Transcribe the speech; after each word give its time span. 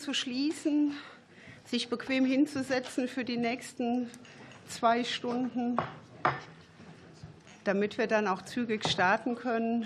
zu 0.00 0.14
schließen, 0.14 0.94
sich 1.66 1.90
bequem 1.90 2.24
hinzusetzen 2.24 3.06
für 3.06 3.22
die 3.22 3.36
nächsten 3.36 4.10
zwei 4.66 5.04
Stunden, 5.04 5.76
damit 7.64 7.98
wir 7.98 8.06
dann 8.06 8.26
auch 8.26 8.40
zügig 8.42 8.88
starten 8.88 9.34
können. 9.34 9.84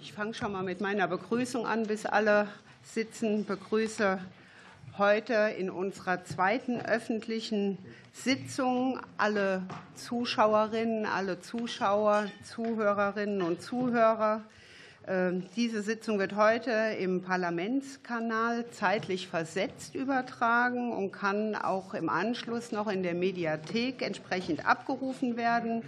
Ich 0.00 0.14
fange 0.14 0.32
schon 0.32 0.52
mal 0.52 0.62
mit 0.62 0.80
meiner 0.80 1.06
Begrüßung 1.08 1.66
an, 1.66 1.86
bis 1.86 2.06
alle 2.06 2.48
sitzen. 2.82 3.44
Begrüße 3.44 4.18
heute 4.96 5.34
in 5.58 5.68
unserer 5.68 6.24
zweiten 6.24 6.80
öffentlichen 6.80 7.76
Sitzung 8.14 8.98
alle 9.18 9.62
Zuschauerinnen, 9.94 11.04
alle 11.04 11.42
Zuschauer, 11.42 12.30
Zuhörerinnen 12.44 13.42
und 13.42 13.60
Zuhörer. 13.60 14.42
Ähm, 15.10 15.44
diese 15.56 15.80
Sitzung 15.80 16.18
wird 16.18 16.36
heute 16.36 16.70
im 17.00 17.22
Parlamentskanal 17.22 18.66
zeitlich 18.72 19.26
versetzt 19.26 19.94
übertragen 19.94 20.92
und 20.92 21.12
kann 21.12 21.54
auch 21.54 21.94
im 21.94 22.10
Anschluss 22.10 22.72
noch 22.72 22.88
in 22.88 23.02
der 23.02 23.14
Mediathek 23.14 24.02
entsprechend 24.02 24.66
abgerufen 24.66 25.38
werden. 25.38 25.82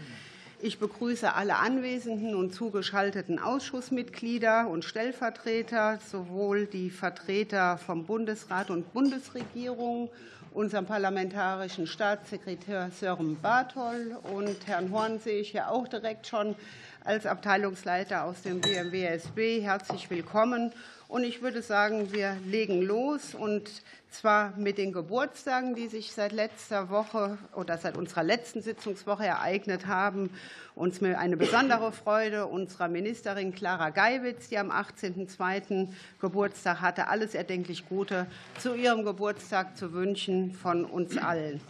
Ich 0.62 0.79
begrüße 0.79 1.34
alle 1.34 1.56
anwesenden 1.56 2.34
und 2.34 2.55
zugeschalteten 2.55 3.38
Ausschussmitglieder 3.38 4.69
und 4.69 4.87
Stellvertreter, 4.87 5.98
sowohl 6.10 6.65
die 6.65 6.88
Vertreter 6.88 7.77
vom 7.77 8.07
Bundesrat 8.07 8.71
und 8.71 8.91
Bundesregierung, 8.95 10.09
unserem 10.52 10.87
parlamentarischen 10.87 11.87
Staatssekretär 11.87 12.91
Sören 12.98 13.41
Barthol 13.41 14.18
und 14.34 14.66
Herrn 14.66 14.91
Horn 14.91 15.21
sehe 15.21 15.41
ich 15.41 15.52
ja 15.52 15.68
auch 15.68 15.87
direkt 15.87 16.27
schon 16.27 16.57
als 17.04 17.27
Abteilungsleiter 17.27 18.24
aus 18.24 18.42
dem 18.42 18.60
BMWSB. 18.60 19.62
Herzlich 19.62 20.10
willkommen. 20.10 20.72
Und 21.09 21.24
ich 21.24 21.42
würde 21.42 21.62
sagen, 21.62 22.12
wir 22.12 22.36
legen 22.46 22.82
los 22.82 23.34
und 23.34 23.68
zwar 24.10 24.57
mit 24.57 24.79
den 24.79 24.92
Geburtstagen, 24.92 25.74
die 25.74 25.88
sich 25.88 26.12
seit 26.12 26.32
letzter 26.32 26.88
Woche 26.88 27.38
oder 27.54 27.79
seit 27.79 27.96
unserer 27.96 28.23
letzten 28.23 28.62
Sitzungswoche 28.62 29.24
ereignet 29.24 29.87
haben. 29.87 30.30
Uns 30.76 31.02
eine 31.02 31.37
besondere 31.37 31.90
Freude 31.92 32.46
unserer 32.46 32.88
Ministerin 32.88 33.52
Clara 33.54 33.90
Geiwitz, 33.90 34.48
die 34.48 34.59
am 34.59 34.70
18.02. 34.70 35.88
Geburtstag 36.20 36.80
hatte. 36.80 37.09
Alles 37.09 37.35
erdenklich 37.35 37.88
Gute 37.88 38.26
zu 38.59 38.74
ihrem 38.74 39.04
Geburtstag 39.04 39.76
zu 39.76 39.92
wünschen 39.92 40.52
von 40.52 40.85
uns 40.85 41.16
allen. 41.18 41.60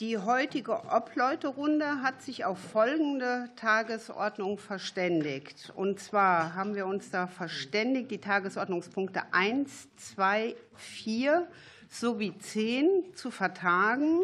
Die 0.00 0.16
heutige 0.16 0.82
Obleuterunde 0.90 2.00
hat 2.00 2.22
sich 2.22 2.46
auf 2.46 2.58
folgende 2.58 3.50
Tagesordnung 3.56 4.56
verständigt. 4.56 5.74
Und 5.76 6.00
zwar 6.00 6.54
haben 6.54 6.74
wir 6.74 6.86
uns 6.86 7.10
da 7.10 7.26
verständigt, 7.26 8.10
die 8.10 8.16
Tagesordnungspunkte 8.16 9.20
1, 9.32 9.88
2, 9.96 10.56
4 10.74 11.46
sowie 11.90 12.32
10 12.38 13.14
zu 13.14 13.30
vertagen 13.30 14.20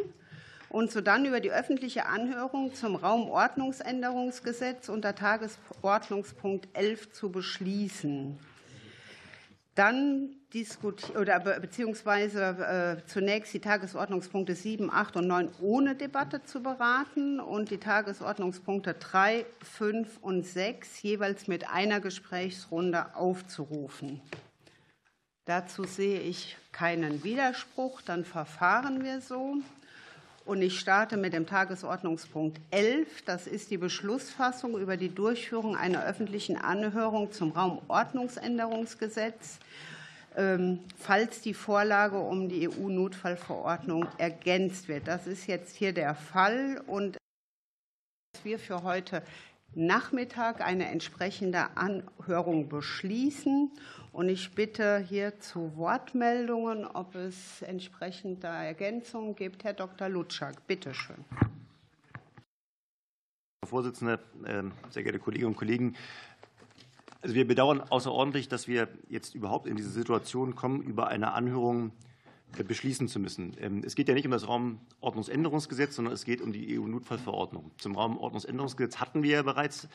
und 0.70 0.90
sodann 0.90 1.26
über 1.26 1.40
die 1.40 1.52
öffentliche 1.52 2.06
Anhörung 2.06 2.74
zum 2.74 2.96
Raumordnungsänderungsgesetz 2.96 4.88
unter 4.88 5.14
Tagesordnungspunkt 5.14 6.68
11 6.72 7.12
zu 7.12 7.30
beschließen. 7.30 8.38
Dann 9.76 10.30
oder 11.20 11.38
beziehungsweise 11.60 12.98
äh, 13.02 13.06
zunächst 13.06 13.52
die 13.52 13.60
Tagesordnungspunkte 13.60 14.54
7, 14.54 14.90
8 14.90 15.16
und 15.16 15.26
9 15.26 15.50
ohne 15.60 15.94
Debatte 15.94 16.42
zu 16.42 16.62
beraten 16.62 17.40
und 17.40 17.70
die 17.70 17.76
Tagesordnungspunkte 17.76 18.94
3, 18.94 19.44
5 19.62 20.18
und 20.22 20.46
6 20.46 21.02
jeweils 21.02 21.46
mit 21.46 21.68
einer 21.68 22.00
Gesprächsrunde 22.00 23.14
aufzurufen. 23.14 24.22
Dazu 25.44 25.84
sehe 25.84 26.20
ich 26.20 26.56
keinen 26.72 27.22
Widerspruch. 27.22 28.00
Dann 28.00 28.24
verfahren 28.24 29.04
wir 29.04 29.20
so. 29.20 29.56
Und 30.46 30.62
ich 30.62 30.78
starte 30.78 31.16
mit 31.16 31.32
dem 31.32 31.44
Tagesordnungspunkt 31.44 32.60
11. 32.70 33.22
Das 33.22 33.48
ist 33.48 33.72
die 33.72 33.78
Beschlussfassung 33.78 34.78
über 34.78 34.96
die 34.96 35.12
Durchführung 35.12 35.76
einer 35.76 36.04
öffentlichen 36.04 36.56
Anhörung 36.56 37.32
zum 37.32 37.50
Raumordnungsänderungsgesetz, 37.50 39.58
ähm, 40.36 40.78
falls 40.96 41.40
die 41.40 41.52
Vorlage 41.52 42.20
um 42.20 42.48
die 42.48 42.68
EU-Notfallverordnung 42.68 44.06
ergänzt 44.18 44.86
wird. 44.86 45.08
Das 45.08 45.26
ist 45.26 45.48
jetzt 45.48 45.74
hier 45.74 45.92
der 45.92 46.14
Fall. 46.14 46.80
Und 46.86 47.16
wir 48.44 48.60
für 48.60 48.84
heute 48.84 49.24
Nachmittag 49.74 50.60
eine 50.60 50.86
entsprechende 50.86 51.76
Anhörung 51.76 52.68
beschließen. 52.68 53.72
Und 54.16 54.30
ich 54.30 54.54
bitte 54.54 54.96
hier 54.96 55.40
zu 55.40 55.76
Wortmeldungen, 55.76 56.86
ob 56.86 57.14
es 57.16 57.60
entsprechende 57.60 58.46
Ergänzungen 58.46 59.36
gibt. 59.36 59.62
Herr 59.62 59.74
Dr. 59.74 60.08
Lutschak, 60.08 60.66
bitte 60.66 60.94
schön. 60.94 61.22
Frau 63.60 63.68
Vorsitzende, 63.68 64.18
ähm, 64.46 64.72
sehr 64.88 65.02
geehrte 65.02 65.18
Kolleginnen 65.18 65.50
und 65.50 65.56
Kollegen! 65.58 65.96
Also 67.20 67.34
wir 67.34 67.46
bedauern 67.46 67.82
außerordentlich, 67.82 68.48
dass 68.48 68.66
wir 68.66 68.88
jetzt 69.10 69.34
überhaupt 69.34 69.66
in 69.66 69.76
diese 69.76 69.90
Situation 69.90 70.54
kommen, 70.54 70.80
über 70.80 71.08
eine 71.08 71.32
Anhörung 71.32 71.92
äh, 72.56 72.64
beschließen 72.64 73.08
zu 73.08 73.20
müssen. 73.20 73.54
Ähm, 73.60 73.82
es 73.84 73.96
geht 73.96 74.08
ja 74.08 74.14
nicht 74.14 74.24
um 74.24 74.32
das 74.32 74.48
Raumordnungsänderungsgesetz, 74.48 75.94
sondern 75.94 76.14
es 76.14 76.24
geht 76.24 76.40
um 76.40 76.54
die 76.54 76.78
EU-Notfallverordnung. 76.80 77.70
Zum 77.76 77.94
Raumordnungsänderungsgesetz 77.94 78.96
hatten 78.96 79.22
wir 79.22 79.32
ja 79.32 79.42
bereits 79.42 79.90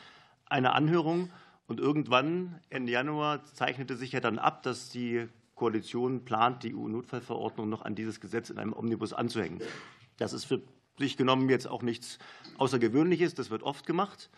eine 0.46 0.74
Anhörung. 0.74 1.30
Und 1.66 1.80
irgendwann, 1.80 2.60
Ende 2.68 2.92
Januar, 2.92 3.44
zeichnete 3.44 3.96
sich 3.96 4.12
ja 4.12 4.20
dann 4.20 4.38
ab, 4.38 4.62
dass 4.62 4.90
die 4.90 5.28
Koalition 5.54 6.24
plant, 6.24 6.64
die 6.64 6.74
EU-Notfallverordnung 6.74 7.68
noch 7.68 7.82
an 7.82 7.94
dieses 7.94 8.20
Gesetz 8.20 8.50
in 8.50 8.58
einem 8.58 8.72
Omnibus 8.72 9.12
anzuhängen. 9.12 9.60
Das 10.16 10.32
ist 10.32 10.44
für 10.44 10.60
sich 10.98 11.16
genommen 11.16 11.48
jetzt 11.48 11.66
auch 11.68 11.82
nichts 11.82 12.18
Außergewöhnliches. 12.58 13.34
Das 13.34 13.50
wird 13.50 13.62
oft 13.62 13.86
gemacht. 13.86 14.30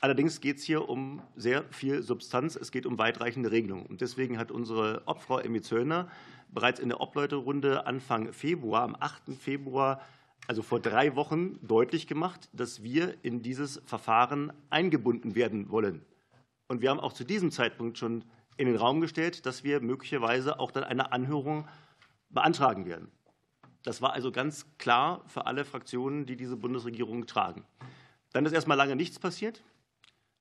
Allerdings 0.00 0.40
geht 0.40 0.56
es 0.56 0.64
hier 0.64 0.88
um 0.88 1.22
sehr 1.36 1.64
viel 1.70 2.02
Substanz. 2.02 2.56
Es 2.56 2.70
geht 2.72 2.86
um 2.86 2.98
weitreichende 2.98 3.50
Regelungen. 3.50 3.86
Und 3.86 4.00
deswegen 4.00 4.38
hat 4.38 4.50
unsere 4.50 5.02
Obfrau 5.06 5.38
Emmy 5.38 5.60
Zöllner 5.60 6.08
bereits 6.48 6.80
in 6.80 6.88
der 6.88 7.00
Obleuterunde 7.00 7.86
Anfang 7.86 8.32
Februar, 8.32 8.82
am 8.82 8.96
8. 8.98 9.34
Februar, 9.38 10.00
also 10.48 10.62
vor 10.62 10.80
drei 10.80 11.14
Wochen, 11.16 11.58
deutlich 11.62 12.06
gemacht, 12.06 12.48
dass 12.52 12.82
wir 12.82 13.14
in 13.22 13.42
dieses 13.42 13.82
Verfahren 13.84 14.52
eingebunden 14.70 15.34
werden 15.34 15.70
wollen. 15.70 16.02
Und 16.70 16.82
wir 16.82 16.90
haben 16.90 17.00
auch 17.00 17.12
zu 17.12 17.24
diesem 17.24 17.50
Zeitpunkt 17.50 17.98
schon 17.98 18.22
in 18.56 18.68
den 18.68 18.76
Raum 18.76 19.00
gestellt, 19.00 19.44
dass 19.44 19.64
wir 19.64 19.80
möglicherweise 19.80 20.60
auch 20.60 20.70
dann 20.70 20.84
eine 20.84 21.10
Anhörung 21.10 21.66
beantragen 22.28 22.86
werden. 22.86 23.08
Das 23.82 24.02
war 24.02 24.12
also 24.12 24.30
ganz 24.30 24.66
klar 24.78 25.24
für 25.26 25.46
alle 25.46 25.64
Fraktionen, 25.64 26.26
die 26.26 26.36
diese 26.36 26.56
Bundesregierung 26.56 27.26
tragen. 27.26 27.64
Dann 28.32 28.46
ist 28.46 28.52
erst 28.52 28.68
mal 28.68 28.76
lange 28.76 28.94
nichts 28.94 29.18
passiert. 29.18 29.64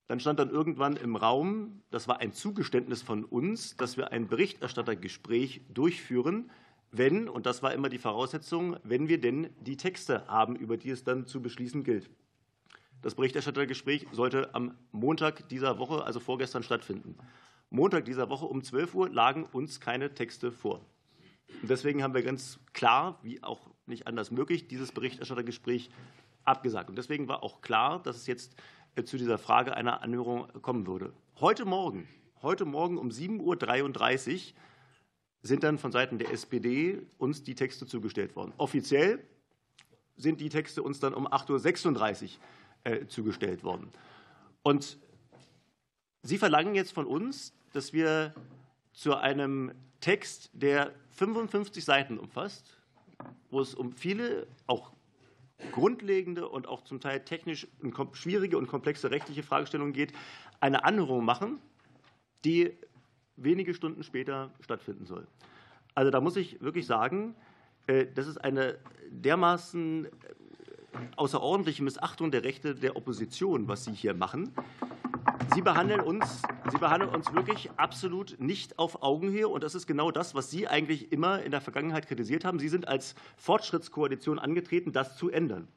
Dann 0.06 0.20
stand 0.20 0.38
dann 0.38 0.52
irgendwann 0.52 0.98
im 0.98 1.16
Raum, 1.16 1.82
das 1.90 2.08
war 2.08 2.20
ein 2.20 2.32
Zugeständnis 2.32 3.02
von 3.02 3.26
uns, 3.26 3.76
dass 3.76 3.98
wir 3.98 4.12
ein 4.12 4.28
Berichterstattergespräch 4.28 5.62
durchführen, 5.74 6.52
wenn, 6.92 7.28
und 7.28 7.48
das 7.48 7.64
war 7.64 7.74
immer 7.74 7.90
die 7.90 7.98
Voraussetzung, 7.98 8.78
wenn 8.84 9.08
wir 9.08 9.20
denn 9.20 9.50
die 9.62 9.78
Texte 9.78 10.28
haben, 10.28 10.56
über 10.56 10.78
die 10.78 10.92
es 10.92 11.04
dann 11.04 11.26
zu 11.26 11.42
beschließen 11.42 11.84
gilt. 11.84 12.08
Das 13.02 13.16
Berichterstattergespräch 13.16 14.08
sollte 14.12 14.54
am 14.54 14.76
Montag 14.92 15.48
dieser 15.50 15.80
Woche, 15.80 16.04
also 16.04 16.20
vorgestern, 16.20 16.64
stattfinden. 16.64 17.16
Montag 17.70 18.06
dieser 18.06 18.30
Woche 18.30 18.46
um 18.46 18.64
12 18.64 18.96
Uhr 18.96 19.10
lagen 19.10 19.46
uns 19.46 19.80
keine 19.80 20.14
Texte 20.14 20.52
vor. 20.52 20.82
Und 21.62 21.70
deswegen 21.70 22.04
haben 22.04 22.14
wir 22.14 22.24
ganz 22.24 22.60
klar, 22.74 23.20
wie 23.24 23.42
auch 23.42 23.70
nicht 23.86 24.08
anders 24.08 24.32
möglich, 24.32 24.68
dieses 24.68 24.92
Berichterstattergespräch 24.92 25.90
abgesagt. 26.44 26.90
Und 26.90 26.98
deswegen 26.98 27.28
war 27.28 27.44
auch 27.44 27.62
klar, 27.62 28.02
dass 28.04 28.18
es 28.18 28.28
jetzt 28.28 28.56
äh, 28.96 29.04
zu 29.04 29.18
dieser 29.18 29.38
Frage 29.38 29.76
einer 29.76 30.02
Anhörung 30.02 30.48
kommen 30.62 30.86
würde. 30.86 31.14
Heute 31.40 31.66
Morgen, 31.66 32.08
heute 32.42 32.66
Morgen 32.66 32.98
um 32.98 33.10
7.33 33.10 34.34
Uhr 34.34 34.40
sind 35.42 35.64
dann 35.64 35.78
von 35.78 35.92
Seiten 35.92 36.18
der 36.18 36.32
SPD 36.32 37.02
uns 37.18 37.44
die 37.44 37.56
Texte 37.56 37.86
zugestellt 37.86 38.36
worden. 38.36 38.52
Offiziell 38.58 39.24
sind 40.18 40.42
die 40.42 40.50
Texte 40.50 40.84
uns 40.84 41.00
dann 41.00 41.14
um 41.14 41.28
8.36 41.28 42.24
Uhr 42.24 42.30
zugestellt 43.08 43.64
worden. 43.64 43.92
Und 44.64 44.98
Sie 46.22 46.38
verlangen 46.38 46.76
jetzt 46.76 46.92
von 46.92 47.06
uns, 47.06 47.54
dass 47.72 47.94
wir 47.94 48.34
zu 48.94 49.16
einem 49.16 49.72
Text, 50.02 50.50
der 50.54 50.94
55 51.12 51.84
Seiten 51.84 52.18
umfasst, 52.18 52.78
wo 53.50 53.62
es 53.62 53.74
um 53.74 53.94
viele 53.94 54.48
auch 54.68 54.92
grundlegende 55.72 56.48
und 56.48 56.68
auch 56.68 56.84
zum 56.84 57.00
Teil 57.00 57.24
technisch 57.24 57.68
schwierige 58.14 58.58
und 58.58 58.68
komplexe 58.68 59.12
rechtliche 59.12 59.44
Fragestellungen 59.44 59.94
geht, 59.94 60.14
eine 60.60 60.84
Anhörung 60.84 61.24
machen, 61.24 61.60
die 62.44 62.74
wenige 63.36 63.74
Stunden 63.74 64.04
später 64.04 64.52
stattfinden 64.62 65.06
soll. 65.06 65.28
Also 65.96 66.12
da 66.12 66.22
muss 66.22 66.36
ich 66.36 66.62
wirklich 66.62 66.86
sagen, 66.86 67.36
äh, 67.88 68.06
das 68.14 68.28
ist 68.28 68.38
eine 68.38 68.78
dermaßen 69.10 70.08
außerordentliche 71.16 71.84
Missachtung 71.84 72.32
der 72.32 72.44
Rechte 72.44 72.76
der 72.76 72.96
Opposition, 72.96 73.68
was 73.68 73.86
Sie 73.86 73.94
hier 73.94 74.14
machen. 74.14 74.52
Sie 75.54 75.62
behandeln 75.62 76.02
uns, 76.02 76.42
Sie 76.72 76.78
behandeln 76.78 77.14
uns 77.14 77.34
wirklich 77.34 77.70
absolut 77.78 78.40
nicht 78.40 78.78
auf 78.78 79.02
Augenhöhe. 79.02 79.48
Und 79.48 79.64
das 79.64 79.76
ist 79.76 79.88
genau 79.88 80.12
das, 80.12 80.36
was 80.36 80.50
Sie 80.52 80.68
eigentlich 80.68 81.12
immer 81.12 81.42
in 81.42 81.52
der 81.52 81.62
Vergangenheit 81.62 82.08
kritisiert 82.08 82.46
haben. 82.46 82.60
Sie 82.60 82.70
sind 82.70 82.88
als 82.88 83.16
Fortschrittskoalition 83.38 84.40
angetreten, 84.40 84.92
das 84.92 85.18
zu 85.18 85.30
ändern. 85.30 85.68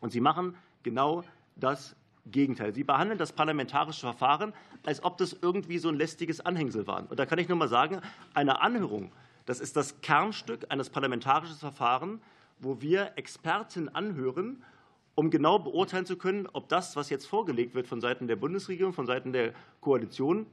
Und 0.00 0.12
Sie 0.12 0.20
machen 0.20 0.56
genau 0.82 1.24
das 1.56 1.96
Gegenteil. 2.26 2.74
Sie 2.74 2.84
behandeln 2.84 3.18
das 3.18 3.32
parlamentarische 3.32 4.00
Verfahren, 4.00 4.52
als 4.84 5.02
ob 5.02 5.18
das 5.18 5.36
irgendwie 5.40 5.78
so 5.78 5.88
ein 5.88 5.96
lästiges 5.96 6.40
Anhängsel 6.40 6.86
war. 6.86 7.10
Und 7.10 7.18
da 7.18 7.26
kann 7.26 7.38
ich 7.38 7.48
nur 7.48 7.58
mal 7.58 7.68
sagen, 7.68 8.00
eine 8.34 8.60
Anhörung, 8.60 9.12
das 9.46 9.60
ist 9.60 9.76
das 9.76 10.00
Kernstück 10.00 10.66
eines 10.68 10.90
parlamentarischen 10.90 11.56
Verfahrens, 11.56 12.20
wo 12.60 12.80
wir 12.80 13.12
Experten 13.16 13.88
anhören 13.88 14.62
um 15.18 15.30
genau 15.30 15.58
beurteilen 15.58 16.06
zu 16.06 16.16
können, 16.16 16.46
ob 16.52 16.68
das, 16.68 16.94
was 16.94 17.10
jetzt 17.10 17.26
vorgelegt 17.26 17.74
wird 17.74 17.88
von 17.88 18.00
Seiten 18.00 18.28
der 18.28 18.36
Bundesregierung, 18.36 18.92
von 18.92 19.04
Seiten 19.04 19.32
der 19.32 19.52
Koalition, 19.80 20.46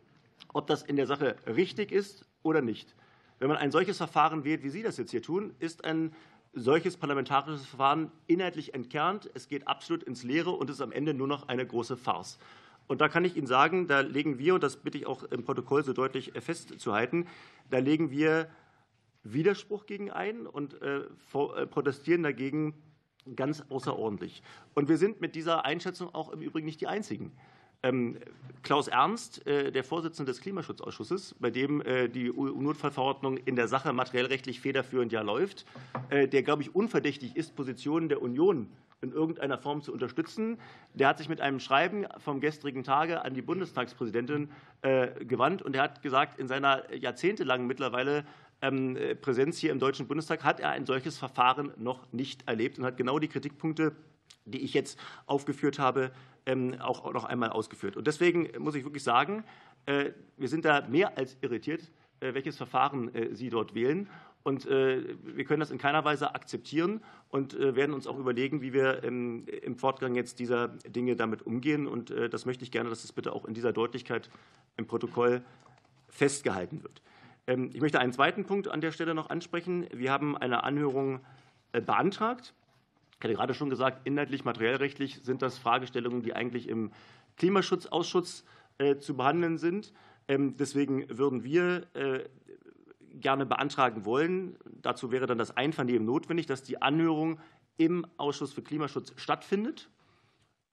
ob 0.54 0.66
das 0.66 0.82
in 0.82 0.96
der 0.96 1.06
Sache 1.06 1.36
richtig 1.46 1.92
ist 1.92 2.26
oder 2.42 2.64
nicht. 2.64 2.96
Wenn 3.38 3.48
man 3.48 3.58
ein 3.58 3.70
solches 3.70 3.98
Verfahren 3.98 4.44
wählt, 4.44 4.64
wie 4.64 4.70
Sie 4.70 4.82
das 4.82 4.98
jetzt 4.98 5.12
hier 5.12 5.22
tun, 5.22 5.54
ist 5.60 5.86
ein 5.86 6.16
solches 6.52 6.98
parlamentarisches 6.98 7.64
Verfahren 7.64 8.12
inhaltlich 8.26 8.74
entkernt. 8.74 9.30
Es 9.36 9.48
geht 9.48 9.68
absolut 9.68 10.02
ins 10.02 10.24
Leere 10.24 10.50
und 10.50 10.72
ist 10.72 10.82
am 10.82 10.92
Ende 10.92 11.14
nur 11.14 11.28
noch 11.28 11.48
eine 11.48 11.68
große 11.68 11.96
Farce. 11.96 12.40
Und 12.88 13.02
da 13.02 13.08
kann 13.08 13.24
ich 13.24 13.38
Ihnen 13.38 13.46
sagen, 13.46 13.86
da 13.86 14.00
legen 14.00 14.40
wir, 14.40 14.56
und 14.56 14.64
das 14.64 14.78
bitte 14.78 14.98
ich 14.98 15.06
auch 15.06 15.26
im 15.26 15.44
Protokoll 15.44 15.84
so 15.84 15.94
deutlich 15.94 16.32
festzuhalten, 16.40 17.28
da 17.70 17.78
legen 17.78 18.10
wir 18.10 18.50
Widerspruch 19.26 19.86
gegen 19.86 20.12
ein 20.12 20.46
und 20.46 20.82
äh, 20.82 21.00
äh, 21.00 21.66
protestieren 21.68 22.24
dagegen, 22.24 22.74
ganz 23.36 23.64
außerordentlich. 23.70 24.44
Und 24.76 24.88
wir 24.88 24.98
sind 24.98 25.20
mit 25.20 25.36
dieser 25.36 25.66
Einschätzung 25.66 26.14
auch 26.14 26.30
im 26.30 26.42
Übrigen 26.42 26.66
nicht 26.66 26.80
die 26.80 26.88
Einzigen. 26.88 27.32
Ähm, 27.82 28.20
Klaus 28.62 28.88
Ernst, 28.88 29.46
äh, 29.48 29.72
der 29.72 29.84
Vorsitzende 29.84 30.32
des 30.32 30.42
Klimaschutzausschusses, 30.42 31.36
bei 31.40 31.50
dem 31.50 31.84
die 32.14 32.32
EU-Notfallverordnung 32.32 33.38
in 33.38 33.56
der 33.56 33.68
Sache 33.68 33.94
materiellrechtlich 33.94 34.62
federführend 34.62 35.12
ja 35.12 35.22
läuft, 35.22 35.66
der, 36.12 36.44
glaube 36.44 36.62
ich, 36.62 36.74
unverdächtig 36.74 37.36
ist, 37.36 37.56
Positionen 37.56 38.10
der 38.10 38.22
Union 38.22 38.70
in 39.02 39.12
irgendeiner 39.12 39.58
Form 39.58 39.82
zu 39.82 39.92
unterstützen. 39.92 40.58
Der 40.94 41.08
hat 41.08 41.20
sich 41.20 41.30
mit 41.30 41.42
einem 41.42 41.60
Schreiben 41.60 42.08
vom 42.18 42.40
gestrigen 42.40 42.84
Tage 42.84 43.24
an 43.24 43.34
die 43.34 43.42
Bundestagspräsidentin 43.42 44.50
gewandt 44.82 45.62
und 45.62 45.76
er 45.76 45.84
hat 45.84 46.02
gesagt, 46.02 46.40
in 46.40 46.48
seiner 46.48 46.92
jahrzehntelangen 46.94 47.68
mittlerweile 47.68 48.26
Präsenz 49.22 49.58
hier 49.58 49.72
im 49.72 49.80
Deutschen 49.80 50.08
Bundestag 50.08 50.44
hat 50.44 50.60
er 50.60 50.72
ein 50.72 50.86
solches 50.86 51.18
Verfahren 51.18 51.72
noch 51.78 52.12
nicht 52.12 52.48
erlebt 52.48 52.80
und 52.80 52.86
hat 52.86 52.98
genau 52.98 53.20
die 53.20 53.28
Kritikpunkte, 53.28 53.96
die 54.46 54.62
ich 54.62 54.74
jetzt 54.74 55.00
aufgeführt 55.26 55.78
habe, 55.80 56.12
ähm, 56.46 56.76
auch 56.80 57.12
noch 57.14 57.26
einmal 57.26 57.50
ausgeführt. 57.50 57.98
Und 57.98 58.08
deswegen 58.08 58.50
muss 58.60 58.76
ich 58.76 58.84
wirklich 58.84 59.04
sagen, 59.04 59.44
äh, 59.86 60.12
wir 60.38 60.48
sind 60.48 60.66
da 60.66 60.88
mehr 60.88 61.18
als 61.18 61.38
irritiert, 61.42 61.92
äh, 62.20 62.34
welches 62.34 62.58
Verfahren 62.58 63.14
äh, 63.14 63.36
Sie 63.36 63.50
dort 63.50 63.76
wählen. 63.76 64.10
Und 64.44 64.70
wir 64.70 65.44
können 65.46 65.60
das 65.60 65.72
in 65.72 65.80
keiner 65.80 66.06
Weise 66.06 66.36
akzeptieren 66.36 67.02
und 67.30 67.58
werden 67.58 67.96
uns 67.96 68.06
auch 68.06 68.20
überlegen, 68.20 68.62
wie 68.62 68.74
wir 68.74 69.04
im 69.04 69.76
Fortgang 69.76 70.14
jetzt 70.14 70.38
dieser 70.38 70.68
Dinge 70.68 71.16
damit 71.16 71.42
umgehen. 71.48 71.88
Und 71.88 72.12
das 72.12 72.46
möchte 72.46 72.64
ich 72.64 72.70
gerne, 72.70 72.92
dass 72.92 73.02
das 73.02 73.12
bitte 73.12 73.34
auch 73.34 73.46
in 73.46 73.56
dieser 73.56 73.74
Deutlichkeit 73.74 74.30
im 74.78 74.86
Protokoll 74.86 75.42
festgehalten 76.10 76.84
wird. 76.84 77.02
Ähm, 77.48 77.70
ich 77.74 77.82
möchte 77.82 78.00
einen 78.00 78.14
zweiten 78.14 78.46
Punkt 78.46 78.68
an 78.68 78.82
der 78.82 78.92
Stelle 78.92 79.14
noch 79.14 79.30
ansprechen. 79.30 79.88
Wir 79.94 80.12
haben 80.12 80.38
eine 80.38 80.64
Anhörung 80.64 81.22
äh, 81.72 81.82
beantragt. 81.82 82.54
Ich 83.18 83.24
hatte 83.24 83.34
gerade 83.34 83.54
schon 83.54 83.70
gesagt, 83.70 84.06
inhaltlich, 84.06 84.44
materiellrechtlich 84.44 85.22
sind 85.24 85.42
das 85.42 85.58
Fragestellungen, 85.58 86.22
die 86.22 86.34
eigentlich 86.34 86.68
im 86.68 86.92
Klimaschutzausschuss 87.38 88.46
äh, 88.78 88.98
zu 88.98 89.16
behandeln 89.16 89.58
sind. 89.58 89.94
Ähm, 90.28 90.58
deswegen 90.58 91.06
würden 91.10 91.44
wir 91.44 91.88
äh, 91.94 92.26
gerne 93.14 93.46
beantragen 93.46 94.04
wollen, 94.04 94.58
dazu 94.82 95.12
wäre 95.12 95.26
dann 95.26 95.38
das 95.38 95.56
Einvernehmen 95.56 96.06
notwendig, 96.06 96.48
dass 96.48 96.64
die 96.64 96.82
Anhörung 96.82 97.40
im 97.78 98.06
Ausschuss 98.18 98.52
für 98.52 98.62
Klimaschutz 98.62 99.14
stattfindet. 99.16 99.90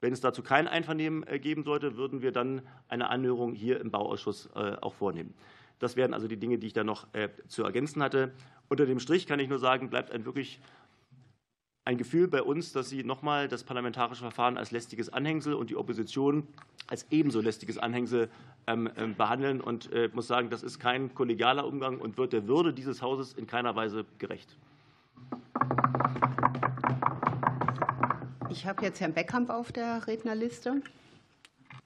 Wenn 0.01 0.13
es 0.13 0.21
dazu 0.21 0.43
kein 0.43 0.67
Einvernehmen 0.67 1.25
geben 1.41 1.63
sollte, 1.63 1.97
würden 1.97 2.23
wir 2.23 2.33
dann 2.33 2.63
eine 2.89 3.09
Anhörung 3.09 3.55
hier 3.55 3.81
im 3.81 3.93
Bauausschuss 3.93 4.51
auch 4.53 4.95
vornehmen. 4.95 5.35
Das 5.83 5.97
wären 5.97 6.15
also 6.15 6.29
die 6.29 6.37
Dinge, 6.37 6.59
die 6.59 6.69
ich 6.69 6.73
da 6.75 6.85
noch 6.85 7.13
äh, 7.13 7.29
zu 7.49 7.65
ergänzen 7.65 8.05
hatte. 8.05 8.31
Unter 8.69 8.87
dem 8.87 9.01
Strich 9.01 9.27
kann 9.27 9.41
ich 9.41 9.49
nur 9.49 9.59
sagen, 9.59 9.91
bleibt 9.91 10.13
ein 10.13 10.25
wirklich 10.25 10.61
ein 11.85 11.99
Gefühl 11.99 12.29
bei 12.29 12.41
uns, 12.41 12.71
dass 12.71 12.89
Sie 12.89 13.03
nochmal 13.03 13.49
das 13.49 13.65
parlamentarische 13.65 14.21
Verfahren 14.21 14.57
als 14.57 14.71
lästiges 14.71 15.13
Anhängsel 15.13 15.55
und 15.55 15.71
die 15.71 15.77
Opposition 15.77 16.47
als 16.87 17.07
ebenso 17.11 17.41
lästiges 17.41 17.79
Anhängsel 17.79 18.31
ähm, 18.69 18.89
ähm, 18.97 19.17
behandeln. 19.17 19.61
Und 19.61 19.87
ich 19.87 19.93
äh, 19.93 20.11
muss 20.13 20.29
sagen, 20.29 20.51
das 20.51 20.63
ist 20.63 20.79
kein 20.79 21.13
kollegialer 21.17 21.67
Umgang 21.67 21.99
und 21.99 22.17
wird 22.17 22.33
der 22.33 22.47
Würde 22.47 22.73
dieses 22.73 23.03
Hauses 23.03 23.33
in 23.33 23.49
keiner 23.49 23.75
Weise 23.75 24.05
gerecht. 24.19 24.57
Ich 28.51 28.67
habe 28.67 28.85
jetzt 28.85 29.01
Herrn 29.01 29.15
Beckamp 29.15 29.51
auf 29.51 29.73
der 29.73 30.07
Rednerliste. 30.07 30.81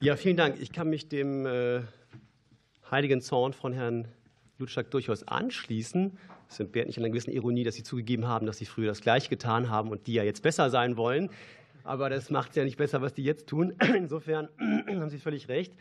Ja, 0.01 0.15
vielen 0.15 0.37
Dank. 0.37 0.61
Ich 0.61 0.71
kann 0.71 0.87
mich 0.87 1.09
dem 1.09 1.47
äh, 1.47 1.81
heiligen 2.91 3.21
Zorn 3.21 3.53
von 3.53 3.73
Herrn 3.73 4.07
Lutschak 4.57 4.91
durchaus 4.91 5.27
anschließen. 5.27 6.17
Es 6.49 6.59
entbehrt 6.59 6.87
nicht 6.87 6.97
einer 6.97 7.09
gewissen 7.09 7.31
Ironie, 7.31 7.63
dass 7.63 7.75
Sie 7.75 7.83
zugegeben 7.83 8.27
haben, 8.27 8.45
dass 8.45 8.57
Sie 8.57 8.65
früher 8.65 8.87
das 8.87 9.01
Gleiche 9.01 9.29
getan 9.29 9.69
haben 9.69 9.89
und 9.89 10.07
die 10.07 10.13
ja 10.13 10.23
jetzt 10.23 10.43
besser 10.43 10.69
sein 10.69 10.97
wollen. 10.97 11.29
Aber 11.83 12.09
das 12.09 12.29
macht 12.29 12.49
es 12.51 12.55
ja 12.55 12.63
nicht 12.63 12.77
besser, 12.77 13.01
was 13.01 13.13
die 13.13 13.23
jetzt 13.23 13.47
tun. 13.47 13.73
Insofern 13.95 14.49
haben 14.59 15.09
Sie 15.09 15.19
völlig 15.19 15.47
recht. 15.47 15.73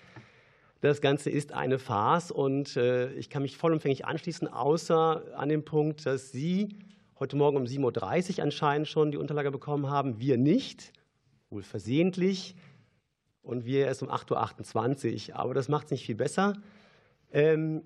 Das 0.81 1.01
Ganze 1.01 1.31
ist 1.31 1.53
eine 1.53 1.79
Farce 1.79 2.31
und 2.31 2.77
äh, 2.77 3.13
ich 3.15 3.31
kann 3.31 3.43
mich 3.43 3.57
vollumfänglich 3.57 4.05
anschließen, 4.05 4.47
außer 4.47 5.23
an 5.37 5.49
dem 5.49 5.65
Punkt, 5.65 6.05
dass 6.05 6.33
Sie 6.33 6.77
heute 7.19 7.37
Morgen 7.37 7.57
um 7.57 7.65
7.30 7.65 8.39
Uhr 8.39 8.45
anscheinend 8.45 8.89
schon 8.89 9.11
die 9.11 9.17
Unterlage 9.17 9.51
bekommen 9.51 9.89
haben, 9.89 10.21
wir 10.21 10.37
nicht, 10.37 10.93
wohl 11.49 11.63
versehentlich, 11.63 12.57
und 13.43 13.65
wir 13.65 13.87
erst 13.87 14.03
um 14.03 14.11
8.28 14.11 15.31
Uhr. 15.31 15.37
Aber 15.37 15.55
das 15.55 15.69
macht 15.69 15.87
es 15.87 15.91
nicht 15.93 16.05
viel 16.05 16.17
besser. 16.17 16.55
Ähm, 17.33 17.83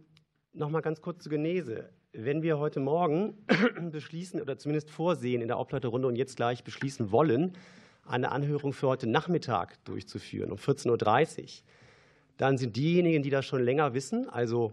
noch 0.53 0.71
mal 0.71 0.81
ganz 0.81 1.01
kurz 1.01 1.23
zur 1.23 1.31
Genese. 1.31 1.91
Wenn 2.13 2.43
wir 2.43 2.59
heute 2.59 2.81
Morgen 2.81 3.47
beschließen 3.93 4.41
oder 4.41 4.59
zumindest 4.59 4.91
vorsehen 4.91 5.43
in 5.43 5.49
der 5.49 5.59
Obleiterrunde 5.59 6.09
und 6.09 6.17
jetzt 6.17 6.37
gleich 6.37 6.65
beschließen 6.65 7.13
wollen, 7.13 7.57
eine 8.05 8.33
Anhörung 8.33 8.73
für 8.73 8.89
heute 8.89 9.07
Nachmittag 9.07 9.83
durchzuführen, 9.85 10.51
um 10.51 10.59
14.30 10.59 11.43
Uhr, 11.43 11.49
dann 12.37 12.59
sind 12.59 12.77
diejenigen, 12.77 13.23
die 13.23 13.31
das 13.31 13.47
schon 13.47 13.63
länger 13.63 13.95
wissen, 13.95 14.29
also 14.29 14.73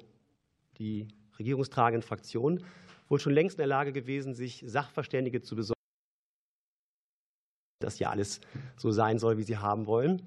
die 0.80 1.08
regierungstragenden 1.38 2.02
Fraktionen, 2.02 2.64
wohl 3.08 3.20
schon 3.20 3.34
längst 3.34 3.56
in 3.56 3.60
der 3.60 3.68
Lage 3.68 3.94
gewesen, 3.94 4.34
sich 4.34 4.64
Sachverständige 4.66 5.42
zu 5.42 5.56
besorgen, 5.56 5.74
dass 7.80 8.00
ja 8.00 8.10
alles 8.10 8.42
so 8.78 8.92
sein 8.92 9.20
soll, 9.20 9.38
wie 9.38 9.44
sie 9.44 9.58
haben 9.58 9.86
wollen. 9.86 10.22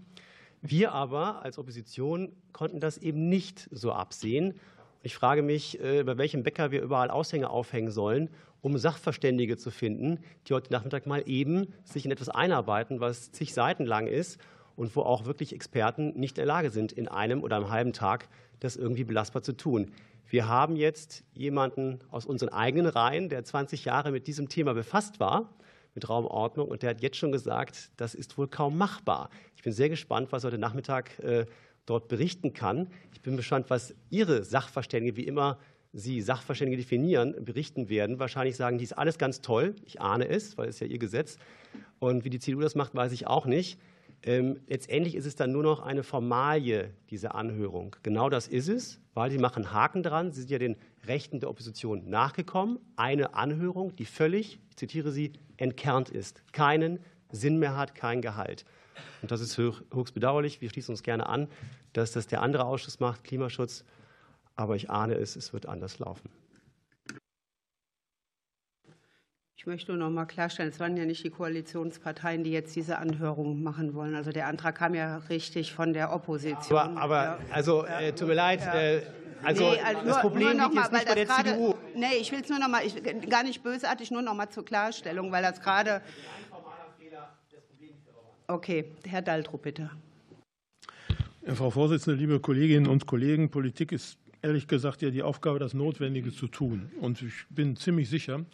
Wir 0.62 0.92
aber 0.92 1.42
als 1.42 1.58
Opposition 1.58 2.32
konnten 2.52 2.80
das 2.80 2.98
eben 2.98 3.28
nicht 3.28 3.68
so 3.70 3.92
absehen. 3.92 4.54
Ich 5.02 5.14
frage 5.14 5.42
mich, 5.42 5.80
äh, 5.80 6.02
bei 6.02 6.18
welchem 6.18 6.42
Bäcker 6.42 6.70
wir 6.70 6.82
überall 6.82 7.10
Aushänge 7.10 7.48
aufhängen 7.48 7.90
sollen, 7.90 8.28
um 8.60 8.76
Sachverständige 8.76 9.56
zu 9.56 9.70
finden, 9.70 10.18
die 10.46 10.52
heute 10.52 10.70
Nachmittag 10.70 11.06
mal 11.06 11.22
eben 11.26 11.72
sich 11.84 12.04
in 12.04 12.10
etwas 12.10 12.28
einarbeiten, 12.28 13.00
was 13.00 13.32
zig 13.32 13.54
Seiten 13.54 13.86
lang 13.86 14.06
ist 14.06 14.38
und 14.76 14.94
wo 14.94 15.00
auch 15.00 15.24
wirklich 15.24 15.54
Experten 15.54 16.12
nicht 16.20 16.36
in 16.36 16.42
der 16.42 16.46
Lage 16.46 16.68
sind, 16.68 16.92
in 16.92 17.08
einem 17.08 17.42
oder 17.42 17.56
einem 17.56 17.70
halben 17.70 17.94
Tag 17.94 18.28
das 18.60 18.76
irgendwie 18.76 19.04
belastbar 19.04 19.42
zu 19.42 19.56
tun. 19.56 19.92
Wir 20.28 20.46
haben 20.46 20.76
jetzt 20.76 21.24
jemanden 21.32 22.00
aus 22.10 22.26
unseren 22.26 22.50
eigenen 22.50 22.86
Reihen, 22.86 23.30
der 23.30 23.42
20 23.44 23.86
Jahre 23.86 24.12
mit 24.12 24.26
diesem 24.26 24.50
Thema 24.50 24.74
befasst 24.74 25.20
war 25.20 25.48
mit 26.00 26.08
Raumordnung. 26.08 26.68
Und 26.68 26.82
der 26.82 26.90
hat 26.90 27.02
jetzt 27.02 27.16
schon 27.16 27.32
gesagt, 27.32 27.90
das 27.96 28.14
ist 28.14 28.38
wohl 28.38 28.48
kaum 28.48 28.78
machbar. 28.78 29.30
Ich 29.56 29.62
bin 29.62 29.72
sehr 29.72 29.88
gespannt, 29.88 30.32
was 30.32 30.44
heute 30.44 30.58
Nachmittag 30.58 31.18
äh, 31.20 31.44
dort 31.84 32.08
berichten 32.08 32.52
kann. 32.54 32.88
Ich 33.12 33.20
bin 33.20 33.36
gespannt, 33.36 33.68
was 33.68 33.94
Ihre 34.08 34.42
Sachverständige, 34.44 35.16
wie 35.16 35.24
immer 35.24 35.58
Sie 35.92 36.22
Sachverständige 36.22 36.78
definieren, 36.78 37.44
berichten 37.44 37.88
werden. 37.88 38.18
Wahrscheinlich 38.18 38.56
sagen, 38.56 38.78
die 38.78 38.84
ist 38.84 38.96
alles 38.96 39.18
ganz 39.18 39.42
toll. 39.42 39.74
Ich 39.84 40.00
ahne 40.00 40.28
es, 40.28 40.56
weil 40.56 40.68
es 40.68 40.80
ja 40.80 40.86
Ihr 40.86 40.98
Gesetz. 40.98 41.36
Und 41.98 42.24
wie 42.24 42.30
die 42.30 42.38
CDU 42.38 42.60
das 42.60 42.74
macht, 42.74 42.94
weiß 42.94 43.12
ich 43.12 43.26
auch 43.26 43.44
nicht. 43.44 43.78
Ähm, 44.22 44.60
letztendlich 44.68 45.14
ist 45.14 45.26
es 45.26 45.34
dann 45.34 45.50
nur 45.52 45.62
noch 45.62 45.80
eine 45.80 46.02
Formalie, 46.02 46.90
diese 47.10 47.34
Anhörung. 47.34 47.96
Genau 48.02 48.28
das 48.28 48.48
ist 48.48 48.68
es, 48.68 49.00
weil 49.14 49.30
Sie 49.30 49.38
machen 49.38 49.72
Haken 49.72 50.02
dran. 50.02 50.32
Sie 50.32 50.40
sind 50.40 50.50
ja 50.50 50.58
den 50.58 50.76
Rechten 51.06 51.40
der 51.40 51.48
Opposition 51.48 52.08
nachgekommen. 52.08 52.78
Eine 52.96 53.34
Anhörung, 53.34 53.96
die 53.96 54.04
völlig, 54.04 54.60
ich 54.68 54.76
zitiere 54.76 55.10
Sie, 55.10 55.32
entkernt 55.60 56.08
ist, 56.10 56.42
keinen 56.52 56.98
Sinn 57.30 57.58
mehr 57.58 57.76
hat, 57.76 57.94
kein 57.94 58.22
Gehalt. 58.22 58.64
Und 59.22 59.30
das 59.30 59.40
ist 59.40 59.56
höchst 59.58 60.14
bedauerlich. 60.14 60.60
Wir 60.60 60.70
schließen 60.70 60.92
uns 60.92 61.02
gerne 61.02 61.26
an, 61.26 61.48
dass 61.92 62.12
das 62.12 62.26
der 62.26 62.42
andere 62.42 62.64
Ausschuss 62.64 63.00
macht, 63.00 63.24
Klimaschutz. 63.24 63.84
Aber 64.56 64.76
ich 64.76 64.90
ahne 64.90 65.14
es, 65.14 65.36
es 65.36 65.52
wird 65.52 65.66
anders 65.66 65.98
laufen. 65.98 66.28
Ich 69.56 69.66
möchte 69.66 69.92
nur 69.92 70.00
noch 70.00 70.10
mal 70.10 70.24
klarstellen, 70.24 70.70
es 70.70 70.80
waren 70.80 70.96
ja 70.96 71.04
nicht 71.04 71.22
die 71.22 71.28
Koalitionsparteien, 71.28 72.44
die 72.44 72.50
jetzt 72.50 72.74
diese 72.76 72.96
Anhörung 72.96 73.62
machen 73.62 73.94
wollen. 73.94 74.14
Also 74.14 74.32
der 74.32 74.46
Antrag 74.46 74.76
kam 74.76 74.94
ja 74.94 75.18
richtig 75.28 75.74
von 75.74 75.92
der 75.92 76.14
Opposition. 76.14 76.78
Aber, 76.78 77.00
aber 77.00 77.38
also 77.50 77.84
äh, 77.84 78.12
tut 78.12 78.28
mir 78.28 78.34
leid. 78.34 78.62
Äh, 78.62 79.02
also, 79.42 79.70
nee, 79.70 79.80
also 79.80 80.06
das 80.06 80.20
Problem 80.20 80.58
liegt 80.58 80.74
jetzt 80.74 80.92
nicht 80.92 81.08
bei 81.08 81.14
der 81.14 81.28
CDU. 81.28 81.74
Nee, 81.94 82.16
ich 82.20 82.32
will 82.32 82.40
es 82.40 82.48
nur 82.48 82.58
noch 82.58 82.68
mal, 82.68 82.84
ich, 82.84 82.94
gar 83.28 83.42
nicht 83.42 83.62
bösartig, 83.62 84.10
nur 84.10 84.22
noch 84.22 84.34
mal 84.34 84.48
zur 84.48 84.64
Klarstellung, 84.64 85.30
weil 85.32 85.42
das 85.42 85.60
gerade. 85.60 86.02
Okay, 88.46 88.84
Herr 89.06 89.22
Daltrup, 89.22 89.62
bitte. 89.62 89.90
Frau 91.54 91.70
Vorsitzende, 91.70 92.18
liebe 92.18 92.40
Kolleginnen 92.40 92.86
und 92.86 93.06
Kollegen, 93.06 93.50
Politik 93.50 93.92
ist 93.92 94.18
ehrlich 94.42 94.66
gesagt 94.66 95.02
ja 95.02 95.10
die 95.10 95.22
Aufgabe, 95.22 95.58
das 95.58 95.74
Notwendige 95.74 96.32
zu 96.32 96.48
tun. 96.48 96.90
Und 97.00 97.22
ich 97.22 97.46
bin 97.50 97.76
ziemlich 97.76 98.08
sicher, 98.08 98.44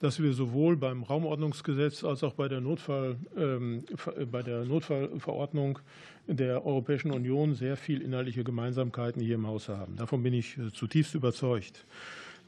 dass 0.00 0.22
wir 0.22 0.32
sowohl 0.32 0.76
beim 0.76 1.02
Raumordnungsgesetz 1.02 2.04
als 2.04 2.22
auch 2.22 2.34
bei 2.34 2.48
der, 2.48 2.60
Notfall, 2.60 3.16
ähm, 3.36 3.84
bei 4.30 4.42
der 4.42 4.64
Notfallverordnung 4.64 5.78
der 6.26 6.64
Europäischen 6.66 7.12
Union 7.12 7.54
sehr 7.54 7.76
viel 7.76 8.02
inhaltliche 8.02 8.44
Gemeinsamkeiten 8.44 9.22
hier 9.22 9.36
im 9.36 9.46
Haus 9.46 9.68
haben. 9.68 9.96
Davon 9.96 10.22
bin 10.22 10.34
ich 10.34 10.58
äh, 10.58 10.72
zutiefst 10.72 11.14
überzeugt. 11.14 11.86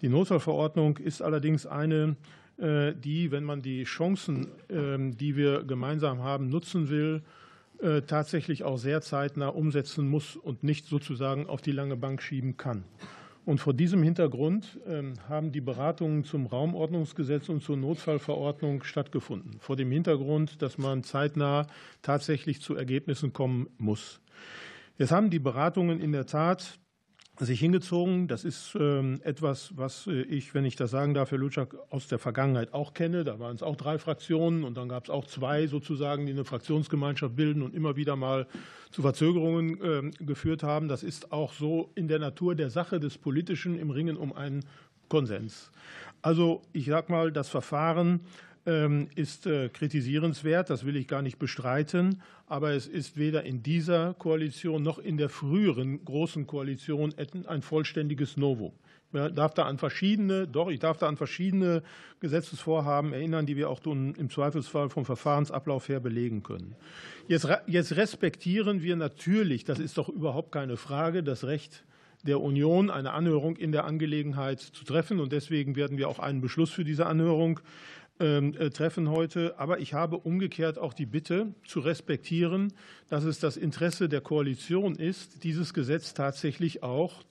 Die 0.01 0.09
Notfallverordnung 0.09 0.99
ist 0.99 1.23
allerdings 1.23 1.67
eine, 1.67 2.17
äh, 2.59 2.95
die, 2.95 3.31
wenn 3.31 3.45
man 3.45 3.63
die 3.63 3.85
Chancen, 3.85 4.49
ähm, 4.69 5.17
die 5.17 5.37
wir 5.37 5.65
gemeinsam 5.65 6.23
haben, 6.23 6.49
nutzen 6.49 6.89
will, 6.89 7.23
äh, 7.81 8.03
tatsächlich 8.03 8.65
auch 8.65 8.77
sehr 8.77 9.01
zeitnah 9.01 9.49
umsetzen 9.49 10.09
muss 10.09 10.37
und 10.37 10.63
nicht 10.63 10.87
sozusagen 10.87 11.47
auf 11.47 11.63
die 11.63 11.73
lange 11.73 11.97
Bank 11.97 12.23
schieben 12.23 12.57
kann. 12.57 12.85
Und 13.45 13.61
vor 13.61 13.73
diesem 13.73 14.03
Hintergrund 14.03 14.79
ähm, 14.87 15.15
haben 15.29 15.53
die 15.53 15.63
Beratungen 15.63 16.23
zum 16.23 16.47
Raumordnungsgesetz 16.47 17.49
und 17.49 17.63
zur 17.63 17.79
Notfallverordnung 17.79 18.83
stattgefunden. 18.83 19.59
Vor 19.59 19.75
dem 19.75 19.91
Hintergrund, 19.91 20.61
dass 20.61 20.77
man 20.77 21.03
zeitnah 21.03 21.67
tatsächlich 22.03 22.61
zu 22.61 22.75
Ergebnissen 22.75 23.33
kommen 23.33 23.69
muss. 23.79 24.21
Jetzt 24.99 25.13
haben 25.13 25.31
die 25.31 25.39
Beratungen 25.39 26.01
in 26.01 26.13
der 26.13 26.27
Tat 26.27 26.79
sich 27.47 27.61
hingezogen. 27.61 28.29
Das 28.29 28.45
ist 28.45 28.77
ähm, 28.79 29.21
etwas, 29.23 29.77
was 29.77 30.07
äh, 30.07 30.23
ich, 30.23 30.55
wenn 30.55 30.65
ich 30.65 30.77
das 30.77 30.91
sagen 30.91 31.15
darf, 31.15 31.31
Herr 31.31 31.39
Lutschak, 31.39 31.75
aus 31.91 32.09
der 32.09 32.19
Vergangenheit 32.19 32.75
auch 32.75 32.95
kenne. 32.95 33.25
Da 33.25 33.39
waren 33.39 33.55
es 33.55 33.63
auch 33.63 33.77
drei 33.77 33.99
Fraktionen 33.99 34.65
und 34.65 34.77
dann 34.77 34.89
gab 34.89 35.05
es 35.05 35.11
auch 35.11 35.27
zwei 35.27 35.67
sozusagen, 35.67 36.27
die 36.27 36.33
eine 36.33 36.45
Fraktionsgemeinschaft 36.45 37.37
bilden 37.37 37.63
und 37.63 37.75
immer 37.75 37.97
wieder 37.97 38.17
mal 38.17 38.47
zu 38.91 39.03
Verzögerungen 39.03 39.79
ähm, 39.83 40.11
geführt 40.21 40.63
haben. 40.63 40.89
Das 40.89 41.03
ist 41.03 41.33
auch 41.33 41.53
so 41.53 41.91
in 41.95 42.09
der 42.09 42.19
Natur 42.19 42.55
der 42.55 42.71
Sache 42.71 43.01
des 43.01 43.19
Politischen 43.19 43.79
im 43.79 43.91
Ringen 43.91 44.17
um 44.17 44.33
einen 44.33 44.65
Konsens. 45.09 45.71
Also 46.23 46.63
ich 46.73 46.87
sage 46.87 47.13
mal, 47.13 47.33
das 47.33 47.49
Verfahren 47.49 48.21
ist 49.15 49.47
äh, 49.47 49.69
kritisierenswert, 49.69 50.69
das 50.69 50.85
will 50.85 50.97
ich 50.97 51.09
gar 51.09 51.23
nicht 51.23 51.39
bestreiten, 51.39 52.21
aber 52.47 52.73
es 52.73 52.87
ist 52.87 53.17
weder 53.17 53.45
in 53.45 53.63
dieser 53.63 54.15
Koalition 54.15 54.83
noch 54.83 54.99
in 54.99 55.17
der 55.17 55.29
früheren 55.29 56.05
großen 56.05 56.47
Koalition 56.47 57.15
ein 57.47 57.63
vollständiges 57.63 58.37
Novum. 58.37 58.73
Ich 59.11 59.35
darf 59.35 59.55
da 59.55 59.65
an 59.65 59.79
verschiedene, 59.79 60.47
doch, 60.47 60.69
ich 60.69 60.81
darf 60.81 60.99
da 60.99 61.09
an 61.09 61.17
verschiedene 61.17 61.83
Gesetzesvorhaben 62.21 63.15
erinnern, 63.15 63.47
die 63.47 63.57
wir 63.57 63.71
auch 63.71 63.81
im 63.87 64.29
Zweifelsfall 64.29 64.91
vom 64.91 65.07
Verfahrensablauf 65.07 65.89
her 65.89 66.01
belegen 66.01 66.43
können. 66.43 66.75
Jetzt, 67.27 67.49
jetzt 67.67 67.97
respektieren 67.97 68.83
wir 68.83 68.97
natürlich, 68.97 69.65
das 69.65 69.79
ist 69.79 69.97
doch 69.97 70.11
überhaupt 70.11 70.53
keine 70.53 70.77
Frage, 70.77 71.23
das 71.23 71.45
Recht 71.45 71.85
der 72.27 72.41
Union, 72.41 72.91
eine 72.91 73.13
Anhörung 73.13 73.57
in 73.57 73.73
der 73.73 73.85
Angelegenheit 73.85 74.61
zu 74.61 74.85
treffen. 74.85 75.21
Und 75.21 75.33
deswegen 75.33 75.77
werden 75.77 75.99
wir 75.99 76.09
auch 76.09 76.19
einen 76.19 76.41
Beschluss 76.41 76.71
für 76.71 76.85
diese 76.85 77.07
Anhörung 77.07 77.61
ähm, 77.61 77.67
treffen 78.19 79.11
heute. 79.11 79.59
Aber 79.59 79.81
ich 79.81 79.95
habe 79.95 80.19
umgekehrt 80.19 80.79
auch 80.79 80.93
die 80.93 81.07
Bitte 81.07 81.55
zu 81.67 81.81
respektieren, 81.81 82.73
dass 83.09 83.25
es 83.25 83.39
das 83.39 83.57
Interesse 83.57 84.09
der 84.09 84.21
Koalition 84.21 84.97
ist, 84.97 85.45
dieses 85.45 85.73
Gesetz 85.73 86.15
tatsächlich 86.15 86.83
auch 86.83 87.25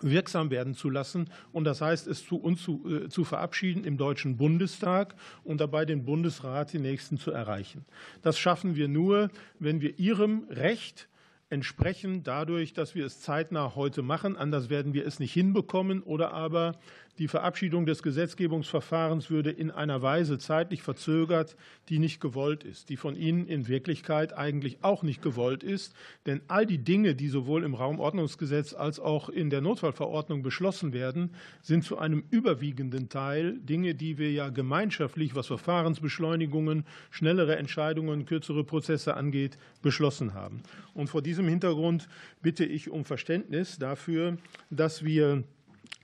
wirksam 0.00 0.50
werden 0.50 0.74
zu 0.74 0.90
lassen 0.90 1.30
und 1.52 1.64
das 1.64 1.80
heißt, 1.80 2.06
es 2.06 2.26
zu 2.26 2.36
uns 2.36 2.62
zu, 2.62 2.84
äh, 2.88 3.08
zu, 3.08 3.24
verabschieden 3.24 3.84
im 3.84 3.96
Deutschen 3.96 4.36
Bundestag 4.36 5.14
und 5.44 5.60
dabei 5.60 5.84
den 5.84 6.04
Bundesrat 6.04 6.72
die 6.72 6.78
nächsten 6.78 7.18
zu 7.18 7.30
erreichen. 7.30 7.84
Das 8.22 8.38
schaffen 8.38 8.76
wir 8.76 8.88
nur, 8.88 9.30
wenn 9.58 9.80
wir 9.80 9.98
Ihrem 9.98 10.46
Recht 10.50 11.08
entsprechen, 11.50 12.22
dadurch, 12.24 12.72
dass 12.72 12.94
wir 12.94 13.06
es 13.06 13.20
zeitnah 13.20 13.74
heute 13.76 14.02
machen. 14.02 14.36
Anders 14.36 14.70
werden 14.70 14.92
wir 14.92 15.06
es 15.06 15.20
nicht 15.20 15.32
hinbekommen 15.32 16.02
oder 16.02 16.32
aber 16.32 16.76
die 17.18 17.28
Verabschiedung 17.28 17.86
des 17.86 18.02
Gesetzgebungsverfahrens 18.02 19.30
würde 19.30 19.50
in 19.50 19.70
einer 19.70 20.02
Weise 20.02 20.38
zeitlich 20.38 20.82
verzögert, 20.82 21.56
die 21.88 21.98
nicht 22.00 22.20
gewollt 22.20 22.64
ist, 22.64 22.88
die 22.88 22.96
von 22.96 23.14
Ihnen 23.14 23.46
in 23.46 23.68
Wirklichkeit 23.68 24.36
eigentlich 24.36 24.78
auch 24.82 25.02
nicht 25.04 25.22
gewollt 25.22 25.62
ist. 25.62 25.94
Denn 26.26 26.40
all 26.48 26.66
die 26.66 26.78
Dinge, 26.78 27.14
die 27.14 27.28
sowohl 27.28 27.62
im 27.62 27.74
Raumordnungsgesetz 27.74 28.74
als 28.74 28.98
auch 28.98 29.28
in 29.28 29.48
der 29.48 29.60
Notfallverordnung 29.60 30.42
beschlossen 30.42 30.92
werden, 30.92 31.30
sind 31.62 31.84
zu 31.84 31.98
einem 31.98 32.24
überwiegenden 32.30 33.08
Teil 33.08 33.58
Dinge, 33.58 33.94
die 33.94 34.18
wir 34.18 34.32
ja 34.32 34.48
gemeinschaftlich, 34.48 35.36
was 35.36 35.46
Verfahrensbeschleunigungen, 35.46 36.84
schnellere 37.10 37.56
Entscheidungen, 37.56 38.26
kürzere 38.26 38.64
Prozesse 38.64 39.14
angeht, 39.14 39.56
beschlossen 39.82 40.34
haben. 40.34 40.62
Und 40.94 41.08
vor 41.10 41.22
diesem 41.22 41.46
Hintergrund 41.46 42.08
bitte 42.42 42.64
ich 42.64 42.90
um 42.90 43.04
Verständnis 43.04 43.78
dafür, 43.78 44.36
dass 44.70 45.04
wir 45.04 45.44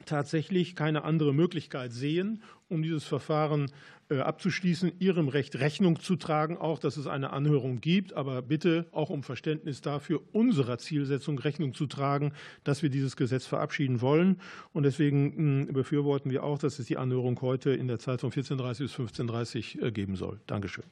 tatsächlich 0.06 0.76
keine 0.76 1.04
andere 1.04 1.32
Möglichkeit 1.34 1.92
sehen, 1.92 2.42
um 2.68 2.82
dieses 2.82 3.04
Verfahren 3.04 3.70
äh, 4.10 4.18
abzuschließen, 4.18 4.92
Ihrem 4.98 5.28
Recht 5.28 5.60
Rechnung 5.60 6.00
zu 6.00 6.16
tragen, 6.16 6.56
auch 6.56 6.78
dass 6.78 6.96
es 6.96 7.06
eine 7.06 7.30
Anhörung 7.30 7.80
gibt, 7.80 8.12
aber 8.14 8.42
bitte 8.42 8.86
auch 8.90 9.08
um 9.10 9.22
Verständnis 9.22 9.80
dafür, 9.82 10.20
unserer 10.32 10.78
Zielsetzung 10.78 11.38
Rechnung 11.38 11.74
zu 11.74 11.86
tragen, 11.86 12.32
dass 12.64 12.82
wir 12.82 12.90
dieses 12.90 13.16
Gesetz 13.16 13.46
verabschieden 13.46 14.00
wollen. 14.00 14.40
Und 14.72 14.82
deswegen 14.82 15.36
hm, 15.36 15.72
befürworten 15.72 16.30
wir 16.30 16.42
auch, 16.42 16.58
dass 16.58 16.78
es 16.78 16.86
die 16.86 16.96
Anhörung 16.96 17.40
heute 17.40 17.70
in 17.70 17.86
der 17.86 18.00
Zeit 18.00 18.20
von 18.20 18.32
14.30 18.32 18.78
bis 18.78 18.94
15.30 18.94 19.78
Uhr 19.78 19.86
äh, 19.86 19.92
geben 19.92 20.16
soll. 20.16 20.40
Dankeschön. 20.46 20.84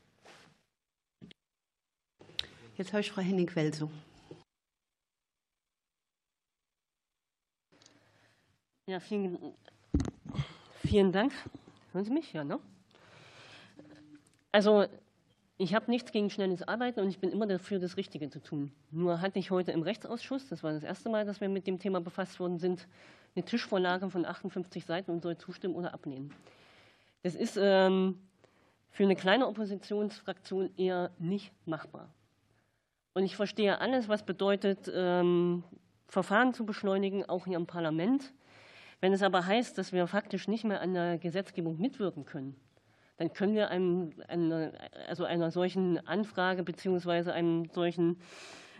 Jetzt 2.76 2.92
habe 2.92 3.00
ich 3.00 3.10
Frau 3.10 3.22
Henning-Welso. 3.22 3.90
Ja, 8.88 9.00
vielen, 9.00 9.37
vielen 10.83 11.12
Dank. 11.12 11.35
Hören 11.92 12.07
Sie 12.07 12.11
mich? 12.11 12.33
Ja, 12.33 12.42
ne? 12.42 12.59
Also, 14.50 14.87
ich 15.59 15.75
habe 15.75 15.90
nichts 15.90 16.11
gegen 16.11 16.30
schnelles 16.30 16.66
Arbeiten 16.66 17.00
und 17.00 17.11
ich 17.11 17.18
bin 17.18 17.30
immer 17.30 17.47
dafür, 17.47 17.80
das 17.80 17.99
Richtige 17.99 18.30
zu 18.30 18.42
tun. 18.42 18.73
Nur 18.90 19.21
hatte 19.21 19.38
ich 19.38 19.50
heute 19.50 19.73
im 19.73 19.83
Rechtsausschuss, 19.83 20.49
das 20.49 20.62
war 20.62 20.73
das 20.73 20.85
erste 20.85 21.11
Mal, 21.11 21.26
dass 21.26 21.42
wir 21.42 21.50
mit 21.50 21.66
dem 21.66 21.78
Thema 21.78 22.00
befasst 22.00 22.40
worden 22.40 22.59
sind, 22.59 22.88
eine 23.37 23.45
Tischvorlage 23.45 24.09
von 24.09 24.25
58 24.25 24.87
Seiten 24.87 25.11
und 25.11 25.23
soll 25.23 25.37
zustimmen 25.37 25.75
oder 25.75 25.92
ablehnen. 25.92 26.33
Das 27.23 27.35
ist 27.35 27.59
ähm, 27.61 28.18
für 28.88 29.02
eine 29.02 29.16
kleine 29.16 29.49
Oppositionsfraktion 29.49 30.71
eher 30.78 31.11
nicht 31.18 31.52
machbar. 31.66 32.09
Und 33.12 33.25
ich 33.25 33.37
verstehe 33.37 33.83
alles, 33.83 34.09
was 34.09 34.25
bedeutet, 34.25 34.90
ähm, 34.95 35.62
Verfahren 36.07 36.54
zu 36.54 36.64
beschleunigen, 36.64 37.28
auch 37.28 37.45
hier 37.45 37.59
im 37.59 37.66
Parlament. 37.66 38.33
Wenn 39.00 39.12
es 39.12 39.23
aber 39.23 39.47
heißt, 39.47 39.78
dass 39.78 39.93
wir 39.93 40.07
faktisch 40.07 40.49
nicht 40.49 40.64
mehr 40.64 40.81
an 40.81 40.95
der 40.95 41.19
Gesetzgebung 41.19 41.78
mitwirken 41.81 42.25
können, 42.25 42.57
dann 43.17 43.33
können 43.33 43.55
wir 43.55 43.69
einem, 43.69 44.12
eine, 44.28 44.73
also 45.09 45.25
einer 45.25 45.50
solchen 45.50 46.05
Anfrage 46.07 46.62
bzw. 46.62 47.31
einem 47.31 47.67
solchen 47.67 48.21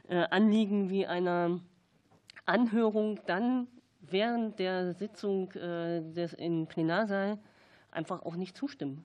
äh, 0.09 0.25
Anliegen 0.31 0.91
wie 0.91 1.07
einer 1.07 1.61
Anhörung 2.47 3.21
dann 3.27 3.69
während 4.01 4.59
der 4.59 4.95
Sitzung 4.95 5.53
äh, 5.53 5.99
im 5.99 6.67
Plenarsaal 6.67 7.39
einfach 7.91 8.23
auch 8.23 8.37
nicht 8.37 8.57
zustimmen. 8.57 9.05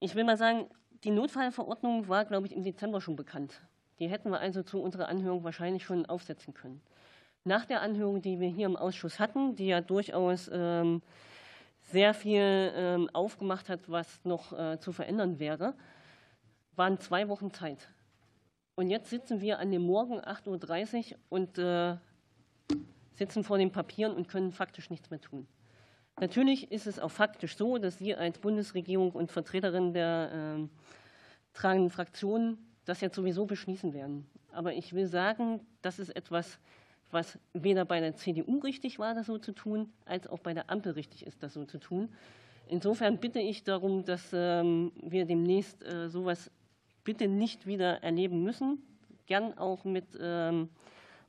Ich 0.00 0.14
will 0.14 0.24
mal 0.24 0.36
sagen, 0.36 0.66
die 1.04 1.10
Notfallverordnung 1.10 2.08
war, 2.08 2.24
glaube 2.24 2.46
ich, 2.46 2.54
im 2.54 2.62
Dezember 2.62 3.00
schon 3.00 3.16
bekannt. 3.16 3.62
Die 3.98 4.08
hätten 4.08 4.30
wir 4.30 4.38
also 4.38 4.62
zu 4.62 4.80
unserer 4.80 5.08
Anhörung 5.08 5.42
wahrscheinlich 5.42 5.84
schon 5.84 6.06
aufsetzen 6.06 6.54
können 6.54 6.80
nach 7.44 7.64
der 7.64 7.82
Anhörung, 7.82 8.20
die 8.22 8.40
wir 8.40 8.48
hier 8.48 8.66
im 8.66 8.76
Ausschuss 8.76 9.18
hatten, 9.18 9.54
die 9.54 9.66
ja 9.66 9.80
durchaus 9.80 10.50
ähm, 10.52 11.02
sehr 11.90 12.14
viel 12.14 12.72
ähm, 12.74 13.10
aufgemacht 13.12 13.68
hat, 13.68 13.88
was 13.88 14.24
noch 14.24 14.52
äh, 14.52 14.78
zu 14.78 14.92
verändern 14.92 15.38
wäre, 15.38 15.74
waren 16.76 16.98
zwei 17.00 17.28
Wochen 17.28 17.52
Zeit. 17.52 17.88
Und 18.74 18.90
jetzt 18.90 19.10
sitzen 19.10 19.40
wir 19.40 19.58
an 19.58 19.70
dem 19.72 19.82
Morgen 19.82 20.20
8.30 20.20 21.12
Uhr 21.12 21.18
und 21.30 21.58
äh, 21.58 21.96
sitzen 23.14 23.42
vor 23.42 23.58
den 23.58 23.72
Papieren 23.72 24.12
und 24.14 24.28
können 24.28 24.52
faktisch 24.52 24.90
nichts 24.90 25.10
mehr 25.10 25.20
tun. 25.20 25.48
Natürlich 26.20 26.70
ist 26.70 26.86
es 26.86 26.98
auch 26.98 27.10
faktisch 27.10 27.56
so, 27.56 27.78
dass 27.78 27.98
Sie 27.98 28.14
als 28.14 28.38
Bundesregierung 28.38 29.12
und 29.12 29.30
Vertreterin 29.30 29.92
der 29.92 30.58
äh, 30.58 30.68
tragenden 31.54 31.90
Fraktionen 31.90 32.58
das 32.84 33.00
jetzt 33.00 33.16
sowieso 33.16 33.46
beschließen 33.46 33.92
werden. 33.92 34.26
Aber 34.52 34.72
ich 34.72 34.92
will 34.94 35.06
sagen, 35.06 35.60
das 35.82 35.98
ist 35.98 36.14
etwas, 36.16 36.58
was 37.10 37.38
weder 37.52 37.84
bei 37.84 38.00
der 38.00 38.16
CDU 38.16 38.58
richtig 38.58 38.98
war, 38.98 39.14
das 39.14 39.26
so 39.26 39.38
zu 39.38 39.52
tun, 39.52 39.92
als 40.04 40.26
auch 40.26 40.40
bei 40.40 40.54
der 40.54 40.70
Ampel 40.70 40.92
richtig 40.92 41.26
ist, 41.26 41.42
das 41.42 41.54
so 41.54 41.64
zu 41.64 41.78
tun. 41.78 42.08
Insofern 42.66 43.18
bitte 43.18 43.40
ich 43.40 43.64
darum, 43.64 44.04
dass 44.04 44.30
ähm, 44.32 44.92
wir 45.00 45.24
demnächst 45.24 45.82
äh, 45.84 46.08
sowas 46.08 46.50
bitte 47.02 47.26
nicht 47.26 47.66
wieder 47.66 48.02
erleben 48.02 48.42
müssen. 48.42 48.82
Gern 49.26 49.56
auch 49.56 49.84
mit 49.84 50.04
ähm, 50.20 50.68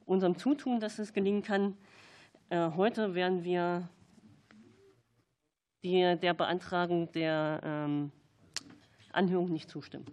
unserem 0.05 0.38
Zutun, 0.38 0.79
dass 0.81 1.00
es 1.00 1.13
gelingen 1.13 1.41
kann. 1.41 1.77
Äh, 2.50 2.71
heute 2.75 3.15
werden 3.15 3.43
wir 3.43 3.88
der 5.81 6.33
Beantragung 6.33 7.09
der 7.13 7.62
ähm, 7.63 8.12
Anhörung 9.13 9.50
nicht 9.53 9.69
zustimmen. 9.69 10.05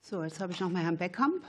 So, 0.00 0.22
jetzt 0.22 0.40
habe 0.40 0.52
ich 0.52 0.60
noch 0.60 0.70
mal 0.70 0.84
Herrn 0.84 0.96
Beckkamp. 0.96 1.44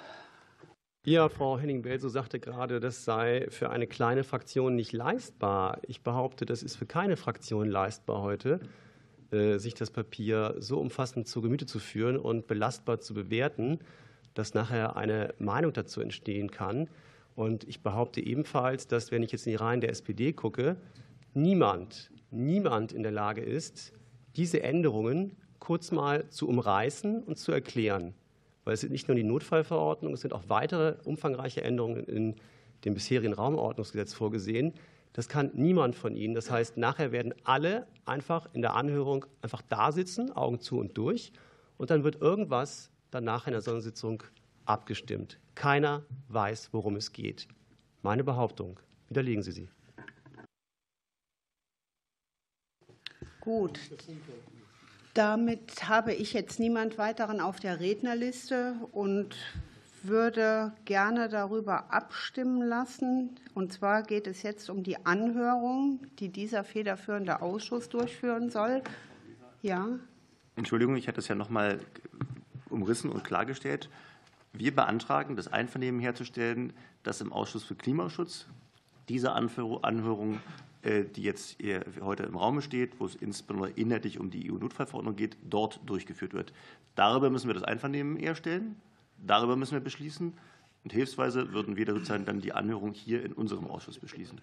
Ja, 1.09 1.29
Frau 1.29 1.57
Henning-Belso 1.57 2.09
sagte 2.09 2.37
gerade, 2.37 2.81
das 2.81 3.05
sei 3.05 3.47
für 3.47 3.69
eine 3.69 3.87
kleine 3.87 4.25
Fraktion 4.25 4.75
nicht 4.75 4.91
leistbar. 4.91 5.79
Ich 5.87 6.01
behaupte, 6.01 6.45
das 6.45 6.63
ist 6.63 6.75
für 6.75 6.85
keine 6.85 7.15
Fraktion 7.15 7.69
leistbar 7.69 8.21
heute, 8.23 8.59
äh, 9.31 9.57
sich 9.57 9.73
das 9.73 9.89
Papier 9.89 10.55
so 10.59 10.77
umfassend 10.77 11.29
zu 11.29 11.41
Gemüte 11.41 11.65
zu 11.65 11.79
führen 11.79 12.17
und 12.17 12.47
belastbar 12.47 12.99
zu 12.99 13.13
bewerten, 13.13 13.79
dass 14.33 14.53
nachher 14.53 14.97
eine 14.97 15.33
Meinung 15.39 15.71
dazu 15.71 16.01
entstehen 16.01 16.51
kann. 16.51 16.89
Und 17.37 17.63
ich 17.63 17.81
behaupte 17.83 18.19
ebenfalls, 18.19 18.87
dass, 18.87 19.09
wenn 19.09 19.23
ich 19.23 19.31
jetzt 19.31 19.47
in 19.47 19.51
die 19.51 19.55
Reihen 19.55 19.79
der 19.79 19.91
SPD 19.91 20.33
gucke, 20.33 20.75
niemand, 21.33 22.11
niemand 22.31 22.91
in 22.91 23.03
der 23.03 23.13
Lage 23.13 23.39
ist, 23.39 23.93
diese 24.35 24.61
Änderungen 24.61 25.37
kurz 25.59 25.93
mal 25.93 26.27
zu 26.27 26.49
umreißen 26.49 27.23
und 27.23 27.37
zu 27.37 27.53
erklären 27.53 28.13
weil 28.67 28.73
es 28.73 28.81
sind 28.81 28.91
nicht 28.91 29.07
nur 29.07 29.15
die 29.15 29.23
Notfallverordnung, 29.23 30.13
es 30.13 30.19
sind 30.19 30.33
auch 30.33 30.43
weitere 30.49 30.97
umfangreiche 31.05 31.63
Änderungen 31.63 32.03
in 32.03 32.35
dem 32.83 32.95
bisherigen 32.95 33.31
Raumordnungsgesetz 33.31 34.13
vorgesehen. 34.13 34.73
Das 35.13 35.29
kann 35.29 35.51
niemand 35.53 35.95
von 35.95 36.17
Ihnen. 36.17 36.35
Das 36.35 36.51
heißt, 36.51 36.75
nachher 36.75 37.13
werden 37.13 37.33
alle 37.45 37.87
einfach 38.03 38.53
in 38.53 38.61
der 38.61 38.75
Anhörung 38.75 39.25
einfach 39.41 39.61
da 39.61 39.93
sitzen, 39.93 40.33
Augen 40.33 40.59
zu 40.59 40.79
und 40.79 40.97
durch, 40.97 41.31
und 41.77 41.91
dann 41.91 42.03
wird 42.03 42.21
irgendwas 42.21 42.91
danach 43.09 43.47
in 43.47 43.53
der 43.53 43.61
Sondersitzung 43.61 44.23
abgestimmt. 44.65 45.39
Keiner 45.55 46.03
weiß, 46.27 46.73
worum 46.73 46.97
es 46.97 47.13
geht. 47.13 47.47
Meine 48.01 48.25
Behauptung. 48.25 48.81
Widerlegen 49.07 49.43
Sie 49.43 49.53
sie. 49.53 49.69
Gut. 53.39 53.79
Damit 55.17 55.89
habe 55.89 56.13
ich 56.13 56.33
jetzt 56.33 56.59
niemand 56.59 56.99
weiteren 56.99 57.41
auf 57.41 57.59
der 57.59 57.79
Rednerliste 57.79 58.75
und 58.91 59.35
würde 60.03 60.73
gerne 60.85 61.27
darüber 61.27 61.91
abstimmen 61.91 62.61
lassen. 62.61 63.31
Und 63.55 63.73
zwar 63.73 64.03
geht 64.03 64.27
es 64.27 64.43
jetzt 64.43 64.69
um 64.69 64.83
die 64.83 65.07
Anhörung, 65.07 66.01
die 66.19 66.29
dieser 66.29 66.63
federführende 66.63 67.41
Ausschuss 67.41 67.89
durchführen 67.89 68.51
soll. 68.51 68.83
Ja. 69.63 69.87
Entschuldigung, 70.55 70.95
ich 70.97 71.07
hatte 71.07 71.19
es 71.19 71.27
ja 71.27 71.33
noch 71.33 71.49
mal 71.49 71.79
umrissen 72.69 73.09
und 73.09 73.23
klargestellt. 73.23 73.89
Wir 74.53 74.75
beantragen, 74.75 75.35
das 75.35 75.51
Einvernehmen 75.51 75.99
herzustellen, 75.99 76.73
dass 77.01 77.21
im 77.21 77.33
Ausschuss 77.33 77.63
für 77.63 77.73
Klimaschutz 77.73 78.45
diese 79.09 79.31
Anhörung 79.31 80.41
die 80.83 81.23
jetzt 81.23 81.57
heute 82.01 82.23
im 82.23 82.37
Raum 82.37 82.61
steht, 82.61 82.99
wo 82.99 83.05
es 83.05 83.15
insbesondere 83.15 83.71
inhaltlich 83.71 84.19
um 84.19 84.29
die 84.29 84.51
EU-Notfallverordnung 84.51 85.15
geht, 85.15 85.37
dort 85.43 85.81
durchgeführt 85.85 86.33
wird. 86.33 86.53
Darüber 86.95 87.29
müssen 87.29 87.47
wir 87.47 87.55
das 87.55 87.63
Einvernehmen 87.63 88.15
herstellen, 88.17 88.75
darüber 89.17 89.55
müssen 89.55 89.73
wir 89.73 89.81
beschließen. 89.81 90.33
Und 90.83 90.93
hilfsweise 90.93 91.51
würden 91.51 91.75
wir 91.75 91.85
dann 91.85 92.39
die 92.39 92.53
Anhörung 92.53 92.93
hier 92.93 93.25
in 93.25 93.33
unserem 93.33 93.67
Ausschuss 93.67 93.99
beschließen. 93.99 94.39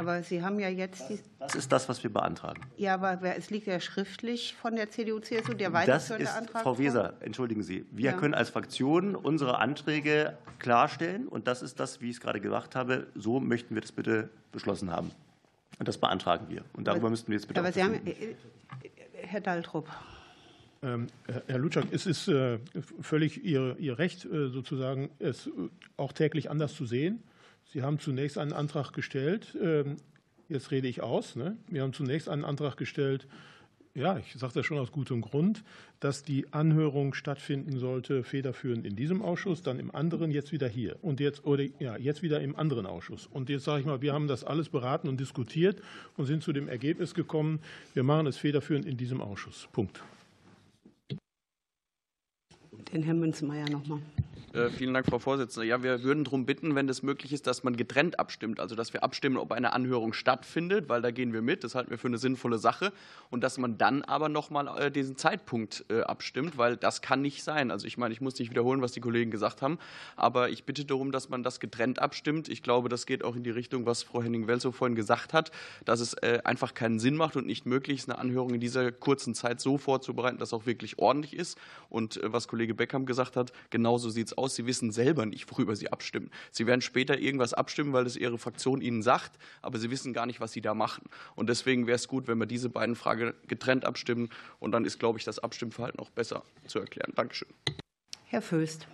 Aber 0.00 0.22
Sie 0.22 0.42
haben 0.42 0.58
ja 0.58 0.70
jetzt. 0.70 1.10
Die 1.10 1.18
das 1.38 1.54
ist 1.54 1.70
das, 1.70 1.86
was 1.90 2.02
wir 2.02 2.10
beantragen. 2.10 2.62
Ja, 2.78 2.94
aber 2.94 3.36
es 3.36 3.50
liegt 3.50 3.66
ja 3.66 3.78
schriftlich 3.80 4.54
von 4.54 4.74
der 4.74 4.88
CDU-CSU 4.88 5.52
der 5.52 5.74
weiterführende 5.74 6.24
das 6.24 6.32
ist, 6.32 6.38
Antrag. 6.38 6.62
Frau 6.62 6.78
Weser, 6.78 7.12
entschuldigen 7.20 7.62
Sie. 7.62 7.84
Wir 7.90 8.12
ja. 8.12 8.16
können 8.16 8.32
als 8.32 8.48
Fraktion 8.48 9.14
unsere 9.14 9.58
Anträge 9.58 10.38
klarstellen. 10.58 11.28
Und 11.28 11.48
das 11.48 11.60
ist 11.60 11.80
das, 11.80 12.00
wie 12.00 12.08
ich 12.08 12.16
es 12.16 12.20
gerade 12.22 12.40
gesagt 12.40 12.76
habe. 12.76 13.08
So 13.14 13.40
möchten 13.40 13.74
wir 13.74 13.82
das 13.82 13.92
bitte 13.92 14.30
beschlossen 14.52 14.90
haben. 14.90 15.10
Und 15.78 15.86
das 15.86 15.98
beantragen 15.98 16.46
wir. 16.48 16.64
Und 16.72 16.86
darüber 16.86 17.02
aber, 17.02 17.10
müssten 17.10 17.28
wir 17.28 17.36
jetzt 17.36 17.48
bitte. 17.48 17.60
Aber 17.60 17.70
Sie 17.70 17.82
haben, 17.82 17.94
äh, 18.06 18.10
äh, 18.10 18.34
Herr 19.20 19.42
Daltrup. 19.42 19.86
Ähm, 20.82 21.08
Herr 21.46 21.58
Lutschak, 21.58 21.84
es 21.90 22.06
ist 22.06 22.26
äh, 22.28 22.58
völlig 23.02 23.44
Ihr, 23.44 23.76
Ihr 23.78 23.98
Recht, 23.98 24.20
sozusagen, 24.20 25.10
es 25.18 25.50
auch 25.98 26.14
täglich 26.14 26.50
anders 26.50 26.74
zu 26.74 26.86
sehen. 26.86 27.22
Sie 27.72 27.82
haben 27.82 27.98
zunächst 27.98 28.36
einen 28.36 28.52
Antrag 28.52 28.92
gestellt, 28.92 29.56
ähm, 29.62 29.96
jetzt 30.48 30.70
rede 30.72 30.88
ich 30.88 31.02
aus, 31.02 31.36
ne? 31.36 31.56
wir 31.68 31.82
haben 31.82 31.92
zunächst 31.92 32.28
einen 32.28 32.44
Antrag 32.44 32.76
gestellt, 32.76 33.28
ja, 33.94 34.18
ich 34.18 34.34
sage 34.34 34.52
das 34.54 34.66
schon 34.66 34.78
aus 34.78 34.92
gutem 34.92 35.20
Grund, 35.20 35.64
dass 35.98 36.22
die 36.22 36.52
Anhörung 36.52 37.12
stattfinden 37.14 37.78
sollte, 37.78 38.22
federführend 38.22 38.86
in 38.86 38.94
diesem 38.94 39.20
Ausschuss, 39.20 39.62
dann 39.62 39.80
im 39.80 39.94
anderen, 39.94 40.30
jetzt 40.30 40.52
wieder 40.52 40.68
hier 40.68 40.96
und 41.02 41.18
jetzt 41.20 41.44
oder 41.44 41.64
ja, 41.80 41.96
jetzt 41.96 42.22
wieder 42.22 42.40
im 42.40 42.56
anderen 42.56 42.86
Ausschuss. 42.86 43.26
Und 43.26 43.48
jetzt 43.48 43.64
sage 43.64 43.80
ich 43.80 43.86
mal, 43.86 44.00
wir 44.00 44.12
haben 44.12 44.28
das 44.28 44.44
alles 44.44 44.68
beraten 44.68 45.08
und 45.08 45.18
diskutiert 45.18 45.82
und 46.16 46.26
sind 46.26 46.42
zu 46.42 46.52
dem 46.52 46.68
Ergebnis 46.68 47.14
gekommen, 47.14 47.60
wir 47.94 48.04
machen 48.04 48.26
es 48.26 48.36
federführend 48.36 48.86
in 48.86 48.96
diesem 48.96 49.20
Ausschuss. 49.20 49.68
Punkt. 49.72 50.02
Den 52.92 53.02
Herrn 53.02 53.18
Münzenmeier 53.18 53.68
noch 53.68 53.86
mal. 53.86 53.98
Äh, 53.98 54.19
vielen 54.76 54.92
Dank, 54.94 55.06
Frau 55.06 55.20
Vorsitzende. 55.20 55.64
Ja, 55.68 55.84
wir 55.84 56.02
würden 56.02 56.24
darum 56.24 56.44
bitten, 56.44 56.74
wenn 56.74 56.88
es 56.88 57.04
möglich 57.04 57.32
ist, 57.32 57.46
dass 57.46 57.62
man 57.62 57.76
getrennt 57.76 58.18
abstimmt. 58.18 58.58
Also, 58.58 58.74
dass 58.74 58.92
wir 58.92 59.04
abstimmen, 59.04 59.36
ob 59.36 59.52
eine 59.52 59.72
Anhörung 59.72 60.12
stattfindet, 60.12 60.88
weil 60.88 61.02
da 61.02 61.12
gehen 61.12 61.32
wir 61.32 61.40
mit. 61.40 61.62
Das 61.62 61.76
halten 61.76 61.90
wir 61.90 61.98
für 61.98 62.08
eine 62.08 62.18
sinnvolle 62.18 62.58
Sache. 62.58 62.92
Und 63.30 63.44
dass 63.44 63.58
man 63.58 63.78
dann 63.78 64.02
aber 64.02 64.28
noch 64.28 64.50
mal 64.50 64.66
äh, 64.76 64.90
diesen 64.90 65.16
Zeitpunkt 65.16 65.84
äh, 65.88 66.00
abstimmt, 66.00 66.58
weil 66.58 66.76
das 66.76 67.00
kann 67.00 67.22
nicht 67.22 67.44
sein. 67.44 67.70
Also, 67.70 67.86
ich 67.86 67.96
meine, 67.96 68.12
ich 68.12 68.20
muss 68.20 68.40
nicht 68.40 68.50
wiederholen, 68.50 68.82
was 68.82 68.90
die 68.90 69.00
Kollegen 69.00 69.30
gesagt 69.30 69.62
haben. 69.62 69.78
Aber 70.16 70.50
ich 70.50 70.64
bitte 70.64 70.84
darum, 70.84 71.12
dass 71.12 71.28
man 71.28 71.44
das 71.44 71.60
getrennt 71.60 72.00
abstimmt. 72.00 72.48
Ich 72.48 72.64
glaube, 72.64 72.88
das 72.88 73.06
geht 73.06 73.22
auch 73.22 73.36
in 73.36 73.44
die 73.44 73.50
Richtung, 73.50 73.86
was 73.86 74.02
Frau 74.02 74.20
Henning-Welsow 74.20 74.72
vorhin 74.72 74.96
gesagt 74.96 75.32
hat, 75.32 75.52
dass 75.84 76.00
es 76.00 76.14
einfach 76.14 76.74
keinen 76.74 76.98
Sinn 76.98 77.14
macht 77.14 77.36
und 77.36 77.46
nicht 77.46 77.66
möglich 77.66 77.98
ist, 77.98 78.10
eine 78.10 78.18
Anhörung 78.18 78.54
in 78.54 78.60
dieser 78.60 78.90
kurzen 78.90 79.34
Zeit 79.34 79.60
so 79.60 79.78
vorzubereiten, 79.78 80.38
dass 80.38 80.52
auch 80.52 80.66
wirklich 80.66 80.98
ordentlich 80.98 81.36
ist. 81.36 81.56
Und 81.88 82.18
was 82.24 82.48
Kollege 82.48 82.74
Beckham 82.74 83.06
gesagt 83.06 83.36
hat, 83.36 83.52
genauso 83.70 84.10
sieht 84.10 84.26
es 84.26 84.32
aus. 84.32 84.39
Sie 84.48 84.66
wissen 84.66 84.90
selber 84.90 85.26
nicht, 85.26 85.50
worüber 85.50 85.76
Sie 85.76 85.92
abstimmen. 85.92 86.30
Sie 86.50 86.66
werden 86.66 86.80
später 86.80 87.18
irgendwas 87.18 87.54
abstimmen, 87.54 87.92
weil 87.92 88.06
es 88.06 88.16
Ihre 88.16 88.38
Fraktion 88.38 88.80
Ihnen 88.80 89.02
sagt, 89.02 89.38
aber 89.62 89.78
Sie 89.78 89.90
wissen 89.90 90.12
gar 90.12 90.26
nicht, 90.26 90.40
was 90.40 90.52
Sie 90.52 90.60
da 90.60 90.74
machen. 90.74 91.04
Und 91.34 91.48
deswegen 91.48 91.86
wäre 91.86 91.96
es 91.96 92.08
gut, 92.08 92.28
wenn 92.28 92.38
wir 92.38 92.46
diese 92.46 92.68
beiden 92.68 92.96
Fragen 92.96 93.34
getrennt 93.46 93.84
abstimmen. 93.84 94.30
Und 94.58 94.72
dann 94.72 94.84
ist, 94.84 94.98
glaube 94.98 95.18
ich, 95.18 95.24
das 95.24 95.38
Abstimmverhalten 95.38 96.00
auch 96.00 96.10
besser 96.10 96.42
zu 96.66 96.78
erklären. 96.78 97.12
Dankeschön. 97.14 97.48
Herr 98.24 98.42
Föst. 98.42 98.86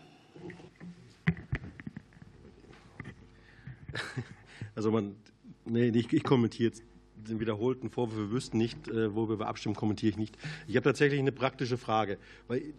Also 4.74 4.90
man, 4.90 5.16
nee, 5.64 5.88
ich, 5.88 6.12
ich 6.12 6.22
kommentiere 6.22 6.68
jetzt 6.68 6.82
den 7.16 7.40
wiederholten 7.40 7.90
Vorwurf, 7.90 8.16
wir 8.16 8.30
wüssten 8.30 8.58
nicht, 8.58 8.88
äh, 8.88 9.14
worüber 9.14 9.38
wir 9.40 9.48
abstimmen, 9.48 9.74
kommentiere 9.74 10.10
ich 10.10 10.16
nicht. 10.16 10.36
Ich 10.66 10.76
habe 10.76 10.84
tatsächlich 10.84 11.18
eine 11.18 11.32
praktische 11.32 11.78
Frage. 11.78 12.18
Weil 12.46 12.74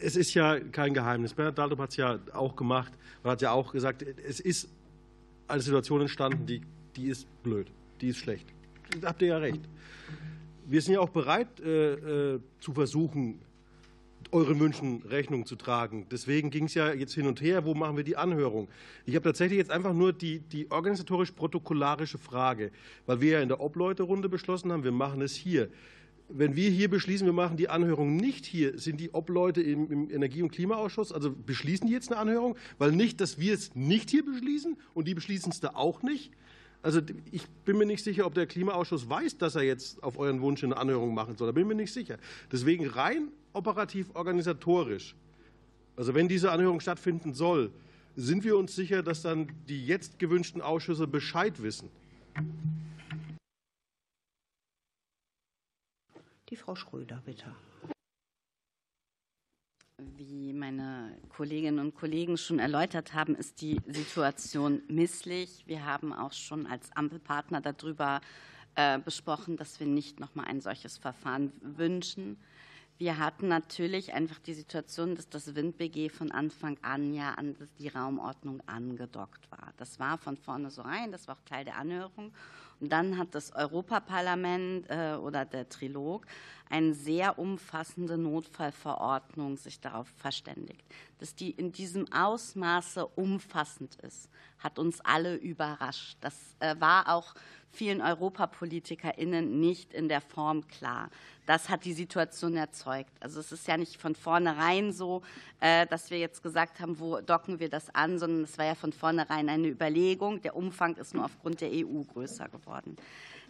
es 0.00 0.16
ist 0.16 0.34
ja 0.34 0.58
kein 0.58 0.94
Geheimnis. 0.94 1.34
Bernhard 1.34 1.58
Daldrup 1.58 1.80
hat 1.80 1.90
es 1.90 1.96
ja 1.96 2.18
auch 2.32 2.56
gemacht 2.56 2.92
und 3.22 3.30
hat 3.30 3.42
ja 3.42 3.52
auch 3.52 3.72
gesagt, 3.72 4.02
es 4.02 4.40
ist 4.40 4.68
eine 5.48 5.62
Situation 5.62 6.00
entstanden, 6.00 6.46
die, 6.46 6.62
die 6.96 7.08
ist 7.08 7.26
blöd, 7.42 7.70
die 8.00 8.08
ist 8.08 8.18
schlecht. 8.18 8.46
Da 9.00 9.08
habt 9.08 9.22
ihr 9.22 9.28
ja 9.28 9.38
recht. 9.38 9.60
Wir 10.66 10.80
sind 10.80 10.94
ja 10.94 11.00
auch 11.00 11.10
bereit 11.10 11.60
äh, 11.60 12.34
äh, 12.34 12.40
zu 12.60 12.72
versuchen, 12.72 13.40
euren 14.30 14.58
Wünschen 14.60 15.02
Rechnung 15.02 15.44
zu 15.44 15.56
tragen. 15.56 16.06
Deswegen 16.10 16.50
ging 16.50 16.64
es 16.64 16.74
ja 16.74 16.92
jetzt 16.92 17.14
hin 17.14 17.26
und 17.26 17.40
her, 17.40 17.64
wo 17.64 17.74
machen 17.74 17.96
wir 17.96 18.04
die 18.04 18.16
Anhörung? 18.16 18.68
Ich 19.04 19.14
habe 19.14 19.24
tatsächlich 19.24 19.58
jetzt 19.58 19.70
einfach 19.70 19.92
nur 19.92 20.12
die, 20.12 20.38
die 20.40 20.70
organisatorisch-protokollarische 20.70 22.18
Frage, 22.18 22.70
weil 23.06 23.20
wir 23.20 23.32
ja 23.32 23.40
in 23.40 23.48
der 23.48 23.60
Obleuterunde 23.60 24.28
beschlossen 24.28 24.72
haben, 24.72 24.84
wir 24.84 24.92
machen 24.92 25.20
es 25.20 25.34
hier 25.34 25.68
wenn 26.28 26.56
wir 26.56 26.70
hier 26.70 26.88
beschließen, 26.88 27.26
wir 27.26 27.32
machen 27.32 27.56
die 27.56 27.68
Anhörung 27.68 28.16
nicht 28.16 28.46
hier, 28.46 28.78
sind 28.78 29.00
die 29.00 29.10
Obleute 29.12 29.60
im, 29.60 30.10
Energie- 30.10 30.42
und 30.42 30.50
Klimaausschuss, 30.50 31.12
also 31.12 31.30
beschließen 31.30 31.86
die 31.86 31.92
jetzt 31.92 32.10
eine 32.10 32.20
Anhörung? 32.20 32.56
Weil 32.78 32.92
nicht, 32.92 33.20
dass 33.20 33.38
wir 33.38 33.54
es 33.54 33.74
nicht 33.74 34.10
hier 34.10 34.24
beschließen 34.24 34.76
und 34.94 35.08
die 35.08 35.14
beschließen 35.14 35.52
es 35.52 35.60
da 35.60 35.70
auch 35.74 36.02
nicht. 36.02 36.32
Also 36.82 37.00
ich 37.30 37.46
bin 37.64 37.78
mir 37.78 37.86
nicht 37.86 38.02
sicher, 38.02 38.26
ob 38.26 38.34
der 38.34 38.46
Klimaausschuss 38.46 39.08
weiß, 39.08 39.38
dass 39.38 39.54
er 39.54 39.62
jetzt 39.62 40.02
auf 40.02 40.18
euren 40.18 40.40
Wunsch 40.40 40.64
eine 40.64 40.76
Anhörung 40.76 41.14
machen 41.14 41.36
soll. 41.36 41.46
Da 41.46 41.52
bin 41.52 41.62
ich 41.62 41.68
mir 41.68 41.74
nicht 41.74 41.92
sicher. 41.92 42.16
Deswegen 42.50 42.86
rein 42.86 43.28
operativ 43.52 44.08
organisatorisch, 44.14 45.14
also 45.96 46.14
wenn 46.14 46.26
diese 46.26 46.50
Anhörung 46.50 46.80
stattfinden 46.80 47.34
soll, 47.34 47.70
sind 48.16 48.44
wir 48.44 48.56
uns 48.56 48.74
sicher, 48.74 49.02
dass 49.02 49.22
dann 49.22 49.48
die 49.68 49.86
jetzt 49.86 50.18
gewünschten 50.18 50.60
Ausschüsse 50.60 51.06
Bescheid 51.06 51.62
wissen. 51.62 51.88
Die 56.52 56.56
Frau 56.56 56.74
Schröder, 56.74 57.22
bitte. 57.24 57.46
Wie 59.96 60.52
meine 60.52 61.16
Kolleginnen 61.30 61.78
und 61.78 61.94
Kollegen 61.94 62.36
schon 62.36 62.58
erläutert 62.58 63.14
haben, 63.14 63.34
ist 63.34 63.62
die 63.62 63.80
Situation 63.86 64.82
misslich. 64.86 65.66
Wir 65.66 65.86
haben 65.86 66.12
auch 66.12 66.34
schon 66.34 66.66
als 66.66 66.92
Ampelpartner 66.92 67.62
darüber 67.62 68.20
äh, 68.74 68.98
besprochen, 68.98 69.56
dass 69.56 69.80
wir 69.80 69.86
nicht 69.86 70.20
noch 70.20 70.34
mal 70.34 70.44
ein 70.44 70.60
solches 70.60 70.98
Verfahren 70.98 71.54
wünschen. 71.62 72.36
Wir 72.98 73.16
hatten 73.16 73.48
natürlich 73.48 74.12
einfach 74.12 74.38
die 74.38 74.52
Situation, 74.52 75.14
dass 75.14 75.30
das 75.30 75.54
WindBG 75.54 76.10
von 76.10 76.30
Anfang 76.32 76.76
an 76.82 77.14
ja 77.14 77.32
an 77.32 77.56
die 77.78 77.88
Raumordnung 77.88 78.60
angedockt 78.68 79.50
war. 79.50 79.72
Das 79.78 79.98
war 79.98 80.18
von 80.18 80.36
vorne 80.36 80.70
so 80.70 80.82
rein, 80.82 81.12
das 81.12 81.28
war 81.28 81.36
auch 81.36 81.42
Teil 81.46 81.64
der 81.64 81.78
Anhörung. 81.78 82.34
Dann 82.88 83.18
hat 83.18 83.34
das 83.34 83.52
Europaparlament 83.52 84.86
äh, 84.88 85.14
oder 85.14 85.44
der 85.44 85.68
Trilog 85.68 86.26
eine 86.68 86.94
sehr 86.94 87.38
umfassende 87.38 88.16
Notfallverordnung 88.16 89.56
sich 89.56 89.80
darauf 89.80 90.08
verständigt. 90.08 90.84
Dass 91.18 91.34
die 91.34 91.50
in 91.50 91.70
diesem 91.72 92.10
Ausmaße 92.12 93.06
umfassend 93.06 93.96
ist, 93.96 94.30
hat 94.62 94.78
uns 94.78 95.00
alle 95.00 95.34
überrascht. 95.36 96.16
Das 96.20 96.34
äh, 96.60 96.74
war 96.78 97.08
auch 97.08 97.34
vielen 97.72 98.00
EuropapolitikerInnen 98.00 99.60
nicht 99.60 99.94
in 99.94 100.08
der 100.08 100.20
Form 100.20 100.66
klar. 100.68 101.08
Das 101.46 101.68
hat 101.68 101.84
die 101.84 101.94
Situation 101.94 102.56
erzeugt. 102.56 103.10
Also 103.20 103.40
es 103.40 103.50
ist 103.50 103.66
ja 103.66 103.76
nicht 103.76 104.00
von 104.00 104.14
vornherein 104.14 104.92
so, 104.92 105.22
äh, 105.60 105.86
dass 105.86 106.10
wir 106.10 106.18
jetzt 106.18 106.42
gesagt 106.42 106.80
haben, 106.80 107.00
wo 107.00 107.20
docken 107.20 107.58
wir 107.58 107.68
das 107.68 107.92
an, 107.94 108.18
sondern 108.18 108.44
es 108.44 108.58
war 108.58 108.66
ja 108.66 108.74
von 108.74 108.92
vornherein 108.92 109.48
eine 109.48 109.68
Überlegung. 109.68 110.42
Der 110.42 110.54
Umfang 110.54 110.96
ist 110.96 111.14
nur 111.14 111.24
aufgrund 111.24 111.60
der 111.60 111.70
EU 111.70 112.02
größer 112.02 112.48
geworden. 112.48 112.96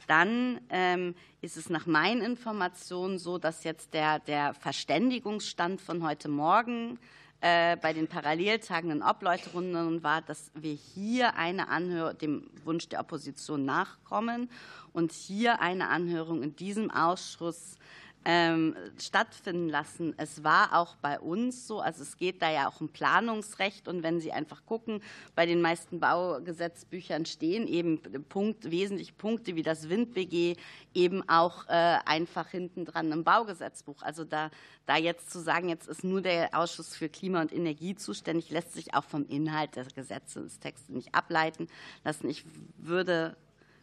Dann 0.07 0.61
ähm, 0.71 1.15
ist 1.43 1.57
es 1.57 1.69
nach 1.69 1.87
meinen 1.87 2.23
Informationen 2.23 3.19
so, 3.19 3.39
dass 3.39 3.65
jetzt 3.65 3.95
der, 3.95 4.19
der 4.21 4.55
Verständigungsstand 4.55 5.81
von 5.81 6.03
heute 6.03 6.29
Morgen 6.29 6.99
äh, 7.43 7.77
bei 7.77 7.93
den 7.93 8.07
paralleltagenden 8.07 9.03
Obleuterunden 9.03 10.03
war, 10.05 10.23
dass 10.23 10.53
wir 10.55 10.75
hier 10.75 11.35
eine 11.37 11.69
Anhörung 11.69 12.17
dem 12.17 12.51
Wunsch 12.65 12.89
der 12.89 13.01
Opposition 13.01 13.65
nachkommen 13.65 14.49
und 14.93 15.11
hier 15.11 15.61
eine 15.61 15.89
Anhörung 15.89 16.45
in 16.45 16.55
diesem 16.55 16.91
Ausschuss 16.93 17.77
ähm, 18.25 18.77
stattfinden 18.99 19.69
lassen. 19.69 20.15
Es 20.17 20.45
war 20.45 20.79
auch 20.79 20.97
bei 20.97 21.19
uns 21.19 21.67
so, 21.67 21.81
also 21.81 22.03
es 22.03 22.17
geht 22.17 22.43
da 22.43 22.51
ja 22.51 22.69
auch 22.69 22.81
um 22.81 22.89
Planungsrecht 22.89 23.89
und 23.89 24.03
wenn 24.03 24.21
Sie 24.21 24.33
einfach 24.33 24.65
gucken, 24.65 25.03
bei 25.35 25.47
den 25.47 25.61
meisten 25.61 26.01
Baugesetzbüchern 26.01 27.27
stehen 27.27 27.67
eben 27.67 28.01
Punkt, 28.29 28.71
wesentliche 28.71 29.13
Punkte 29.13 29.57
wie 29.57 29.63
das 29.63 29.89
WindBG 29.89 30.57
eben 30.95 31.29
auch 31.29 31.69
äh, 31.69 31.99
einfach 32.05 32.49
hinten 32.49 32.85
dran 32.85 33.11
im 33.11 33.25
Baugesetzbuch. 33.25 34.03
Also 34.03 34.25
da, 34.25 34.51
da 34.87 34.97
jetzt 34.97 35.31
zu 35.31 35.41
sagen, 35.41 35.69
jetzt 35.69 35.89
ist 35.89 36.05
nur 36.05 36.23
der 36.23 36.51
Ausschuss 36.57 36.95
für 36.95 37.09
Klima 37.09 37.41
und 37.41 37.53
Energie 37.53 37.95
zuständig, 37.95 38.51
lässt 38.51 38.73
sich 38.73 38.95
auch 38.95 39.05
vom 39.05 39.27
Inhalt 39.27 39.77
des 39.77 39.95
Gesetzestextes 39.95 40.89
nicht 40.91 41.15
ableiten 41.15 41.69
lassen. 42.05 42.29
Ich 42.29 42.45
würde 42.77 43.37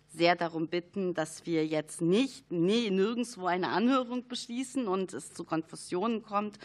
sehr 0.10 0.36
darum 0.36 0.67
bitten, 0.67 1.13
dass 1.13 1.45
wir 1.45 1.65
jetzt 1.65 2.02
nicht 2.02 2.52
nee, 2.52 2.89
nirgendwo 2.89 3.45
eine 3.45 3.69
Anhörung 3.69 4.28
beschließen 4.28 4.88
und 4.88 5.13
es 5.13 5.34
zu 5.34 5.43
Konfusionen 5.43 6.24
kommt. 6.24 6.58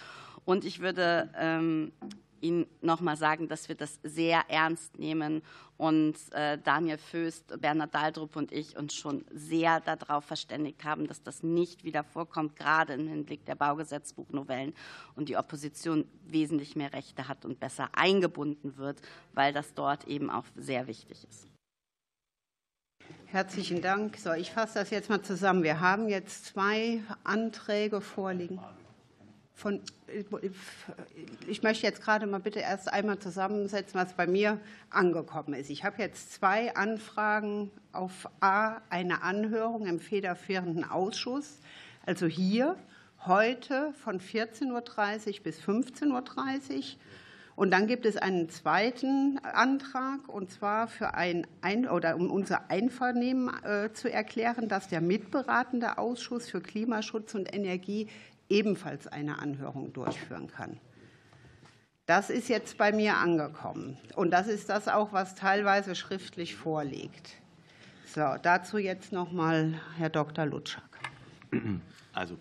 Und 0.44 0.64
ich 0.64 0.80
würde 0.80 1.30
ähm, 1.36 1.92
Ihnen 2.44 2.66
noch 2.82 3.00
mal 3.00 3.16
sagen, 3.16 3.48
dass 3.48 3.68
wir 3.68 3.74
das 3.74 3.98
sehr 4.02 4.44
ernst 4.48 4.98
nehmen 4.98 5.42
und 5.78 6.14
äh, 6.32 6.58
Daniel 6.58 6.98
Föst, 6.98 7.58
Bernhard 7.60 7.94
Daldrup 7.94 8.36
und 8.36 8.52
ich 8.52 8.76
uns 8.76 8.94
schon 8.94 9.24
sehr 9.32 9.80
darauf 9.80 10.24
verständigt 10.24 10.84
haben, 10.84 11.06
dass 11.06 11.22
das 11.22 11.42
nicht 11.42 11.84
wieder 11.84 12.04
vorkommt, 12.04 12.54
gerade 12.54 12.92
im 12.92 13.08
Hinblick 13.08 13.46
der 13.46 13.54
Baugesetzbuchnovellen 13.54 14.74
und 15.16 15.30
die 15.30 15.36
Opposition 15.36 16.04
wesentlich 16.26 16.76
mehr 16.76 16.92
Rechte 16.92 17.28
hat 17.28 17.44
und 17.46 17.60
besser 17.60 17.88
eingebunden 17.92 18.76
wird, 18.76 19.00
weil 19.32 19.52
das 19.52 19.72
dort 19.74 20.06
eben 20.06 20.30
auch 20.30 20.44
sehr 20.54 20.86
wichtig 20.86 21.24
ist. 21.28 21.53
Herzlichen 23.26 23.82
Dank. 23.82 24.16
So, 24.16 24.32
ich 24.32 24.52
fasse 24.52 24.78
das 24.78 24.90
jetzt 24.90 25.10
mal 25.10 25.22
zusammen. 25.22 25.62
Wir 25.62 25.80
haben 25.80 26.08
jetzt 26.08 26.46
zwei 26.46 27.02
Anträge 27.24 28.00
vorliegen. 28.00 28.60
Von, 29.52 29.80
ich 31.48 31.62
möchte 31.62 31.86
jetzt 31.86 32.02
gerade 32.02 32.26
mal 32.26 32.40
bitte 32.40 32.60
erst 32.60 32.92
einmal 32.92 33.18
zusammensetzen, 33.18 34.00
was 34.00 34.12
bei 34.14 34.26
mir 34.26 34.60
angekommen 34.90 35.54
ist. 35.54 35.70
Ich 35.70 35.84
habe 35.84 36.02
jetzt 36.02 36.32
zwei 36.32 36.74
Anfragen 36.76 37.70
auf 37.92 38.28
A, 38.40 38.80
eine 38.90 39.22
Anhörung 39.22 39.86
im 39.86 40.00
federführenden 40.00 40.84
Ausschuss, 40.84 41.60
also 42.06 42.26
hier 42.26 42.76
heute 43.26 43.92
von 43.94 44.20
14.30 44.20 44.70
Uhr 45.38 45.42
bis 45.42 45.60
15.30 45.60 46.10
Uhr 46.10 46.82
und 47.56 47.70
dann 47.70 47.86
gibt 47.86 48.04
es 48.04 48.16
einen 48.16 48.48
zweiten 48.48 49.38
Antrag, 49.38 50.28
und 50.28 50.50
zwar 50.50 50.88
für 50.88 51.14
ein, 51.14 51.46
oder 51.88 52.16
um 52.16 52.30
unser 52.30 52.70
Einvernehmen 52.70 53.50
äh, 53.64 53.92
zu 53.92 54.10
erklären, 54.10 54.68
dass 54.68 54.88
der 54.88 55.00
mitberatende 55.00 55.98
Ausschuss 55.98 56.50
für 56.50 56.60
Klimaschutz 56.60 57.34
und 57.34 57.54
Energie 57.54 58.08
ebenfalls 58.48 59.06
eine 59.06 59.38
Anhörung 59.38 59.92
durchführen 59.92 60.48
kann. 60.48 60.80
Das 62.06 62.28
ist 62.28 62.48
jetzt 62.48 62.76
bei 62.76 62.92
mir 62.92 63.16
angekommen. 63.16 63.96
Und 64.14 64.30
das 64.30 64.46
ist 64.48 64.68
das 64.68 64.88
auch, 64.88 65.12
was 65.12 65.34
teilweise 65.34 65.94
schriftlich 65.94 66.54
vorliegt. 66.54 67.30
So, 68.06 68.34
dazu 68.42 68.78
jetzt 68.78 69.12
noch 69.12 69.32
mal 69.32 69.80
Herr 69.96 70.10
Dr. 70.10 70.44
Lutschak. 70.44 70.82
Also, 72.12 72.36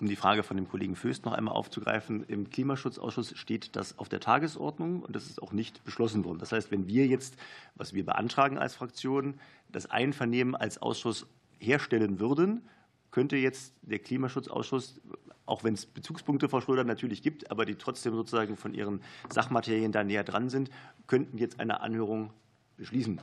um 0.00 0.06
die 0.06 0.16
Frage 0.16 0.42
von 0.42 0.56
dem 0.56 0.68
Kollegen 0.68 0.94
Föst 0.94 1.24
noch 1.24 1.32
einmal 1.32 1.54
aufzugreifen, 1.54 2.24
im 2.24 2.50
Klimaschutzausschuss 2.50 3.36
steht 3.36 3.74
das 3.74 3.98
auf 3.98 4.08
der 4.08 4.20
Tagesordnung 4.20 5.02
und 5.02 5.16
das 5.16 5.26
ist 5.26 5.42
auch 5.42 5.52
nicht 5.52 5.84
beschlossen 5.84 6.24
worden. 6.24 6.38
Das 6.38 6.52
heißt, 6.52 6.70
wenn 6.70 6.86
wir 6.86 7.06
jetzt, 7.06 7.36
was 7.74 7.94
wir 7.94 8.04
beantragen 8.04 8.58
als 8.58 8.76
Fraktion, 8.76 9.34
das 9.70 9.90
Einvernehmen 9.90 10.54
als 10.54 10.80
Ausschuss 10.80 11.26
herstellen 11.58 12.20
würden, 12.20 12.62
könnte 13.10 13.36
jetzt 13.36 13.74
der 13.82 13.98
Klimaschutzausschuss, 13.98 15.00
auch 15.46 15.64
wenn 15.64 15.74
es 15.74 15.86
Bezugspunkte, 15.86 16.48
Frau 16.48 16.60
Schröder, 16.60 16.84
natürlich 16.84 17.22
gibt, 17.22 17.50
aber 17.50 17.64
die 17.64 17.74
trotzdem 17.74 18.14
sozusagen 18.14 18.56
von 18.56 18.74
ihren 18.74 19.00
Sachmaterien 19.30 19.92
da 19.92 20.04
näher 20.04 20.24
dran 20.24 20.50
sind, 20.50 20.70
könnten 21.06 21.38
jetzt 21.38 21.58
eine 21.58 21.80
Anhörung 21.80 22.32
beschließen 22.76 23.20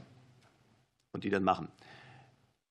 und 1.13 1.23
die 1.23 1.29
dann 1.29 1.43
machen. 1.43 1.69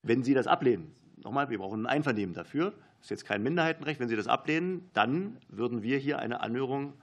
Wenn 0.02 0.22
Sie 0.22 0.34
das 0.34 0.46
ablehnen, 0.46 0.92
nochmal, 1.16 1.48
wir 1.48 1.58
brauchen 1.58 1.86
ein 1.86 1.86
Einvernehmen 1.86 2.34
dafür, 2.34 2.74
das 3.04 3.08
ist 3.08 3.20
jetzt 3.20 3.26
kein 3.26 3.42
Minderheitenrecht. 3.42 4.00
Wenn 4.00 4.08
Sie 4.08 4.16
das 4.16 4.28
ablehnen, 4.28 4.88
dann 4.94 5.36
würden 5.48 5.82
wir 5.82 5.98
hier 5.98 6.20
eine 6.20 6.40
Anhörung 6.40 6.94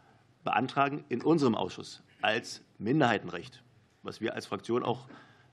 beantragen 0.44 1.06
in 1.10 1.22
unserem 1.22 1.54
Ausschuss 1.54 2.02
als 2.24 2.64
Minderheitenrecht. 2.80 3.62
Was 4.02 4.20
wir 4.20 4.34
als 4.34 4.48
Fraktion 4.48 4.82
auch 4.82 5.06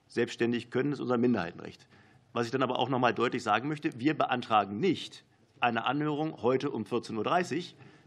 selbstständig 0.07 0.71
können, 0.71 0.93
ist 0.93 1.01
unser 1.01 1.19
Minderheitenrecht. 1.19 1.87
Was 2.33 2.47
ich 2.47 2.51
dann 2.51 2.63
aber 2.63 2.79
auch 2.79 2.89
noch 2.89 2.99
mal 2.99 3.13
deutlich 3.13 3.43
sagen 3.43 3.69
möchte, 3.69 4.01
wir 4.01 4.17
beantragen 4.17 4.81
nicht 4.81 5.23
eine 5.61 5.85
Anhörung 5.85 6.41
heute 6.41 6.71
um 6.71 6.85
14.30 6.85 7.57
Uhr. 7.57 7.63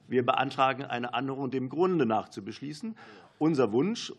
Wir 0.08 0.26
beantragen 0.26 0.84
eine 0.84 1.14
Anhörung 1.14 1.52
dem 1.52 1.70
Grunde 1.70 2.08
nach 2.08 2.30
zu 2.30 2.44
beschließen. 2.44 2.96
Unser 3.38 3.72
Wunsch, 3.72 4.12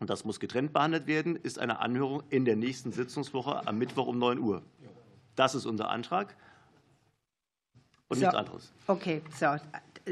und 0.00 0.10
das 0.10 0.26
muss 0.26 0.38
getrennt 0.38 0.74
behandelt 0.74 1.06
werden, 1.06 1.34
ist 1.34 1.58
eine 1.58 1.78
Anhörung 1.78 2.24
in 2.28 2.44
der 2.44 2.56
nächsten 2.56 2.92
Sitzungswoche 2.92 3.66
am 3.66 3.78
Mittwoch 3.78 4.06
um 4.06 4.18
9 4.18 4.38
Uhr. 4.38 4.60
Das 5.34 5.54
ist 5.54 5.64
unser 5.64 5.88
Antrag 5.88 6.36
und 8.10 8.18
so, 8.18 8.24
nichts 8.24 8.36
anderes. 8.36 8.72
Okay, 8.86 9.22
so. 9.38 9.46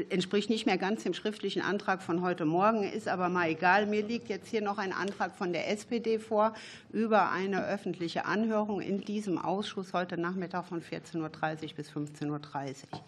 Entspricht 0.09 0.49
nicht 0.49 0.65
mehr 0.65 0.77
ganz 0.77 1.03
dem 1.03 1.13
schriftlichen 1.13 1.61
Antrag 1.61 2.01
von 2.01 2.21
heute 2.21 2.45
Morgen, 2.45 2.83
ist 2.83 3.09
aber 3.09 3.27
mal 3.27 3.49
egal. 3.49 3.85
Mir 3.87 4.03
liegt 4.03 4.29
jetzt 4.29 4.47
hier 4.47 4.61
noch 4.61 4.77
ein 4.77 4.93
Antrag 4.93 5.35
von 5.35 5.51
der 5.51 5.69
SPD 5.69 6.19
vor 6.19 6.53
über 6.93 7.31
eine 7.31 7.67
öffentliche 7.67 8.25
Anhörung 8.25 8.79
in 8.79 9.01
diesem 9.01 9.37
Ausschuss 9.37 9.91
heute 9.91 10.17
Nachmittag 10.17 10.67
von 10.67 10.81
14.30 10.81 11.21
Uhr 11.21 11.75
bis 11.75 11.89
15.30 11.89 12.29
Uhr. 12.29 13.01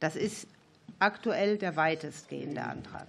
Das 0.00 0.16
ist 0.16 0.46
aktuell 0.98 1.58
der 1.58 1.76
weitestgehende 1.76 2.62
Antrag. 2.62 3.06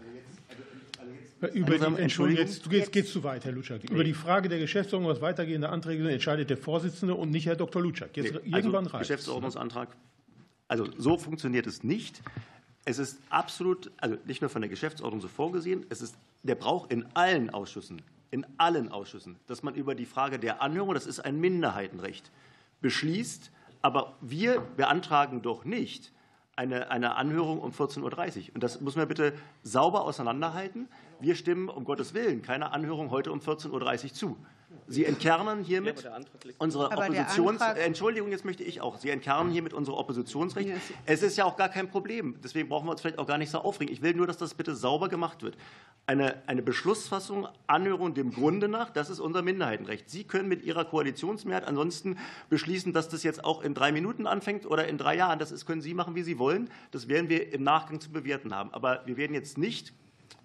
Über 1.53 1.77
die, 1.77 2.01
Entschuldigung, 2.01 2.45
jetzt, 2.45 2.65
du 2.65 2.69
gehst, 2.69 2.91
gehst 2.91 3.13
zu 3.13 3.23
weit, 3.23 3.45
Herr 3.45 3.51
Lutschak. 3.51 3.83
Über 3.89 4.03
die 4.03 4.15
Frage 4.15 4.49
der 4.49 4.57
Geschäftsordnung, 4.57 5.09
was 5.09 5.21
weitergehende 5.21 5.69
Anträge 5.69 6.03
sind, 6.03 6.11
entscheidet 6.11 6.49
der 6.49 6.57
Vorsitzende 6.57 7.13
und 7.13 7.29
nicht 7.29 7.45
Herr 7.45 7.55
Dr. 7.55 7.81
Lutschak. 7.81 8.17
Jetzt 8.17 8.33
nee, 8.33 8.57
irgendwann 8.57 8.85
also, 8.85 8.97
reicht 8.97 9.07
Geschäftsordnungsantrag 9.07 9.95
also 10.67 10.87
so 10.97 11.17
funktioniert 11.17 11.67
es 11.67 11.83
nicht. 11.83 12.21
Es 12.85 12.99
ist 12.99 13.19
absolut, 13.29 13.91
also 13.97 14.17
nicht 14.25 14.41
nur 14.41 14.49
von 14.49 14.61
der 14.61 14.69
Geschäftsordnung 14.69 15.21
so 15.21 15.27
vorgesehen, 15.27 15.85
es 15.89 16.01
ist 16.01 16.15
der 16.43 16.55
Brauch 16.55 16.89
in 16.89 17.05
allen 17.13 17.49
Ausschüssen, 17.49 18.01
in 18.31 18.45
allen 18.57 18.91
Ausschüssen, 18.91 19.37
dass 19.47 19.63
man 19.63 19.75
über 19.75 19.95
die 19.95 20.05
Frage 20.05 20.39
der 20.39 20.61
Anhörung, 20.61 20.93
das 20.93 21.05
ist 21.05 21.19
ein 21.19 21.39
Minderheitenrecht, 21.39 22.31
beschließt. 22.81 23.51
Aber 23.81 24.15
wir 24.21 24.61
beantragen 24.61 25.41
doch 25.41 25.65
nicht 25.65 26.11
eine, 26.55 26.89
eine 26.89 27.15
Anhörung 27.15 27.59
um 27.59 27.71
14.30 27.71 28.01
Uhr. 28.49 28.55
Und 28.55 28.63
das 28.63 28.81
muss 28.81 28.95
man 28.95 29.07
bitte 29.07 29.33
sauber 29.63 30.03
auseinanderhalten. 30.03 30.87
Wir 31.19 31.35
stimmen 31.35 31.69
um 31.69 31.85
Gottes 31.85 32.13
Willen 32.13 32.41
keiner 32.41 32.73
Anhörung 32.73 33.11
heute 33.11 33.31
um 33.31 33.39
14.30 33.39 34.03
Uhr 34.03 34.13
zu. 34.13 34.37
Sie 34.89 35.05
entkernen 35.05 35.63
hiermit 35.63 36.09
unsere 36.59 36.91
Oppositions... 36.91 37.61
Entschuldigung, 37.61 38.31
jetzt 38.31 38.45
möchte 38.45 38.63
ich 38.63 38.79
auch. 38.79 38.97
Sie 38.97 39.09
entkernen 39.09 39.51
hiermit 39.51 39.73
unsere 39.73 39.97
Oppositionsrechte. 39.97 40.73
Es 41.05 41.23
ist 41.23 41.37
ja 41.37 41.45
auch 41.45 41.57
gar 41.57 41.69
kein 41.69 41.89
Problem. 41.89 42.39
Deswegen 42.43 42.69
brauchen 42.69 42.87
wir 42.87 42.91
uns 42.91 43.01
vielleicht 43.01 43.19
auch 43.19 43.27
gar 43.27 43.37
nicht 43.37 43.51
so 43.51 43.59
aufregen. 43.59 43.93
Ich 43.93 44.01
will 44.01 44.13
nur, 44.13 44.27
dass 44.27 44.37
das 44.37 44.53
bitte 44.53 44.75
sauber 44.75 45.09
gemacht 45.09 45.43
wird. 45.43 45.57
eine, 46.07 46.41
eine 46.47 46.61
Beschlussfassung, 46.61 47.47
Anhörung 47.67 48.13
dem 48.13 48.31
Grunde 48.31 48.69
nach, 48.69 48.89
das 48.89 49.09
ist 49.09 49.19
unser 49.19 49.41
Minderheitenrecht. 49.41 50.09
Sie 50.09 50.23
können 50.23 50.47
mit 50.47 50.63
Ihrer 50.63 50.85
Koalitionsmehrheit 50.85 51.65
ansonsten 51.65 52.17
beschließen, 52.49 52.93
dass 52.93 53.09
das 53.09 53.23
jetzt 53.23 53.43
auch 53.43 53.61
in 53.61 53.73
drei 53.73 53.91
Minuten 53.91 54.25
anfängt 54.25 54.65
oder 54.65 54.87
in 54.87 54.97
drei 54.97 55.17
Jahren. 55.17 55.37
Das 55.37 55.51
ist, 55.51 55.65
können 55.65 55.81
Sie 55.81 55.93
machen, 55.93 56.15
wie 56.15 56.23
Sie 56.23 56.39
wollen. 56.39 56.69
Das 56.91 57.09
werden 57.09 57.27
wir 57.29 57.51
im 57.53 57.63
Nachgang 57.63 57.99
zu 57.99 58.09
bewerten 58.09 58.55
haben. 58.55 58.73
Aber 58.73 59.03
wir 59.05 59.17
werden 59.17 59.33
jetzt 59.33 59.57
nicht 59.57 59.93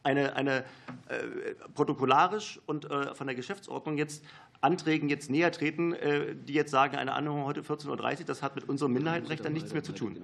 eine, 0.03 0.37
eine 0.37 0.59
äh, 1.09 1.55
protokollarisch 1.75 2.61
und 2.67 2.91
äh, 2.91 3.15
von 3.15 3.27
der 3.27 3.37
Geschäftsordnung 3.37 3.99
jetzt 3.99 4.25
Anträgen 4.61 5.09
jetzt 5.09 5.29
näher 5.31 5.51
treten, 5.51 5.93
äh, 5.93 6.35
die 6.35 6.55
jetzt 6.55 6.71
sagen, 6.71 6.97
eine 6.97 7.13
Anhörung 7.13 7.45
heute 7.45 7.63
14.30 7.63 8.21
Uhr, 8.21 8.25
das 8.27 8.43
hat 8.43 8.55
mit 8.55 8.69
unserem 8.69 8.93
Minderheitenrecht 8.93 9.45
dann 9.45 9.53
nichts 9.53 9.73
mehr 9.73 9.83
zu 9.83 9.93
tun. 9.93 10.17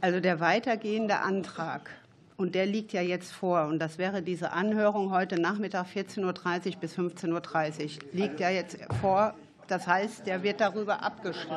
Also 0.00 0.18
der 0.18 0.40
weitergehende 0.40 1.20
Antrag 1.20 1.90
und 2.36 2.56
der 2.56 2.66
liegt 2.66 2.92
ja 2.92 3.02
jetzt 3.02 3.32
vor. 3.32 3.66
Und 3.66 3.78
das 3.78 3.98
wäre 3.98 4.20
diese 4.20 4.52
Anhörung 4.52 5.12
heute 5.12 5.40
Nachmittag 5.40 5.86
14.30 5.86 6.74
Uhr 6.74 6.80
bis 6.80 6.98
15.30 6.98 7.82
Uhr. 7.82 8.12
Liegt 8.12 8.40
ja 8.40 8.50
jetzt 8.50 8.78
vor. 9.00 9.34
Das 9.68 9.86
heißt, 9.86 10.26
der 10.26 10.42
wird 10.42 10.60
darüber 10.60 11.02
abgestimmt. 11.02 11.52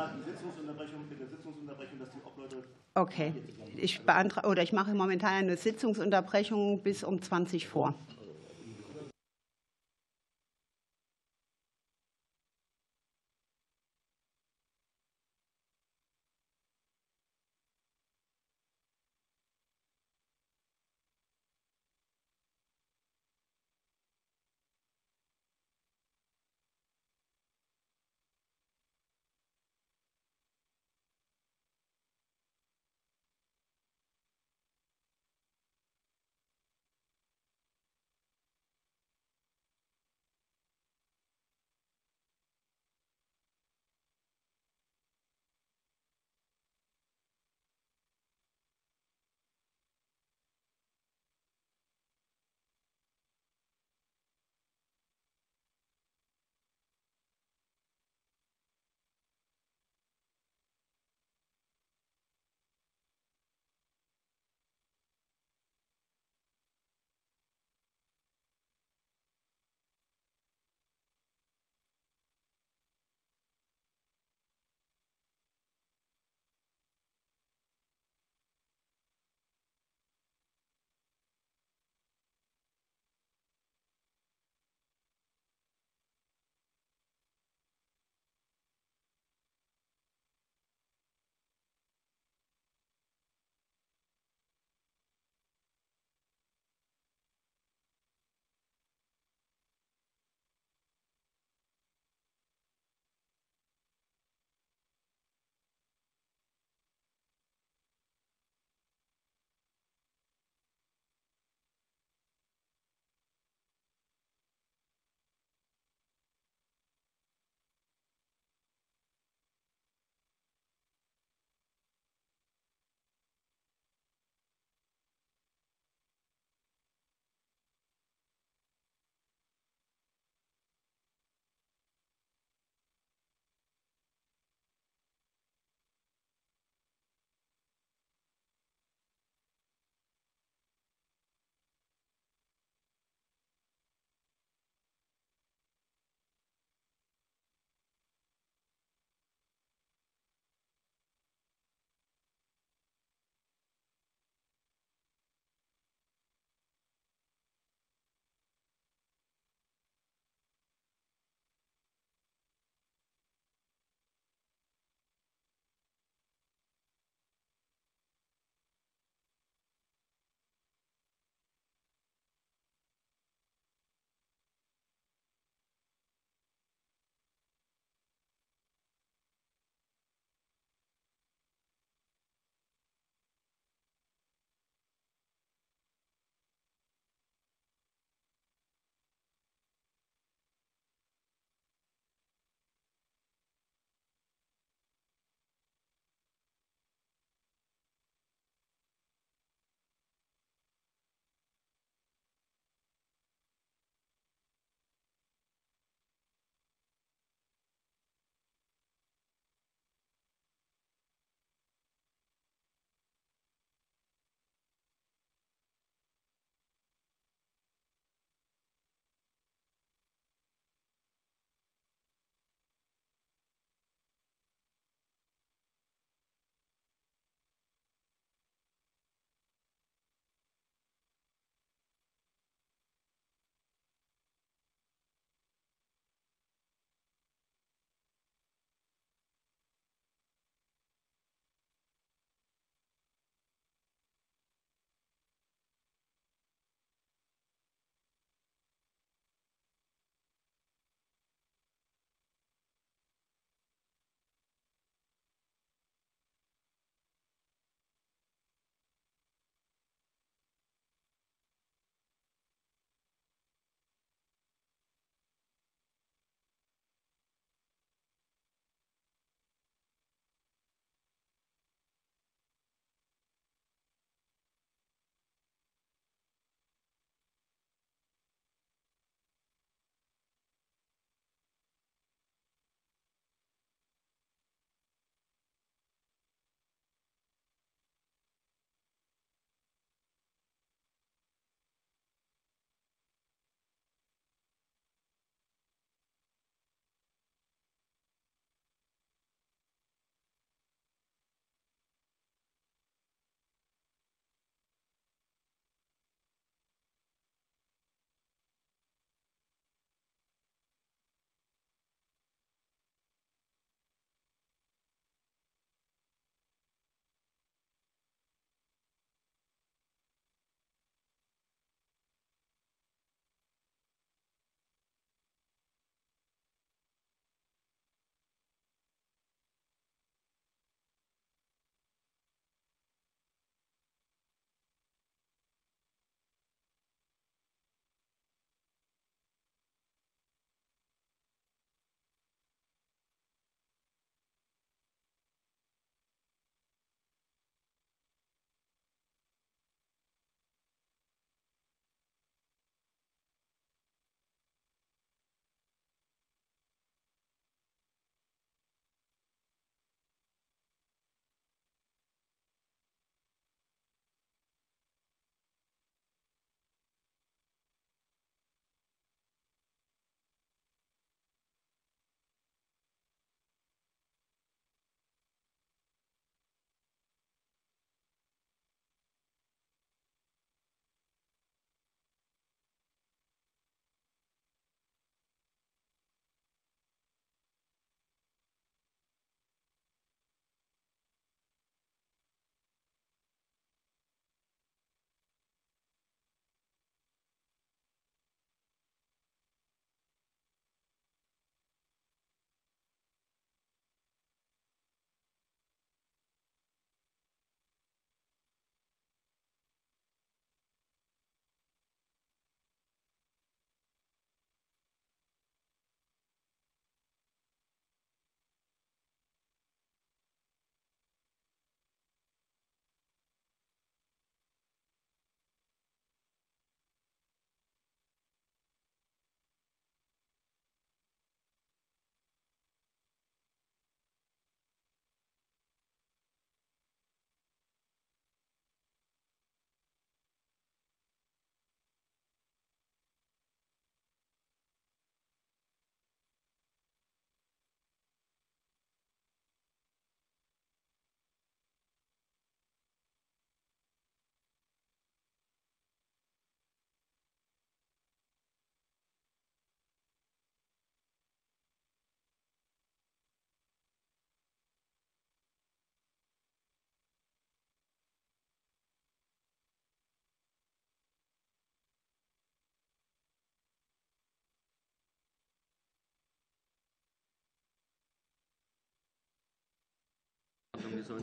Okay. 2.93 3.33
Ich 3.77 4.01
beantrage 4.01 4.47
oder 4.47 4.63
ich 4.63 4.73
mache 4.73 4.93
momentan 4.93 5.33
eine 5.33 5.57
Sitzungsunterbrechung 5.57 6.79
bis 6.79 7.03
um 7.03 7.21
20 7.21 7.67
vor. 7.67 7.93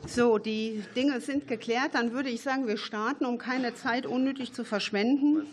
So, 0.07 0.37
die 0.37 0.83
Dinge 0.95 1.19
sind 1.21 1.47
geklärt. 1.47 1.93
Dann 1.93 2.11
würde 2.13 2.29
ich 2.29 2.41
sagen, 2.41 2.67
wir 2.67 2.77
starten, 2.77 3.25
um 3.25 3.37
keine 3.37 3.75
Zeit 3.75 4.05
unnötig 4.05 4.53
zu 4.53 4.63
verschwenden. 4.63 5.47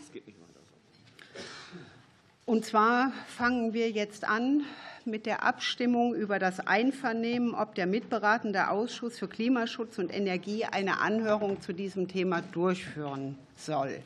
Und 2.47 2.65
zwar 2.65 3.13
fangen 3.29 3.73
wir 3.73 3.91
jetzt 3.91 4.25
an 4.25 4.65
mit 5.05 5.27
der 5.27 5.45
Abstimmung 5.45 6.15
über 6.15 6.39
das 6.39 6.61
Einvernehmen, 6.61 7.55
ob 7.55 7.75
der 7.75 7.87
mitberatende 7.87 8.69
Ausschuss 8.69 9.19
für 9.19 9.29
Klimaschutz 9.29 9.99
und 9.99 10.13
Energie 10.13 10.65
eine 10.65 10.99
Anhörung 11.01 11.61
zu 11.61 11.73
diesem 11.73 12.09
Thema 12.09 12.43
durchführen 12.43 13.39
soll. 13.57 14.01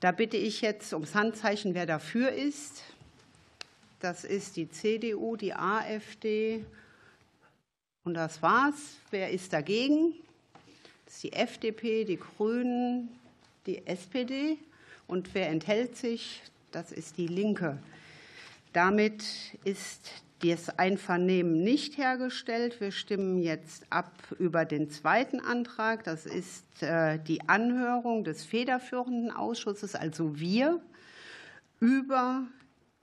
Da 0.00 0.12
bitte 0.12 0.36
ich 0.36 0.62
jetzt 0.62 0.92
ums 0.94 1.14
Handzeichen, 1.14 1.74
wer 1.74 1.86
dafür 1.86 2.32
ist. 2.32 2.82
Das 4.00 4.24
ist 4.24 4.56
die 4.56 4.70
CDU, 4.70 5.36
die 5.36 5.54
AfD 5.54 6.64
und 8.04 8.14
das 8.14 8.42
war's. 8.42 8.96
Wer 9.10 9.30
ist 9.30 9.52
dagegen? 9.52 10.14
Das 11.04 11.16
ist 11.16 11.22
die 11.24 11.32
FDP, 11.32 12.04
die 12.04 12.18
Grünen, 12.18 13.08
die 13.66 13.86
SPD. 13.86 14.58
Und 15.06 15.34
wer 15.34 15.48
enthält 15.48 15.96
sich? 15.96 16.42
Das 16.72 16.92
ist 16.92 17.18
die 17.18 17.26
Linke. 17.26 17.78
Damit 18.72 19.24
ist 19.64 20.10
das 20.42 20.78
Einvernehmen 20.78 21.62
nicht 21.62 21.98
hergestellt. 21.98 22.80
Wir 22.80 22.92
stimmen 22.92 23.42
jetzt 23.42 23.84
ab 23.90 24.12
über 24.38 24.64
den 24.64 24.90
zweiten 24.90 25.40
Antrag. 25.40 26.04
Das 26.04 26.24
ist 26.26 26.82
äh, 26.82 27.18
die 27.18 27.48
Anhörung 27.48 28.24
des 28.24 28.44
federführenden 28.44 29.30
Ausschusses, 29.30 29.94
also 29.94 30.38
wir, 30.38 30.80
über 31.80 32.46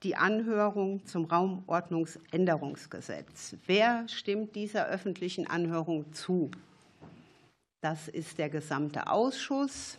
die 0.03 0.15
Anhörung 0.15 1.03
zum 1.05 1.25
Raumordnungsänderungsgesetz. 1.25 3.55
Wer 3.65 4.07
stimmt 4.07 4.55
dieser 4.55 4.87
öffentlichen 4.87 5.47
Anhörung 5.47 6.13
zu? 6.13 6.51
Das 7.81 8.07
ist 8.07 8.37
der 8.37 8.49
gesamte 8.49 9.07
Ausschuss. 9.07 9.97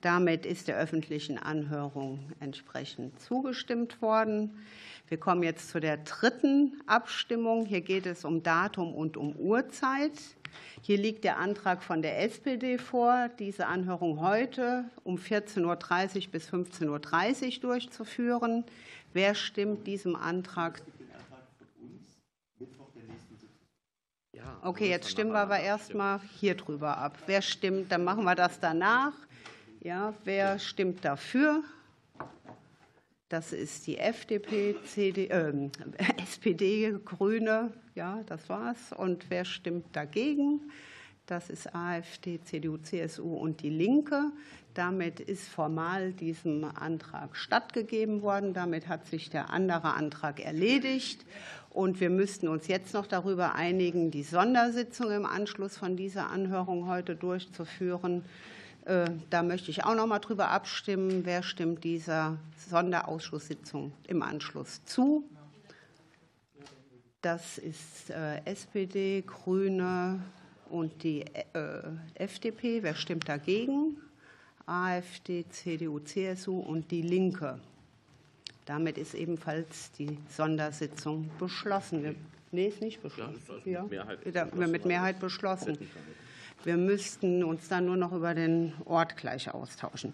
Damit 0.00 0.46
ist 0.46 0.68
der 0.68 0.78
öffentlichen 0.78 1.38
Anhörung 1.38 2.20
entsprechend 2.40 3.20
zugestimmt 3.20 4.00
worden. 4.00 4.58
Wir 5.08 5.18
kommen 5.18 5.42
jetzt 5.42 5.70
zu 5.70 5.80
der 5.80 5.98
dritten 5.98 6.80
Abstimmung. 6.86 7.66
Hier 7.66 7.82
geht 7.82 8.06
es 8.06 8.24
um 8.24 8.42
Datum 8.42 8.94
und 8.94 9.16
um 9.16 9.36
Uhrzeit. 9.36 10.12
Hier 10.82 10.96
liegt 10.96 11.24
der 11.24 11.38
Antrag 11.38 11.82
von 11.82 12.00
der 12.00 12.22
SPD 12.22 12.78
vor, 12.78 13.28
diese 13.38 13.66
Anhörung 13.66 14.20
heute 14.20 14.84
um 15.04 15.16
14.30 15.16 15.66
Uhr 15.66 16.32
bis 16.32 16.48
15.30 16.48 17.56
Uhr 17.56 17.60
durchzuführen. 17.60 18.64
Wer 19.12 19.34
stimmt 19.34 19.86
diesem 19.86 20.14
Antrag? 20.14 20.82
Okay, 24.62 24.90
jetzt 24.90 25.10
stimmen 25.10 25.32
wir 25.32 25.40
aber 25.40 25.60
erstmal 25.60 26.20
hier 26.38 26.54
drüber 26.54 26.98
ab. 26.98 27.18
Wer 27.26 27.40
stimmt, 27.42 27.90
dann 27.90 28.04
machen 28.04 28.24
wir 28.24 28.34
das 28.34 28.60
danach. 28.60 29.14
Ja, 29.80 30.14
wer 30.24 30.58
stimmt 30.58 31.04
dafür? 31.04 31.64
Das 33.30 33.52
ist 33.52 33.86
die 33.86 33.96
FDP, 33.96 34.76
CD, 34.84 35.26
äh, 35.28 35.70
SPD, 36.22 36.94
Grüne. 37.04 37.72
Ja, 37.94 38.22
das 38.26 38.48
war's. 38.48 38.92
Und 38.92 39.30
wer 39.30 39.44
stimmt 39.44 39.86
dagegen? 39.96 40.70
Das 41.26 41.48
ist 41.48 41.74
AfD, 41.74 42.40
CDU, 42.42 42.76
CSU 42.76 43.36
und 43.36 43.62
die 43.62 43.70
Linke. 43.70 44.32
Damit 44.74 45.18
ist 45.20 45.48
formal 45.48 46.12
diesem 46.12 46.64
Antrag 46.64 47.36
stattgegeben 47.36 48.22
worden. 48.22 48.54
Damit 48.54 48.88
hat 48.88 49.06
sich 49.06 49.30
der 49.30 49.50
andere 49.50 49.94
Antrag 49.94 50.40
erledigt. 50.40 51.24
Und 51.70 52.00
wir 52.00 52.10
müssten 52.10 52.48
uns 52.48 52.66
jetzt 52.66 52.94
noch 52.94 53.06
darüber 53.06 53.54
einigen, 53.54 54.10
die 54.10 54.22
Sondersitzung 54.22 55.10
im 55.10 55.26
Anschluss 55.26 55.76
von 55.76 55.96
dieser 55.96 56.30
Anhörung 56.30 56.88
heute 56.88 57.16
durchzuführen. 57.16 58.24
Äh, 58.84 59.10
da 59.28 59.42
möchte 59.42 59.70
ich 59.70 59.84
auch 59.84 59.94
noch 59.94 60.06
mal 60.06 60.18
drüber 60.18 60.48
abstimmen. 60.48 61.24
Wer 61.24 61.42
stimmt 61.42 61.84
dieser 61.84 62.38
Sonderausschusssitzung 62.68 63.92
im 64.08 64.22
Anschluss 64.22 64.84
zu? 64.84 65.24
Das 67.22 67.58
ist 67.58 68.10
äh, 68.10 68.44
SPD, 68.46 69.22
Grüne 69.26 70.20
und 70.70 71.02
die 71.02 71.20
äh, 71.22 71.82
FDP. 72.14 72.82
Wer 72.82 72.94
stimmt 72.94 73.28
dagegen? 73.28 73.96
AfD, 74.70 75.44
CDU, 75.50 75.98
CSU 75.98 76.60
und 76.60 76.90
die 76.92 77.02
Linke. 77.02 77.58
Damit 78.66 78.98
ist 78.98 79.14
ebenfalls 79.14 79.90
die 79.98 80.16
Sondersitzung 80.28 81.28
beschlossen. 81.40 82.14
Nee, 82.52 82.68
ist 82.68 82.80
nicht 82.80 83.02
beschlossen. 83.02 83.40
Ja, 83.64 83.82
mit 83.82 83.90
Mehrheit, 83.90 84.18
ja. 84.34 84.66
mit 84.68 84.84
Mehrheit 84.84 85.18
beschlossen. 85.18 85.76
Wir 86.64 86.76
müssten 86.76 87.42
uns 87.42 87.68
dann 87.68 87.86
nur 87.86 87.96
noch 87.96 88.12
über 88.12 88.34
den 88.34 88.74
Ort 88.84 89.16
gleich 89.16 89.54
austauschen. 89.54 90.12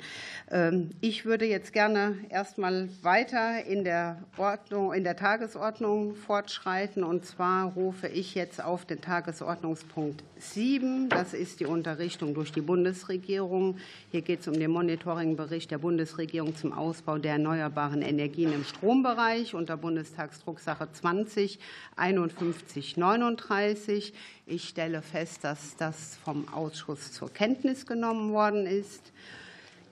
Ähm, 0.49 0.90
ich 1.01 1.24
würde 1.24 1.44
jetzt 1.44 1.72
gerne 1.72 2.16
erst 2.28 2.57
mal 2.57 2.88
weiter 3.03 3.64
in 3.64 3.82
der, 3.82 4.22
Ordnung, 4.36 4.92
in 4.92 5.03
der 5.03 5.16
Tagesordnung 5.16 6.14
fortschreiten. 6.14 7.03
Und 7.03 7.24
zwar 7.24 7.72
rufe 7.72 8.07
ich 8.07 8.36
jetzt 8.36 8.62
auf 8.62 8.84
den 8.84 9.01
Tagesordnungspunkt 9.01 10.22
7. 10.38 11.09
Das 11.09 11.34
ist 11.34 11.59
die 11.59 11.66
Unterrichtung 11.66 12.32
durch 12.32 12.53
die 12.53 12.61
Bundesregierung. 12.61 13.78
Hier 14.12 14.22
geht 14.22 14.40
es 14.40 14.49
um 14.49 14.55
den 14.55 14.70
Monitoringbericht 14.70 15.72
der 15.72 15.78
Bundesregierung 15.78 16.55
zum 16.55 16.72
Ausbau 16.72 17.18
der 17.18 17.32
erneuerbaren 17.32 18.03
Energien 18.03 18.53
im 18.53 18.64
Strombereich 18.64 19.55
unter 19.55 19.76
Bundestagsdrucksache 19.76 20.92
20 20.92 21.59
5139. 21.97 24.14
Ich 24.49 24.68
stelle 24.68 25.03
fest, 25.03 25.42
dass 25.42 25.76
das 25.76 26.14
vom 26.24 26.49
Ausschuss 26.49 27.11
zur 27.11 27.32
Kenntnis 27.32 27.84
genommen 27.84 28.32
worden 28.32 28.64
ist. 28.64 29.12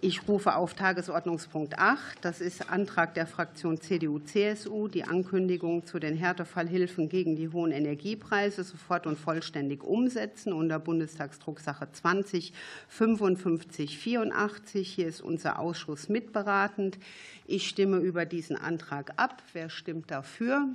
Ich 0.01 0.29
rufe 0.29 0.55
auf 0.55 0.75
Tagesordnungspunkt 0.75 1.77
8. 1.77 2.25
Das 2.25 2.41
ist 2.41 2.71
Antrag 2.71 3.15
der 3.15 3.27
Fraktion 3.27 3.81
CDU-CSU, 3.81 4.87
die 4.87 5.03
Ankündigung 5.03 5.87
zu 5.87 5.99
den 5.99 6.17
Härtefallhilfen 6.17 7.09
gegen 7.09 7.35
die 7.35 7.49
hohen 7.49 7.73
Energiepreise 7.73 8.63
sofort 8.63 9.09
und 9.09 9.19
vollständig 9.19 9.83
umsetzen 9.83 10.53
unter 10.53 10.79
Bundestagsdrucksache 10.79 11.91
20 11.91 12.53
5584. 12.87 14.89
Hier 14.89 15.09
ist 15.09 15.21
unser 15.21 15.59
Ausschuss 15.59 16.09
mitberatend. 16.09 16.97
Ich 17.45 17.69
stimme 17.69 17.97
über 17.97 18.25
diesen 18.25 18.57
Antrag 18.57 19.15
ab. 19.17 19.43
Wer 19.53 19.69
stimmt 19.69 20.13
dafür? 20.13 20.69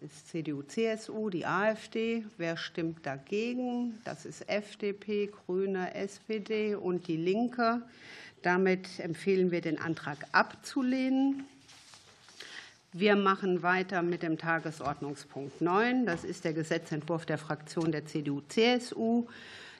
Ist 0.00 0.28
CDU, 0.28 0.62
CSU, 0.62 1.28
die 1.30 1.44
AfD. 1.44 2.24
Wer 2.36 2.56
stimmt 2.56 3.04
dagegen? 3.04 3.98
Das 4.04 4.26
ist 4.26 4.48
FDP, 4.48 5.26
Grüne, 5.26 5.94
SPD 5.94 6.74
und 6.74 7.08
die 7.08 7.16
Linke. 7.16 7.82
Damit 8.42 9.00
empfehlen 9.00 9.50
wir, 9.50 9.60
den 9.60 9.80
Antrag 9.80 10.18
abzulehnen. 10.32 11.44
Wir 12.92 13.16
machen 13.16 13.62
weiter 13.62 14.02
mit 14.02 14.22
dem 14.22 14.38
Tagesordnungspunkt 14.38 15.60
9. 15.60 16.06
Das 16.06 16.24
ist 16.24 16.44
der 16.44 16.52
Gesetzentwurf 16.52 17.26
der 17.26 17.38
Fraktion 17.38 17.90
der 17.90 18.06
CDU-CSU. 18.06 19.26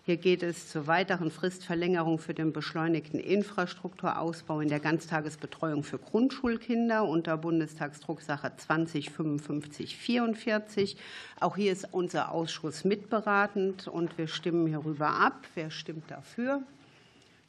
Hier 0.08 0.16
geht 0.16 0.42
es 0.42 0.70
zur 0.70 0.86
weiteren 0.86 1.30
Fristverlängerung 1.30 2.18
für 2.18 2.32
den 2.32 2.54
beschleunigten 2.54 3.20
Infrastrukturausbau 3.20 4.62
in 4.62 4.70
der 4.70 4.80
Ganztagesbetreuung 4.80 5.82
für 5.82 5.98
Grundschulkinder 5.98 7.06
unter 7.06 7.36
Bundestagsdrucksache 7.36 8.52
205544. 8.56 10.96
Auch 11.40 11.56
hier 11.56 11.72
ist 11.72 11.88
unser 11.92 12.32
Ausschuss 12.32 12.84
mitberatend 12.84 13.86
und 13.86 14.16
wir 14.16 14.28
stimmen 14.28 14.66
hierüber 14.66 15.08
ab. 15.08 15.46
Wer 15.54 15.70
stimmt 15.70 16.10
dafür? 16.10 16.62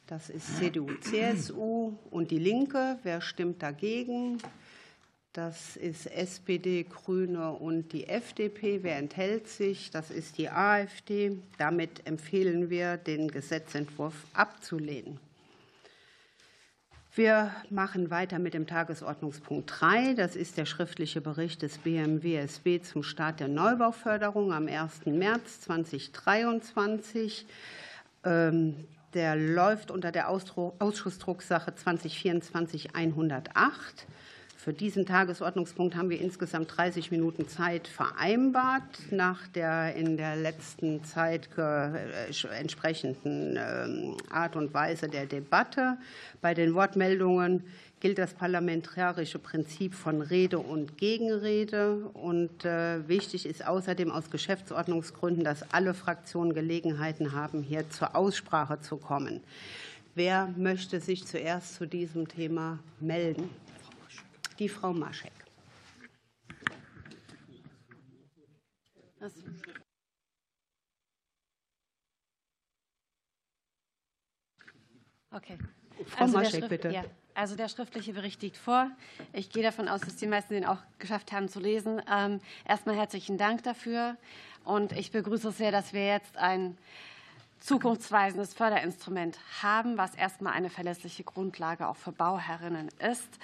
Das 0.06 0.28
ist 0.28 0.58
CDU, 0.58 0.90
CSU 1.00 1.94
und 2.10 2.30
die 2.30 2.38
Linke. 2.38 2.98
Wer 3.04 3.22
stimmt 3.22 3.62
dagegen? 3.62 4.36
Das 5.32 5.76
ist 5.76 6.06
SPD, 6.06 6.82
Grüne 6.82 7.52
und 7.52 7.92
die 7.92 8.08
FDP. 8.08 8.82
Wer 8.82 8.96
enthält 8.96 9.46
sich? 9.46 9.92
Das 9.92 10.10
ist 10.10 10.38
die 10.38 10.50
AfD. 10.50 11.38
Damit 11.56 12.04
empfehlen 12.04 12.68
wir, 12.68 12.96
den 12.96 13.28
Gesetzentwurf 13.30 14.26
abzulehnen. 14.34 15.20
Wir 17.14 17.54
machen 17.70 18.10
weiter 18.10 18.40
mit 18.40 18.54
dem 18.54 18.66
Tagesordnungspunkt 18.66 19.70
3. 19.80 20.14
Das 20.14 20.34
ist 20.34 20.56
der 20.56 20.66
schriftliche 20.66 21.20
Bericht 21.20 21.62
des 21.62 21.78
BMWSB 21.78 22.82
zum 22.82 23.04
Start 23.04 23.38
der 23.38 23.48
Neubauförderung 23.48 24.52
am 24.52 24.66
1. 24.66 25.06
März 25.06 25.60
2023. 25.60 27.46
Ähm, 28.24 28.74
der 29.14 29.36
läuft 29.36 29.92
unter 29.92 30.10
der 30.10 30.28
Ausschussdrucksache 30.28 31.72
2024 31.72 32.96
108. 32.96 34.06
Für 34.62 34.74
diesen 34.74 35.06
Tagesordnungspunkt 35.06 35.96
haben 35.96 36.10
wir 36.10 36.20
insgesamt 36.20 36.76
30 36.76 37.10
Minuten 37.10 37.48
Zeit 37.48 37.88
vereinbart, 37.88 39.10
nach 39.10 39.48
der 39.48 39.96
in 39.96 40.18
der 40.18 40.36
letzten 40.36 41.02
Zeit 41.02 41.48
entsprechenden 41.56 43.58
ähm, 43.58 44.18
Art 44.28 44.56
und 44.56 44.74
Weise 44.74 45.08
der 45.08 45.24
Debatte. 45.24 45.96
Bei 46.42 46.52
den 46.52 46.74
Wortmeldungen 46.74 47.64
gilt 48.00 48.18
das 48.18 48.34
parlamentarische 48.34 49.38
Prinzip 49.38 49.94
von 49.94 50.20
Rede 50.20 50.58
und 50.58 50.98
Gegenrede. 50.98 52.10
Und 52.12 52.66
äh, 52.66 53.08
wichtig 53.08 53.46
ist 53.46 53.66
außerdem 53.66 54.12
aus 54.12 54.30
Geschäftsordnungsgründen, 54.30 55.42
dass 55.42 55.72
alle 55.72 55.94
Fraktionen 55.94 56.52
Gelegenheiten 56.52 57.32
haben, 57.32 57.62
hier 57.62 57.88
zur 57.88 58.14
Aussprache 58.14 58.78
zu 58.82 58.98
kommen. 58.98 59.40
Wer 60.14 60.52
möchte 60.58 61.00
sich 61.00 61.26
zuerst 61.26 61.76
zu 61.76 61.86
diesem 61.86 62.28
Thema 62.28 62.78
melden? 63.00 63.48
Die 64.60 64.68
Frau 64.68 64.92
Maschek. 64.92 65.32
Okay. 75.32 75.58
Frau 76.06 76.24
also 76.24 76.38
Maschek, 76.38 76.68
bitte. 76.68 76.90
Ja. 76.90 77.04
Also 77.34 77.56
der 77.56 77.68
schriftliche 77.68 78.12
Bericht 78.12 78.42
liegt 78.42 78.56
vor. 78.56 78.90
Ich 79.32 79.50
gehe 79.50 79.62
davon 79.62 79.88
aus, 79.88 80.02
dass 80.02 80.16
die 80.16 80.26
meisten 80.26 80.54
den 80.54 80.66
auch 80.66 80.78
geschafft 80.98 81.32
haben 81.32 81.48
zu 81.48 81.58
lesen. 81.58 82.02
Ähm, 82.10 82.40
erstmal 82.66 82.96
herzlichen 82.96 83.38
Dank 83.38 83.62
dafür. 83.62 84.16
Und 84.64 84.92
ich 84.92 85.10
begrüße 85.10 85.48
es 85.48 85.56
sehr, 85.56 85.72
dass 85.72 85.94
wir 85.94 86.06
jetzt 86.06 86.36
ein 86.36 86.76
zukunftsweisendes 87.60 88.52
Förderinstrument 88.52 89.38
haben, 89.62 89.96
was 89.96 90.14
erstmal 90.14 90.52
eine 90.52 90.68
verlässliche 90.68 91.24
Grundlage 91.24 91.88
auch 91.88 91.96
für 91.96 92.12
Bauherrinnen 92.12 92.88
ist. 92.98 93.38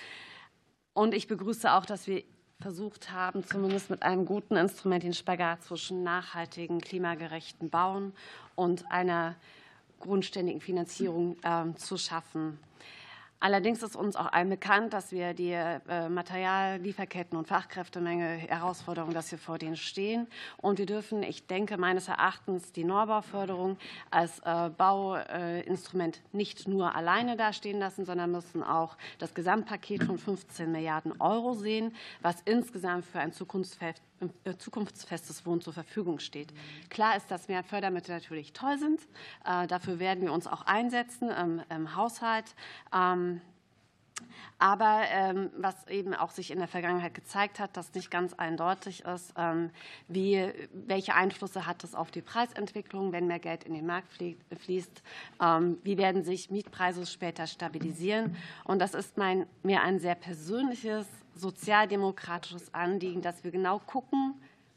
Und 0.97 1.13
ich 1.13 1.29
begrüße 1.29 1.71
auch, 1.75 1.85
dass 1.85 2.07
wir 2.07 2.25
versucht 2.59 3.13
haben, 3.13 3.45
zumindest 3.45 3.91
mit 3.91 4.03
einem 4.03 4.25
guten 4.25 4.57
Instrument 4.57 5.03
den 5.03 5.13
Spagat 5.13 5.63
zwischen 5.63 6.03
nachhaltigen, 6.03 6.81
klimagerechten 6.81 7.69
Bauen 7.69 8.15
und 8.55 8.91
einer 8.91 9.35
grundständigen 10.01 10.63
Finanzierung 10.63 11.37
äh, 11.43 11.75
zu 11.75 11.99
schaffen. 11.99 12.59
Allerdings 13.39 13.83
ist 13.83 13.97
uns 13.97 14.17
auch 14.17 14.33
allen 14.33 14.49
bekannt, 14.49 14.95
dass 14.95 15.13
wir 15.13 15.35
die 15.35 15.53
äh, 15.53 16.09
Materiallieferketten 16.09 17.37
und 17.37 17.47
Fachkräftemenge 17.47 18.25
Herausforderungen, 18.25 19.13
dass 19.13 19.31
wir 19.31 19.39
vor 19.39 19.59
denen 19.59 19.77
stehen. 19.77 20.27
Und 20.57 20.79
wir 20.79 20.87
dürfen, 20.87 21.23
ich 21.23 21.47
denke, 21.47 21.77
meines 21.77 22.09
Erachtens 22.09 22.73
die 22.73 22.85
Neubauförderung 22.85 23.77
als 24.11 24.39
äh, 24.41 24.71
Bauinstrument 24.71 26.23
nicht 26.33 26.67
nur 26.67 26.95
alleine 26.95 27.37
dastehen 27.37 27.79
lassen, 27.79 28.07
sondern 28.07 28.33
müssen 28.33 28.63
auch 28.63 28.97
das 29.19 29.35
Gesamtpaket 29.35 30.05
von 30.05 30.17
15 30.17 30.73
Milliarden 30.73 31.21
Euro 31.21 31.53
sehen, 31.53 31.95
was 32.23 32.41
insgesamt 32.47 33.05
für 33.05 33.21
ein 33.21 33.33
zukunftsfest 33.33 34.03
äh, 34.16 34.16
zukunftsfestes 34.59 35.45
Wohnen 35.47 35.61
zur 35.61 35.73
Verfügung 35.73 36.19
steht. 36.19 36.53
Klar 36.91 37.17
ist, 37.17 37.31
dass 37.31 37.49
mehr 37.49 37.63
Fördermittel 37.63 38.15
natürlich 38.15 38.53
toll 38.53 38.79
sind. 38.79 39.01
Äh, 39.45 39.67
dafür 39.67 39.99
werden 39.99 40.25
wir 40.25 40.33
uns 40.33 40.47
auch 40.47 40.63
einsetzen 40.63 41.31
im 41.71 41.97
Haushalt. 41.97 42.55
Ähm, 42.95 43.41
aber 44.59 45.03
ähm, 45.11 45.51
was 45.59 45.87
eben 45.89 46.15
auch 46.15 46.31
sich 46.31 46.51
in 46.51 46.59
der 46.59 46.69
Vergangenheit 46.69 47.13
gezeigt 47.13 47.61
hat, 47.61 47.77
dass 47.77 47.93
nicht 47.93 48.11
ganz 48.11 48.33
eindeutig 48.33 49.05
ist, 49.05 49.35
ähm, 49.37 49.71
wie, 50.09 50.51
welche 50.73 51.15
Einflüsse 51.15 51.67
hat 51.67 51.83
das 51.83 51.95
auf 51.95 52.11
die 52.11 52.23
Preisentwicklung, 52.23 53.13
wenn 53.13 53.27
mehr 53.27 53.39
Geld 53.39 53.65
in 53.65 53.75
den 53.75 53.85
Markt 53.85 54.09
fließt, 54.13 55.03
wie 55.83 55.99
werden 55.99 56.25
sich 56.25 56.51
Mietpreise 56.51 57.05
später 57.05 57.47
stabilisieren. 57.47 58.35
Und 58.65 58.79
das 58.79 58.95
ist 58.95 59.19
mein, 59.19 59.47
mir 59.63 59.83
ein 59.83 59.99
sehr 59.99 60.15
persönliches 60.15 61.07
sozialdemokratisches 61.37 62.75
Anliegen, 62.75 63.23
dass 63.23 63.45
wir 63.45 63.51
genau 63.51 63.79
gucken, 63.79 64.35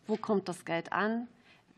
wo 0.08 0.18
kommt 0.18 0.48
das 0.48 0.66
Geld 0.66 0.92
an, 0.92 1.28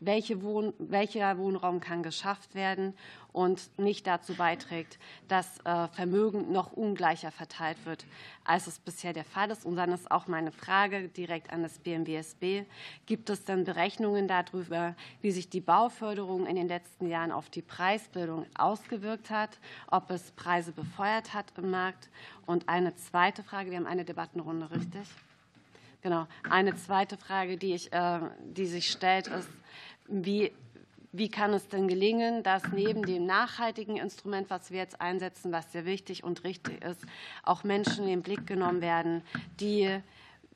welche 0.04 0.42
Wohn 0.42 0.72
welcher 0.78 1.38
Wohnraum 1.38 1.80
kann 1.80 2.02
geschafft 2.02 2.54
werden 2.54 2.94
und 3.32 3.70
nicht 3.78 4.06
dazu 4.06 4.34
beiträgt, 4.34 4.98
dass 5.28 5.58
äh, 5.64 5.88
Vermögen 5.88 6.52
noch 6.52 6.72
ungleicher 6.72 7.30
verteilt 7.30 7.78
wird, 7.84 8.04
als 8.44 8.66
es 8.66 8.78
bisher 8.78 9.12
der 9.12 9.24
Fall 9.24 9.50
ist. 9.50 9.64
Und 9.64 9.76
dann 9.76 9.90
ist 9.90 10.10
auch 10.10 10.26
meine 10.26 10.52
Frage 10.52 11.08
direkt 11.08 11.52
an 11.52 11.62
das 11.62 11.78
BMWSB. 11.78 12.64
Gibt 13.06 13.30
es 13.30 13.44
denn 13.44 13.64
Berechnungen 13.64 14.28
darüber, 14.28 14.94
wie 15.22 15.30
sich 15.30 15.48
die 15.48 15.60
Bauförderung 15.60 16.46
in 16.46 16.56
den 16.56 16.68
letzten 16.68 17.06
Jahren 17.06 17.32
auf 17.32 17.48
die 17.48 17.62
Preisbildung 17.62 18.46
ausgewirkt 18.56 19.30
hat, 19.30 19.58
ob 19.90 20.10
es 20.10 20.32
Preise 20.32 20.72
befeuert 20.72 21.32
hat 21.32 21.46
im 21.56 21.70
Markt? 21.70 22.10
Und 22.44 22.68
eine 22.68 22.94
zweite 22.96 23.42
Frage, 23.42 23.70
wir 23.70 23.78
haben 23.78 23.86
eine 23.86 24.04
Debattenrunde, 24.04 24.70
richtig? 24.70 25.08
Genau. 26.02 26.26
Eine 26.50 26.74
zweite 26.74 27.16
Frage, 27.16 27.56
die, 27.56 27.74
ich, 27.74 27.92
äh, 27.92 28.20
die 28.40 28.66
sich 28.66 28.90
stellt, 28.90 29.28
ist, 29.28 29.48
wie, 30.08 30.52
wie 31.12 31.28
kann 31.28 31.52
es 31.52 31.68
denn 31.68 31.88
gelingen, 31.88 32.42
dass 32.42 32.62
neben 32.72 33.02
dem 33.02 33.26
nachhaltigen 33.26 33.96
Instrument, 33.96 34.50
was 34.50 34.70
wir 34.70 34.78
jetzt 34.78 35.00
einsetzen, 35.00 35.52
was 35.52 35.72
sehr 35.72 35.84
wichtig 35.84 36.24
und 36.24 36.44
richtig 36.44 36.84
ist, 36.84 37.04
auch 37.42 37.64
Menschen 37.64 38.04
in 38.04 38.10
den 38.10 38.22
Blick 38.22 38.46
genommen 38.46 38.80
werden, 38.80 39.22
die 39.60 40.00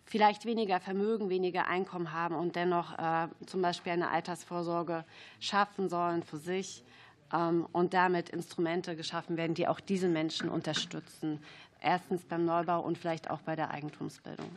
vielleicht 0.06 0.44
weniger 0.46 0.80
Vermögen, 0.80 1.28
weniger 1.28 1.66
Einkommen 1.66 2.12
haben 2.12 2.34
und 2.36 2.56
dennoch 2.56 2.96
äh, 2.98 3.28
zum 3.46 3.60
Beispiel 3.60 3.92
eine 3.92 4.10
Altersvorsorge 4.10 5.04
schaffen 5.40 5.88
sollen 5.88 6.22
für 6.22 6.38
sich 6.38 6.84
ähm, 7.32 7.66
und 7.72 7.92
damit 7.92 8.30
Instrumente 8.30 8.96
geschaffen 8.96 9.36
werden, 9.36 9.54
die 9.54 9.68
auch 9.68 9.80
diese 9.80 10.08
Menschen 10.08 10.48
unterstützen. 10.48 11.40
Erstens 11.80 12.24
beim 12.24 12.44
Neubau 12.44 12.80
und 12.80 12.96
vielleicht 12.96 13.30
auch 13.30 13.40
bei 13.40 13.56
der 13.56 13.70
Eigentumsbildung. 13.70 14.48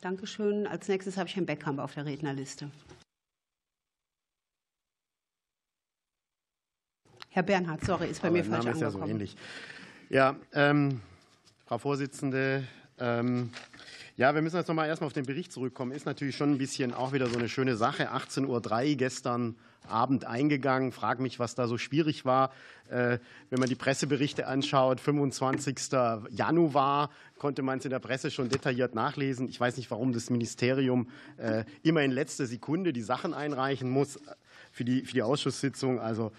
Dankeschön. 0.00 0.66
Als 0.66 0.88
nächstes 0.88 1.16
habe 1.16 1.28
ich 1.28 1.36
Herrn 1.36 1.46
Beckhamp 1.46 1.78
auf 1.78 1.94
der 1.94 2.06
Rednerliste. 2.06 2.70
Herr 7.34 7.42
Bernhard, 7.42 7.82
sorry, 7.82 8.08
ist 8.08 8.20
bei 8.20 8.28
Aber 8.28 8.36
mir 8.36 8.44
falsch 8.44 8.66
Name 8.66 8.72
angekommen. 8.72 8.88
Ist 8.88 9.00
ja, 9.00 9.06
so 9.06 9.10
ähnlich. 9.10 9.36
ja 10.10 10.36
ähm, 10.52 11.00
Frau 11.64 11.78
Vorsitzende, 11.78 12.64
ähm, 12.98 13.48
ja, 14.18 14.34
wir 14.34 14.42
müssen 14.42 14.56
jetzt 14.56 14.68
noch 14.68 14.74
mal 14.74 14.86
erstmal 14.86 15.06
auf 15.06 15.14
den 15.14 15.24
Bericht 15.24 15.50
zurückkommen. 15.50 15.92
Ist 15.92 16.04
natürlich 16.04 16.36
schon 16.36 16.50
ein 16.52 16.58
bisschen 16.58 16.92
auch 16.92 17.14
wieder 17.14 17.28
so 17.28 17.38
eine 17.38 17.48
schöne 17.48 17.76
Sache. 17.76 18.12
18.03 18.12 18.46
Uhr 18.90 18.96
gestern 18.96 19.56
Abend 19.88 20.26
eingegangen. 20.26 20.92
Frag 20.92 21.20
mich, 21.20 21.38
was 21.38 21.54
da 21.54 21.66
so 21.66 21.78
schwierig 21.78 22.26
war. 22.26 22.52
Äh, 22.90 23.18
wenn 23.48 23.58
man 23.58 23.68
die 23.70 23.76
Presseberichte 23.76 24.46
anschaut, 24.46 25.00
25. 25.00 25.76
Januar 26.28 27.08
konnte 27.38 27.62
man 27.62 27.78
es 27.78 27.86
in 27.86 27.90
der 27.90 27.98
Presse 27.98 28.30
schon 28.30 28.50
detailliert 28.50 28.94
nachlesen. 28.94 29.48
Ich 29.48 29.58
weiß 29.58 29.78
nicht, 29.78 29.90
warum 29.90 30.12
das 30.12 30.28
Ministerium 30.28 31.08
äh, 31.38 31.64
immer 31.82 32.02
in 32.02 32.10
letzter 32.10 32.44
Sekunde 32.44 32.92
die 32.92 33.00
Sachen 33.00 33.32
einreichen 33.32 33.88
muss 33.88 34.20
für 34.70 34.84
die, 34.84 35.00
für 35.06 35.14
die 35.14 35.22
Ausschusssitzung. 35.22 35.98
Also 35.98 36.30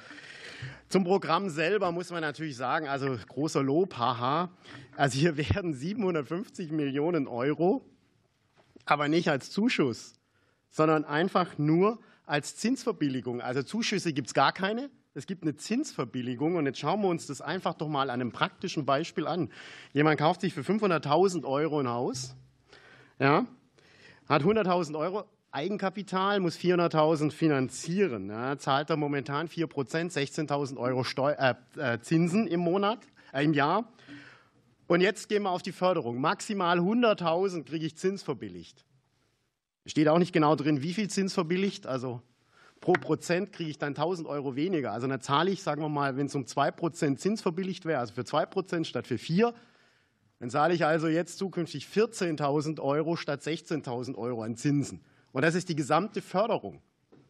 zum 0.90 1.04
Programm 1.04 1.50
selber 1.50 1.92
muss 1.92 2.12
man 2.12 2.22
natürlich 2.22 2.56
sagen, 2.56 2.88
also 2.88 3.18
großer 3.28 3.64
Lob, 3.64 3.98
haha. 3.98 4.52
Also 4.96 5.20
hier 5.20 5.38
werden 5.56 5.74
750 5.74 6.72
Millionen 6.72 7.28
Euro, 7.28 7.84
aber 8.86 9.08
nicht 9.08 9.30
als 9.30 9.52
Zuschuss, 9.52 10.14
sondern 10.70 11.06
einfach 11.06 11.58
nur 11.58 12.00
als 12.26 12.58
Zinsverbilligung. 12.58 13.42
Also 13.42 13.64
Zuschüsse 13.64 14.14
gibt 14.14 14.28
es 14.28 14.34
gar 14.34 14.54
keine. 14.54 14.90
Es 15.16 15.28
gibt 15.28 15.44
eine 15.44 15.56
Zinsverbilligung 15.56 16.56
und 16.56 16.66
jetzt 16.66 16.80
schauen 16.80 17.02
wir 17.02 17.08
uns 17.08 17.28
das 17.28 17.42
einfach 17.42 17.76
doch 17.76 17.88
mal 17.88 18.10
an 18.10 18.22
einem 18.22 18.32
praktischen 18.32 18.86
Beispiel 18.86 19.28
an. 19.28 19.52
Jemand 19.94 20.20
kauft 20.20 20.42
sich 20.42 20.54
für 20.54 20.62
500.000 20.62 21.46
Euro 21.46 21.80
ein 21.80 21.88
Haus, 21.88 22.36
ja, 23.20 23.46
hat 24.28 24.42
100.000 24.42 24.98
Euro, 24.98 25.26
Eigenkapital 25.54 26.40
muss 26.40 26.58
400.000 26.58 27.30
finanzieren. 27.30 28.28
Ja, 28.30 28.58
zahlt 28.58 28.90
er 28.90 28.98
momentan 28.98 29.48
4 29.48 29.68
Prozent, 29.68 30.12
16.000 30.12 30.78
Euro 30.78 31.04
Steu 31.04 31.32
äh, 31.34 31.54
äh, 31.78 32.00
Zinsen 32.00 32.48
im 32.48 32.60
Monat, 32.60 32.98
äh, 33.32 33.44
im 33.44 33.54
Jahr. 33.54 33.88
Und 34.88 35.02
jetzt 35.02 35.30
gehen 35.30 35.44
wir 35.44 35.52
auf 35.52 35.62
die 35.62 35.72
Förderung. 35.72 36.20
Maximal 36.20 36.80
100.000 36.80 37.66
kriege 37.66 37.86
ich 37.86 37.96
Zins 37.96 38.24
verbilligt. 38.24 38.84
Steht 39.86 40.08
auch 40.08 40.18
nicht 40.18 40.34
genau 40.34 40.56
drin, 40.56 40.82
wie 40.82 40.92
viel 40.92 41.08
Zins 41.08 41.36
verbilligt. 41.36 41.86
Also 41.86 42.24
pro 42.82 42.94
Prozent 42.94 43.54
kriege 43.54 43.70
ich 43.70 43.78
dann 43.78 43.94
1.000 43.94 44.26
Euro 44.26 44.56
weniger. 44.56 44.92
Also 44.92 45.06
dann 45.06 45.22
zahle 45.22 45.52
ich, 45.52 45.62
sagen 45.62 45.84
wir 45.84 45.90
mal, 45.90 46.18
wenn 46.18 46.26
es 46.26 46.34
um 46.34 46.48
2 46.48 46.72
Prozent 46.72 47.20
Zins 47.20 47.44
verbilligt 47.44 47.86
wäre, 47.86 48.00
also 48.00 48.16
für 48.16 48.26
2 48.26 48.48
Prozent 48.48 48.88
statt 48.88 49.06
für 49.06 49.20
4, 49.20 49.54
dann 50.40 50.50
zahle 50.50 50.74
ich 50.74 50.84
also 50.84 51.08
jetzt 51.08 51.38
zukünftig 51.38 51.86
14.000 51.86 52.80
Euro 52.80 53.16
statt 53.18 53.42
16.000 53.42 54.16
Euro 54.16 54.42
an 54.42 54.58
Zinsen. 54.58 55.02
Und 55.34 55.42
das 55.42 55.56
ist 55.56 55.68
die 55.68 55.76
gesamte 55.76 56.22
Förderung. 56.22 56.82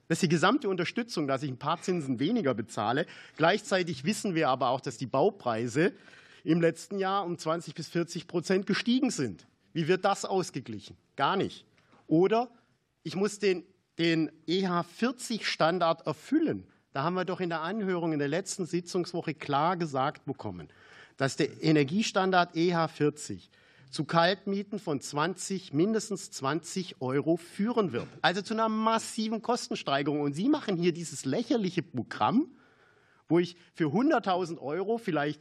Das 0.08 0.18
ist 0.18 0.24
die 0.24 0.30
gesamte 0.30 0.70
Unterstützung, 0.70 1.28
dass 1.28 1.42
ich 1.42 1.50
ein 1.50 1.58
paar 1.58 1.82
Zinsen 1.82 2.20
weniger 2.20 2.54
bezahle. 2.54 3.08
Gleichzeitig 3.38 4.04
wissen 4.04 4.36
wir 4.36 4.50
aber 4.50 4.70
auch, 4.70 4.82
dass 4.82 4.98
die 4.98 5.08
Baupreise 5.08 5.94
im 6.44 6.62
letzten 6.62 7.00
Jahr 7.00 7.26
um 7.26 7.38
20 7.38 7.74
bis 7.74 7.88
40 7.88 8.28
Prozent 8.28 8.68
gestiegen 8.68 9.10
sind. 9.10 9.48
Wie 9.72 9.88
wird 9.88 10.06
das 10.06 10.26
ausgeglichen? 10.26 10.98
Gar 11.16 11.38
nicht. 11.38 11.66
Oder 12.06 12.52
ich 13.02 13.16
muss 13.16 13.40
den, 13.40 13.64
den 13.98 14.30
EH40-Standard 14.48 16.06
erfüllen. 16.06 16.68
Da 16.92 17.04
haben 17.04 17.16
wir 17.16 17.26
doch 17.26 17.40
in 17.40 17.50
der 17.50 17.62
Anhörung 17.62 18.14
in 18.14 18.20
der 18.20 18.28
letzten 18.28 18.66
Sitzungswoche 18.66 19.34
klar 19.34 19.78
gesagt 19.78 20.26
bekommen, 20.26 20.68
dass 21.18 21.38
der 21.38 21.64
Energiestandard 21.64 22.56
EH40 22.56 23.50
zu 23.94 24.06
Kaltmieten 24.06 24.80
von 24.80 25.00
20, 25.00 25.72
mindestens 25.72 26.32
20 26.32 27.00
Euro 27.00 27.38
führen 27.38 27.92
wird. 27.92 28.08
Also 28.24 28.42
zu 28.42 28.56
einer 28.56 28.68
massiven 28.68 29.44
Kostensteigerung. 29.44 30.22
Und 30.22 30.34
Sie 30.34 30.50
machen 30.50 30.78
hier 30.78 30.94
dieses 30.94 31.26
lächerliche 31.26 31.84
Programm, 31.84 32.48
wo 33.30 33.38
ich 33.38 33.56
für 33.76 33.90
100.000 33.90 34.58
Euro 34.58 34.98
vielleicht 34.98 35.40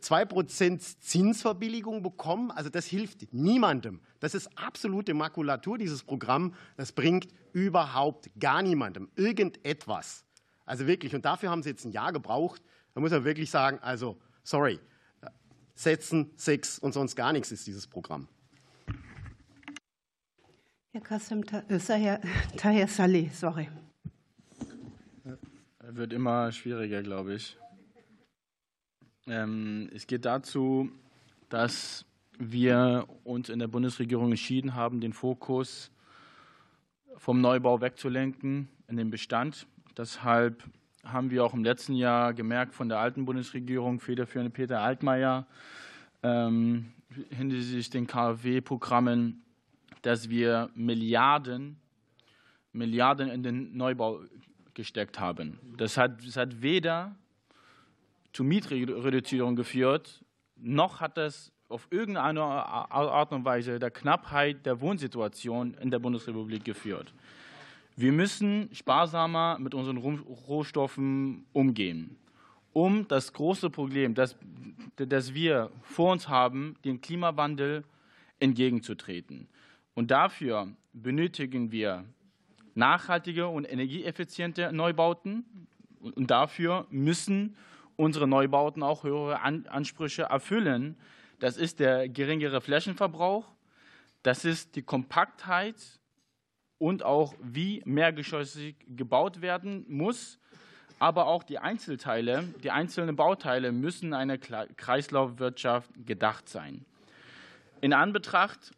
2% 0.00 0.74
äh, 0.74 0.78
Zinsverbilligung 0.78 2.04
bekomme. 2.04 2.56
Also 2.56 2.70
das 2.70 2.86
hilft 2.86 3.34
niemandem. 3.34 4.00
Das 4.20 4.36
ist 4.36 4.48
absolute 4.56 5.12
Makulatur, 5.12 5.76
dieses 5.76 6.04
Programm. 6.04 6.54
Das 6.76 6.92
bringt 6.92 7.26
überhaupt 7.52 8.30
gar 8.38 8.62
niemandem 8.62 9.08
irgendetwas. 9.16 10.24
Also 10.64 10.86
wirklich, 10.86 11.16
und 11.16 11.24
dafür 11.24 11.50
haben 11.50 11.64
Sie 11.64 11.70
jetzt 11.70 11.84
ein 11.84 11.90
Jahr 11.90 12.12
gebraucht. 12.12 12.62
Da 12.94 13.00
muss 13.00 13.10
man 13.10 13.24
wirklich 13.24 13.50
sagen, 13.50 13.80
also 13.80 14.18
sorry, 14.44 14.78
Setzen, 15.78 16.32
Sex 16.34 16.80
und 16.80 16.92
sonst 16.92 17.14
gar 17.14 17.32
nichts 17.32 17.52
ist 17.52 17.64
dieses 17.68 17.86
Programm. 17.86 18.26
Herr 20.90 21.00
Kassem, 21.00 21.44
äh, 21.44 22.18
Tahir 22.56 22.88
Saleh, 22.88 23.30
sorry. 23.32 23.68
Wird 25.80 26.12
immer 26.12 26.50
schwieriger, 26.50 27.00
glaube 27.04 27.34
ich. 27.34 27.56
Ähm, 29.28 29.88
es 29.94 30.08
geht 30.08 30.24
dazu, 30.24 30.90
dass 31.48 32.04
wir 32.38 33.06
uns 33.22 33.48
in 33.48 33.60
der 33.60 33.68
Bundesregierung 33.68 34.30
entschieden 34.30 34.74
haben, 34.74 35.00
den 35.00 35.12
Fokus 35.12 35.92
vom 37.16 37.40
Neubau 37.40 37.80
wegzulenken 37.80 38.68
in 38.88 38.96
den 38.96 39.10
Bestand. 39.10 39.68
Deshalb 39.96 40.64
haben 41.04 41.30
wir 41.30 41.44
auch 41.44 41.54
im 41.54 41.64
letzten 41.64 41.94
Jahr 41.94 42.34
gemerkt 42.34 42.74
von 42.74 42.88
der 42.88 42.98
alten 42.98 43.24
Bundesregierung, 43.24 44.00
federführende 44.00 44.50
Peter 44.50 44.80
Altmaier, 44.80 45.46
ähm, 46.22 46.92
hinsichtlich 47.30 47.90
den 47.90 48.06
KfW-Programmen, 48.06 49.42
dass 50.02 50.28
wir 50.28 50.70
Milliarden, 50.74 51.78
Milliarden 52.72 53.28
in 53.28 53.42
den 53.42 53.76
Neubau 53.76 54.20
gesteckt 54.74 55.18
haben. 55.18 55.58
Das 55.76 55.96
hat, 55.96 56.24
das 56.24 56.36
hat 56.36 56.62
weder 56.62 57.16
zu 58.32 58.44
Mietreduzierung 58.44 59.56
geführt, 59.56 60.24
noch 60.56 61.00
hat 61.00 61.18
es 61.18 61.52
auf 61.68 61.86
irgendeine 61.90 62.42
Art 62.42 63.32
und 63.32 63.44
Weise 63.44 63.78
der 63.78 63.90
Knappheit 63.90 64.64
der 64.64 64.80
Wohnsituation 64.80 65.74
in 65.74 65.90
der 65.90 65.98
Bundesrepublik 65.98 66.64
geführt. 66.64 67.12
Wir 67.98 68.12
müssen 68.12 68.68
sparsamer 68.72 69.58
mit 69.58 69.74
unseren 69.74 69.96
Rohstoffen 69.96 71.46
umgehen, 71.52 72.16
um 72.72 73.08
das 73.08 73.32
große 73.32 73.70
Problem, 73.70 74.14
das, 74.14 74.36
das 74.94 75.34
wir 75.34 75.72
vor 75.82 76.12
uns 76.12 76.28
haben, 76.28 76.76
dem 76.84 77.00
Klimawandel 77.00 77.82
entgegenzutreten. 78.38 79.48
Und 79.94 80.12
dafür 80.12 80.68
benötigen 80.92 81.72
wir 81.72 82.04
nachhaltige 82.76 83.48
und 83.48 83.64
energieeffiziente 83.64 84.72
Neubauten. 84.72 85.66
Und 85.98 86.30
dafür 86.30 86.86
müssen 86.90 87.56
unsere 87.96 88.28
Neubauten 88.28 88.84
auch 88.84 89.02
höhere 89.02 89.40
Ansprüche 89.42 90.22
erfüllen. 90.22 90.96
Das 91.40 91.56
ist 91.56 91.80
der 91.80 92.08
geringere 92.08 92.60
Flächenverbrauch, 92.60 93.50
das 94.22 94.44
ist 94.44 94.76
die 94.76 94.82
Kompaktheit 94.82 95.97
und 96.78 97.02
auch 97.02 97.34
wie 97.42 97.82
mehrgeschossig 97.84 98.76
gebaut 98.88 99.42
werden 99.42 99.84
muss. 99.88 100.38
Aber 101.00 101.26
auch 101.26 101.44
die 101.44 101.58
Einzelteile, 101.58 102.44
die 102.62 102.70
einzelnen 102.70 103.14
Bauteile 103.14 103.70
müssen 103.70 104.14
einer 104.14 104.38
Kreislaufwirtschaft 104.38 105.90
gedacht 106.06 106.48
sein. 106.48 106.84
In 107.80 107.92
Anbetracht, 107.92 108.72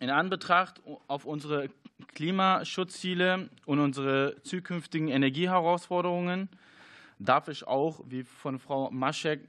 in 0.00 0.08
Anbetracht 0.08 0.80
auf 1.08 1.26
unsere 1.26 1.68
Klimaschutzziele 2.14 3.50
und 3.66 3.80
unsere 3.80 4.40
zukünftigen 4.42 5.08
Energieherausforderungen 5.08 6.48
darf 7.18 7.48
ich 7.48 7.66
auch, 7.66 8.00
wie 8.06 8.24
von 8.24 8.58
Frau 8.58 8.90
Maschek 8.90 9.40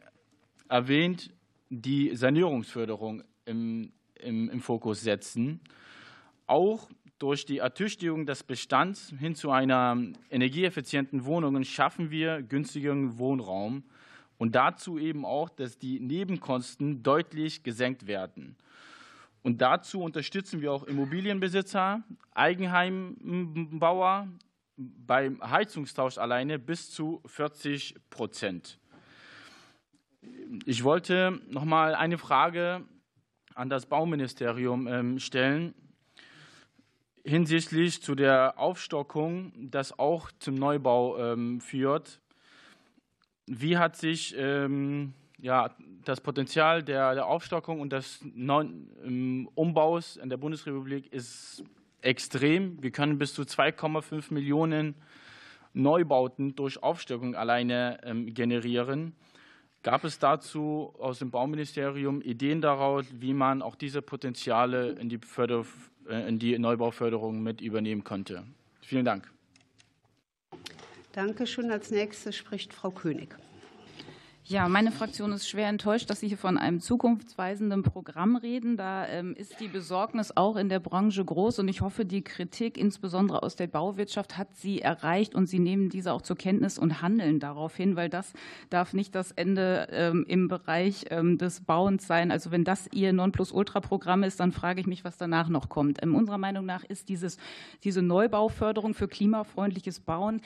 erwähnt, 0.70 1.32
die 1.70 2.16
Sanierungsförderung 2.16 3.24
im, 3.46 3.92
im, 4.16 4.50
im 4.50 4.62
Fokus 4.62 5.02
setzen. 5.02 5.62
Auch 6.46 6.90
durch 7.20 7.46
die 7.46 7.58
Ertüchtigung 7.60 8.26
des 8.26 8.44
Bestands 8.44 9.14
hin 9.20 9.36
zu 9.36 9.52
einer 9.52 9.98
energieeffizienten 10.30 11.26
Wohnung 11.26 11.64
schaffen 11.64 12.12
wir 12.12 12.44
günstigeren 12.44 13.18
Wohnraum 13.18 13.84
und 14.38 14.56
dazu 14.56 15.00
eben 15.00 15.26
auch, 15.26 15.50
dass 15.50 15.80
die 15.80 16.00
Nebenkosten 16.00 17.02
deutlich 17.02 17.64
gesenkt 17.64 18.06
werden. 18.08 18.56
Und 19.42 19.62
dazu 19.62 20.02
unterstützen 20.02 20.62
wir 20.62 20.72
auch 20.72 20.84
Immobilienbesitzer, 20.84 22.04
Eigenheimbauer 22.36 24.28
beim 24.76 25.42
Heizungstausch 25.42 26.18
alleine 26.18 26.60
bis 26.60 26.92
zu 26.92 27.22
40 27.26 27.96
Prozent. 28.10 28.80
Ich 30.66 30.84
wollte 30.84 31.42
noch 31.50 31.66
mal 31.66 31.96
eine 31.96 32.18
Frage 32.18 32.86
an 33.56 33.70
das 33.70 33.88
Bauministerium 33.88 34.88
ähm, 34.88 35.20
stellen 35.20 35.74
hinsichtlich 37.28 38.02
zu 38.02 38.16
der 38.16 38.58
Aufstockung, 38.58 39.52
das 39.70 40.00
auch 40.00 40.32
zum 40.40 40.56
Neubau 40.56 41.18
ähm, 41.18 41.60
führt. 41.60 42.20
Wie 43.46 43.78
hat 43.78 43.98
sich 43.98 44.36
ähm, 44.38 45.14
ja, 45.38 45.72
das 46.04 46.22
Potenzial 46.22 46.84
der, 46.84 47.14
der 47.14 47.28
Aufstockung 47.28 47.82
und 47.82 47.92
des 47.94 48.24
neuen 48.34 48.90
ähm, 49.04 49.50
Umbaus 49.56 50.16
in 50.16 50.30
der 50.30 50.38
Bundesrepublik 50.38 51.12
ist 51.14 51.64
extrem. 52.02 52.82
Wir 52.82 52.92
können 52.92 53.18
bis 53.18 53.34
zu 53.34 53.44
2,5 53.44 54.34
Millionen 54.34 54.96
Neubauten 55.74 56.56
durch 56.56 56.82
Aufstockung 56.82 57.36
alleine 57.36 58.00
ähm, 58.04 58.34
generieren. 58.34 59.14
Gab 59.84 60.04
es 60.04 60.18
dazu 60.18 60.94
aus 61.00 61.20
dem 61.20 61.30
Bauministerium 61.30 62.22
Ideen 62.22 62.62
daraus, 62.62 63.06
wie 63.14 63.34
man 63.34 63.62
auch 63.62 63.76
diese 63.76 64.02
Potenziale 64.02 64.90
in 64.92 65.08
die 65.08 65.20
Förder 65.20 65.62
äh, 65.62 65.64
in 66.10 66.40
die 66.40 66.58
Neubauförderung 66.58 67.42
mit 67.42 67.62
übernehmen 67.62 68.04
konnte. 68.04 68.44
Vielen 68.82 69.06
Dank. 69.06 69.32
Danke 71.12 71.48
schön. 71.48 71.72
Als 71.72 71.92
nächstes 71.92 72.36
spricht 72.36 72.74
Frau 72.74 72.92
König. 72.92 73.36
Ja, 74.50 74.70
meine 74.70 74.94
Fraktion 74.94 75.34
ist 75.34 75.50
schwer 75.50 75.68
enttäuscht, 75.68 76.10
dass 76.10 76.22
Sie 76.22 76.30
hier 76.30 76.38
von 76.38 76.58
einem 76.58 76.80
zukunftsweisenden 76.80 77.84
Programm 77.84 78.38
reden. 78.38 78.78
Da 78.78 79.06
ähm, 79.06 79.36
ist 79.36 79.60
die 79.60 79.68
Besorgnis 79.68 80.32
auch 80.38 80.56
in 80.56 80.70
der 80.70 80.80
Branche 80.80 81.26
groß 81.26 81.60
und 81.60 81.68
ich 81.68 81.82
hoffe, 81.82 82.06
die 82.06 82.22
Kritik, 82.22 82.78
insbesondere 82.78 83.44
aus 83.44 83.58
der 83.58 83.68
Bauwirtschaft, 83.68 84.38
hat 84.38 84.56
Sie 84.56 84.82
erreicht 84.82 85.36
und 85.36 85.48
Sie 85.48 85.60
nehmen 85.60 85.90
diese 85.90 86.14
auch 86.14 86.22
zur 86.22 86.38
Kenntnis 86.38 86.80
und 86.80 87.02
handeln 87.02 87.42
darauf 87.42 87.76
hin, 87.76 87.98
weil 87.98 88.08
das 88.08 88.32
darf 88.70 88.94
nicht 88.94 89.16
das 89.16 89.34
Ende 89.34 89.90
ähm, 89.92 90.24
im 90.30 90.48
Bereich 90.48 91.08
ähm, 91.10 91.38
des 91.38 91.66
Bauens 91.66 92.08
sein. 92.08 92.32
Also 92.32 92.50
wenn 92.50 92.64
das 92.64 92.88
Ihr 92.94 93.12
Nonplusultra-Programm 93.12 94.24
ist, 94.24 94.40
dann 94.40 94.54
frage 94.54 94.80
ich 94.80 94.88
mich, 94.88 95.04
was 95.04 95.18
danach 95.18 95.50
noch 95.50 95.68
kommt. 95.68 96.02
Unserer 96.02 96.38
Meinung 96.38 96.66
nach 96.66 96.86
ist 96.86 97.10
dieses, 97.10 97.38
diese 97.84 98.02
Neubauförderung 98.02 98.94
für 98.94 99.10
klimafreundliches 99.10 100.00
Bauen 100.00 100.40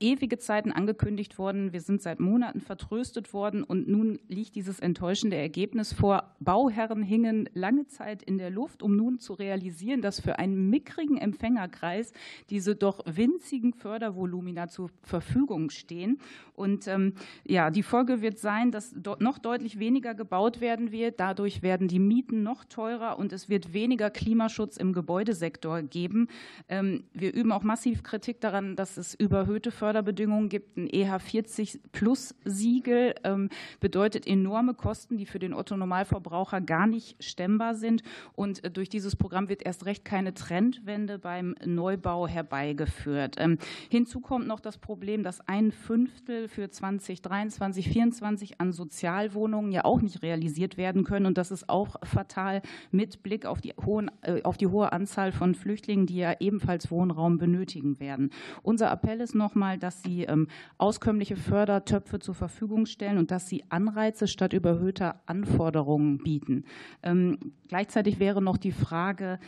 ewige 0.00 0.38
Zeiten 0.38 0.72
angekündigt 0.72 1.38
worden. 1.38 1.72
Wir 1.72 1.80
sind 1.80 2.02
seit 2.02 2.20
Monaten 2.20 2.60
vertröstet 2.60 3.32
worden 3.32 3.62
und 3.62 3.88
nun 3.88 4.18
liegt 4.28 4.54
dieses 4.54 4.80
enttäuschende 4.80 5.36
Ergebnis 5.36 5.92
vor. 5.92 6.34
Bauherren 6.40 7.02
hingen 7.02 7.48
lange 7.54 7.86
Zeit 7.86 8.22
in 8.22 8.38
der 8.38 8.50
Luft, 8.50 8.82
um 8.82 8.96
nun 8.96 9.18
zu 9.18 9.34
realisieren, 9.34 10.02
dass 10.02 10.20
für 10.20 10.38
einen 10.38 10.70
mickrigen 10.70 11.18
Empfängerkreis 11.18 12.12
diese 12.50 12.74
doch 12.74 13.00
winzigen 13.06 13.72
Fördervolumina 13.72 14.68
zur 14.68 14.90
Verfügung 15.02 15.70
stehen. 15.70 16.18
Und 16.54 16.86
ähm, 16.86 17.14
ja, 17.44 17.70
die 17.70 17.82
Folge 17.82 18.22
wird 18.22 18.38
sein, 18.38 18.70
dass 18.70 18.94
dort 18.96 19.20
noch 19.20 19.38
deutlich 19.38 19.78
weniger 19.78 20.14
gebaut 20.14 20.60
werden 20.60 20.92
wird. 20.92 21.18
Dadurch 21.18 21.62
werden 21.62 21.88
die 21.88 21.98
Mieten 21.98 22.42
noch 22.42 22.64
teurer 22.64 23.18
und 23.18 23.32
es 23.32 23.48
wird 23.48 23.72
weniger 23.72 24.10
Klimaschutz 24.10 24.76
im 24.76 24.92
Gebäudesektor 24.92 25.82
geben. 25.82 26.28
Ähm, 26.68 27.04
wir 27.12 27.34
üben 27.34 27.52
auch 27.52 27.62
massiv 27.64 28.02
Kritik 28.02 28.40
daran, 28.40 28.76
dass 28.76 28.96
es 28.96 29.14
überhöhte 29.64 29.70
Förderbedingungen 29.70 30.48
gibt. 30.48 30.76
Ein 30.76 30.88
EH40 30.88 31.80
Plus 31.92 32.34
Siegel 32.44 33.14
ähm, 33.24 33.48
bedeutet 33.80 34.26
enorme 34.26 34.74
Kosten, 34.74 35.16
die 35.16 35.26
für 35.26 35.38
den 35.38 35.54
Otto-Normalverbraucher 35.54 36.60
gar 36.60 36.86
nicht 36.86 37.22
stemmbar 37.22 37.74
sind. 37.74 38.02
Und 38.34 38.64
äh, 38.64 38.70
durch 38.70 38.88
dieses 38.88 39.16
Programm 39.16 39.48
wird 39.48 39.64
erst 39.64 39.86
recht 39.86 40.04
keine 40.04 40.34
Trendwende 40.34 41.18
beim 41.18 41.54
Neubau 41.64 42.26
herbeigeführt. 42.26 43.36
Ähm, 43.38 43.58
hinzu 43.88 44.20
kommt 44.20 44.46
noch 44.46 44.60
das 44.60 44.78
Problem, 44.78 45.22
dass 45.22 45.40
ein 45.48 45.72
Fünftel 45.72 46.48
für 46.48 46.70
2023, 46.70 47.84
2024 47.84 48.60
an 48.60 48.72
Sozialwohnungen 48.72 49.72
ja 49.72 49.84
auch 49.84 50.00
nicht 50.00 50.22
realisiert 50.22 50.76
werden 50.76 51.04
können. 51.04 51.26
Und 51.26 51.38
das 51.38 51.50
ist 51.50 51.68
auch 51.68 51.96
fatal 52.02 52.60
mit 52.90 53.22
Blick 53.22 53.46
auf 53.46 53.60
die, 53.60 53.72
hohen, 53.84 54.10
äh, 54.22 54.42
auf 54.42 54.56
die 54.56 54.66
hohe 54.66 54.92
Anzahl 54.92 55.32
von 55.32 55.54
Flüchtlingen, 55.54 56.06
die 56.06 56.16
ja 56.16 56.34
ebenfalls 56.40 56.90
Wohnraum 56.90 57.38
benötigen 57.38 58.00
werden. 58.00 58.30
Unser 58.62 58.90
Appell 58.90 59.20
ist 59.20 59.34
nochmal, 59.44 59.78
dass 59.78 60.02
Sie 60.02 60.24
ähm, 60.24 60.48
auskömmliche 60.78 61.36
Fördertöpfe 61.36 62.18
zur 62.18 62.34
Verfügung 62.34 62.86
stellen 62.86 63.18
und 63.18 63.30
dass 63.30 63.46
Sie 63.46 63.62
Anreize 63.68 64.26
statt 64.26 64.52
überhöhter 64.54 65.20
Anforderungen 65.26 66.18
bieten. 66.18 66.64
Ähm, 67.02 67.52
gleichzeitig 67.68 68.18
wäre 68.18 68.40
noch 68.40 68.56
die 68.56 68.72
Frage, 68.72 69.38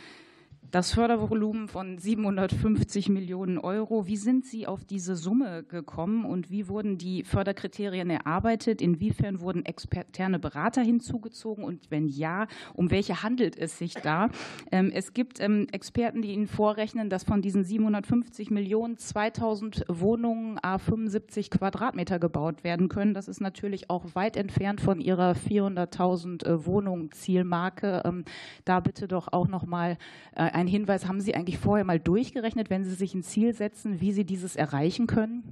das 0.71 0.93
Fördervolumen 0.93 1.67
von 1.67 1.97
750 1.97 3.09
Millionen 3.09 3.57
Euro. 3.57 4.05
Wie 4.05 4.17
sind 4.17 4.45
Sie 4.45 4.67
auf 4.67 4.83
diese 4.83 5.15
Summe 5.15 5.63
gekommen 5.63 6.25
und 6.25 6.51
wie 6.51 6.67
wurden 6.67 6.97
die 6.97 7.23
Förderkriterien 7.23 8.09
erarbeitet? 8.09 8.81
Inwiefern 8.81 9.39
wurden 9.39 9.65
externe 9.65 10.39
Berater 10.39 10.81
hinzugezogen 10.81 11.63
und 11.63 11.89
wenn 11.89 12.07
ja, 12.07 12.47
um 12.73 12.91
welche 12.91 13.23
handelt 13.23 13.57
es 13.57 13.77
sich 13.77 13.93
da? 13.93 14.29
Ähm, 14.71 14.91
es 14.93 15.13
gibt 15.13 15.39
ähm, 15.39 15.67
Experten, 15.71 16.21
die 16.21 16.33
Ihnen 16.33 16.47
vorrechnen, 16.47 17.09
dass 17.09 17.23
von 17.23 17.41
diesen 17.41 17.63
750 17.63 18.51
Millionen 18.51 18.97
2000 18.97 19.85
Wohnungen 19.87 20.59
a 20.61 20.79
75 20.79 21.49
Quadratmeter 21.49 22.19
gebaut 22.19 22.63
werden 22.63 22.89
können. 22.89 23.13
Das 23.13 23.27
ist 23.27 23.39
natürlich 23.39 23.89
auch 23.89 24.03
weit 24.15 24.35
entfernt 24.35 24.81
von 24.81 24.99
Ihrer 24.99 25.31
400.000 25.31 26.45
äh, 26.45 26.65
Wohnungen 26.65 27.11
Zielmarke. 27.11 28.01
Ähm, 28.03 28.25
da 28.65 28.81
bitte 28.81 29.07
doch 29.07 29.31
auch 29.31 29.47
noch 29.47 29.65
mal 29.65 29.97
äh, 30.35 30.56
ein 30.57 30.67
Hinweis, 30.67 31.07
haben 31.07 31.21
Sie 31.21 31.35
eigentlich 31.35 31.59
vorher 31.59 31.85
mal 31.85 31.99
durchgerechnet, 31.99 32.69
wenn 32.69 32.83
Sie 32.83 32.95
sich 32.95 33.13
ein 33.13 33.23
Ziel 33.23 33.53
setzen, 33.53 34.01
wie 34.01 34.11
Sie 34.11 34.25
dieses 34.25 34.55
erreichen 34.55 35.05
können? 35.05 35.43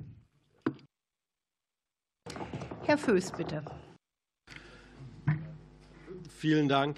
Herr 2.84 2.98
Föß, 2.98 3.32
bitte. 3.34 3.64
Vielen 6.30 6.68
Dank. 6.68 6.98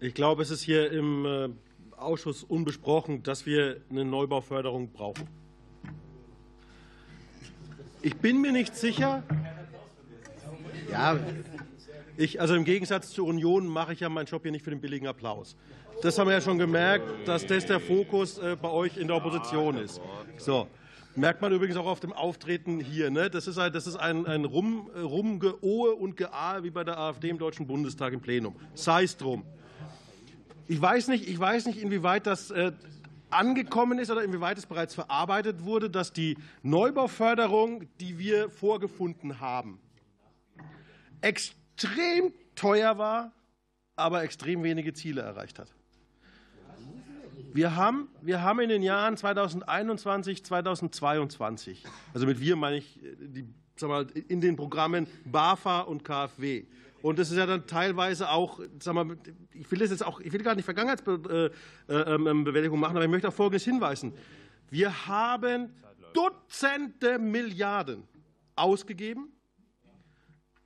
Ich 0.00 0.14
glaube, 0.14 0.42
es 0.42 0.50
ist 0.50 0.62
hier 0.62 0.90
im 0.90 1.24
äh, 1.24 1.48
Ausschuss 1.96 2.42
unbesprochen, 2.42 3.22
dass 3.22 3.46
wir 3.46 3.80
eine 3.88 4.04
Neubauförderung 4.04 4.90
brauchen. 4.92 5.28
Ich 8.02 8.16
bin 8.16 8.40
mir 8.40 8.52
nicht 8.52 8.74
sicher. 8.74 9.22
Ja, 10.90 11.18
ich, 12.16 12.40
also 12.40 12.54
im 12.54 12.64
Gegensatz 12.64 13.10
zur 13.10 13.26
Union 13.26 13.66
mache 13.66 13.92
ich 13.92 14.00
ja 14.00 14.08
meinen 14.08 14.26
Job 14.26 14.42
hier 14.42 14.52
nicht 14.52 14.64
für 14.64 14.70
den 14.70 14.80
billigen 14.80 15.06
Applaus. 15.06 15.56
Das 16.04 16.18
haben 16.18 16.26
wir 16.26 16.34
ja 16.34 16.42
schon 16.42 16.58
gemerkt, 16.58 17.26
dass 17.26 17.46
das 17.46 17.64
der 17.64 17.80
Fokus 17.80 18.36
äh, 18.36 18.58
bei 18.60 18.68
euch 18.68 18.98
in 18.98 19.06
der 19.06 19.16
Opposition 19.16 19.78
ist. 19.78 20.02
So. 20.36 20.68
Merkt 21.16 21.40
man 21.40 21.50
übrigens 21.50 21.78
auch 21.78 21.86
auf 21.86 22.00
dem 22.00 22.12
Auftreten 22.12 22.78
hier. 22.78 23.10
Ne? 23.10 23.30
Das 23.30 23.46
ist 23.46 23.56
ein, 23.56 23.72
das 23.72 23.86
ist 23.86 23.96
ein, 23.96 24.26
ein 24.26 24.44
Rum, 24.44 24.90
Rumgeohe 24.94 25.94
und 25.94 26.18
Geahe 26.18 26.62
wie 26.62 26.70
bei 26.70 26.84
der 26.84 26.98
AfD 26.98 27.30
im 27.30 27.38
Deutschen 27.38 27.66
Bundestag 27.66 28.12
im 28.12 28.20
Plenum. 28.20 28.54
Sei 28.74 29.04
es 29.04 29.16
drum. 29.16 29.46
Ich 30.68 30.78
weiß 30.78 31.08
nicht, 31.08 31.26
ich 31.26 31.40
weiß 31.40 31.64
nicht 31.64 31.80
inwieweit 31.80 32.26
das 32.26 32.50
äh, 32.50 32.72
angekommen 33.30 33.98
ist 33.98 34.10
oder 34.10 34.24
inwieweit 34.24 34.58
es 34.58 34.66
bereits 34.66 34.94
verarbeitet 34.94 35.64
wurde, 35.64 35.88
dass 35.88 36.12
die 36.12 36.36
Neubauförderung, 36.62 37.88
die 37.98 38.18
wir 38.18 38.50
vorgefunden 38.50 39.40
haben, 39.40 39.80
extrem 41.22 42.34
teuer 42.54 42.98
war, 42.98 43.32
aber 43.96 44.22
extrem 44.22 44.62
wenige 44.64 44.92
Ziele 44.92 45.22
erreicht 45.22 45.58
hat. 45.58 45.74
Wir 47.54 47.74
haben, 47.76 48.08
wir 48.20 48.42
haben 48.42 48.58
in 48.58 48.68
den 48.68 48.82
Jahren 48.82 49.16
2021, 49.16 50.44
2022, 50.44 51.84
also 52.12 52.26
mit 52.26 52.40
wir 52.40 52.56
meine 52.56 52.78
ich 52.78 52.98
die, 53.20 53.46
sag 53.76 53.90
mal, 53.90 54.08
in 54.26 54.40
den 54.40 54.56
Programmen 54.56 55.06
BAFA 55.24 55.82
und 55.82 56.02
KfW. 56.02 56.64
Und 57.00 57.20
das 57.20 57.30
ist 57.30 57.36
ja 57.36 57.46
dann 57.46 57.68
teilweise 57.68 58.30
auch, 58.30 58.58
sag 58.80 58.94
mal, 58.94 59.16
ich 59.52 59.70
will 59.70 59.78
das 59.78 59.90
jetzt 59.90 60.04
auch, 60.04 60.18
ich 60.18 60.32
will 60.32 60.42
gar 60.42 60.56
nicht 60.56 60.64
Vergangenheitsbewältigung 60.64 62.80
machen, 62.80 62.96
aber 62.96 63.04
ich 63.04 63.10
möchte 63.12 63.28
auf 63.28 63.36
Folgendes 63.36 63.62
hinweisen. 63.62 64.14
Wir 64.70 65.06
haben 65.06 65.72
Dutzende 66.12 67.20
Milliarden 67.20 68.02
ausgegeben, 68.56 69.28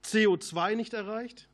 CO2 0.04 0.74
nicht 0.74 0.94
erreicht, 0.94 1.50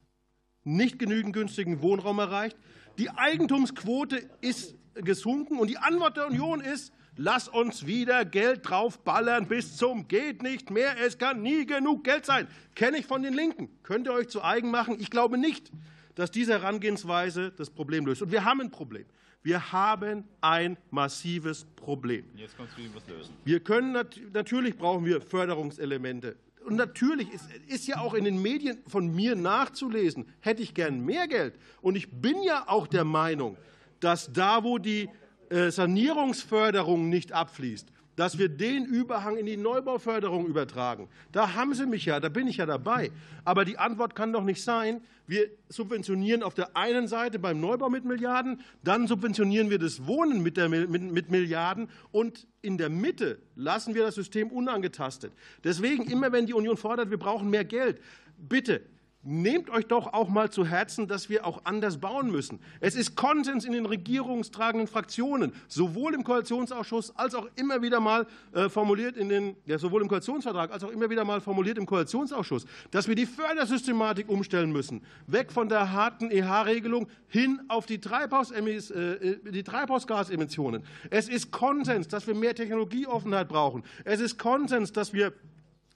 nicht 0.63 1.01
genügend 1.01 1.33
günstigen 1.33 1.83
Wohnraum 1.83 2.21
erreicht. 2.21 2.57
Die 2.99 3.11
Eigentumsquote 3.11 4.31
ist 4.41 4.77
gesunken. 4.95 5.59
Und 5.59 5.69
die 5.69 5.79
Antwort 5.79 6.17
der 6.17 6.27
Union 6.27 6.61
ist, 6.61 6.93
lass 7.17 7.49
uns 7.49 7.87
wieder 7.87 8.25
Geld 8.25 8.69
draufballern 8.69 9.47
bis 9.47 9.77
zum 9.77 10.09
geht 10.09 10.43
nicht 10.43 10.71
mehr. 10.71 10.97
Es 11.05 11.19
kann 11.19 11.43
nie 11.43 11.67
genug 11.67 12.05
Geld 12.05 12.27
sein. 12.27 12.49
Kenne 12.75 12.99
ich 12.99 13.07
von 13.07 13.23
den 13.23 13.35
Linken. 13.35 13.69
Könnt 13.83 14.07
ihr 14.07 14.13
euch 14.13 14.29
zu 14.29 14.43
eigen 14.43 14.71
machen? 14.71 14.97
Ich 15.01 15.11
glaube 15.11 15.39
nicht, 15.39 15.71
dass 16.15 16.31
diese 16.31 16.53
Herangehensweise 16.53 17.53
das 17.57 17.71
Problem 17.71 18.07
löst. 18.07 18.23
Und 18.23 18.33
wir 18.33 18.45
haben 18.45 18.61
ein 18.61 18.71
Problem. 18.71 19.05
Wir 19.43 19.73
haben 19.73 20.25
ein 20.41 20.79
massives 20.91 21.67
Problem. 21.77 22.25
Jetzt 22.35 22.57
kannst 22.57 22.79
du 22.79 22.83
was 22.95 23.07
lösen. 23.07 23.35
Wir 23.45 23.61
können 23.61 23.93
natürlich 24.33 24.77
brauchen 24.77 25.05
wir 25.05 25.21
Förderungselemente. 25.21 26.37
Und 26.65 26.77
natürlich 26.77 27.31
ist, 27.31 27.45
ist 27.69 27.87
ja 27.87 27.99
auch 27.99 28.15
in 28.15 28.25
den 28.25 28.41
Medien 28.41 28.79
von 28.87 29.15
mir 29.15 29.37
nachzulesen, 29.37 30.27
hätte 30.41 30.63
ich 30.63 30.73
gern 30.73 31.05
mehr 31.05 31.29
Geld. 31.29 31.59
Und 31.83 31.95
ich 31.95 32.11
bin 32.11 32.43
ja 32.43 32.65
auch 32.69 32.87
der 32.87 33.05
Meinung, 33.05 33.59
dass 34.05 34.33
da, 34.33 34.63
wo 34.63 34.79
die 34.79 35.09
äh, 35.49 35.71
Sanierungsförderung 35.71 37.09
nicht 37.09 37.33
abfließt, 37.33 37.89
dass 38.17 38.39
wir 38.39 38.49
den 38.49 38.85
Überhang 38.85 39.37
in 39.37 39.47
die 39.47 39.57
Neubauförderung 39.57 40.47
übertragen. 40.47 41.09
Da 41.33 41.55
haben 41.55 41.75
Sie 41.75 41.87
mich 41.87 42.05
ja, 42.05 42.21
da 42.21 42.29
bin 42.29 42.47
ich 42.47 42.59
ja 42.59 42.67
dabei. 42.67 43.11
Aber 43.45 43.65
die 43.65 43.79
Antwort 43.79 44.15
kann 44.15 44.33
doch 44.33 44.45
nicht 44.45 44.63
sein, 44.63 45.01
wir 45.27 45.49
subventionieren 45.69 46.43
auf 46.43 46.55
der 46.55 46.77
einen 46.77 47.09
Seite 47.09 47.39
beim 47.39 47.61
Neubau 47.61 47.89
mit 47.89 48.05
Milliarden, 48.05 48.61
dann 48.85 49.07
subventionieren 49.07 49.71
wir 49.71 49.79
das 49.79 50.07
Wohnen 50.07 50.43
mit, 50.43 50.57
der, 50.59 50.69
mit, 50.69 50.91
mit 50.91 51.31
Milliarden 51.31 51.89
und 52.13 52.47
in 52.61 52.79
der 52.79 52.91
Mitte 52.91 53.39
lassen 53.57 53.95
wir 53.95 54.05
das 54.05 54.15
System 54.15 54.49
unangetastet. 54.49 55.33
Deswegen, 55.65 56.05
immer 56.05 56.31
wenn 56.31 56.47
die 56.47 56.55
Union 56.55 56.77
fordert, 56.77 57.11
wir 57.11 57.19
brauchen 57.19 57.49
mehr 57.49 57.65
Geld, 57.65 58.01
bitte 58.37 58.83
nehmt 59.25 59.71
euch 59.71 59.87
doch 59.87 60.13
auch 60.13 60.29
mal 60.29 60.51
zu 60.51 60.67
Herzen, 60.67 61.09
dass 61.09 61.29
wir 61.29 61.47
auch 61.47 61.63
anders 61.65 61.99
bauen 61.99 62.31
müssen. 62.31 62.61
Es 62.81 62.95
ist 62.95 63.17
Konsens 63.17 63.65
in 63.65 63.73
den 63.73 63.87
regierungstragenden 63.87 64.87
Fraktionen, 64.87 65.53
sowohl 65.69 66.15
im 66.15 66.25
Koalitionsausschuss 66.25 67.17
als 67.17 67.35
auch 67.35 67.49
immer 67.57 67.83
wieder 67.83 68.01
mal 68.01 68.27
äh, 68.53 68.69
formuliert 68.69 69.17
in 69.17 69.29
den, 69.29 69.57
ja, 69.67 69.79
sowohl 69.79 70.03
im 70.03 70.09
Koalitionsvertrag 70.09 70.73
als 70.73 70.85
auch 70.85 70.91
immer 70.91 71.11
wieder 71.11 71.25
mal 71.25 71.41
formuliert 71.41 71.79
im 71.79 71.87
Koalitionsausschuss, 71.87 72.67
dass 72.91 73.09
wir 73.09 73.15
die 73.15 73.27
Fördersystematik 73.27 74.29
umstellen 74.29 74.73
müssen. 74.73 75.03
Weg 75.27 75.53
von 75.53 75.69
der 75.69 75.93
harten 75.93 76.31
EH-Regelung 76.31 77.09
hin 77.29 77.61
auf 77.69 77.87
die, 77.87 78.01
Treibhaus 78.01 78.51
äh, 78.51 79.39
die 79.51 79.63
Treibhausgasemissionen. 79.63 80.83
Es 81.11 81.29
ist 81.29 81.51
Konsens, 81.51 82.09
dass 82.09 82.27
wir 82.27 82.35
mehr 82.35 82.55
Technologieoffenheit 82.55 83.49
brauchen. 83.49 83.83
Es 84.05 84.21
ist 84.21 84.39
Konsens, 84.39 84.93
dass 84.93 85.13
wir 85.13 85.33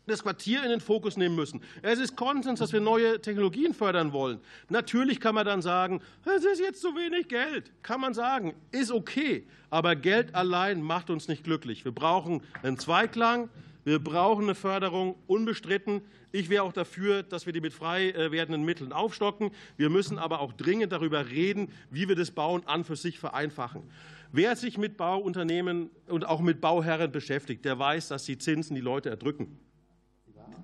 das 0.08 0.22
Quartier 0.22 0.62
in 0.64 0.70
den 0.70 0.80
Fokus 0.80 1.16
nehmen 1.16 1.36
müssen. 1.36 1.60
Es 1.82 1.98
ist 1.98 2.16
Konsens, 2.16 2.58
dass 2.58 2.72
wir 2.72 2.80
neue 2.80 3.20
Technologien 3.20 3.74
fördern 3.74 4.12
wollen. 4.12 4.40
Natürlich 4.68 5.20
kann 5.20 5.34
man 5.34 5.46
dann 5.46 5.62
sagen, 5.62 6.00
es 6.24 6.44
ist 6.44 6.60
jetzt 6.60 6.80
zu 6.80 6.88
wenig 6.96 7.28
Geld. 7.28 7.70
Kann 7.82 8.00
man 8.00 8.14
sagen, 8.14 8.54
ist 8.72 8.90
okay. 8.90 9.46
Aber 9.70 9.96
Geld 9.96 10.34
allein 10.34 10.82
macht 10.82 11.10
uns 11.10 11.28
nicht 11.28 11.44
glücklich. 11.44 11.84
Wir 11.84 11.92
brauchen 11.92 12.42
einen 12.62 12.78
Zweiklang. 12.78 13.48
Wir 13.84 13.98
brauchen 13.98 14.44
eine 14.44 14.54
Förderung, 14.54 15.14
unbestritten. 15.26 16.02
Ich 16.30 16.50
wäre 16.50 16.62
auch 16.62 16.74
dafür, 16.74 17.22
dass 17.22 17.46
wir 17.46 17.54
die 17.54 17.62
mit 17.62 17.72
frei 17.72 18.10
äh, 18.10 18.30
werdenden 18.30 18.64
Mitteln 18.64 18.92
aufstocken. 18.92 19.50
Wir 19.78 19.88
müssen 19.88 20.18
aber 20.18 20.40
auch 20.40 20.52
dringend 20.52 20.92
darüber 20.92 21.30
reden, 21.30 21.72
wie 21.90 22.06
wir 22.06 22.14
das 22.14 22.30
Bauen 22.30 22.66
an 22.66 22.84
für 22.84 22.96
sich 22.96 23.18
vereinfachen. 23.18 23.82
Wer 24.30 24.56
sich 24.56 24.76
mit 24.76 24.98
Bauunternehmen 24.98 25.88
und 26.06 26.26
auch 26.26 26.40
mit 26.40 26.60
Bauherren 26.60 27.10
beschäftigt, 27.10 27.64
der 27.64 27.78
weiß, 27.78 28.08
dass 28.08 28.24
die 28.24 28.36
Zinsen 28.36 28.74
die 28.74 28.82
Leute 28.82 29.08
erdrücken 29.08 29.58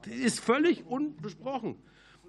ist 0.06 0.40
völlig 0.40 0.86
unbesprochen. 0.86 1.76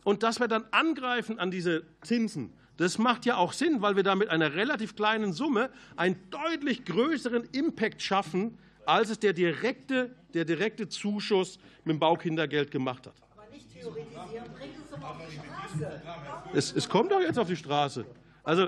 Und 0.03 0.23
dass 0.23 0.39
wir 0.39 0.47
dann 0.47 0.65
angreifen 0.71 1.39
an 1.39 1.51
diese 1.51 1.83
Zinsen, 2.01 2.53
das 2.77 2.97
macht 2.97 3.25
ja 3.25 3.37
auch 3.37 3.53
Sinn, 3.53 3.81
weil 3.81 3.95
wir 3.95 4.03
da 4.03 4.15
mit 4.15 4.29
einer 4.29 4.53
relativ 4.53 4.95
kleinen 4.95 5.33
Summe 5.33 5.69
einen 5.95 6.17
deutlich 6.29 6.85
größeren 6.85 7.45
Impact 7.53 8.01
schaffen, 8.01 8.57
als 8.85 9.09
es 9.09 9.19
der 9.19 9.33
direkte, 9.33 10.13
der 10.33 10.45
direkte 10.45 10.87
Zuschuss 10.89 11.57
mit 11.85 11.93
dem 11.93 11.99
Baukindergeld 11.99 12.69
gemacht 12.71 13.07
hat. 13.07 13.15
Aber 13.31 13.49
nicht 13.51 13.71
theoretisieren, 13.71 14.45
bringt 14.53 14.75
es 14.83 14.91
doch 14.91 15.01
auf 15.01 15.17
die 15.27 15.35
Straße. 15.35 16.01
Es, 16.53 16.73
es 16.73 16.89
kommt 16.89 17.11
doch 17.11 17.21
jetzt 17.21 17.39
auf 17.39 17.47
die 17.47 17.55
Straße. 17.55 18.05
Also, 18.43 18.67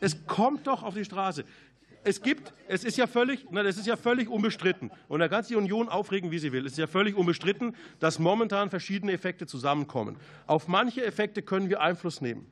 es 0.00 0.26
kommt 0.26 0.66
doch 0.66 0.82
auf 0.82 0.94
die 0.94 1.04
Straße 1.04 1.44
es 2.04 2.22
gibt, 2.22 2.52
es 2.68 2.84
ist 2.84 2.96
ja 2.96 3.06
völlig, 3.06 3.50
nein, 3.50 3.66
es 3.66 3.76
ist 3.76 3.86
ja 3.86 3.96
völlig 3.96 4.28
unbestritten. 4.28 4.90
Und 5.08 5.20
da 5.20 5.28
kann 5.28 5.42
sich 5.42 5.48
die 5.48 5.56
Union 5.56 5.88
aufregen, 5.88 6.30
wie 6.30 6.38
sie 6.38 6.52
will. 6.52 6.66
Es 6.66 6.72
ist 6.72 6.78
ja 6.78 6.86
völlig 6.86 7.16
unbestritten, 7.16 7.74
dass 7.98 8.18
momentan 8.18 8.70
verschiedene 8.70 9.12
Effekte 9.12 9.46
zusammenkommen. 9.46 10.16
Auf 10.46 10.68
manche 10.68 11.04
Effekte 11.04 11.42
können 11.42 11.68
wir 11.68 11.80
Einfluss 11.80 12.20
nehmen. 12.20 12.46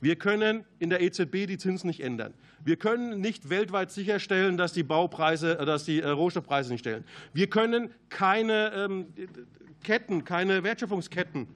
Wir 0.00 0.16
können 0.16 0.64
in 0.78 0.90
der 0.90 1.00
EZB 1.00 1.46
die 1.46 1.58
Zinsen 1.58 1.88
nicht 1.88 2.00
ändern. 2.00 2.34
Wir 2.64 2.76
können 2.76 3.20
nicht 3.20 3.48
weltweit 3.48 3.90
sicherstellen, 3.90 4.56
dass 4.56 4.72
die 4.72 4.82
Baupreise, 4.82 5.56
dass 5.56 5.84
die 5.84 6.00
äh, 6.00 6.08
Rohstoffpreise 6.08 6.72
nicht 6.72 6.80
stellen. 6.80 7.04
Wir 7.32 7.48
können 7.48 7.90
keine 8.08 8.72
ähm, 8.74 9.06
Ketten, 9.82 10.24
keine 10.24 10.62
Wertschöpfungsketten 10.64 11.48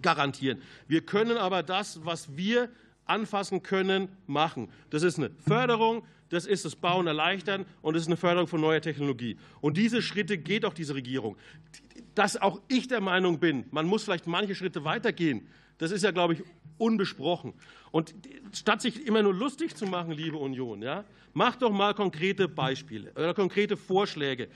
garantieren. 0.00 0.62
Wir 0.86 1.00
können 1.02 1.36
aber 1.36 1.62
das, 1.62 2.04
was 2.04 2.36
wir 2.36 2.68
anfassen 3.08 3.62
können, 3.62 4.08
machen. 4.26 4.68
Das 4.90 5.02
ist 5.02 5.18
eine 5.18 5.30
Förderung, 5.46 6.04
das 6.28 6.46
ist 6.46 6.64
das 6.64 6.76
Bauen 6.76 7.06
erleichtern 7.06 7.64
und 7.82 7.94
das 7.94 8.02
ist 8.02 8.08
eine 8.08 8.16
Förderung 8.16 8.46
von 8.46 8.60
neuer 8.60 8.80
Technologie. 8.80 9.36
Und 9.60 9.76
diese 9.76 10.02
Schritte 10.02 10.38
geht 10.38 10.64
auch 10.64 10.74
diese 10.74 10.94
Regierung. 10.94 11.36
Dass 12.14 12.36
auch 12.36 12.60
ich 12.68 12.88
der 12.88 13.00
Meinung 13.00 13.38
bin, 13.38 13.64
man 13.70 13.86
muss 13.86 14.04
vielleicht 14.04 14.26
manche 14.26 14.54
Schritte 14.54 14.84
weitergehen, 14.84 15.46
das 15.78 15.92
ist 15.92 16.02
ja, 16.02 16.10
glaube 16.10 16.34
ich, 16.34 16.42
unbesprochen. 16.76 17.54
Und 17.90 18.14
statt 18.52 18.82
sich 18.82 19.06
immer 19.06 19.22
nur 19.22 19.34
lustig 19.34 19.76
zu 19.76 19.86
machen, 19.86 20.12
liebe 20.12 20.36
Union, 20.36 20.82
ja, 20.82 21.04
macht 21.32 21.62
doch 21.62 21.70
mal 21.70 21.94
konkrete 21.94 22.48
Beispiele 22.48 23.12
oder 23.12 23.34
konkrete 23.34 23.76
Vorschläge 23.76 24.48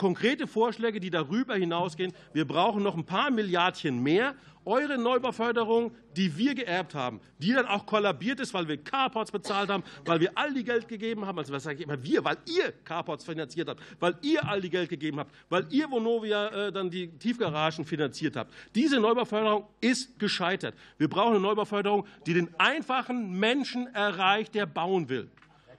konkrete 0.00 0.46
Vorschläge, 0.46 0.98
die 0.98 1.10
darüber 1.10 1.56
hinausgehen. 1.56 2.14
Wir 2.32 2.46
brauchen 2.46 2.82
noch 2.82 2.96
ein 2.96 3.04
paar 3.04 3.30
Milliardchen 3.30 4.02
mehr. 4.02 4.34
Eure 4.64 4.96
Neubauförderung, 4.96 5.92
die 6.16 6.38
wir 6.38 6.54
geerbt 6.54 6.94
haben, 6.94 7.20
die 7.36 7.52
dann 7.52 7.66
auch 7.66 7.84
kollabiert 7.84 8.40
ist, 8.40 8.54
weil 8.54 8.66
wir 8.66 8.78
Carports 8.78 9.30
bezahlt 9.30 9.68
haben, 9.68 9.84
weil 10.06 10.20
wir 10.20 10.30
all 10.38 10.54
die 10.54 10.64
Geld 10.64 10.88
gegeben 10.88 11.26
haben, 11.26 11.38
also 11.38 11.52
was 11.52 11.64
sage 11.64 11.76
ich 11.76 11.84
immer 11.84 12.02
wir, 12.02 12.24
weil 12.24 12.38
ihr 12.46 12.72
Carports 12.82 13.26
finanziert 13.26 13.68
habt, 13.68 13.82
weil 14.00 14.14
ihr 14.22 14.48
all 14.48 14.62
die 14.62 14.70
Geld 14.70 14.88
gegeben 14.88 15.18
habt, 15.18 15.34
weil 15.50 15.66
ihr 15.68 15.90
Vonovia 15.90 16.48
äh, 16.48 16.72
dann 16.72 16.88
die 16.88 17.08
Tiefgaragen 17.18 17.84
finanziert 17.84 18.36
habt. 18.36 18.54
Diese 18.74 19.00
Neubauförderung 19.00 19.66
ist 19.82 20.18
gescheitert. 20.18 20.74
Wir 20.96 21.08
brauchen 21.08 21.34
eine 21.34 21.40
Neubauförderung, 21.40 22.06
die 22.26 22.32
den 22.32 22.48
einfachen 22.58 23.38
Menschen 23.38 23.86
erreicht, 23.94 24.54
der 24.54 24.64
bauen 24.64 25.10
will. 25.10 25.28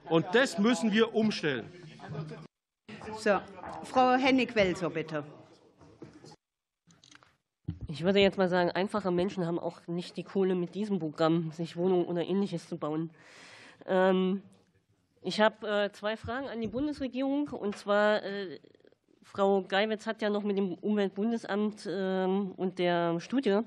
Und 0.08 0.26
das 0.32 0.58
müssen 0.58 0.92
wir 0.92 1.12
umstellen. 1.12 1.64
So, 3.18 3.40
Frau 3.84 4.14
Hennig-Welser, 4.14 4.90
bitte. 4.90 5.24
Ich 7.88 8.04
würde 8.04 8.20
jetzt 8.20 8.38
mal 8.38 8.48
sagen, 8.48 8.70
einfache 8.70 9.10
Menschen 9.10 9.44
haben 9.44 9.58
auch 9.58 9.80
nicht 9.88 10.16
die 10.16 10.22
Kohle, 10.22 10.54
mit 10.54 10.74
diesem 10.74 10.98
Programm 10.98 11.50
sich 11.50 11.76
Wohnungen 11.76 12.06
oder 12.06 12.22
Ähnliches 12.22 12.68
zu 12.68 12.76
bauen. 12.76 13.10
Ähm, 13.86 14.42
ich 15.20 15.40
habe 15.40 15.66
äh, 15.66 15.92
zwei 15.92 16.16
Fragen 16.16 16.46
an 16.48 16.60
die 16.60 16.68
Bundesregierung. 16.68 17.48
Und 17.48 17.76
zwar, 17.76 18.22
äh, 18.22 18.60
Frau 19.22 19.62
Geiwitz 19.62 20.06
hat 20.06 20.22
ja 20.22 20.30
noch 20.30 20.44
mit 20.44 20.56
dem 20.56 20.74
Umweltbundesamt 20.74 21.88
ähm, 21.90 22.52
und 22.56 22.78
der 22.78 23.18
Studie 23.18 23.60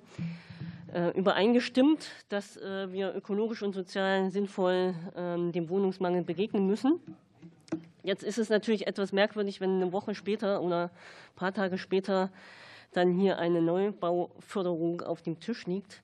äh, 0.94 1.10
übereingestimmt, 1.12 2.08
dass 2.30 2.56
wir 2.58 3.14
ökologisch 3.14 3.64
und 3.64 3.74
sozial 3.74 4.32
sinnvoll 4.32 4.96
ähm, 5.16 5.52
dem 5.52 5.68
Wohnungsmangel 5.68 6.24
begegnen 6.24 6.68
müssen. 6.68 7.00
Jetzt 8.06 8.22
ist 8.24 8.38
es 8.38 8.50
natürlich 8.50 8.86
etwas 8.86 9.12
merkwürdig, 9.14 9.60
wenn 9.62 9.82
eine 9.82 9.92
Woche 9.92 10.14
später 10.14 10.62
oder 10.62 10.92
ein 10.92 11.36
paar 11.36 11.52
Tage 11.52 11.80
später 11.80 12.30
dann 12.94 13.14
hier 13.14 13.40
eine 13.40 13.64
Neubauförderung 13.64 15.02
auf 15.02 15.24
dem 15.24 15.40
Tisch 15.40 15.66
liegt. 15.66 16.04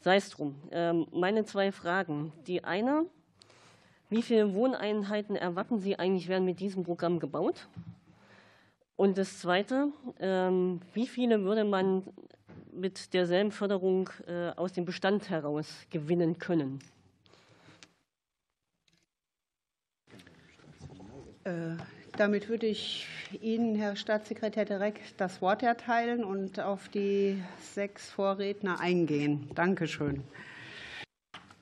Sei 0.00 0.16
es 0.16 0.30
drum. 0.30 0.54
Ähm, 0.70 1.06
meine 1.12 1.44
zwei 1.44 1.70
Fragen. 1.70 2.32
Die 2.46 2.64
eine, 2.64 3.04
wie 4.08 4.22
viele 4.22 4.54
Wohneinheiten 4.54 5.36
erwarten 5.36 5.78
Sie 5.78 5.98
eigentlich 5.98 6.26
werden 6.26 6.46
mit 6.46 6.58
diesem 6.58 6.84
Programm 6.84 7.20
gebaut? 7.20 7.68
Und 8.96 9.18
das 9.18 9.38
zweite, 9.38 9.88
ähm, 10.20 10.80
wie 10.94 11.06
viele 11.06 11.42
würde 11.44 11.64
man 11.64 12.02
mit 12.72 13.12
derselben 13.12 13.52
Förderung 13.52 14.08
äh, 14.26 14.52
aus 14.56 14.72
dem 14.72 14.86
Bestand 14.86 15.28
heraus 15.28 15.68
gewinnen 15.90 16.38
können? 16.38 16.78
Damit 22.16 22.48
würde 22.48 22.66
ich 22.66 23.06
Ihnen, 23.40 23.74
Herr 23.74 23.96
Staatssekretär, 23.96 24.64
direkt 24.64 25.20
das 25.20 25.40
Wort 25.42 25.62
erteilen 25.62 26.24
und 26.24 26.60
auf 26.60 26.88
die 26.88 27.42
sechs 27.58 28.10
Vorredner 28.10 28.80
eingehen. 28.80 29.48
Danke 29.54 29.88
schön. 29.88 30.22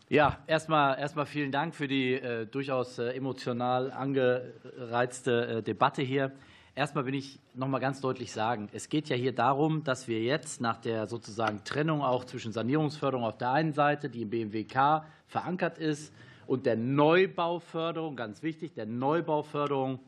Ja, 0.08 0.38
erstmal, 0.48 0.98
erstmal 0.98 1.24
vielen 1.24 1.52
Dank 1.52 1.72
für 1.72 1.86
die 1.86 2.14
äh, 2.14 2.44
durchaus 2.44 2.98
äh, 2.98 3.10
emotional 3.12 3.92
angereizte 3.92 5.58
äh, 5.58 5.62
Debatte 5.62 6.02
hier. 6.02 6.32
Erstmal 6.74 7.06
will 7.06 7.14
ich 7.14 7.38
noch 7.54 7.68
mal 7.68 7.78
ganz 7.78 8.00
deutlich 8.00 8.32
sagen, 8.32 8.68
es 8.72 8.88
geht 8.88 9.08
ja 9.08 9.14
hier 9.14 9.32
darum, 9.32 9.84
dass 9.84 10.08
wir 10.08 10.20
jetzt 10.20 10.60
nach 10.60 10.78
der 10.78 11.06
sozusagen 11.06 11.62
Trennung 11.62 12.02
auch 12.02 12.24
zwischen 12.24 12.50
Sanierungsförderung 12.50 13.24
auf 13.24 13.38
der 13.38 13.52
einen 13.52 13.72
Seite, 13.72 14.10
die 14.10 14.22
im 14.22 14.30
BMWK 14.30 15.04
verankert 15.28 15.78
ist, 15.78 16.12
und 16.50 16.66
der 16.66 16.74
Neubauförderung, 16.74 18.16
ganz 18.16 18.42
wichtig, 18.42 18.74
der 18.74 18.84
Neubauförderung 18.84 20.00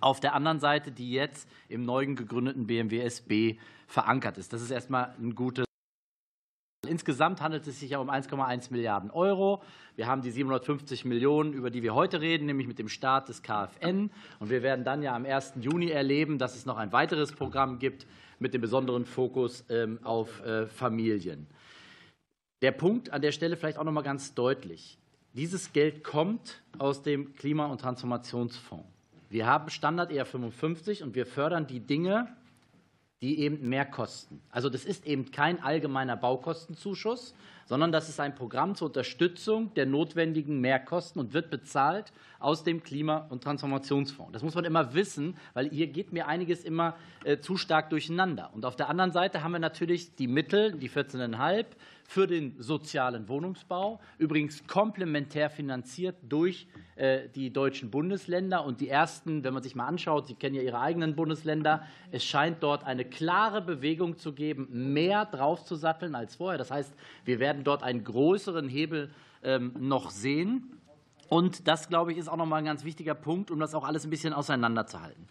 auf 0.00 0.18
der 0.18 0.32
anderen 0.32 0.58
Seite, 0.58 0.90
die 0.90 1.12
jetzt 1.12 1.46
im 1.68 1.84
neu 1.84 2.06
gegründeten 2.06 2.66
BMW 2.66 3.00
SB 3.00 3.58
verankert 3.86 4.38
ist. 4.38 4.54
Das 4.54 4.62
ist 4.62 4.70
erstmal 4.70 5.14
ein 5.20 5.34
gutes. 5.34 5.66
Insgesamt 6.88 7.42
handelt 7.42 7.66
es 7.66 7.80
sich 7.80 7.90
ja 7.90 7.98
um 7.98 8.08
1,1 8.08 8.72
Milliarden 8.72 9.10
Euro. 9.10 9.62
Wir 9.94 10.06
haben 10.06 10.22
die 10.22 10.30
750 10.30 11.04
Millionen, 11.04 11.52
über 11.52 11.68
die 11.68 11.82
wir 11.82 11.94
heute 11.94 12.22
reden, 12.22 12.46
nämlich 12.46 12.66
mit 12.66 12.78
dem 12.78 12.88
Start 12.88 13.28
des 13.28 13.42
KfN. 13.42 14.10
Und 14.38 14.48
wir 14.48 14.62
werden 14.62 14.86
dann 14.86 15.02
ja 15.02 15.14
am 15.14 15.26
1. 15.26 15.52
Juni 15.60 15.90
erleben, 15.90 16.38
dass 16.38 16.56
es 16.56 16.64
noch 16.64 16.78
ein 16.78 16.92
weiteres 16.92 17.32
Programm 17.32 17.78
gibt 17.78 18.06
mit 18.38 18.54
dem 18.54 18.62
besonderen 18.62 19.04
Fokus 19.04 19.66
ähm, 19.68 19.98
auf 20.02 20.42
äh, 20.46 20.66
Familien. 20.66 21.46
Der 22.62 22.72
Punkt 22.72 23.10
an 23.10 23.20
der 23.20 23.32
Stelle 23.32 23.58
vielleicht 23.58 23.76
auch 23.76 23.84
noch 23.84 23.92
mal 23.92 24.00
ganz 24.00 24.32
deutlich. 24.32 24.98
Dieses 25.34 25.72
Geld 25.72 26.04
kommt 26.04 26.62
aus 26.78 27.02
dem 27.02 27.34
Klima- 27.34 27.66
und 27.66 27.80
Transformationsfonds. 27.80 28.86
Wir 29.30 29.46
haben 29.46 29.68
Standard 29.68 30.12
ER 30.12 30.26
55 30.26 31.02
und 31.02 31.16
wir 31.16 31.26
fördern 31.26 31.66
die 31.66 31.80
Dinge, 31.80 32.28
die 33.20 33.40
eben 33.40 33.68
mehr 33.68 33.84
kosten. 33.84 34.40
Also 34.50 34.70
das 34.70 34.84
ist 34.84 35.04
eben 35.06 35.32
kein 35.32 35.60
allgemeiner 35.60 36.16
Baukostenzuschuss, 36.16 37.34
sondern 37.66 37.92
das 37.92 38.08
ist 38.08 38.20
ein 38.20 38.34
Programm 38.34 38.74
zur 38.74 38.88
Unterstützung 38.88 39.72
der 39.74 39.86
notwendigen 39.86 40.60
Mehrkosten 40.60 41.20
und 41.20 41.32
wird 41.32 41.50
bezahlt 41.50 42.12
aus 42.38 42.62
dem 42.62 42.82
Klima- 42.82 43.26
und 43.30 43.42
Transformationsfonds. 43.42 44.32
Das 44.32 44.42
muss 44.42 44.54
man 44.54 44.64
immer 44.64 44.94
wissen, 44.94 45.36
weil 45.54 45.70
hier 45.70 45.86
geht 45.86 46.12
mir 46.12 46.28
einiges 46.28 46.62
immer 46.62 46.94
äh, 47.24 47.38
zu 47.38 47.56
stark 47.56 47.90
durcheinander. 47.90 48.50
Und 48.52 48.66
auf 48.66 48.76
der 48.76 48.88
anderen 48.88 49.12
Seite 49.12 49.42
haben 49.42 49.52
wir 49.52 49.58
natürlich 49.58 50.14
die 50.14 50.28
Mittel, 50.28 50.72
die 50.72 50.90
14,5 50.90 51.64
für 52.06 52.26
den 52.26 52.54
sozialen 52.58 53.28
Wohnungsbau, 53.28 54.00
übrigens 54.18 54.66
komplementär 54.66 55.48
finanziert 55.48 56.16
durch 56.22 56.66
äh, 56.96 57.28
die 57.34 57.50
deutschen 57.50 57.90
Bundesländer. 57.90 58.64
Und 58.64 58.80
die 58.80 58.88
ersten, 58.88 59.42
wenn 59.42 59.54
man 59.54 59.62
sich 59.62 59.74
mal 59.74 59.86
anschaut, 59.86 60.26
Sie 60.26 60.34
kennen 60.34 60.54
ja 60.54 60.62
Ihre 60.62 60.80
eigenen 60.80 61.16
Bundesländer, 61.16 61.82
es 62.12 62.24
scheint 62.24 62.62
dort 62.62 62.84
eine 62.84 63.04
klare 63.04 63.62
Bewegung 63.62 64.18
zu 64.18 64.32
geben, 64.32 64.92
mehr 64.92 65.24
draufzusatteln 65.24 66.14
als 66.14 66.36
vorher. 66.36 66.58
Das 66.58 66.70
heißt, 66.70 66.92
wir 67.24 67.38
werden 67.38 67.53
dort 67.62 67.82
einen 67.82 68.02
größeren 68.02 68.68
Hebel 68.68 69.10
ähm, 69.44 69.72
noch 69.78 70.10
sehen. 70.10 70.74
Und 71.28 71.68
das, 71.68 71.88
glaube 71.88 72.12
ich, 72.12 72.18
ist 72.18 72.28
auch 72.28 72.36
noch 72.36 72.46
mal 72.46 72.56
ein 72.56 72.64
ganz 72.64 72.84
wichtiger 72.84 73.14
Punkt, 73.14 73.50
um 73.50 73.58
das 73.58 73.74
auch 73.74 73.84
alles 73.84 74.04
ein 74.04 74.10
bisschen 74.10 74.32
auseinanderzuhalten. 74.32 75.26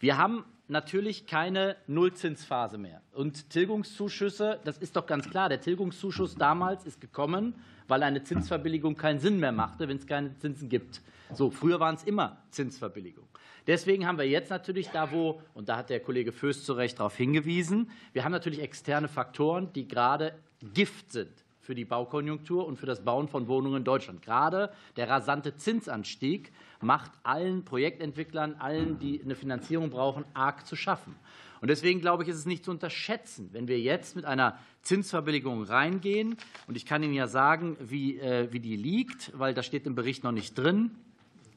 Wir 0.00 0.18
haben 0.18 0.44
natürlich 0.68 1.26
keine 1.26 1.76
Nullzinsphase 1.86 2.78
mehr. 2.78 3.00
Und 3.12 3.50
Tilgungszuschüsse, 3.50 4.60
das 4.64 4.78
ist 4.78 4.96
doch 4.96 5.06
ganz 5.06 5.28
klar. 5.30 5.48
Der 5.48 5.60
Tilgungszuschuss 5.60 6.36
damals 6.36 6.84
ist 6.84 7.00
gekommen, 7.00 7.54
weil 7.88 8.02
eine 8.02 8.22
Zinsverbilligung 8.22 8.96
keinen 8.96 9.18
Sinn 9.18 9.40
mehr 9.40 9.52
machte, 9.52 9.88
wenn 9.88 9.96
es 9.96 10.06
keine 10.06 10.36
Zinsen 10.38 10.68
gibt. 10.68 11.00
So, 11.32 11.50
früher 11.50 11.80
waren 11.80 11.94
es 11.94 12.04
immer 12.04 12.38
Zinsverbilligungen. 12.50 13.28
Deswegen 13.66 14.06
haben 14.06 14.16
wir 14.16 14.28
jetzt 14.28 14.50
natürlich 14.50 14.88
da, 14.88 15.12
wo, 15.12 15.42
und 15.52 15.68
da 15.68 15.76
hat 15.78 15.90
der 15.90 16.00
Kollege 16.00 16.32
Föß 16.32 16.64
zu 16.64 16.72
Recht 16.72 16.98
darauf 16.98 17.16
hingewiesen, 17.16 17.90
wir 18.12 18.24
haben 18.24 18.32
natürlich 18.32 18.60
externe 18.60 19.08
Faktoren, 19.08 19.72
die 19.74 19.86
gerade 19.86 20.34
Gift 20.72 21.12
sind 21.12 21.44
für 21.68 21.74
die 21.74 21.84
Baukonjunktur 21.84 22.66
und 22.66 22.78
für 22.78 22.86
das 22.86 23.04
Bauen 23.04 23.28
von 23.28 23.46
Wohnungen 23.46 23.76
in 23.76 23.84
Deutschland. 23.84 24.22
Gerade 24.22 24.72
der 24.96 25.06
rasante 25.10 25.54
Zinsanstieg 25.54 26.50
macht 26.80 27.12
allen 27.24 27.66
Projektentwicklern, 27.66 28.54
allen, 28.58 28.98
die 28.98 29.20
eine 29.22 29.34
Finanzierung 29.34 29.90
brauchen, 29.90 30.24
arg 30.32 30.66
zu 30.66 30.76
schaffen. 30.76 31.14
Und 31.60 31.68
deswegen 31.68 32.00
glaube 32.00 32.22
ich, 32.22 32.30
ist 32.30 32.36
es 32.36 32.46
nicht 32.46 32.64
zu 32.64 32.70
unterschätzen, 32.70 33.50
wenn 33.52 33.68
wir 33.68 33.78
jetzt 33.78 34.16
mit 34.16 34.24
einer 34.24 34.58
Zinsverbilligung 34.80 35.62
reingehen. 35.62 36.38
Und 36.68 36.78
ich 36.78 36.86
kann 36.86 37.02
Ihnen 37.02 37.12
ja 37.12 37.26
sagen, 37.26 37.76
wie, 37.80 38.18
äh, 38.18 38.50
wie 38.50 38.60
die 38.60 38.76
liegt, 38.76 39.38
weil 39.38 39.52
das 39.52 39.66
steht 39.66 39.86
im 39.86 39.94
Bericht 39.94 40.24
noch 40.24 40.32
nicht 40.32 40.56
drin. 40.56 40.92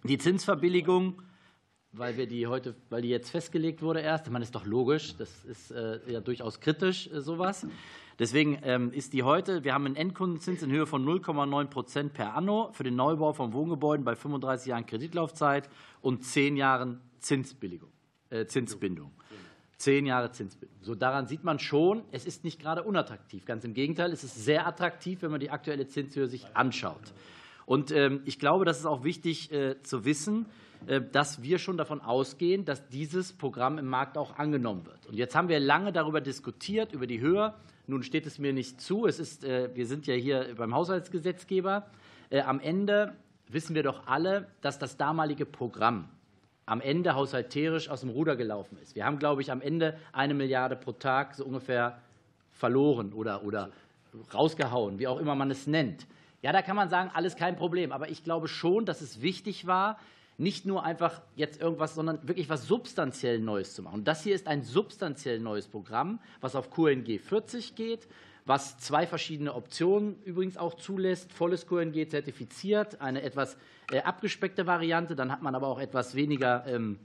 Die 0.04 0.18
Zinsverbilligung 0.18 1.22
weil 1.94 2.16
wir 2.16 2.26
die 2.26 2.48
heute, 2.48 2.76
weil 2.90 3.02
die 3.02 3.10
jetzt 3.10 3.30
festgelegt 3.30 3.82
wurde 3.82 4.00
erst. 4.00 4.30
Meine, 4.30 4.44
ist 4.44 4.56
doch 4.56 4.66
logisch. 4.66 5.16
Das 5.18 5.44
ist 5.44 5.72
äh, 5.72 6.00
ja 6.08 6.22
durchaus 6.22 6.60
kritisch, 6.60 7.10
äh, 7.12 7.22
sowas. 7.22 7.68
Deswegen 8.22 8.60
ähm, 8.62 8.94
ist 8.94 9.14
die 9.14 9.24
heute, 9.24 9.64
wir 9.64 9.74
haben 9.74 9.88
einen 9.88 9.96
Endkundenzins 9.96 10.62
in 10.62 10.72
Höhe 10.72 10.86
von 10.86 11.04
0,9 11.04 11.66
Prozent 11.66 12.14
per 12.14 12.36
anno 12.36 12.70
für 12.72 12.84
den 12.84 12.96
Neubau 12.96 13.34
von 13.34 13.52
Wohngebäuden 13.52 14.06
bei 14.06 14.14
35 14.14 14.68
Jahren 14.68 14.86
Kreditlaufzeit 14.86 15.68
und 16.02 16.24
10 16.24 16.56
Jahren 16.56 17.02
Zinsbilligung, 17.18 17.90
äh, 18.30 18.46
Zinsbindung. 18.46 19.12
Zehn 19.78 20.06
Jahre 20.06 20.32
Zinsbindung. 20.32 20.78
So 20.84 20.94
daran 20.94 21.26
sieht 21.26 21.44
man 21.44 21.58
schon, 21.58 22.04
es 22.12 22.28
ist 22.28 22.44
nicht 22.44 22.60
gerade 22.60 22.84
unattraktiv. 22.84 23.44
Ganz 23.46 23.64
im 23.66 23.74
Gegenteil, 23.74 24.12
es 24.12 24.24
ist 24.24 24.46
sehr 24.46 24.68
attraktiv, 24.68 25.24
wenn 25.24 25.32
man 25.32 25.40
die 25.40 25.50
aktuelle 25.50 25.88
Zinshöhe 25.88 26.28
sich 26.28 26.46
anschaut. 26.54 27.14
Und 27.66 27.90
ähm, 27.90 28.22
ich 28.26 28.38
glaube, 28.38 28.66
das 28.66 28.78
ist 28.78 28.86
auch 28.86 29.04
wichtig 29.04 29.52
äh, 29.52 29.82
zu 29.82 30.06
wissen, 30.06 30.46
äh, 30.86 31.02
dass 31.02 31.42
wir 31.42 31.58
schon 31.58 31.78
davon 31.78 32.00
ausgehen, 32.00 32.66
dass 32.66 32.88
dieses 32.90 33.34
Programm 33.34 33.80
im 33.80 33.88
Markt 33.88 34.20
auch 34.20 34.38
angenommen 34.38 34.86
wird. 34.86 35.08
Und 35.08 35.16
jetzt 35.16 35.36
haben 35.36 35.48
wir 35.48 35.60
lange 35.60 35.92
darüber 35.92 36.22
diskutiert, 36.22 36.94
über 36.94 37.08
die 37.08 37.20
Höhe 37.20 37.56
nun 37.92 38.04
steht 38.04 38.26
es 38.26 38.40
mir 38.40 38.54
nicht 38.54 38.80
zu. 38.80 39.06
Es 39.06 39.20
ist, 39.20 39.44
äh, 39.44 39.70
wir 39.76 39.86
sind 39.86 40.08
ja 40.08 40.16
hier 40.16 40.56
beim 40.58 40.74
Haushaltsgesetzgeber. 40.74 41.86
am 42.46 42.62
Ende 42.62 43.14
wissen 43.50 43.76
wir 43.76 43.84
doch 43.84 44.08
alle, 44.08 44.48
dass 44.62 44.80
das 44.80 44.96
damalige 44.96 45.46
Programm 45.46 46.08
am 46.66 46.80
Ende 46.80 47.16
haushalterisch 47.16 47.90
aus 47.90 48.00
dem 48.00 48.10
Ruder 48.12 48.38
gelaufen 48.38 48.78
ist. 48.82 48.96
Wir 48.96 49.06
haben, 49.06 49.20
glaube 49.20 49.42
ich, 49.42 49.52
am 49.52 49.60
Ende 49.60 49.98
eine 50.14 50.34
Milliarde 50.34 50.78
pro 50.78 50.94
Tag 50.94 51.36
so 51.36 51.44
ungefähr 51.44 52.00
verloren 52.50 53.12
oder, 53.12 53.44
oder 53.44 53.72
rausgehauen, 54.34 54.98
wie 54.98 55.08
auch 55.08 55.20
immer 55.20 55.36
man 55.36 55.52
es 55.52 55.68
nennt. 55.68 56.08
Ja, 56.42 56.54
da 56.54 56.62
kann 56.62 56.78
man 56.78 56.88
sagen, 56.88 57.12
alles 57.14 57.36
kein 57.36 57.58
Problem. 57.58 57.92
Aber 57.92 58.10
ich 58.10 58.24
glaube 58.24 58.48
schon, 58.48 58.86
dass 58.86 59.02
es 59.02 59.22
wichtig 59.22 59.68
war, 59.68 60.00
nicht 60.38 60.66
nur 60.66 60.84
einfach 60.84 61.22
jetzt 61.36 61.62
irgendwas, 61.62 61.96
sondern 61.96 62.28
wirklich 62.28 62.50
was 62.50 62.68
substanziell 62.68 63.40
Neues 63.40 63.76
zu 63.76 63.84
machen. 63.84 63.96
Und 63.96 64.08
das 64.08 64.24
hier 64.24 64.34
ist 64.34 64.48
ein 64.48 64.64
substanziell 64.64 65.40
neues 65.40 65.68
Programm, 65.68 66.20
was 66.40 66.56
auf 66.56 66.72
QNG 66.72 67.20
40 67.20 67.76
geht, 67.76 68.08
was 68.46 68.80
zwei 68.80 69.06
verschiedene 69.06 69.54
Optionen 69.54 70.22
übrigens 70.24 70.58
auch 70.58 70.76
zulässt. 70.76 71.32
Volles 71.32 71.68
QNG 71.68 72.10
zertifiziert, 72.10 73.02
eine 73.02 73.22
etwas 73.22 73.56
äh, 73.92 74.02
abgespeckte 74.02 74.66
Variante. 74.66 75.16
Dann 75.16 75.32
hat 75.32 75.42
man 75.42 75.54
aber 75.54 75.68
auch 75.68 75.80
etwas 75.80 76.16
weniger 76.16 76.66
ähm, 76.66 77.00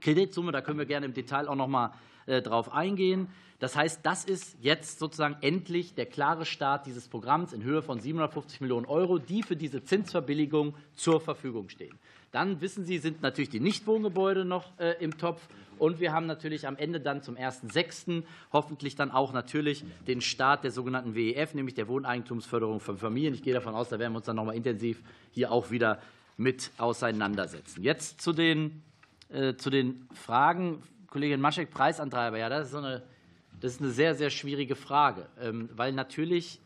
Kreditsumme. 0.00 0.50
Da 0.50 0.60
können 0.60 0.78
wir 0.78 0.86
gerne 0.86 1.06
im 1.06 1.14
Detail 1.14 1.48
auch 1.48 1.54
noch 1.54 1.68
mal 1.68 1.92
äh, 2.26 2.42
drauf 2.42 2.72
eingehen. 2.72 3.28
Das 3.62 3.76
heißt, 3.76 4.00
das 4.02 4.24
ist 4.24 4.56
jetzt 4.60 4.98
sozusagen 4.98 5.36
endlich 5.40 5.94
der 5.94 6.06
klare 6.06 6.44
Start 6.44 6.84
dieses 6.86 7.08
Programms 7.08 7.52
in 7.52 7.62
Höhe 7.62 7.80
von 7.80 8.00
750 8.00 8.60
Millionen 8.60 8.86
Euro, 8.86 9.18
die 9.18 9.44
für 9.44 9.54
diese 9.54 9.84
Zinsverbilligung 9.84 10.74
zur 10.94 11.20
Verfügung 11.20 11.68
stehen. 11.68 11.96
Dann 12.32 12.62
wissen 12.62 12.84
Sie, 12.84 12.98
sind 12.98 13.20
natürlich 13.20 13.50
die 13.50 13.60
Nichtwohngebäude 13.60 14.44
noch 14.46 14.72
äh, 14.78 14.96
im 15.00 15.18
Topf. 15.18 15.46
Und 15.78 16.00
wir 16.00 16.12
haben 16.12 16.26
natürlich 16.26 16.66
am 16.66 16.76
Ende 16.76 17.00
dann 17.00 17.22
zum 17.22 17.36
1.6. 17.36 18.22
hoffentlich 18.52 18.96
dann 18.96 19.10
auch 19.10 19.32
natürlich 19.32 19.84
den 20.06 20.20
Start 20.20 20.64
der 20.64 20.70
sogenannten 20.70 21.14
WEF, 21.14 21.54
nämlich 21.54 21.74
der 21.74 21.88
Wohneigentumsförderung 21.88 22.80
von 22.80 22.96
Familien. 22.96 23.34
Ich 23.34 23.42
gehe 23.42 23.52
davon 23.52 23.74
aus, 23.74 23.90
da 23.90 23.98
werden 23.98 24.12
wir 24.14 24.18
uns 24.18 24.26
dann 24.26 24.36
noch 24.36 24.44
mal 24.44 24.56
intensiv 24.56 25.02
hier 25.30 25.52
auch 25.52 25.70
wieder 25.70 26.00
mit 26.38 26.70
auseinandersetzen. 26.78 27.82
Jetzt 27.82 28.22
zu 28.22 28.32
den, 28.32 28.82
äh, 29.28 29.54
zu 29.54 29.68
den 29.68 30.06
Fragen. 30.14 30.82
Kollegin 31.08 31.40
Maschek, 31.40 31.70
Preisantreiber. 31.70 32.38
Ja, 32.38 32.48
das 32.48 32.66
ist, 32.66 32.72
so 32.72 32.78
eine, 32.78 33.02
das 33.60 33.72
ist 33.72 33.82
eine 33.82 33.90
sehr, 33.90 34.14
sehr 34.14 34.30
schwierige 34.30 34.74
Frage, 34.74 35.26
ähm, 35.38 35.68
weil 35.74 35.92
natürlich 35.92 36.60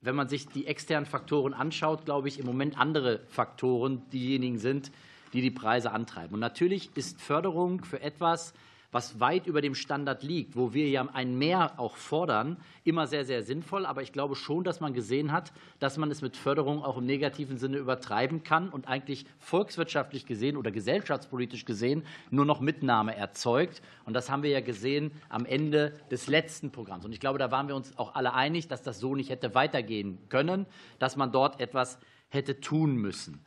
wenn 0.00 0.14
man 0.14 0.28
sich 0.28 0.46
die 0.46 0.66
externen 0.66 1.06
Faktoren 1.06 1.52
anschaut, 1.54 2.04
glaube 2.04 2.28
ich, 2.28 2.38
im 2.38 2.46
Moment 2.46 2.78
andere 2.78 3.20
Faktoren 3.28 4.08
diejenigen 4.10 4.58
sind, 4.58 4.90
die 5.32 5.42
die 5.42 5.50
Preise 5.50 5.92
antreiben. 5.92 6.34
Und 6.34 6.40
natürlich 6.40 6.90
ist 6.96 7.20
Förderung 7.20 7.84
für 7.84 8.00
etwas, 8.00 8.54
was 8.92 9.20
weit 9.20 9.46
über 9.46 9.60
dem 9.60 9.74
Standard 9.74 10.22
liegt, 10.22 10.56
wo 10.56 10.74
wir 10.74 10.88
ja 10.88 11.06
ein 11.12 11.38
Mehr 11.38 11.78
auch 11.78 11.96
fordern, 11.96 12.56
immer 12.84 13.06
sehr, 13.06 13.24
sehr 13.24 13.42
sinnvoll. 13.42 13.86
Aber 13.86 14.02
ich 14.02 14.12
glaube 14.12 14.34
schon, 14.34 14.64
dass 14.64 14.80
man 14.80 14.92
gesehen 14.92 15.32
hat, 15.32 15.52
dass 15.78 15.96
man 15.96 16.10
es 16.10 16.22
mit 16.22 16.36
Förderung 16.36 16.82
auch 16.82 16.98
im 16.98 17.06
negativen 17.06 17.56
Sinne 17.56 17.78
übertreiben 17.78 18.42
kann 18.42 18.68
und 18.68 18.88
eigentlich 18.88 19.26
volkswirtschaftlich 19.38 20.26
gesehen 20.26 20.56
oder 20.56 20.70
gesellschaftspolitisch 20.70 21.64
gesehen 21.64 22.04
nur 22.30 22.44
noch 22.44 22.60
Mitnahme 22.60 23.16
erzeugt. 23.16 23.82
Und 24.04 24.14
das 24.14 24.30
haben 24.30 24.42
wir 24.42 24.50
ja 24.50 24.60
gesehen 24.60 25.12
am 25.28 25.46
Ende 25.46 25.94
des 26.10 26.26
letzten 26.26 26.70
Programms. 26.70 27.04
Und 27.04 27.12
ich 27.12 27.20
glaube, 27.20 27.38
da 27.38 27.50
waren 27.50 27.68
wir 27.68 27.76
uns 27.76 27.96
auch 27.96 28.14
alle 28.14 28.34
einig, 28.34 28.68
dass 28.68 28.82
das 28.82 28.98
so 28.98 29.14
nicht 29.14 29.30
hätte 29.30 29.54
weitergehen 29.54 30.18
können, 30.28 30.66
dass 30.98 31.16
man 31.16 31.30
dort 31.30 31.60
etwas 31.60 31.98
hätte 32.28 32.60
tun 32.60 32.96
müssen. 32.96 33.44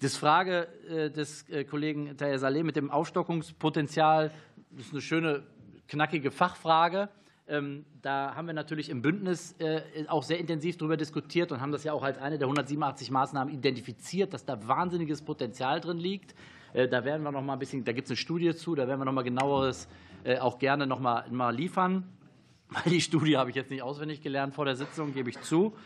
Das 0.00 0.16
Frage 0.16 0.68
äh, 0.90 1.10
des 1.10 1.48
äh, 1.48 1.64
Kollegen 1.64 2.16
Taher 2.16 2.38
Saleh 2.38 2.62
mit 2.62 2.76
dem 2.76 2.90
Aufstockungspotenzial 2.90 4.32
das 4.76 4.86
ist 4.86 4.92
eine 4.92 5.02
schöne, 5.02 5.42
knackige 5.88 6.30
Fachfrage. 6.30 7.08
Ähm, 7.46 7.84
da 8.00 8.34
haben 8.34 8.46
wir 8.46 8.54
natürlich 8.54 8.88
im 8.88 9.02
Bündnis 9.02 9.54
äh, 9.58 9.82
auch 10.08 10.22
sehr 10.22 10.38
intensiv 10.38 10.78
darüber 10.78 10.96
diskutiert 10.96 11.52
und 11.52 11.60
haben 11.60 11.72
das 11.72 11.84
ja 11.84 11.92
auch 11.92 12.02
als 12.02 12.18
eine 12.18 12.38
der 12.38 12.46
187 12.46 13.10
Maßnahmen 13.10 13.52
identifiziert, 13.52 14.32
dass 14.32 14.46
da 14.46 14.66
wahnsinniges 14.66 15.22
Potenzial 15.22 15.80
drin 15.80 15.98
liegt. 15.98 16.34
Äh, 16.72 16.88
da 16.88 17.04
werden 17.04 17.22
wir 17.22 17.32
noch 17.32 17.42
mal 17.42 17.52
ein 17.52 17.58
bisschen, 17.58 17.84
da 17.84 17.92
gibt 17.92 18.06
es 18.06 18.12
eine 18.12 18.16
Studie 18.16 18.54
zu, 18.54 18.74
da 18.74 18.88
werden 18.88 19.00
wir 19.00 19.04
noch 19.04 19.12
mal 19.12 19.22
genaueres 19.22 19.88
äh, 20.24 20.38
auch 20.38 20.58
gerne 20.58 20.86
noch 20.86 21.00
mal, 21.00 21.26
mal 21.30 21.54
liefern. 21.54 22.04
Die 22.86 23.02
Studie 23.02 23.36
habe 23.36 23.50
ich 23.50 23.56
jetzt 23.56 23.70
nicht 23.70 23.82
auswendig 23.82 24.22
gelernt 24.22 24.54
vor 24.54 24.64
der 24.64 24.74
Sitzung, 24.74 25.12
gebe 25.12 25.28
ich 25.28 25.40
zu. 25.42 25.76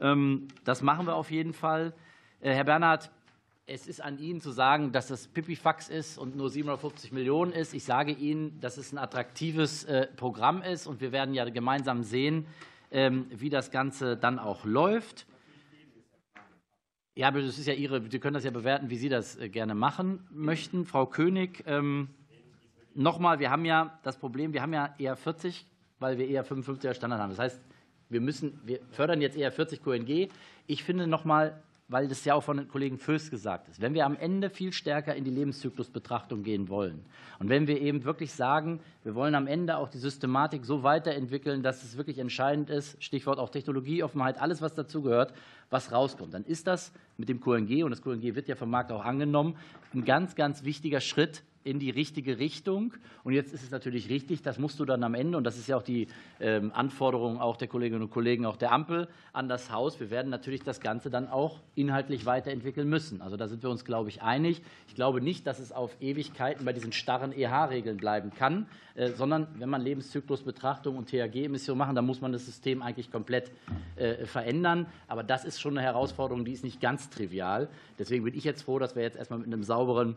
Ähm, 0.00 0.48
das 0.64 0.82
machen 0.82 1.06
wir 1.06 1.14
auf 1.14 1.30
jeden 1.30 1.52
Fall. 1.52 1.94
Herr 2.40 2.64
Bernhard, 2.64 3.10
es 3.66 3.88
ist 3.88 4.00
an 4.00 4.18
Ihnen 4.18 4.40
zu 4.40 4.52
sagen, 4.52 4.92
dass 4.92 5.08
das 5.08 5.26
Pipifax 5.26 5.88
ist 5.88 6.18
und 6.18 6.36
nur 6.36 6.50
750 6.50 7.10
Millionen 7.10 7.50
ist. 7.50 7.74
Ich 7.74 7.82
sage 7.82 8.12
Ihnen, 8.12 8.60
dass 8.60 8.76
es 8.76 8.92
ein 8.92 8.98
attraktives 8.98 9.84
äh, 9.84 10.06
Programm 10.06 10.62
ist 10.62 10.86
und 10.86 11.00
wir 11.00 11.10
werden 11.10 11.34
ja 11.34 11.44
gemeinsam 11.50 12.04
sehen, 12.04 12.46
ähm, 12.92 13.26
wie 13.30 13.50
das 13.50 13.72
Ganze 13.72 14.16
dann 14.16 14.38
auch 14.38 14.64
läuft. 14.64 15.26
Ja, 17.16 17.28
aber 17.28 17.42
das 17.42 17.58
ist 17.58 17.66
ja 17.66 17.74
Ihre, 17.74 18.08
Sie 18.08 18.20
können 18.20 18.34
das 18.34 18.44
ja 18.44 18.52
bewerten, 18.52 18.88
wie 18.88 18.96
Sie 18.96 19.08
das 19.08 19.36
äh, 19.36 19.48
gerne 19.48 19.74
machen 19.74 20.24
möchten. 20.30 20.84
Frau 20.84 21.06
König, 21.06 21.64
ähm, 21.66 22.10
nochmal, 22.94 23.40
wir 23.40 23.50
haben 23.50 23.64
ja 23.64 23.98
das 24.04 24.16
Problem, 24.16 24.52
wir 24.52 24.62
haben 24.62 24.74
ja 24.74 24.94
eher 24.98 25.16
40, 25.16 25.66
weil 25.98 26.18
wir 26.18 26.28
eher 26.28 26.46
55er 26.46 26.94
Standard 26.94 27.20
haben. 27.20 27.30
Das 27.30 27.40
heißt, 27.40 27.60
wir 28.10 28.20
müssen, 28.20 28.60
wir 28.64 28.78
fördern 28.92 29.20
jetzt 29.20 29.36
eher 29.36 29.50
40 29.50 29.82
QNG. 29.82 30.28
Ich 30.68 30.84
finde 30.84 31.08
nochmal, 31.08 31.60
weil 31.88 32.08
das 32.08 32.24
ja 32.24 32.34
auch 32.34 32.42
von 32.42 32.56
den 32.56 32.68
Kollegen 32.68 32.98
Föß 32.98 33.30
gesagt 33.30 33.68
ist, 33.68 33.80
wenn 33.80 33.94
wir 33.94 34.06
am 34.06 34.16
Ende 34.16 34.50
viel 34.50 34.72
stärker 34.72 35.14
in 35.14 35.24
die 35.24 35.30
Lebenszyklusbetrachtung 35.30 36.42
gehen 36.42 36.68
wollen 36.68 37.04
und 37.38 37.48
wenn 37.48 37.66
wir 37.66 37.80
eben 37.80 38.04
wirklich 38.04 38.32
sagen, 38.32 38.80
wir 39.04 39.14
wollen 39.14 39.34
am 39.34 39.46
Ende 39.46 39.76
auch 39.76 39.88
die 39.88 39.98
Systematik 39.98 40.64
so 40.64 40.82
weiterentwickeln, 40.82 41.62
dass 41.62 41.84
es 41.84 41.96
wirklich 41.96 42.18
entscheidend 42.18 42.70
ist, 42.70 43.02
Stichwort 43.02 43.38
auch 43.38 43.50
Technologieoffenheit, 43.50 44.40
alles, 44.40 44.60
was 44.62 44.74
dazugehört, 44.74 45.32
was 45.70 45.92
rauskommt, 45.92 46.34
dann 46.34 46.44
ist 46.44 46.66
das 46.66 46.92
mit 47.16 47.28
dem 47.28 47.40
QNG, 47.40 47.84
und 47.84 47.90
das 47.90 48.02
QNG 48.02 48.34
wird 48.34 48.48
ja 48.48 48.56
vom 48.56 48.70
Markt 48.70 48.90
auch 48.90 49.04
angenommen, 49.04 49.56
ein 49.94 50.04
ganz, 50.04 50.34
ganz 50.34 50.64
wichtiger 50.64 51.00
Schritt 51.00 51.44
in 51.66 51.78
die 51.78 51.90
richtige 51.90 52.38
Richtung. 52.38 52.94
Und 53.24 53.32
jetzt 53.32 53.52
ist 53.52 53.64
es 53.64 53.70
natürlich 53.70 54.08
richtig, 54.08 54.42
das 54.42 54.58
musst 54.58 54.78
du 54.78 54.84
dann 54.84 55.02
am 55.02 55.14
Ende, 55.14 55.36
und 55.36 55.44
das 55.44 55.58
ist 55.58 55.66
ja 55.66 55.76
auch 55.76 55.82
die 55.82 56.06
ähm, 56.40 56.70
Anforderung 56.72 57.40
auch 57.40 57.56
der 57.56 57.68
Kolleginnen 57.68 58.02
und 58.02 58.10
Kollegen, 58.10 58.46
auch 58.46 58.56
der 58.56 58.72
Ampel 58.72 59.08
an 59.32 59.48
das 59.48 59.70
Haus, 59.70 59.98
wir 60.00 60.10
werden 60.10 60.30
natürlich 60.30 60.62
das 60.62 60.80
Ganze 60.80 61.10
dann 61.10 61.28
auch 61.28 61.60
inhaltlich 61.74 62.24
weiterentwickeln 62.24 62.88
müssen. 62.88 63.20
Also 63.20 63.36
da 63.36 63.48
sind 63.48 63.62
wir 63.62 63.70
uns, 63.70 63.84
glaube 63.84 64.08
ich, 64.08 64.22
einig. 64.22 64.62
Ich 64.86 64.94
glaube 64.94 65.20
nicht, 65.20 65.46
dass 65.46 65.58
es 65.58 65.72
auf 65.72 65.96
Ewigkeiten 66.00 66.64
bei 66.64 66.72
diesen 66.72 66.92
starren 66.92 67.32
EH-Regeln 67.32 67.96
bleiben 67.96 68.30
kann, 68.30 68.66
äh, 68.94 69.10
sondern 69.10 69.48
wenn 69.58 69.68
man 69.68 69.82
Lebenszyklusbetrachtung 69.82 70.96
und 70.96 71.08
THG-Emissionen 71.10 71.78
machen, 71.78 71.96
dann 71.96 72.06
muss 72.06 72.20
man 72.20 72.32
das 72.32 72.46
System 72.46 72.80
eigentlich 72.80 73.10
komplett 73.10 73.50
äh, 73.96 74.24
verändern. 74.24 74.86
Aber 75.08 75.22
das 75.22 75.44
ist 75.44 75.60
schon 75.60 75.76
eine 75.76 75.86
Herausforderung, 75.86 76.44
die 76.44 76.52
ist 76.52 76.64
nicht 76.64 76.80
ganz 76.80 77.10
trivial. 77.10 77.68
Deswegen 77.98 78.24
bin 78.24 78.34
ich 78.34 78.44
jetzt 78.44 78.62
froh, 78.62 78.78
dass 78.78 78.94
wir 78.94 79.02
jetzt 79.02 79.16
erstmal 79.16 79.40
mit 79.40 79.48
einem 79.48 79.64
sauberen 79.64 80.16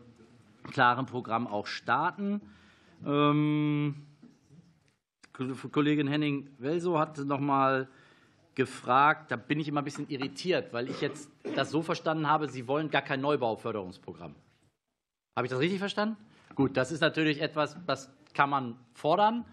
klaren 0.64 1.06
Programm 1.06 1.46
auch 1.46 1.66
starten. 1.66 2.40
Ähm, 3.06 4.06
Kollegin 5.72 6.06
Henning-Welsow 6.06 6.98
hat 6.98 7.18
noch 7.18 7.40
mal 7.40 7.88
gefragt, 8.54 9.30
da 9.30 9.36
bin 9.36 9.60
ich 9.60 9.68
immer 9.68 9.80
ein 9.80 9.84
bisschen 9.84 10.08
irritiert, 10.08 10.72
weil 10.72 10.90
ich 10.90 11.00
jetzt 11.00 11.30
das 11.54 11.70
so 11.70 11.82
verstanden 11.82 12.28
habe, 12.28 12.48
Sie 12.48 12.66
wollen 12.68 12.90
gar 12.90 13.02
kein 13.02 13.20
Neubauförderungsprogramm. 13.20 14.34
Habe 15.36 15.46
ich 15.46 15.50
das 15.50 15.60
richtig 15.60 15.78
verstanden? 15.78 16.16
Gut, 16.54 16.76
das 16.76 16.92
ist 16.92 17.00
natürlich 17.00 17.40
etwas, 17.40 17.76
das 17.86 18.10
kann 18.34 18.50
man 18.50 18.76
fordern. 18.92 19.44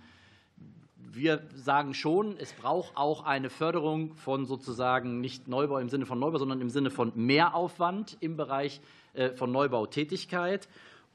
Wir 0.95 1.43
sagen 1.55 1.93
schon, 1.93 2.36
es 2.38 2.53
braucht 2.53 2.97
auch 2.97 3.24
eine 3.24 3.49
Förderung 3.49 4.16
von 4.16 4.45
sozusagen 4.45 5.22
nicht 5.22 5.47
Neubau 5.47 5.78
im 5.78 5.89
Sinne 5.89 6.05
von 6.05 6.20
Neubau, 6.20 6.38
sondern 6.38 6.60
im 6.60 6.70
Sinne 6.70 6.89
von 6.89 7.14
Mehraufwand 7.16 8.18
im 8.20 8.36
Bereich 8.36 8.82
äh, 9.14 9.30
von 9.30 9.51
Neubautätigkeit. 9.51 10.68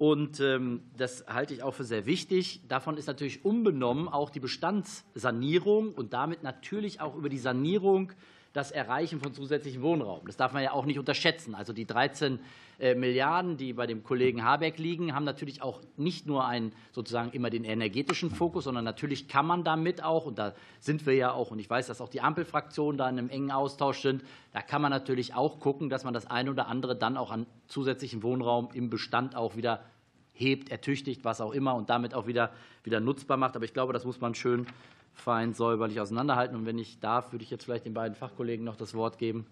Und 0.03 0.40
ähm, 0.40 0.82
das 0.96 1.26
halte 1.28 1.55
ich 1.55 1.62
auch 1.62 1.74
für 1.74 1.84
sehr 1.84 2.07
wichtig. 2.07 2.61
Davon 2.66 2.96
ist 2.96 3.07
natürlich 3.07 3.44
unbenommen 3.44 4.09
auch 4.09 4.30
die 4.30 4.40
Bestandssanierung 4.40 5.94
und 5.94 6.12
damit 6.12 6.42
natürlich 6.42 7.00
auch 7.00 7.14
über 7.14 7.28
die 7.28 7.38
Sanierung 7.38 8.11
das 8.53 8.72
Erreichen 8.72 9.20
von 9.20 9.32
zusätzlichem 9.32 9.80
Wohnraum. 9.80 10.26
Das 10.26 10.36
darf 10.36 10.53
man 10.55 10.64
ja 10.64 10.72
auch 10.72 10.86
nicht 10.86 10.98
unterschätzen. 10.98 11.55
Also 11.55 11.72
die 11.72 11.86
13 11.86 12.40
äh, 12.80 12.96
Milliarden, 12.96 13.57
die 13.57 13.74
bei 13.74 13.86
dem 13.86 14.03
Kollegen 14.03 14.42
Habeck 14.42 14.76
liegen, 14.78 15.14
haben 15.14 15.24
natürlich 15.24 15.62
auch 15.62 15.80
nicht 15.96 16.26
nur 16.26 16.46
einen 16.46 16.72
sozusagen 16.90 17.30
immer 17.30 17.48
den 17.48 17.62
energetischen 17.62 18.30
Fokus, 18.30 18.64
sondern 18.64 18.84
natürlich 18.84 19.28
kann 19.28 19.46
man 19.46 19.62
damit 19.62 20.03
auch, 20.03 20.26
und 20.26 20.36
da 20.36 20.53
sind 20.80 21.07
wir 21.07 21.14
ja 21.14 21.32
auch, 21.32 21.53
und 21.53 21.61
ich 21.61 21.70
weiß, 21.70 21.86
dass 21.86 22.00
auch 22.00 22.09
die 22.09 22.22
Ampelfraktionen 22.22 22.98
da 22.98 23.09
in 23.09 23.18
einem 23.18 23.30
engen 23.30 23.53
Austausch 23.53 24.03
sind, 24.03 24.24
da 24.53 24.62
kann 24.62 24.82
man 24.82 24.90
natürlich 24.90 25.34
auch 25.34 25.61
gucken, 25.61 25.90
dass 25.90 26.03
man 26.03 26.12
das 26.12 26.26
eine 26.26 26.50
oder 26.50 26.66
andere 26.66 26.96
dann 26.96 27.16
auch 27.16 27.30
an 27.30 27.46
zusätzlichem 27.68 28.24
Wohnraum 28.24 28.68
im 28.74 28.90
Bestand 28.90 29.36
auch 29.36 29.55
wieder 29.55 29.84
hebt, 30.33 30.70
ertüchtigt, 30.70 31.24
was 31.24 31.41
auch 31.41 31.53
immer 31.53 31.74
und 31.74 31.91
damit 31.91 32.14
auch 32.14 32.26
wieder, 32.26 32.53
wieder 32.85 33.01
nutzbar 33.01 33.37
macht. 33.37 33.57
Aber 33.57 33.64
ich 33.64 33.74
glaube, 33.74 33.93
das 33.93 34.05
muss 34.05 34.20
man 34.20 34.35
schön 34.35 34.66
fein 35.14 35.55
säuberlich 35.55 36.01
auseinanderhalten. 36.01 36.57
Und 36.57 36.66
wenn 36.66 36.78
ich 36.78 37.01
darf, 37.01 37.33
würde 37.33 37.45
ich 37.45 37.51
jetzt 37.51 37.64
vielleicht 37.64 37.85
den 37.85 37.95
beiden 37.95 38.14
Fachkollegen 38.14 38.64
noch 38.64 38.76
das 38.76 38.95
Wort 38.95 39.18
geben 39.18 39.47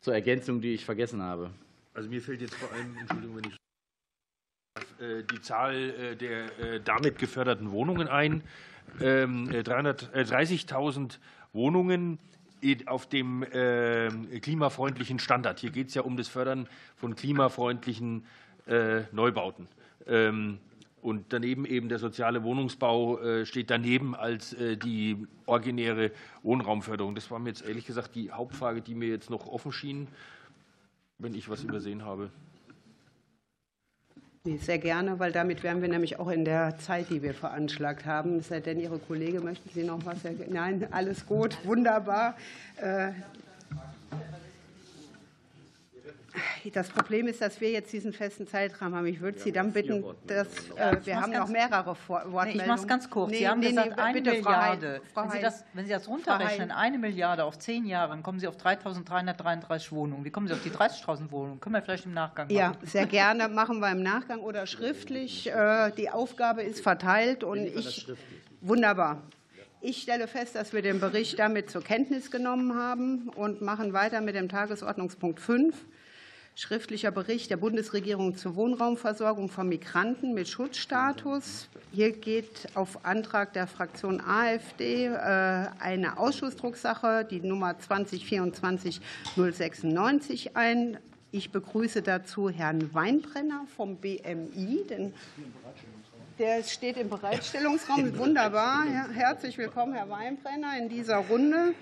zur 0.00 0.14
Ergänzung, 0.14 0.60
die 0.60 0.74
ich 0.74 0.84
vergessen 0.84 1.22
habe. 1.22 1.50
Also 1.94 2.08
mir 2.08 2.22
fällt 2.22 2.40
jetzt 2.40 2.54
vor 2.54 2.70
allem, 2.72 2.96
Entschuldigung, 2.96 3.36
wenn 3.36 3.50
ich 3.50 3.56
äh, 5.00 5.22
die 5.24 5.40
Zahl 5.40 5.74
äh, 5.74 6.16
der 6.16 6.58
äh, 6.58 6.80
damit 6.80 7.18
geförderten 7.18 7.70
Wohnungen 7.70 8.08
ein. 8.08 8.42
30.000 9.00 10.98
ähm, 10.98 11.10
Wohnungen 11.52 12.18
auf 12.86 13.06
dem 13.06 13.44
klimafreundlichen 14.40 15.18
Standard. 15.18 15.58
Hier 15.60 15.70
geht 15.70 15.88
es 15.88 15.94
ja 15.94 16.02
um 16.02 16.16
das 16.16 16.28
Fördern 16.28 16.66
von 16.96 17.14
klimafreundlichen 17.14 18.24
Neubauten. 19.12 19.66
Ähm, 20.06 20.58
und 21.00 21.26
daneben 21.32 21.64
eben 21.64 21.88
der 21.88 21.98
soziale 21.98 22.42
Wohnungsbau 22.42 23.44
steht 23.44 23.70
daneben 23.70 24.16
als 24.16 24.54
die 24.58 25.28
originäre 25.46 26.10
Wohnraumförderung. 26.42 27.14
Das 27.14 27.30
war 27.30 27.38
mir 27.38 27.50
jetzt 27.50 27.64
ehrlich 27.64 27.86
gesagt 27.86 28.16
die 28.16 28.32
Hauptfrage, 28.32 28.82
die 28.82 28.96
mir 28.96 29.08
jetzt 29.08 29.30
noch 29.30 29.46
offen 29.46 29.70
schien, 29.70 30.08
wenn 31.18 31.34
ich 31.34 31.48
was 31.48 31.62
übersehen 31.62 32.04
habe. 32.04 32.30
Sehr 34.44 34.78
gerne, 34.78 35.18
weil 35.18 35.30
damit 35.30 35.62
wären 35.62 35.82
wir 35.82 35.88
nämlich 35.88 36.18
auch 36.18 36.28
in 36.28 36.44
der 36.44 36.78
Zeit, 36.78 37.10
die 37.10 37.22
wir 37.22 37.34
veranschlagt 37.34 38.06
haben. 38.06 38.38
Es 38.38 38.48
denn, 38.48 38.80
Ihre 38.80 38.98
Kollege, 38.98 39.40
möchten 39.40 39.68
Sie 39.68 39.84
noch 39.84 40.04
was? 40.04 40.18
Nein, 40.48 40.88
alles 40.90 41.26
gut, 41.26 41.58
wunderbar. 41.64 42.36
Das 46.72 46.88
Problem 46.88 47.26
ist, 47.26 47.40
dass 47.40 47.60
wir 47.60 47.70
jetzt 47.70 47.92
diesen 47.92 48.12
festen 48.12 48.46
Zeitrahmen 48.46 48.94
haben. 48.96 49.06
Ich 49.06 49.20
würde 49.20 49.38
Sie 49.38 49.52
dann 49.52 49.72
bitten, 49.72 50.04
dass 50.26 50.48
äh, 50.76 50.96
wir 51.04 51.20
haben 51.20 51.32
noch 51.32 51.48
mehrere 51.48 51.96
Wortmeldungen. 52.08 52.46
Nee, 52.46 52.62
ich 52.62 52.66
mache 52.66 52.80
es 52.80 52.86
ganz 52.86 53.10
kurz. 53.10 53.30
Nee, 53.30 53.38
Sie 53.38 53.48
haben 53.48 53.60
nee, 53.60 53.68
gesagt, 53.68 53.96
nee, 53.96 54.02
eine 54.02 54.20
Milliarde. 54.20 55.00
Frau 55.12 55.24
wenn, 55.24 55.30
Sie 55.30 55.40
das, 55.40 55.64
wenn 55.74 55.84
Sie 55.86 55.92
das 55.92 56.08
runterrechnen, 56.08 56.70
eine 56.70 56.98
Milliarde 56.98 57.44
auf 57.44 57.58
zehn 57.58 57.86
Jahre, 57.86 58.10
dann 58.10 58.22
kommen 58.22 58.40
Sie 58.40 58.46
auf 58.46 58.56
3.333 58.56 59.92
Wohnungen. 59.92 60.24
Wie 60.24 60.30
kommen 60.30 60.48
Sie 60.48 60.54
auf 60.54 60.62
die 60.62 60.70
30.000 60.70 61.30
Wohnungen? 61.30 61.60
Können 61.60 61.74
wir 61.74 61.82
vielleicht 61.82 62.06
im 62.06 62.14
Nachgang 62.14 62.46
machen? 62.46 62.56
Ja, 62.56 62.72
sehr 62.82 63.06
gerne. 63.06 63.48
Machen 63.48 63.80
wir 63.80 63.90
im 63.90 64.02
Nachgang 64.02 64.40
oder 64.40 64.66
schriftlich. 64.66 65.50
Äh, 65.50 65.92
die 65.96 66.10
Aufgabe 66.10 66.62
ist 66.62 66.82
verteilt 66.82 67.44
und 67.44 67.58
ich. 67.58 68.06
Wunderbar. 68.60 69.22
Ich 69.80 70.02
stelle 70.02 70.26
fest, 70.26 70.56
dass 70.56 70.72
wir 70.72 70.82
den 70.82 70.98
Bericht 70.98 71.38
damit 71.38 71.70
zur 71.70 71.82
Kenntnis 71.82 72.32
genommen 72.32 72.74
haben 72.74 73.28
und 73.28 73.62
machen 73.62 73.92
weiter 73.92 74.20
mit 74.20 74.34
dem 74.34 74.48
Tagesordnungspunkt 74.48 75.38
5. 75.38 75.76
Schriftlicher 76.58 77.10
Bericht 77.12 77.52
der 77.52 77.56
Bundesregierung 77.56 78.36
zur 78.36 78.56
Wohnraumversorgung 78.56 79.48
von 79.48 79.68
Migranten 79.68 80.34
mit 80.34 80.48
Schutzstatus. 80.48 81.68
Hier 81.92 82.10
geht 82.10 82.66
auf 82.74 83.04
Antrag 83.04 83.52
der 83.52 83.68
Fraktion 83.68 84.20
AfD 84.20 85.04
äh, 85.04 85.68
eine 85.78 86.18
Ausschussdrucksache, 86.18 87.24
die 87.24 87.38
Nummer 87.38 87.76
2024-096 87.78 90.56
ein. 90.56 90.98
Ich 91.30 91.52
begrüße 91.52 92.02
dazu 92.02 92.50
Herrn 92.50 92.92
Weinbrenner 92.92 93.64
vom 93.76 93.94
BMI, 93.94 94.84
denn 94.90 95.14
der 96.40 96.64
steht 96.64 96.96
im 96.96 97.08
Bereitstellungsraum. 97.08 98.18
Wunderbar. 98.18 98.84
Herzlich 99.12 99.56
willkommen, 99.58 99.92
Herr 99.92 100.10
Weinbrenner, 100.10 100.76
in 100.76 100.88
dieser 100.88 101.18
Runde. 101.18 101.74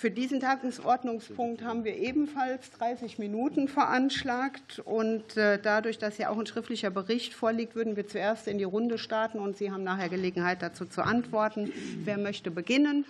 Für 0.00 0.10
diesen 0.10 0.40
Tagesordnungspunkt 0.40 1.62
haben 1.62 1.84
wir 1.84 1.94
ebenfalls 1.94 2.70
30 2.70 3.18
Minuten 3.18 3.68
veranschlagt. 3.68 4.78
Und 4.78 5.36
äh, 5.36 5.60
dadurch, 5.60 5.98
dass 5.98 6.16
ja 6.16 6.30
auch 6.30 6.38
ein 6.38 6.46
schriftlicher 6.46 6.88
Bericht 6.88 7.34
vorliegt, 7.34 7.74
würden 7.74 7.96
wir 7.96 8.06
zuerst 8.06 8.48
in 8.48 8.56
die 8.56 8.64
Runde 8.64 8.96
starten 8.96 9.40
und 9.40 9.58
Sie 9.58 9.70
haben 9.70 9.84
nachher 9.84 10.08
Gelegenheit 10.08 10.62
dazu 10.62 10.86
zu 10.86 11.02
antworten. 11.02 11.70
Wer 12.02 12.16
möchte 12.16 12.50
beginnen? 12.50 13.04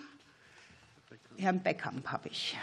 Herrn 1.37 1.63
Beckamp 1.63 2.07
habe 2.07 2.27
ich. 2.27 2.57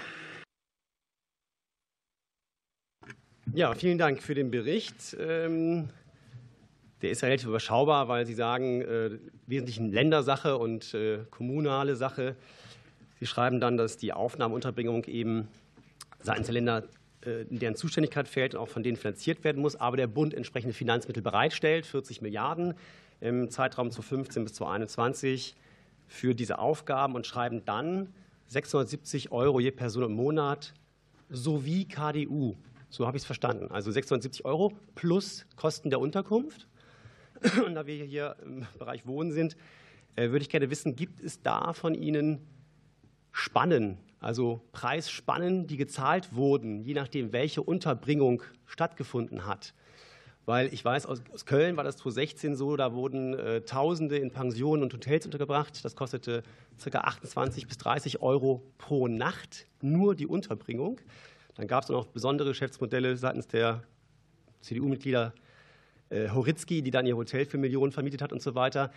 Ja, 3.55 3.75
vielen 3.75 3.97
Dank 3.97 4.23
für 4.23 4.35
den 4.35 4.51
Bericht. 4.51 5.17
Ähm, 5.19 5.89
der 7.01 7.13
ist 7.13 7.25
relativ 7.25 7.49
überschaubar, 7.49 8.09
weil 8.09 8.27
Sie 8.27 8.35
sagen, 8.35 8.83
äh, 8.83 9.19
wesentlich 9.47 9.79
Ländersache 9.79 10.59
und 10.59 10.93
äh, 10.93 11.21
kommunale 11.31 11.97
Sache. 11.97 12.37
Sie 13.19 13.27
schreiben 13.27 13.61
dann, 13.61 13.77
dass 13.77 13.97
die 13.97 14.13
Aufnahmeunterbringung 14.13 15.05
eben 15.05 15.49
seitens 16.21 16.47
der 16.47 16.55
Länder 16.55 16.85
äh, 17.25 17.43
in 17.43 17.59
deren 17.59 17.75
Zuständigkeit 17.75 18.29
fällt 18.29 18.55
und 18.55 18.61
auch 18.61 18.69
von 18.69 18.83
denen 18.83 18.97
finanziert 18.97 19.45
werden 19.45 19.61
muss, 19.61 19.77
aber 19.77 19.97
der 19.97 20.07
Bund 20.07 20.35
entsprechende 20.35 20.75
Finanzmittel 20.75 21.23
bereitstellt, 21.23 21.87
40 21.87 22.23
Milliarden 22.23 22.75
im 23.21 23.51
Zeitraum 23.51 23.91
2015 23.91 24.45
bis 24.45 24.55
2021 24.55 25.57
für 26.07 26.35
diese 26.35 26.59
Aufgaben 26.59 27.15
und 27.15 27.27
schreiben 27.27 27.65
dann 27.65 28.15
670 28.47 29.33
Euro 29.33 29.61
je 29.61 29.73
Person 29.73 30.05
im 30.05 30.13
Monat 30.13 30.73
sowie 31.29 31.85
KDU. 31.85 32.57
So 32.89 33.07
habe 33.07 33.17
ich 33.17 33.23
es 33.23 33.27
verstanden. 33.27 33.71
Also 33.71 33.91
670 33.91 34.45
Euro 34.47 34.73
plus 34.95 35.45
Kosten 35.57 35.91
der 35.91 36.01
Unterkunft. 36.01 36.67
Und 37.67 37.75
da 37.75 37.87
wir 37.87 38.05
hier 38.05 38.37
im 38.43 38.67
Bereich 38.79 39.07
Wohnen 39.07 39.33
sind, 39.33 39.57
äh, 40.17 40.31
würde 40.31 40.43
ich 40.43 40.49
gerne 40.49 40.71
wissen, 40.71 40.97
gibt 40.97 41.21
es 41.21 41.43
da 41.43 41.73
von 41.73 41.95
Ihnen 41.95 42.41
Spannen, 43.33 43.99
also 44.21 44.61
Preisspannen, 44.73 45.67
die 45.67 45.77
gezahlt 45.77 46.35
wurden, 46.35 46.81
je 46.81 46.95
nachdem, 46.95 47.33
welche 47.33 47.63
Unterbringung 47.63 48.43
stattgefunden 48.67 49.47
hat. 49.47 49.75
Weil 50.49 50.73
ich 50.73 50.83
weiß, 50.83 51.05
aus 51.05 51.21
Köln 51.45 51.77
war 51.77 51.85
das 51.85 51.99
2016 51.99 52.57
so, 52.57 52.77
da 52.77 52.95
wurden 52.95 53.35
äh, 53.35 53.61
Tausende 53.61 54.17
in 54.17 54.31
Pensionen 54.31 54.83
und 54.83 54.95
Hotels 54.95 55.27
untergebracht. 55.27 55.85
Das 55.85 55.95
kostete 55.95 56.43
ca. 56.83 57.01
28 57.01 57.69
bis 57.69 57.77
30 57.77 58.23
Euro 58.23 58.63
pro 58.79 59.09
Nacht, 59.09 59.67
nur 59.83 60.15
die 60.15 60.27
Unterbringung. 60.27 61.03
Dann 61.55 61.67
gab 61.67 61.83
es 61.83 61.91
noch 61.91 62.07
besondere 62.07 62.49
Geschäftsmodelle 62.49 63.19
seitens 63.19 63.47
der 63.47 63.83
CDU-Mitglieder 64.63 65.35
äh, 66.09 66.31
Horitzky, 66.31 66.81
die 66.81 66.91
dann 66.91 67.05
ihr 67.05 67.17
Hotel 67.17 67.45
für 67.45 67.59
Millionen 67.59 67.93
vermietet 67.93 68.23
hat 68.23 68.33
und 68.33 68.41
so 68.41 68.55
weiter. 68.55 68.91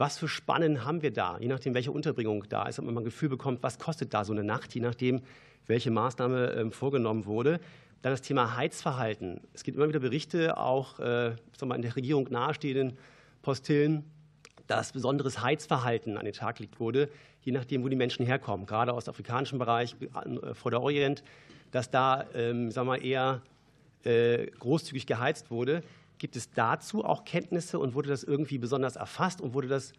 Was 0.00 0.16
für 0.16 0.28
Spannen 0.28 0.86
haben 0.86 1.02
wir 1.02 1.12
da, 1.12 1.36
je 1.40 1.48
nachdem, 1.48 1.74
welche 1.74 1.92
Unterbringung 1.92 2.46
da 2.48 2.66
ist, 2.66 2.78
damit 2.78 2.94
man 2.94 3.02
ein 3.02 3.04
Gefühl 3.04 3.28
bekommt, 3.28 3.62
was 3.62 3.78
kostet 3.78 4.14
da 4.14 4.24
so 4.24 4.32
eine 4.32 4.42
Nacht, 4.42 4.74
je 4.74 4.80
nachdem, 4.80 5.20
welche 5.66 5.90
Maßnahme 5.90 6.52
ähm, 6.52 6.72
vorgenommen 6.72 7.26
wurde. 7.26 7.60
Dann 8.00 8.14
das 8.14 8.22
Thema 8.22 8.56
Heizverhalten. 8.56 9.42
Es 9.52 9.62
gibt 9.62 9.76
immer 9.76 9.90
wieder 9.90 10.00
Berichte, 10.00 10.56
auch 10.56 10.98
äh, 11.00 11.34
mal, 11.62 11.74
in 11.74 11.82
der 11.82 11.94
Regierung 11.96 12.28
nahestehenden 12.30 12.96
Postillen, 13.42 14.06
dass 14.66 14.92
besonderes 14.92 15.42
Heizverhalten 15.42 16.16
an 16.16 16.24
den 16.24 16.32
Tag 16.32 16.56
gelegt 16.56 16.80
wurde, 16.80 17.10
je 17.42 17.52
nachdem, 17.52 17.84
wo 17.84 17.88
die 17.90 17.96
Menschen 17.96 18.24
herkommen, 18.24 18.64
gerade 18.64 18.94
aus 18.94 19.04
dem 19.04 19.10
afrikanischen 19.10 19.58
Bereich, 19.58 19.96
äh, 20.00 20.54
vor 20.54 20.70
der 20.70 20.80
Orient, 20.80 21.22
dass 21.72 21.90
da 21.90 22.24
ähm, 22.34 22.70
sagen 22.70 22.88
wir, 22.88 23.02
eher 23.02 23.42
äh, 24.04 24.46
großzügig 24.46 25.06
geheizt 25.06 25.50
wurde. 25.50 25.82
Gibt 26.20 26.36
es 26.36 26.50
dazu 26.50 27.02
auch 27.02 27.24
Kenntnisse 27.24 27.78
und 27.78 27.94
wurde 27.94 28.10
das 28.10 28.24
irgendwie 28.24 28.58
besonders 28.58 28.96
erfasst 28.96 29.40
und 29.40 29.54
wurde 29.54 29.68
das 29.68 29.94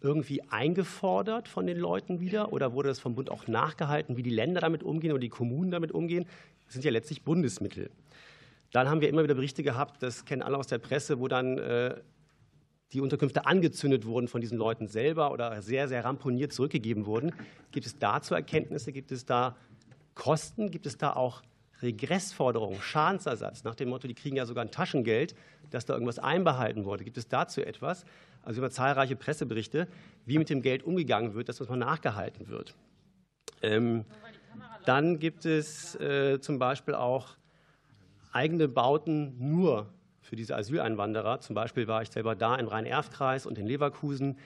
irgendwie 0.00 0.40
eingefordert 0.44 1.48
von 1.48 1.66
den 1.66 1.76
Leuten 1.76 2.20
wieder 2.20 2.52
oder 2.52 2.72
wurde 2.72 2.88
das 2.88 3.00
vom 3.00 3.16
Bund 3.16 3.32
auch 3.32 3.48
nachgehalten, 3.48 4.16
wie 4.16 4.22
die 4.22 4.30
Länder 4.30 4.60
damit 4.60 4.84
umgehen 4.84 5.10
und 5.10 5.20
die 5.20 5.28
Kommunen 5.28 5.72
damit 5.72 5.90
umgehen? 5.90 6.24
Das 6.66 6.74
sind 6.74 6.84
ja 6.84 6.92
letztlich 6.92 7.24
Bundesmittel. 7.24 7.90
Dann 8.70 8.88
haben 8.88 9.00
wir 9.00 9.08
immer 9.08 9.24
wieder 9.24 9.34
Berichte 9.34 9.64
gehabt, 9.64 10.04
das 10.04 10.24
kennen 10.24 10.42
alle 10.42 10.56
aus 10.56 10.68
der 10.68 10.78
Presse, 10.78 11.18
wo 11.18 11.26
dann 11.26 11.58
äh, 11.58 11.96
die 12.92 13.00
Unterkünfte 13.00 13.44
angezündet 13.46 14.06
wurden 14.06 14.28
von 14.28 14.40
diesen 14.40 14.58
Leuten 14.58 14.86
selber 14.86 15.32
oder 15.32 15.62
sehr, 15.62 15.88
sehr 15.88 16.04
ramponiert 16.04 16.52
zurückgegeben 16.52 17.06
wurden. 17.06 17.32
Gibt 17.72 17.86
es 17.86 17.98
dazu 17.98 18.34
Erkenntnisse? 18.34 18.92
Gibt 18.92 19.10
es 19.10 19.26
da 19.26 19.56
Kosten? 20.14 20.70
Gibt 20.70 20.86
es 20.86 20.96
da 20.96 21.12
auch 21.12 21.42
Regressforderungen, 21.82 22.80
Schadensersatz, 22.80 23.64
nach 23.64 23.74
dem 23.74 23.90
Motto, 23.90 24.08
die 24.08 24.14
kriegen 24.14 24.36
ja 24.36 24.46
sogar 24.46 24.64
ein 24.64 24.70
Taschengeld, 24.70 25.34
dass 25.70 25.84
da 25.84 25.94
irgendwas 25.94 26.18
einbehalten 26.18 26.84
wurde. 26.84 27.04
Gibt 27.04 27.18
es 27.18 27.28
dazu 27.28 27.60
etwas? 27.60 28.04
Also 28.42 28.60
über 28.60 28.70
zahlreiche 28.70 29.16
Presseberichte, 29.16 29.88
wie 30.24 30.38
mit 30.38 30.48
dem 30.48 30.62
Geld 30.62 30.84
umgegangen 30.84 31.34
wird, 31.34 31.48
dass 31.48 31.56
das 31.56 31.68
mal 31.68 31.76
nachgehalten 31.76 32.48
wird. 32.48 32.74
Ähm, 33.62 34.04
dann 34.84 35.18
gibt 35.18 35.44
es 35.44 35.96
äh, 35.96 36.40
zum 36.40 36.58
Beispiel 36.58 36.94
auch 36.94 37.36
eigene 38.32 38.68
Bauten 38.68 39.36
nur 39.38 39.92
für 40.20 40.36
diese 40.36 40.56
Asyleinwanderer. 40.56 41.40
Zum 41.40 41.54
Beispiel 41.54 41.88
war 41.88 42.02
ich 42.02 42.10
selber 42.10 42.34
da 42.34 42.54
im 42.56 42.68
Rhein-Erft-Kreis 42.68 43.46
und 43.46 43.58
in 43.58 43.66
Leverkusen. 43.66 44.38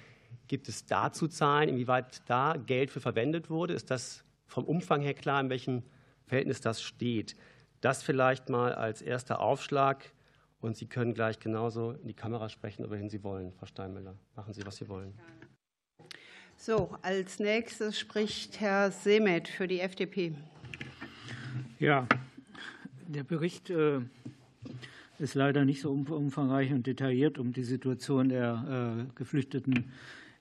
Gibt 0.47 0.69
es 0.69 0.87
dazu 0.87 1.29
Zahlen, 1.29 1.69
inwieweit 1.69 2.23
da 2.27 2.55
Geld 2.55 2.91
für 2.91 3.01
verwendet 3.01 3.51
wurde? 3.51 3.75
Ist 3.75 3.91
das 3.91 4.25
vom 4.47 4.65
Umfang 4.65 5.01
her 5.01 5.15
klar, 5.15 5.41
in 5.41 5.51
welchem 5.51 5.83
Verhältnis 6.31 6.61
das 6.61 6.81
steht. 6.81 7.35
Das 7.81 8.05
vielleicht 8.05 8.49
mal 8.49 8.73
als 8.73 9.03
erster 9.03 9.41
Aufschlag. 9.41 10.13
Und 10.61 10.77
Sie 10.77 10.87
können 10.87 11.13
gleich 11.13 11.41
genauso 11.41 11.93
in 11.93 12.07
die 12.07 12.15
Kamera 12.15 12.49
sprechen, 12.49 12.89
wohin 12.89 13.11
Sie 13.11 13.25
wollen, 13.25 13.53
Frau 13.53 13.67
Steinmüller. 13.67 14.15
Machen 14.37 14.55
Sie, 14.55 14.65
was 14.65 14.77
Sie 14.77 14.89
wollen. 14.89 15.13
So, 16.57 16.97
als 17.03 17.41
nächstes 17.41 17.99
spricht 17.99 18.61
Herr 18.61 18.93
Semet 18.93 19.49
für 19.49 19.67
die 19.67 19.81
FDP. 19.81 20.35
Ja, 21.81 22.07
der 23.09 23.25
Bericht 23.25 23.71
äh, 23.71 24.01
ist 25.19 25.35
leider 25.35 25.65
nicht 25.65 25.81
so 25.81 25.91
umfangreich 25.91 26.73
und 26.73 26.87
detailliert, 26.87 27.39
um 27.39 27.53
die 27.53 27.65
Situation 27.65 28.29
der 28.29 29.07
äh, 29.09 29.13
Geflüchteten 29.17 29.91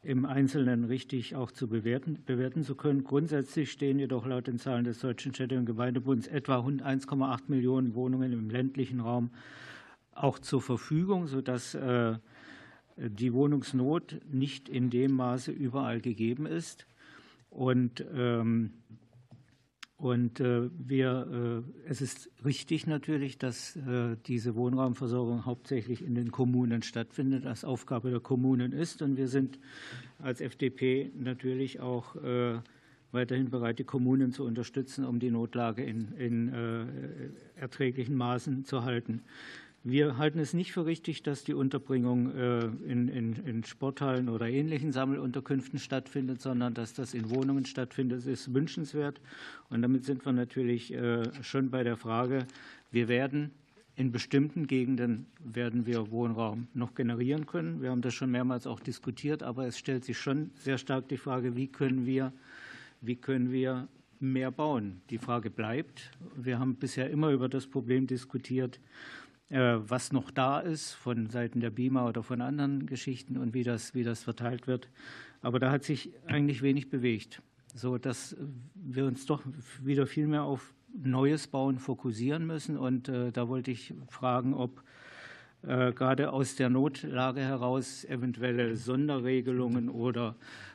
im 0.01 0.25
Einzelnen 0.25 0.85
richtig 0.85 1.35
auch 1.35 1.51
zu 1.51 1.67
bewerten, 1.67 2.19
bewerten 2.25 2.63
zu 2.63 2.75
können. 2.75 3.03
Grundsätzlich 3.03 3.71
stehen 3.71 3.99
jedoch 3.99 4.25
laut 4.25 4.47
den 4.47 4.57
Zahlen 4.57 4.85
des 4.85 4.99
Deutschen 4.99 5.33
Städte- 5.33 5.57
und 5.57 5.65
Gemeindebunds 5.65 6.27
etwa 6.27 6.59
1,8 6.59 7.41
Millionen 7.47 7.95
Wohnungen 7.95 8.31
im 8.31 8.49
ländlichen 8.49 9.01
Raum 9.01 9.31
auch 10.13 10.39
zur 10.39 10.61
Verfügung, 10.61 11.27
sodass 11.27 11.75
äh, 11.75 12.17
die 12.97 13.33
Wohnungsnot 13.33 14.19
nicht 14.29 14.69
in 14.69 14.89
dem 14.89 15.13
Maße 15.13 15.51
überall 15.51 16.01
gegeben 16.01 16.45
ist. 16.45 16.85
Und 17.49 18.05
ähm, 18.13 18.73
und 19.99 20.39
äh, 20.39 20.69
wir, 20.77 21.63
äh, 21.85 21.89
es 21.89 21.99
ist 21.99 22.29
richtig 22.45 22.87
natürlich, 22.87 23.37
dass 23.37 23.75
äh, 23.75 24.15
diese 24.27 24.55
Wohnraumversorgung 24.55 25.45
hauptsächlich 25.45 26.01
in 26.01 26.15
den 26.15 26.31
Kommunen 26.31 26.83
stattfindet, 26.83 27.45
als 27.45 27.65
Aufgabe 27.65 28.09
der 28.09 28.21
Kommunen 28.21 28.71
ist. 28.71 29.01
Und 29.01 29.17
wir 29.17 29.27
sind 29.27 29.59
als 30.19 30.39
FDP 30.39 31.11
natürlich 31.15 31.81
auch 31.81 32.15
weiterhin 33.11 33.49
bereit, 33.49 33.79
die 33.79 33.83
Kommunen 33.83 34.31
zu 34.31 34.45
unterstützen, 34.45 35.03
um 35.03 35.19
die 35.19 35.31
Notlage 35.31 35.83
in, 35.83 36.13
in 36.13 36.53
erträglichen 37.55 38.15
Maßen 38.15 38.65
zu 38.65 38.83
halten. 38.83 39.21
Wir 39.84 40.17
halten 40.17 40.39
es 40.39 40.53
nicht 40.53 40.73
für 40.73 40.86
richtig, 40.86 41.23
dass 41.23 41.45
die 41.45 41.53
Unterbringung 41.53 42.36
äh, 42.36 42.65
in, 42.65 43.07
in, 43.07 43.34
in, 43.45 43.63
Sporthallen 43.63 44.27
oder 44.27 44.47
ähnlichen 44.47 44.91
Sammelunterkünften 44.91 45.80
stattfindet, 45.80 46.41
sondern 46.41 46.73
dass 46.73 46.93
das 46.93 47.13
in 47.13 47.30
Wohnungen 47.30 47.65
stattfindet. 47.65 48.19
Das 48.19 48.25
ist 48.25 48.53
wünschenswert. 48.53 49.21
Und 49.69 49.82
damit 49.82 50.03
sind 50.03 50.25
wir 50.25 50.34
natürlich 50.34 50.93
äh, 50.93 51.23
schon 51.41 51.69
bei 51.69 51.84
der 51.84 51.95
Frage, 51.95 52.45
wir 52.91 53.07
werden 53.07 53.51
in 53.95 54.11
bestimmten 54.11 54.65
Gegenden 54.68 55.26
werden 55.43 55.85
wir 55.85 56.10
Wohnraum 56.11 56.68
noch 56.73 56.95
generieren 56.95 57.45
können. 57.45 57.81
Wir 57.81 57.91
haben 57.91 58.01
das 58.01 58.14
schon 58.14 58.31
mehrmals 58.31 58.65
auch 58.65 58.80
diskutiert, 58.80 59.43
aber 59.43 59.65
es 59.68 59.77
stellt 59.77 60.06
sich 60.06 60.18
schon 60.18 60.51
sehr 60.56 60.77
stark 60.77 61.10
die 61.10 61.18
Frage, 61.18 61.57
wie 61.57 61.68
können 61.68 62.06
wir, 62.06 62.31
wie 63.01 63.18
können 63.18 63.51
wir 63.51 63.89
mehr 64.22 64.51
bauen? 64.51 65.01
Die 65.10 65.18
Frage 65.18 65.49
bleibt. 65.49 66.11
Wir 66.35 66.60
haben 66.60 66.76
bisher 66.76 67.10
immer 67.10 67.31
über 67.31 67.49
das 67.49 67.68
Problem 67.68 68.07
diskutiert, 68.07 68.80
was 69.49 70.11
noch 70.11 70.30
da 70.30 70.59
ist 70.59 70.93
von 70.93 71.30
Seiten 71.30 71.59
der 71.59 71.71
BIMA 71.71 72.07
oder 72.07 72.21
von 72.21 72.39
anderen 72.41 72.85
Geschichten 72.85 73.35
und 73.38 73.55
wie 73.55 73.63
das, 73.63 73.95
wie 73.95 74.03
das 74.03 74.23
verteilt 74.23 74.67
wird. 74.67 74.89
Aber 75.41 75.59
da 75.59 75.71
hat 75.71 75.84
sich 75.84 76.11
eigentlich 76.27 76.61
wenig 76.61 76.89
bewegt, 76.89 77.41
so 77.73 77.97
dass 77.97 78.35
wir 78.76 79.05
uns 79.05 79.26
doch 79.26 79.41
wieder 79.84 80.05
viel 80.05 80.27
mehr 80.27 80.43
auf 80.43 80.73
neues 80.93 81.47
Bauen 81.47 81.80
fokussieren 81.80 82.45
müssen. 82.45 82.77
Und 82.77 83.09
äh, 83.09 83.31
da 83.31 83.47
wollte 83.47 83.71
ich 83.71 83.93
fragen, 84.09 84.53
ob 84.53 84.84
äh, 85.63 85.91
gerade 85.93 86.31
aus 86.31 86.55
der 86.55 86.69
Notlage 86.69 87.41
heraus 87.41 88.05
eventuelle 88.05 88.76
Sonderregelungen 88.76 89.89
oder 89.89 90.35
äh, 90.39 90.68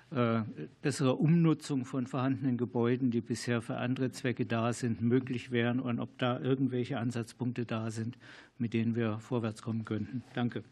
bessere 0.82 1.16
Umnutzung 1.16 1.84
von 1.84 2.06
vorhandenen 2.06 2.56
Gebäuden, 2.56 3.10
die 3.10 3.20
bisher 3.20 3.62
für 3.62 3.76
andere 3.76 4.12
Zwecke 4.12 4.46
da 4.46 4.72
sind, 4.72 5.00
möglich 5.00 5.50
wären 5.50 5.80
und 5.80 5.98
ob 5.98 6.18
da 6.18 6.38
irgendwelche 6.38 6.98
Ansatzpunkte 6.98 7.66
da 7.66 7.90
sind, 7.90 8.16
mit 8.58 8.74
denen 8.74 8.94
wir 8.94 9.18
vorwärts 9.18 9.62
kommen 9.62 9.84
könnten. 9.84 10.22
Danke. 10.34 10.62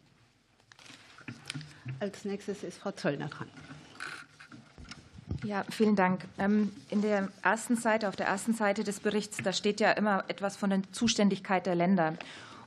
Als 1.99 2.23
nächstes 2.25 2.63
ist 2.63 2.77
Frau 2.77 2.91
Zöllner 2.91 3.27
dran. 3.27 3.47
Ja, 5.43 5.65
vielen 5.69 5.97
Dank. 5.97 6.25
Ähm, 6.37 6.71
in 6.89 7.01
der 7.01 7.29
ersten 7.41 7.75
Seite, 7.75 8.07
auf 8.07 8.15
der 8.15 8.27
ersten 8.27 8.53
Seite 8.53 8.85
des 8.85 9.01
Berichts, 9.01 9.37
da 9.43 9.51
steht 9.51 9.81
ja 9.81 9.91
immer 9.91 10.23
etwas 10.29 10.55
von 10.55 10.69
der 10.69 10.81
Zuständigkeit 10.93 11.65
der 11.65 11.75
Länder. 11.75 12.15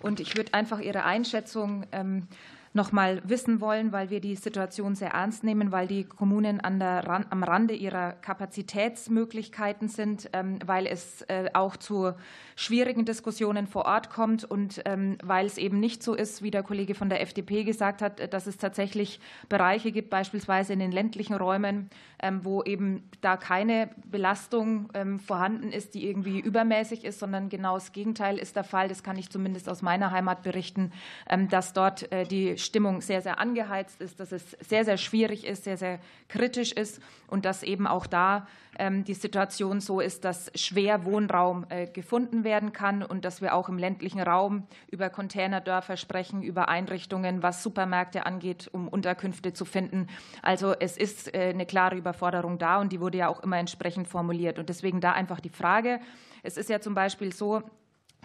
Und 0.00 0.20
ich 0.20 0.36
würde 0.36 0.52
einfach 0.52 0.80
Ihre 0.80 1.04
Einschätzung 1.04 1.86
ähm, 1.92 2.28
noch 2.76 2.92
mal 2.92 3.20
wissen 3.24 3.60
wollen, 3.60 3.90
weil 3.90 4.10
wir 4.10 4.20
die 4.20 4.36
Situation 4.36 4.94
sehr 4.94 5.10
ernst 5.10 5.42
nehmen, 5.42 5.72
weil 5.72 5.88
die 5.88 6.04
Kommunen 6.04 6.60
an 6.60 6.78
der, 6.78 7.26
am 7.30 7.42
Rande 7.42 7.74
ihrer 7.74 8.12
Kapazitätsmöglichkeiten 8.12 9.88
sind, 9.88 10.30
ähm, 10.32 10.58
weil 10.64 10.86
es 10.86 11.22
äh, 11.22 11.50
auch 11.54 11.76
zu 11.76 12.12
schwierigen 12.54 13.04
Diskussionen 13.04 13.66
vor 13.66 13.86
Ort 13.86 14.10
kommt 14.10 14.44
und 14.44 14.82
ähm, 14.84 15.16
weil 15.24 15.46
es 15.46 15.58
eben 15.58 15.80
nicht 15.80 16.02
so 16.02 16.14
ist, 16.14 16.42
wie 16.42 16.50
der 16.50 16.62
Kollege 16.62 16.94
von 16.94 17.08
der 17.08 17.22
FDP 17.22 17.64
gesagt 17.64 18.02
hat, 18.02 18.32
dass 18.32 18.46
es 18.46 18.58
tatsächlich 18.58 19.20
Bereiche 19.48 19.90
gibt, 19.90 20.10
beispielsweise 20.10 20.74
in 20.74 20.78
den 20.78 20.92
ländlichen 20.92 21.34
Räumen, 21.34 21.88
ähm, 22.22 22.44
wo 22.44 22.62
eben 22.62 23.08
da 23.22 23.36
keine 23.36 23.90
Belastung 24.04 24.88
vorhanden 25.24 25.72
ist, 25.72 25.94
die 25.94 26.06
irgendwie 26.06 26.38
übermäßig 26.40 27.04
ist, 27.04 27.18
sondern 27.18 27.48
genau 27.48 27.74
das 27.74 27.92
Gegenteil 27.92 28.38
ist 28.38 28.56
der 28.56 28.64
Fall. 28.64 28.88
Das 28.88 29.02
kann 29.02 29.16
ich 29.16 29.30
zumindest 29.30 29.68
aus 29.68 29.82
meiner 29.82 30.10
Heimat 30.10 30.42
berichten, 30.42 30.92
dass 31.50 31.72
dort 31.72 32.10
äh, 32.12 32.24
die 32.24 32.58
Stimmung 32.66 33.00
sehr, 33.00 33.22
sehr 33.22 33.38
angeheizt 33.38 34.00
ist, 34.00 34.20
dass 34.20 34.32
es 34.32 34.50
sehr, 34.60 34.84
sehr 34.84 34.98
schwierig 34.98 35.46
ist, 35.46 35.64
sehr, 35.64 35.76
sehr 35.76 35.98
kritisch 36.28 36.72
ist 36.72 37.00
und 37.26 37.44
dass 37.44 37.62
eben 37.62 37.86
auch 37.86 38.06
da 38.06 38.46
ähm, 38.78 39.04
die 39.04 39.14
Situation 39.14 39.80
so 39.80 40.00
ist, 40.00 40.24
dass 40.24 40.50
schwer 40.54 41.04
Wohnraum 41.04 41.64
äh, 41.68 41.86
gefunden 41.86 42.44
werden 42.44 42.72
kann 42.72 43.02
und 43.02 43.24
dass 43.24 43.40
wir 43.40 43.54
auch 43.54 43.68
im 43.68 43.78
ländlichen 43.78 44.20
Raum 44.20 44.66
über 44.90 45.08
Containerdörfer 45.08 45.96
sprechen, 45.96 46.42
über 46.42 46.68
Einrichtungen, 46.68 47.42
was 47.42 47.62
Supermärkte 47.62 48.26
angeht, 48.26 48.68
um 48.72 48.88
Unterkünfte 48.88 49.52
zu 49.52 49.64
finden. 49.64 50.08
Also 50.42 50.74
es 50.78 50.96
ist 50.96 51.34
äh, 51.34 51.50
eine 51.50 51.66
klare 51.66 51.96
Überforderung 51.96 52.58
da 52.58 52.78
und 52.80 52.92
die 52.92 53.00
wurde 53.00 53.18
ja 53.18 53.28
auch 53.28 53.42
immer 53.42 53.58
entsprechend 53.58 54.08
formuliert. 54.08 54.58
Und 54.58 54.68
deswegen 54.68 55.00
da 55.00 55.12
einfach 55.12 55.40
die 55.40 55.50
Frage. 55.50 56.00
Es 56.42 56.56
ist 56.56 56.68
ja 56.68 56.80
zum 56.80 56.94
Beispiel 56.94 57.32
so, 57.32 57.62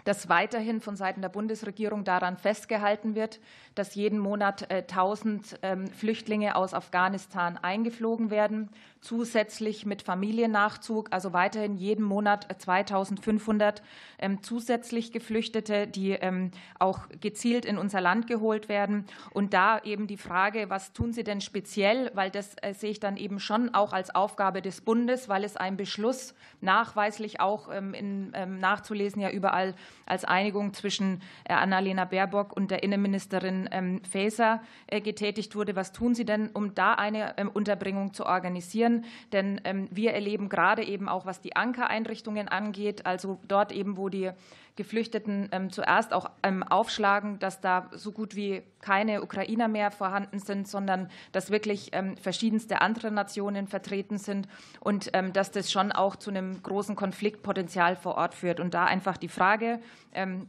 dass 0.04 0.28
weiterhin 0.28 0.80
von 0.80 0.96
Seiten 0.96 1.22
der 1.22 1.28
Bundesregierung 1.28 2.04
daran 2.04 2.36
festgehalten 2.36 3.14
wird, 3.14 3.40
dass 3.74 3.94
jeden 3.94 4.18
Monat 4.18 4.70
1000 4.70 5.52
äh, 5.52 5.72
ähm, 5.72 5.86
Flüchtlinge 5.88 6.56
aus 6.56 6.74
Afghanistan 6.74 7.58
eingeflogen 7.58 8.30
werden 8.30 8.68
zusätzlich 9.02 9.84
mit 9.84 10.00
Familiennachzug, 10.00 11.08
also 11.10 11.32
weiterhin 11.32 11.76
jeden 11.76 12.04
Monat 12.04 12.46
2500 12.56 13.82
ähm, 14.18 14.42
zusätzlich 14.42 15.12
Geflüchtete, 15.12 15.88
die 15.88 16.12
ähm, 16.12 16.52
auch 16.78 17.08
gezielt 17.20 17.64
in 17.64 17.78
unser 17.78 18.00
Land 18.00 18.28
geholt 18.28 18.68
werden. 18.68 19.04
Und 19.32 19.54
da 19.54 19.80
eben 19.80 20.06
die 20.06 20.16
Frage, 20.16 20.70
was 20.70 20.92
tun 20.92 21.12
Sie 21.12 21.24
denn 21.24 21.40
speziell, 21.40 22.12
weil 22.14 22.30
das 22.30 22.54
äh, 22.62 22.74
sehe 22.74 22.92
ich 22.92 23.00
dann 23.00 23.16
eben 23.16 23.40
schon 23.40 23.74
auch 23.74 23.92
als 23.92 24.14
Aufgabe 24.14 24.62
des 24.62 24.80
Bundes, 24.80 25.28
weil 25.28 25.42
es 25.42 25.56
ein 25.56 25.76
Beschluss 25.76 26.34
nachweislich 26.60 27.40
auch 27.40 27.68
in, 27.70 28.30
nachzulesen 28.60 29.20
ja 29.20 29.30
überall 29.30 29.74
als 30.06 30.24
Einigung 30.24 30.74
zwischen 30.74 31.22
äh, 31.44 31.54
Annalena 31.54 32.04
Baerbock 32.04 32.56
und 32.56 32.70
der 32.70 32.82
Innenministerin 32.82 33.68
Faeser 34.10 34.62
äh, 34.86 35.00
getätigt 35.00 35.54
wurde. 35.54 35.76
Was 35.76 35.92
tun 35.92 36.14
Sie 36.14 36.24
denn, 36.24 36.50
um 36.52 36.74
da 36.74 36.94
eine 36.94 37.34
Unterbringung 37.52 38.12
zu 38.14 38.26
organisieren? 38.26 39.04
Denn 39.32 39.60
ähm, 39.64 39.88
wir 39.90 40.12
erleben 40.12 40.48
gerade 40.48 40.84
eben 40.84 41.08
auch, 41.08 41.26
was 41.26 41.40
die 41.40 41.56
Ankereinrichtungen 41.56 42.48
angeht, 42.48 43.06
also 43.06 43.40
dort 43.46 43.72
eben, 43.72 43.96
wo 43.96 44.08
die 44.08 44.30
Geflüchteten 44.74 45.50
ähm, 45.52 45.70
zuerst 45.70 46.14
auch 46.14 46.30
ähm, 46.42 46.62
aufschlagen, 46.62 47.38
dass 47.38 47.60
da 47.60 47.90
so 47.92 48.10
gut 48.10 48.34
wie 48.34 48.62
keine 48.80 49.22
Ukrainer 49.22 49.68
mehr 49.68 49.90
vorhanden 49.90 50.38
sind, 50.38 50.66
sondern 50.66 51.08
dass 51.30 51.50
wirklich 51.50 51.92
verschiedenste 52.20 52.80
andere 52.80 53.12
Nationen 53.12 53.68
vertreten 53.68 54.18
sind 54.18 54.48
und 54.80 55.12
dass 55.34 55.52
das 55.52 55.70
schon 55.70 55.92
auch 55.92 56.16
zu 56.16 56.30
einem 56.30 56.60
großen 56.60 56.96
Konfliktpotenzial 56.96 57.94
vor 57.94 58.16
Ort 58.16 58.34
führt. 58.34 58.58
Und 58.58 58.74
da 58.74 58.84
einfach 58.84 59.18
die 59.18 59.28
Frage, 59.28 59.78
ähm, 60.14 60.48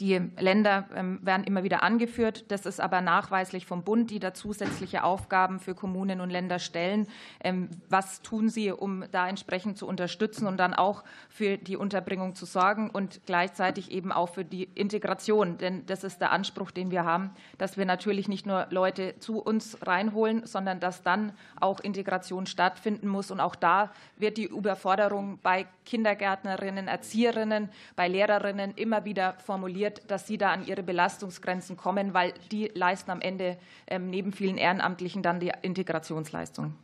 die 0.00 0.20
Länder 0.38 0.88
ähm, 0.94 1.18
werden 1.22 1.44
immer 1.44 1.64
wieder 1.64 1.82
angeführt. 1.82 2.44
Das 2.48 2.66
ist 2.66 2.80
aber 2.80 3.00
nachweislich 3.00 3.66
vom 3.66 3.82
Bund, 3.82 4.10
die 4.10 4.20
da 4.20 4.32
zusätzliche 4.32 5.02
Aufgaben 5.02 5.58
für 5.58 5.74
Kommunen 5.74 6.20
und 6.20 6.30
Länder 6.30 6.58
stellen. 6.60 7.08
Ähm, 7.40 7.68
was 7.88 8.22
tun 8.22 8.48
Sie, 8.48 8.70
um 8.70 9.04
da 9.10 9.28
entsprechend 9.28 9.76
zu 9.76 9.88
unterstützen 9.88 10.46
und 10.46 10.56
dann 10.58 10.74
auch 10.74 11.02
für 11.28 11.58
die 11.58 11.76
Unterbringung 11.76 12.36
zu 12.36 12.46
sorgen 12.46 12.90
und 12.90 13.20
gleichzeitig 13.26 13.90
eben 13.90 14.12
auch 14.12 14.28
für 14.28 14.44
die 14.44 14.64
Integration? 14.74 15.58
Denn 15.58 15.84
das 15.86 16.04
ist 16.04 16.20
der 16.20 16.30
Anspruch, 16.30 16.70
den 16.70 16.90
wir 16.92 17.04
haben, 17.04 17.30
dass 17.58 17.76
wir 17.76 17.84
natürlich 17.84 18.28
nicht 18.28 18.46
nur 18.46 18.66
Leute 18.70 19.18
zu 19.18 19.40
uns 19.40 19.78
reinholen, 19.84 20.46
sondern 20.46 20.78
dass 20.78 21.02
dann 21.02 21.32
auch 21.60 21.80
Integration 21.80 22.46
stattfinden 22.46 23.08
muss. 23.08 23.32
Und 23.32 23.40
auch 23.40 23.56
da 23.56 23.90
wird 24.16 24.36
die 24.36 24.46
Überforderung 24.46 25.40
bei 25.42 25.66
Kindergärtnerinnen, 25.86 26.86
Erzieherinnen, 26.86 27.70
bei 27.96 28.06
Lehrerinnen 28.06 28.74
immer 28.74 29.04
wieder 29.04 29.34
formuliert 29.44 29.87
wird, 29.88 30.10
dass 30.10 30.26
sie 30.26 30.36
da 30.36 30.52
an 30.52 30.66
ihre 30.66 30.82
Belastungsgrenzen 30.82 31.76
kommen, 31.76 32.12
weil 32.12 32.34
die 32.52 32.70
leisten 32.74 33.10
am 33.10 33.20
Ende 33.20 33.56
ähm, 33.86 34.10
neben 34.10 34.32
vielen 34.32 34.58
Ehrenamtlichen 34.58 35.22
dann 35.22 35.40
die 35.40 35.52
Integrationsleistung. 35.62 36.74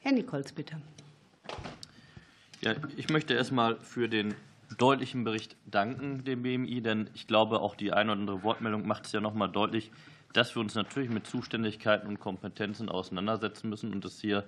Herr 0.00 0.12
Nichols, 0.12 0.52
bitte. 0.52 0.80
Ja, 2.60 2.74
ich 2.96 3.08
möchte 3.10 3.34
erst 3.34 3.52
mal 3.52 3.76
für 3.76 4.08
den 4.08 4.34
deutlichen 4.78 5.22
Bericht 5.22 5.56
danken, 5.66 6.24
dem 6.24 6.42
BMI, 6.42 6.80
denn 6.80 7.10
ich 7.14 7.26
glaube, 7.26 7.60
auch 7.60 7.76
die 7.76 7.92
eine 7.92 8.12
oder 8.12 8.20
andere 8.20 8.42
Wortmeldung 8.42 8.86
macht 8.86 9.06
es 9.06 9.12
ja 9.12 9.20
noch 9.20 9.34
mal 9.34 9.48
deutlich, 9.48 9.92
dass 10.32 10.56
wir 10.56 10.60
uns 10.60 10.74
natürlich 10.74 11.10
mit 11.10 11.26
Zuständigkeiten 11.26 12.08
und 12.08 12.18
Kompetenzen 12.18 12.88
auseinandersetzen 12.88 13.68
müssen 13.68 13.92
und 13.92 14.04
es 14.04 14.20
hier 14.20 14.44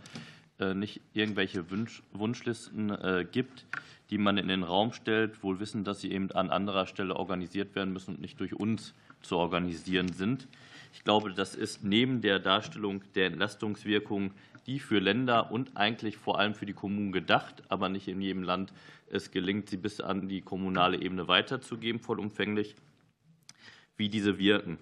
nicht 0.58 1.00
irgendwelche 1.12 1.64
Wunschlisten 2.12 2.90
äh, 2.90 3.26
gibt 3.30 3.66
die 4.10 4.18
man 4.18 4.36
in 4.36 4.48
den 4.48 4.62
Raum 4.62 4.92
stellt, 4.92 5.42
wohl 5.42 5.60
wissen, 5.60 5.84
dass 5.84 6.00
sie 6.00 6.12
eben 6.12 6.30
an 6.32 6.50
anderer 6.50 6.86
Stelle 6.86 7.16
organisiert 7.16 7.74
werden 7.74 7.92
müssen 7.92 8.16
und 8.16 8.20
nicht 8.20 8.38
durch 8.40 8.54
uns 8.54 8.94
zu 9.22 9.36
organisieren 9.36 10.12
sind. 10.12 10.46
Ich 10.92 11.04
glaube, 11.04 11.32
das 11.32 11.54
ist 11.54 11.82
neben 11.82 12.20
der 12.20 12.38
Darstellung 12.38 13.02
der 13.14 13.26
Entlastungswirkung, 13.26 14.32
die 14.66 14.78
für 14.78 14.98
Länder 14.98 15.50
und 15.50 15.76
eigentlich 15.76 16.16
vor 16.16 16.38
allem 16.38 16.54
für 16.54 16.66
die 16.66 16.72
Kommunen 16.74 17.12
gedacht, 17.12 17.62
aber 17.68 17.88
nicht 17.88 18.08
in 18.08 18.20
jedem 18.20 18.42
Land 18.42 18.72
es 19.10 19.30
gelingt, 19.30 19.68
sie 19.68 19.76
bis 19.76 20.00
an 20.00 20.28
die 20.28 20.40
kommunale 20.40 21.00
Ebene 21.00 21.28
weiterzugeben, 21.28 22.00
vollumfänglich, 22.00 22.74
wie 23.96 24.08
diese 24.08 24.38
wirken. 24.38 24.78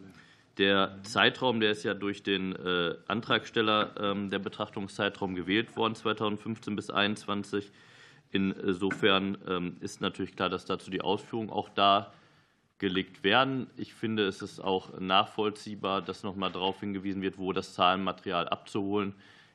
Der 0.58 0.98
Zeitraum, 1.02 1.60
der 1.60 1.70
ist 1.70 1.82
ja 1.82 1.94
durch 1.94 2.22
den 2.22 2.54
äh, 2.54 2.94
Antragsteller 3.08 3.94
ähm, 3.98 4.28
der 4.28 4.38
Betrachtungszeitraum 4.38 5.34
gewählt 5.34 5.76
worden, 5.76 5.94
2015 5.94 6.76
bis 6.76 6.86
2021. 6.86 7.72
Insofern 8.32 9.36
ähm, 9.46 9.76
ist 9.80 10.00
natürlich 10.00 10.34
klar, 10.34 10.48
dass 10.48 10.64
dazu 10.64 10.90
die 10.90 11.02
Ausführungen 11.02 11.50
auch 11.50 11.68
dargelegt 11.68 13.24
werden. 13.24 13.68
Ich 13.76 13.92
finde, 13.92 14.26
es 14.26 14.40
ist 14.40 14.58
auch 14.58 14.98
nachvollziehbar, 14.98 16.00
dass 16.00 16.22
noch 16.22 16.34
mal 16.34 16.50
darauf 16.50 16.80
hingewiesen 16.80 17.20
wird, 17.20 17.36
wo 17.36 17.52
das 17.52 17.74
Zahlenmaterial 17.74 18.48
abzuholen 18.48 19.14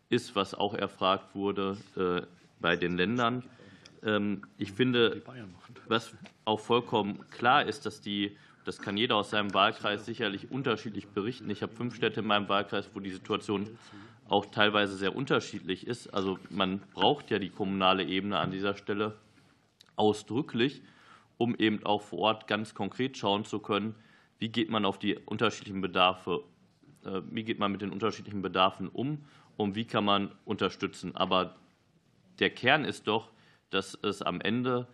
ist, 0.09 0.35
was 0.35 0.53
auch 0.53 0.75
erfragt 0.75 1.33
wurde 1.33 1.77
äh, 1.95 2.21
bei 2.59 2.75
den 2.75 2.97
Ländern. 2.97 3.43
Ähm, 4.03 4.43
ich 4.57 4.71
finde, 4.71 5.23
was 5.87 6.15
auch 6.45 6.59
vollkommen 6.59 7.27
klar 7.29 7.65
ist, 7.65 7.85
dass 7.85 8.01
die 8.01 8.37
das 8.67 8.79
kann 8.79 8.97
jeder 8.97 9.15
aus 9.15 9.29
seinem 9.29 9.53
Wahlkreis 9.53 10.05
sicherlich 10.05 10.51
unterschiedlich 10.51 11.07
berichten. 11.07 11.49
Ich 11.49 11.61
habe 11.61 11.73
fünf 11.73 11.95
Städte 11.95 12.19
in 12.19 12.27
meinem 12.27 12.49
Wahlkreis, 12.49 12.89
wo 12.93 12.99
die 12.99 13.11
Situation 13.11 13.77
auch 14.27 14.45
teilweise 14.45 14.97
sehr 14.97 15.15
unterschiedlich 15.15 15.87
ist. 15.87 16.13
Also 16.13 16.37
man 16.49 16.81
braucht 16.93 17.31
ja 17.31 17.39
die 17.39 17.49
kommunale 17.49 18.03
Ebene 18.03 18.37
an 18.37 18.51
dieser 18.51 18.75
Stelle 18.75 19.15
ausdrücklich, 19.95 20.81
um 21.37 21.55
eben 21.55 21.85
auch 21.85 22.01
vor 22.01 22.19
Ort 22.19 22.47
ganz 22.47 22.75
konkret 22.75 23.17
schauen 23.17 23.45
zu 23.45 23.59
können, 23.59 23.95
wie 24.37 24.49
geht 24.49 24.69
man 24.69 24.83
auf 24.83 24.99
die 24.99 25.15
unterschiedlichen 25.15 25.79
Bedarfe, 25.79 26.43
äh, 27.05 27.21
wie 27.31 27.45
geht 27.45 27.59
man 27.59 27.71
mit 27.71 27.81
den 27.81 27.91
unterschiedlichen 27.91 28.41
Bedarfen 28.41 28.89
um 28.89 29.23
und 29.55 29.75
wie 29.75 29.85
kann 29.85 30.03
man 30.03 30.33
unterstützen. 30.43 31.15
Aber 31.15 31.55
der 32.39 32.49
Kern 32.49 32.83
ist 32.83 33.07
doch, 33.07 33.31
dass 33.69 33.97
es 34.01 34.21
am 34.21 34.41
Ende 34.41 34.89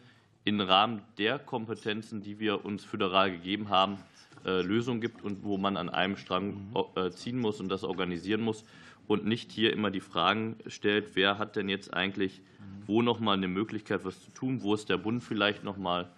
im 0.46 0.60
Rahmen 0.60 1.02
der 1.18 1.40
Kompetenzen, 1.40 2.22
die 2.22 2.40
wir 2.40 2.66
uns 2.66 2.84
föderal 2.84 3.32
gegeben 3.32 3.70
haben, 3.70 3.98
äh, 4.46 4.62
Lösungen 4.62 5.00
gibt 5.00 5.24
und 5.24 5.44
wo 5.44 5.58
man 5.58 5.78
an 5.78 5.90
einem 5.90 6.18
Strang 6.18 6.74
äh, 6.96 7.12
ziehen 7.12 7.40
muss 7.40 7.62
und 7.62 7.70
das 7.70 7.84
organisieren 7.86 8.42
muss 8.42 8.66
und 9.08 9.26
nicht 9.26 9.52
hier 9.52 9.72
immer 9.72 9.90
die 9.90 10.02
Fragen 10.02 10.58
stellt, 10.68 11.16
wer 11.16 11.38
hat 11.38 11.56
denn 11.56 11.70
jetzt 11.70 11.94
eigentlich 11.94 12.42
wo 12.86 13.02
noch 13.02 13.22
mal 13.22 13.34
eine 13.34 13.48
Möglichkeit, 13.48 14.04
was 14.04 14.22
zu 14.22 14.32
tun, 14.32 14.62
wo 14.62 14.74
ist 14.74 14.90
der 14.90 14.98
Bund 14.98 15.24
vielleicht 15.24 15.64
noch 15.64 15.78
mal 15.78 16.10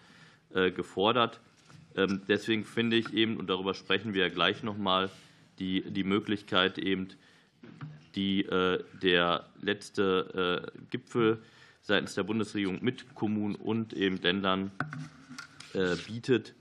äh, 0.55 0.71
gefordert. 0.71 1.39
Ähm, 1.95 2.21
deswegen 2.27 2.65
finde 2.65 2.95
ich 2.95 3.13
eben, 3.13 3.37
und 3.37 3.47
darüber 3.47 3.75
sprechen 3.75 4.15
wir 4.15 4.23
ja 4.23 4.33
gleich 4.33 4.63
noch 4.63 4.77
mal, 4.77 5.11
die, 5.59 5.83
die 5.91 6.03
Möglichkeit 6.03 6.79
eben, 6.79 7.09
die 8.15 8.45
der 9.01 9.45
letzte 9.61 10.71
Gipfel 10.89 11.41
seitens 11.85 12.15
der 12.15 12.23
Bundesregierung 12.23 12.79
mit 12.81 13.13
Kommunen 13.13 13.53
und 13.53 13.93
eben 13.93 14.17
Ländern 14.17 14.71
äh, 15.75 15.95
bietet, 16.07 16.55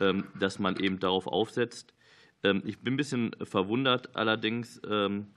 ähm, 0.00 0.24
dass 0.40 0.58
man 0.58 0.76
eben 0.78 0.98
darauf 0.98 1.28
aufsetzt. 1.28 1.94
Ähm, 2.42 2.60
ich 2.66 2.80
bin 2.80 2.94
ein 2.94 2.96
bisschen 2.96 3.30
verwundert 3.44 4.16
allerdings. 4.16 4.82
Ähm, 4.90 5.28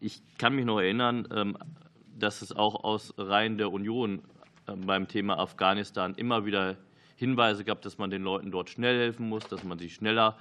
ich 0.00 0.22
kann 0.38 0.56
mich 0.56 0.64
noch 0.64 0.80
erinnern, 0.80 1.56
dass 2.18 2.42
es 2.42 2.50
auch 2.50 2.82
aus 2.82 3.14
Reihen 3.18 3.56
der 3.56 3.70
Union 3.70 4.22
beim 4.66 5.06
Thema 5.06 5.38
Afghanistan 5.38 6.16
immer 6.16 6.44
wieder 6.44 6.76
Hinweise 7.14 7.62
gab, 7.64 7.82
dass 7.82 7.98
man 7.98 8.10
den 8.10 8.24
Leuten 8.24 8.50
dort 8.50 8.68
schnell 8.68 8.98
helfen 8.98 9.28
muss, 9.28 9.46
dass 9.46 9.62
man 9.62 9.78
sie 9.78 9.90
schneller 9.90 10.36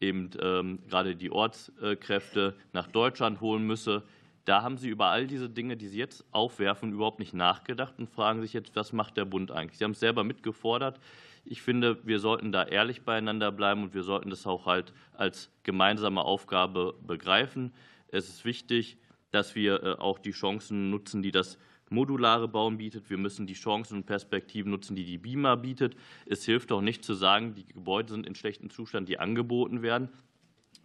eben 0.00 0.30
gerade 0.30 1.16
die 1.16 1.30
Ortskräfte 1.30 2.54
nach 2.72 2.86
Deutschland 2.86 3.42
holen 3.42 3.66
müsse. 3.66 4.04
Da 4.44 4.62
haben 4.62 4.76
Sie 4.76 4.88
über 4.88 5.06
all 5.06 5.26
diese 5.26 5.48
Dinge, 5.48 5.76
die 5.76 5.88
Sie 5.88 5.98
jetzt 5.98 6.24
aufwerfen, 6.30 6.92
überhaupt 6.92 7.18
nicht 7.18 7.32
nachgedacht 7.32 7.94
und 7.98 8.10
fragen 8.10 8.42
sich 8.42 8.52
jetzt, 8.52 8.76
was 8.76 8.92
macht 8.92 9.16
der 9.16 9.24
Bund 9.24 9.50
eigentlich? 9.50 9.78
Sie 9.78 9.84
haben 9.84 9.92
es 9.92 10.00
selber 10.00 10.22
mitgefordert. 10.22 11.00
Ich 11.46 11.62
finde, 11.62 11.98
wir 12.06 12.18
sollten 12.18 12.52
da 12.52 12.64
ehrlich 12.64 13.02
beieinander 13.02 13.52
bleiben 13.52 13.82
und 13.84 13.94
wir 13.94 14.02
sollten 14.02 14.30
das 14.30 14.46
auch 14.46 14.66
halt 14.66 14.92
als 15.14 15.50
gemeinsame 15.62 16.22
Aufgabe 16.22 16.94
begreifen. 17.06 17.72
Es 18.08 18.28
ist 18.28 18.44
wichtig, 18.44 18.98
dass 19.30 19.54
wir 19.54 19.82
äh, 19.82 19.92
auch 19.94 20.18
die 20.18 20.32
Chancen 20.32 20.90
nutzen, 20.90 21.22
die 21.22 21.32
das 21.32 21.58
modulare 21.90 22.48
Bauen 22.48 22.78
bietet. 22.78 23.08
Wir 23.10 23.18
müssen 23.18 23.46
die 23.46 23.54
Chancen 23.54 23.98
und 23.98 24.06
Perspektiven 24.06 24.70
nutzen, 24.70 24.96
die 24.96 25.04
die 25.04 25.18
BIMA 25.18 25.56
bietet. 25.56 25.96
Es 26.26 26.44
hilft 26.44 26.70
doch 26.70 26.80
nicht 26.80 27.04
zu 27.04 27.14
sagen, 27.14 27.54
die 27.54 27.66
Gebäude 27.66 28.12
sind 28.12 28.26
in 28.26 28.34
schlechtem 28.34 28.70
Zustand, 28.70 29.08
die 29.08 29.18
angeboten 29.18 29.82
werden 29.82 30.08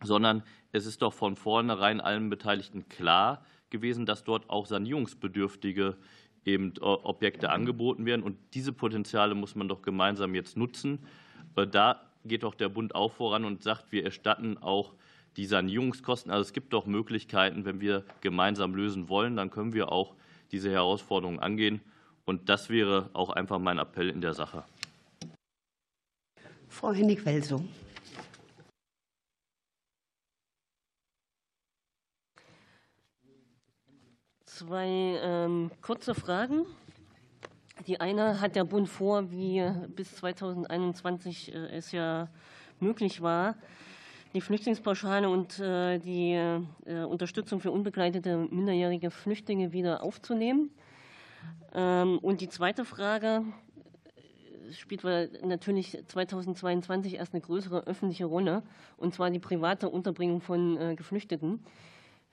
sondern 0.03 0.43
es 0.71 0.85
ist 0.85 1.01
doch 1.01 1.13
von 1.13 1.35
vornherein 1.35 2.01
allen 2.01 2.29
Beteiligten 2.29 2.87
klar 2.89 3.43
gewesen, 3.69 4.05
dass 4.05 4.23
dort 4.23 4.49
auch 4.49 4.65
sanierungsbedürftige 4.65 5.97
eben 6.45 6.73
äh, 6.77 6.83
Objekte 6.83 7.49
angeboten 7.49 8.05
werden. 8.05 8.23
Und 8.23 8.37
diese 8.53 8.73
Potenziale 8.73 9.35
muss 9.35 9.55
man 9.55 9.67
doch 9.67 9.81
gemeinsam 9.81 10.35
jetzt 10.35 10.57
nutzen. 10.57 10.99
Äh, 11.55 11.67
da 11.67 12.01
geht 12.25 12.43
doch 12.43 12.55
der 12.55 12.69
Bund 12.69 12.95
auch 12.95 13.11
voran 13.11 13.45
und 13.45 13.63
sagt, 13.63 13.91
wir 13.91 14.03
erstatten 14.03 14.57
auch 14.57 14.93
die 15.37 15.45
Sanierungskosten. 15.45 16.31
Also 16.31 16.41
es 16.41 16.53
gibt 16.53 16.73
doch 16.73 16.85
Möglichkeiten, 16.85 17.65
wenn 17.65 17.79
wir 17.79 18.03
gemeinsam 18.21 18.75
lösen 18.75 19.09
wollen, 19.09 19.35
dann 19.35 19.49
können 19.49 19.73
wir 19.73 19.91
auch 19.91 20.15
diese 20.51 20.71
Herausforderungen 20.71 21.39
angehen. 21.39 21.81
Und 22.25 22.49
das 22.49 22.69
wäre 22.69 23.09
auch 23.13 23.29
einfach 23.29 23.59
mein 23.59 23.79
Appell 23.79 24.09
in 24.09 24.21
der 24.21 24.33
Sache. 24.33 24.63
Frau 26.67 26.93
Hennig-Welsow. 26.93 27.63
Zwei 34.59 35.17
ähm, 35.23 35.71
kurze 35.81 36.13
Fragen. 36.13 36.65
Die 37.87 38.01
eine 38.01 38.41
hat 38.41 38.57
der 38.57 38.65
Bund 38.65 38.89
vor, 38.89 39.31
wie 39.31 39.63
bis 39.95 40.17
2021 40.17 41.53
äh, 41.53 41.57
es 41.77 41.93
ja 41.93 42.27
möglich 42.81 43.21
war, 43.21 43.55
die 44.33 44.41
Flüchtlingspauschale 44.41 45.29
und 45.29 45.59
äh, 45.59 45.97
die 45.99 46.33
äh, 46.33 47.03
Unterstützung 47.05 47.61
für 47.61 47.71
unbegleitete 47.71 48.49
minderjährige 48.51 49.11
Flüchtlinge 49.11 49.71
wieder 49.71 50.03
aufzunehmen. 50.03 50.71
Ähm, 51.73 52.17
und 52.17 52.41
die 52.41 52.49
zweite 52.49 52.83
Frage 52.83 53.43
spielt 54.73 55.03
natürlich 55.41 56.03
2022 56.05 57.15
erst 57.15 57.33
eine 57.33 57.41
größere 57.41 57.87
öffentliche 57.87 58.25
Rolle, 58.25 58.63
und 58.97 59.13
zwar 59.13 59.29
die 59.29 59.39
private 59.39 59.87
Unterbringung 59.87 60.41
von 60.41 60.95
Geflüchteten. 60.97 61.63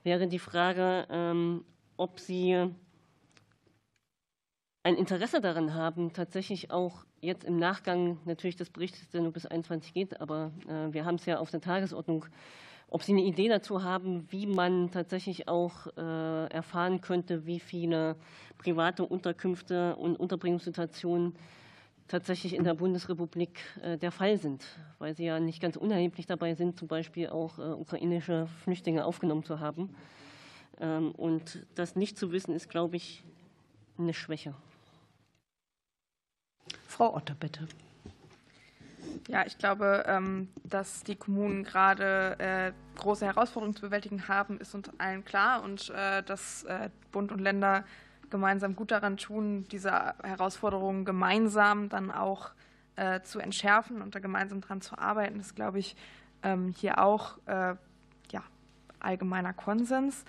Wäre 0.02 0.26
die 0.26 0.38
Frage, 0.38 1.06
ähm, 1.08 1.64
ob 1.96 2.20
Sie 2.20 2.70
ein 4.86 4.94
Interesse 4.94 5.40
daran 5.40 5.74
haben, 5.74 6.12
tatsächlich 6.12 6.70
auch 6.70 7.04
jetzt 7.20 7.42
im 7.42 7.58
Nachgang 7.58 8.18
natürlich 8.24 8.54
des 8.54 8.70
Berichts, 8.70 9.08
der 9.10 9.20
nur 9.20 9.32
bis 9.32 9.44
21 9.44 9.92
geht, 9.92 10.20
aber 10.20 10.52
äh, 10.68 10.92
wir 10.92 11.04
haben 11.04 11.16
es 11.16 11.26
ja 11.26 11.40
auf 11.40 11.50
der 11.50 11.60
Tagesordnung, 11.60 12.26
ob 12.88 13.02
Sie 13.02 13.10
eine 13.10 13.22
Idee 13.22 13.48
dazu 13.48 13.82
haben, 13.82 14.30
wie 14.30 14.46
man 14.46 14.92
tatsächlich 14.92 15.48
auch 15.48 15.88
äh, 15.96 16.46
erfahren 16.52 17.00
könnte, 17.00 17.46
wie 17.46 17.58
viele 17.58 18.14
private 18.58 19.04
Unterkünfte 19.04 19.96
und 19.96 20.14
Unterbringungssituationen 20.20 21.34
tatsächlich 22.06 22.54
in 22.54 22.62
der 22.62 22.74
Bundesrepublik 22.74 23.58
äh, 23.82 23.98
der 23.98 24.12
Fall 24.12 24.38
sind, 24.38 24.64
weil 25.00 25.16
sie 25.16 25.24
ja 25.24 25.40
nicht 25.40 25.60
ganz 25.60 25.76
unerheblich 25.76 26.26
dabei 26.26 26.54
sind, 26.54 26.78
zum 26.78 26.86
Beispiel 26.86 27.28
auch 27.30 27.58
ukrainische 27.58 28.46
Flüchtlinge 28.62 29.04
aufgenommen 29.04 29.42
zu 29.42 29.58
haben. 29.58 29.96
Ähm, 30.80 31.12
und 31.12 31.66
das 31.74 31.96
nicht 31.96 32.18
zu 32.18 32.32
wissen, 32.32 32.54
ist, 32.54 32.68
glaube 32.68 32.96
ich, 32.96 33.24
eine 33.98 34.14
Schwäche. 34.14 34.54
Frau 36.86 37.14
Otter, 37.14 37.34
bitte. 37.34 37.66
Ja, 39.28 39.44
ich 39.44 39.58
glaube, 39.58 40.04
ähm, 40.06 40.48
dass 40.62 41.02
die 41.02 41.16
Kommunen 41.16 41.64
gerade 41.64 42.36
äh, 42.38 42.72
große 42.98 43.26
Herausforderungen 43.26 43.74
zu 43.74 43.82
bewältigen 43.82 44.28
haben, 44.28 44.58
ist 44.60 44.74
uns 44.74 44.90
allen 44.98 45.24
klar 45.24 45.62
und 45.62 45.90
äh, 45.90 46.22
dass 46.22 46.64
äh, 46.64 46.90
Bund 47.12 47.32
und 47.32 47.40
Länder 47.40 47.84
gemeinsam 48.30 48.76
gut 48.76 48.90
daran 48.90 49.16
tun, 49.16 49.64
diese 49.70 49.90
Herausforderungen 50.22 51.04
gemeinsam 51.04 51.88
dann 51.88 52.10
auch 52.10 52.50
zu 53.24 53.40
entschärfen 53.40 54.00
und 54.00 54.14
da 54.14 54.20
gemeinsam 54.20 54.62
dran 54.62 54.80
zu 54.80 54.96
arbeiten, 54.96 55.38
ist, 55.38 55.54
glaube 55.54 55.78
ich, 55.78 55.96
ähm, 56.42 56.72
hier 56.74 56.98
auch 56.98 57.36
ja, 57.46 58.42
allgemeiner 59.00 59.52
Konsens. 59.52 60.24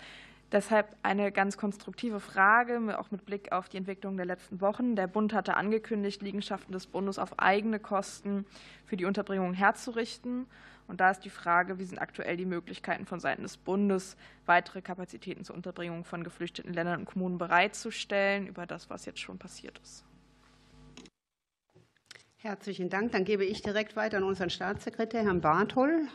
Deshalb 0.52 0.96
eine 1.04 1.34
ganz 1.34 1.58
konstruktive 1.58 2.22
Frage, 2.22 2.98
auch 2.98 3.12
mit 3.12 3.26
Blick 3.26 3.52
auf 3.52 3.68
die 3.68 3.78
Entwicklung 3.78 4.16
der 4.16 4.26
letzten 4.26 4.62
Wochen. 4.62 4.96
Der 4.96 5.08
Bund 5.08 5.34
hatte 5.34 5.58
angekündigt, 5.58 6.22
Liegenschaften 6.22 6.72
des 6.72 6.88
Bundes 6.88 7.20
auf 7.20 7.38
eigene 7.38 7.80
Kosten 7.80 8.46
für 8.86 8.96
die 8.96 9.04
Unterbringung 9.04 9.54
herzurichten. 9.54 10.46
Und 10.88 11.02
da 11.02 11.12
ist 11.12 11.26
die 11.26 11.30
Frage, 11.30 11.80
wie 11.80 11.84
sind 11.84 12.00
aktuell 12.00 12.38
die 12.38 12.46
Möglichkeiten 12.46 13.06
von 13.06 13.20
Seiten 13.20 13.44
des 13.44 13.58
Bundes, 13.58 14.16
weitere 14.46 14.82
Kapazitäten 14.82 15.44
zur 15.44 15.54
Unterbringung 15.54 16.06
von 16.06 16.24
geflüchteten 16.24 16.74
Ländern 16.74 17.02
und 17.02 17.06
Kommunen 17.06 17.38
bereitzustellen, 17.38 18.48
über 18.48 18.66
das, 18.66 18.90
was 18.90 19.06
jetzt 19.06 19.20
schon 19.20 19.38
passiert 19.38 19.78
ist. 19.84 20.06
Herzlichen 22.38 22.90
Dank. 22.90 23.12
Dann 23.12 23.26
gebe 23.26 23.44
ich 23.44 23.62
direkt 23.64 23.98
weiter 23.98 24.18
an 24.18 24.24
unseren 24.24 24.50
Staatssekretär, 24.50 25.24
Herrn 25.26 25.42
Barthol. 25.42 26.08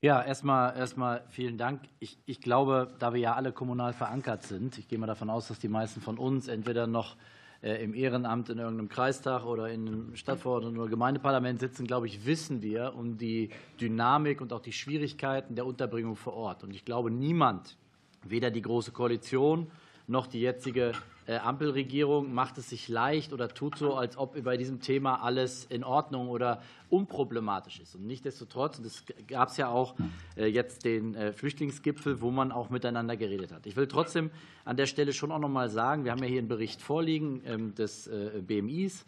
Ja, 0.00 0.22
erstmal, 0.22 0.76
erstmal 0.76 1.24
vielen 1.28 1.58
Dank. 1.58 1.82
Ich, 1.98 2.18
ich 2.24 2.40
glaube, 2.40 2.94
da 3.00 3.12
wir 3.12 3.20
ja 3.20 3.34
alle 3.34 3.50
kommunal 3.50 3.92
verankert 3.92 4.44
sind, 4.44 4.78
ich 4.78 4.86
gehe 4.86 4.96
mal 4.96 5.08
davon 5.08 5.28
aus, 5.28 5.48
dass 5.48 5.58
die 5.58 5.68
meisten 5.68 6.00
von 6.00 6.18
uns 6.18 6.46
entweder 6.46 6.86
noch 6.86 7.16
äh, 7.64 7.82
im 7.82 7.94
Ehrenamt 7.94 8.48
in 8.48 8.58
irgendeinem 8.58 8.88
Kreistag 8.88 9.44
oder 9.44 9.68
in 9.70 9.88
einem 9.88 10.14
Stadtverordneten- 10.14 10.78
oder 10.78 10.88
Gemeindeparlament 10.88 11.58
sitzen, 11.58 11.84
glaube 11.84 12.06
ich, 12.06 12.24
wissen 12.24 12.62
wir 12.62 12.94
um 12.94 13.18
die 13.18 13.50
Dynamik 13.80 14.40
und 14.40 14.52
auch 14.52 14.60
die 14.60 14.72
Schwierigkeiten 14.72 15.56
der 15.56 15.66
Unterbringung 15.66 16.14
vor 16.14 16.34
Ort. 16.34 16.62
Und 16.62 16.70
ich 16.70 16.84
glaube, 16.84 17.10
niemand, 17.10 17.76
weder 18.22 18.52
die 18.52 18.62
Große 18.62 18.92
Koalition 18.92 19.68
noch 20.06 20.28
die 20.28 20.40
jetzige 20.40 20.92
Ampelregierung 21.36 22.32
macht 22.32 22.56
es 22.58 22.70
sich 22.70 22.88
leicht 22.88 23.32
oder 23.32 23.48
tut 23.48 23.76
so, 23.76 23.94
als 23.94 24.16
ob 24.16 24.42
bei 24.42 24.56
diesem 24.56 24.80
Thema 24.80 25.22
alles 25.22 25.66
in 25.66 25.84
Ordnung 25.84 26.28
oder 26.28 26.62
unproblematisch 26.88 27.80
ist. 27.80 27.94
Und 27.94 28.06
nichtsdestotrotz, 28.06 28.78
und 28.78 28.86
es 28.86 29.04
gab 29.26 29.50
es 29.50 29.58
ja 29.58 29.68
auch 29.68 29.94
äh, 30.36 30.46
jetzt 30.46 30.84
den 30.84 31.14
äh, 31.14 31.32
Flüchtlingsgipfel, 31.32 32.22
wo 32.22 32.30
man 32.30 32.50
auch 32.50 32.70
miteinander 32.70 33.16
geredet 33.16 33.52
hat. 33.52 33.66
Ich 33.66 33.76
will 33.76 33.86
trotzdem 33.86 34.30
an 34.64 34.76
der 34.76 34.86
Stelle 34.86 35.12
schon 35.12 35.30
auch 35.30 35.38
noch 35.38 35.50
mal 35.50 35.68
sagen, 35.68 36.04
wir 36.04 36.12
haben 36.12 36.22
ja 36.22 36.28
hier 36.28 36.38
einen 36.38 36.48
Bericht 36.48 36.80
vorliegen 36.80 37.42
ähm, 37.44 37.74
des 37.74 38.10
BMIs. 38.46 39.04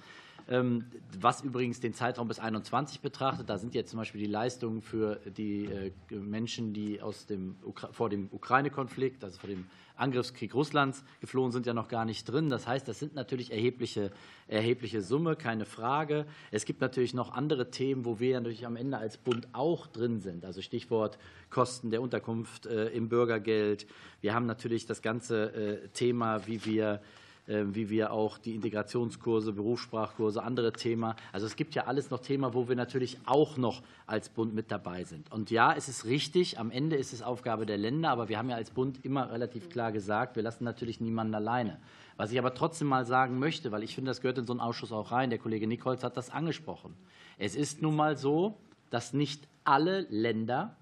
Ähm, 0.48 0.86
was 1.20 1.42
übrigens 1.42 1.78
den 1.78 1.94
Zeitraum 1.94 2.26
bis 2.26 2.40
21 2.40 3.00
betrachtet. 3.00 3.48
Da 3.48 3.58
sind 3.58 3.74
jetzt 3.74 3.90
zum 3.90 3.98
Beispiel 3.98 4.20
die 4.20 4.26
Leistungen 4.26 4.82
für 4.82 5.20
die 5.26 5.68
Menschen, 6.10 6.72
die 6.72 7.00
aus 7.00 7.26
dem, 7.26 7.56
vor 7.92 8.08
dem 8.08 8.28
Ukraine-Konflikt, 8.32 9.22
also 9.22 9.38
vor 9.38 9.48
dem 9.48 9.66
Angriffskrieg 10.00 10.54
Russlands 10.54 11.04
geflohen 11.20 11.52
sind, 11.52 11.66
ja 11.66 11.74
noch 11.74 11.88
gar 11.88 12.04
nicht 12.04 12.24
drin. 12.24 12.48
Das 12.48 12.66
heißt, 12.66 12.88
das 12.88 12.98
sind 12.98 13.14
natürlich 13.14 13.52
erhebliche, 13.52 14.10
erhebliche 14.48 15.02
Summe, 15.02 15.36
keine 15.36 15.66
Frage. 15.66 16.26
Es 16.50 16.64
gibt 16.64 16.80
natürlich 16.80 17.14
noch 17.14 17.32
andere 17.32 17.70
Themen, 17.70 18.04
wo 18.04 18.18
wir 18.18 18.38
natürlich 18.38 18.66
am 18.66 18.76
Ende 18.76 18.98
als 18.98 19.18
Bund 19.18 19.48
auch 19.52 19.86
drin 19.86 20.20
sind. 20.20 20.44
Also 20.44 20.62
Stichwort 20.62 21.18
Kosten 21.50 21.90
der 21.90 22.02
Unterkunft 22.02 22.66
äh, 22.66 22.88
im 22.88 23.08
Bürgergeld. 23.08 23.86
Wir 24.20 24.34
haben 24.34 24.46
natürlich 24.46 24.86
das 24.86 25.02
ganze 25.02 25.52
äh, 25.52 25.88
Thema, 25.88 26.46
wie 26.46 26.64
wir 26.64 27.00
wie 27.46 27.90
wir 27.90 28.12
auch 28.12 28.38
die 28.38 28.54
Integrationskurse, 28.54 29.52
Berufssprachkurse, 29.52 30.42
andere 30.42 30.72
Themen. 30.72 31.14
Also 31.32 31.46
es 31.46 31.56
gibt 31.56 31.74
ja 31.74 31.86
alles 31.86 32.10
noch 32.10 32.20
Themen, 32.20 32.54
wo 32.54 32.68
wir 32.68 32.76
natürlich 32.76 33.18
auch 33.26 33.56
noch 33.56 33.82
als 34.06 34.28
Bund 34.28 34.54
mit 34.54 34.70
dabei 34.70 35.04
sind. 35.04 35.32
Und 35.32 35.50
ja, 35.50 35.72
es 35.72 35.88
ist 35.88 36.04
richtig, 36.04 36.58
am 36.58 36.70
Ende 36.70 36.96
ist 36.96 37.12
es 37.12 37.22
Aufgabe 37.22 37.66
der 37.66 37.78
Länder, 37.78 38.10
aber 38.10 38.28
wir 38.28 38.38
haben 38.38 38.50
ja 38.50 38.56
als 38.56 38.70
Bund 38.70 39.04
immer 39.04 39.32
relativ 39.32 39.68
klar 39.68 39.90
gesagt, 39.90 40.36
wir 40.36 40.42
lassen 40.42 40.64
natürlich 40.64 41.00
niemanden 41.00 41.34
alleine. 41.34 41.80
Was 42.16 42.30
ich 42.30 42.38
aber 42.38 42.54
trotzdem 42.54 42.88
mal 42.88 43.06
sagen 43.06 43.38
möchte, 43.38 43.72
weil 43.72 43.82
ich 43.82 43.94
finde, 43.94 44.10
das 44.10 44.20
gehört 44.20 44.38
in 44.38 44.46
so 44.46 44.52
einen 44.52 44.60
Ausschuss 44.60 44.92
auch 44.92 45.10
rein, 45.10 45.30
der 45.30 45.38
Kollege 45.38 45.66
Nichols 45.66 46.04
hat 46.04 46.16
das 46.16 46.30
angesprochen. 46.30 46.94
Es 47.38 47.56
ist 47.56 47.82
nun 47.82 47.96
mal 47.96 48.16
so, 48.16 48.58
dass 48.90 49.12
nicht 49.12 49.48
alle 49.64 50.02
Länder 50.10 50.76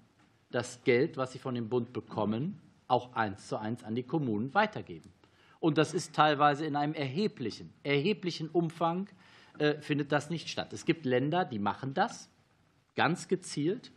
das 0.51 0.83
Geld, 0.83 1.17
was 1.17 1.31
sie 1.31 1.39
von 1.39 1.55
dem 1.55 1.69
Bund 1.69 1.93
bekommen, 1.93 2.59
auch 2.87 3.13
eins 3.13 3.47
zu 3.47 3.57
eins 3.57 3.83
an 3.83 3.95
die 3.95 4.03
Kommunen 4.03 4.53
weitergeben. 4.53 5.11
Und 5.59 5.77
das 5.77 5.93
ist 5.93 6.13
teilweise 6.13 6.65
in 6.65 6.75
einem 6.75 6.93
erheblichen, 6.93 7.73
erheblichen 7.83 8.49
Umfang 8.49 9.09
äh, 9.57 9.75
findet 9.81 10.11
das 10.11 10.29
nicht 10.29 10.49
statt. 10.49 10.71
Es 10.71 10.85
gibt 10.85 11.05
Länder, 11.05 11.45
die 11.45 11.59
machen 11.59 11.93
das 11.93 12.29
ganz 12.95 13.27
gezielt, 13.27 13.91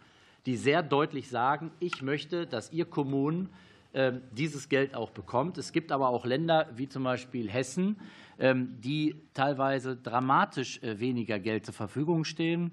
die 0.46 0.56
sehr 0.56 0.82
deutlich 0.82 1.28
sagen, 1.28 1.70
ich 1.80 2.02
möchte, 2.02 2.46
dass 2.46 2.72
ihr 2.72 2.84
Kommunen 2.84 3.48
äh, 3.92 4.12
dieses 4.32 4.68
Geld 4.68 4.94
auch 4.94 5.10
bekommt. 5.10 5.58
Es 5.58 5.72
gibt 5.72 5.92
aber 5.92 6.08
auch 6.08 6.24
Länder 6.24 6.68
wie 6.74 6.88
zum 6.88 7.04
Beispiel 7.04 7.50
Hessen, 7.50 8.00
äh, 8.38 8.54
die 8.56 9.16
teilweise 9.34 9.96
dramatisch 9.96 10.82
äh, 10.82 10.98
weniger 10.98 11.38
Geld 11.38 11.64
zur 11.66 11.74
Verfügung 11.74 12.24
stehen. 12.24 12.72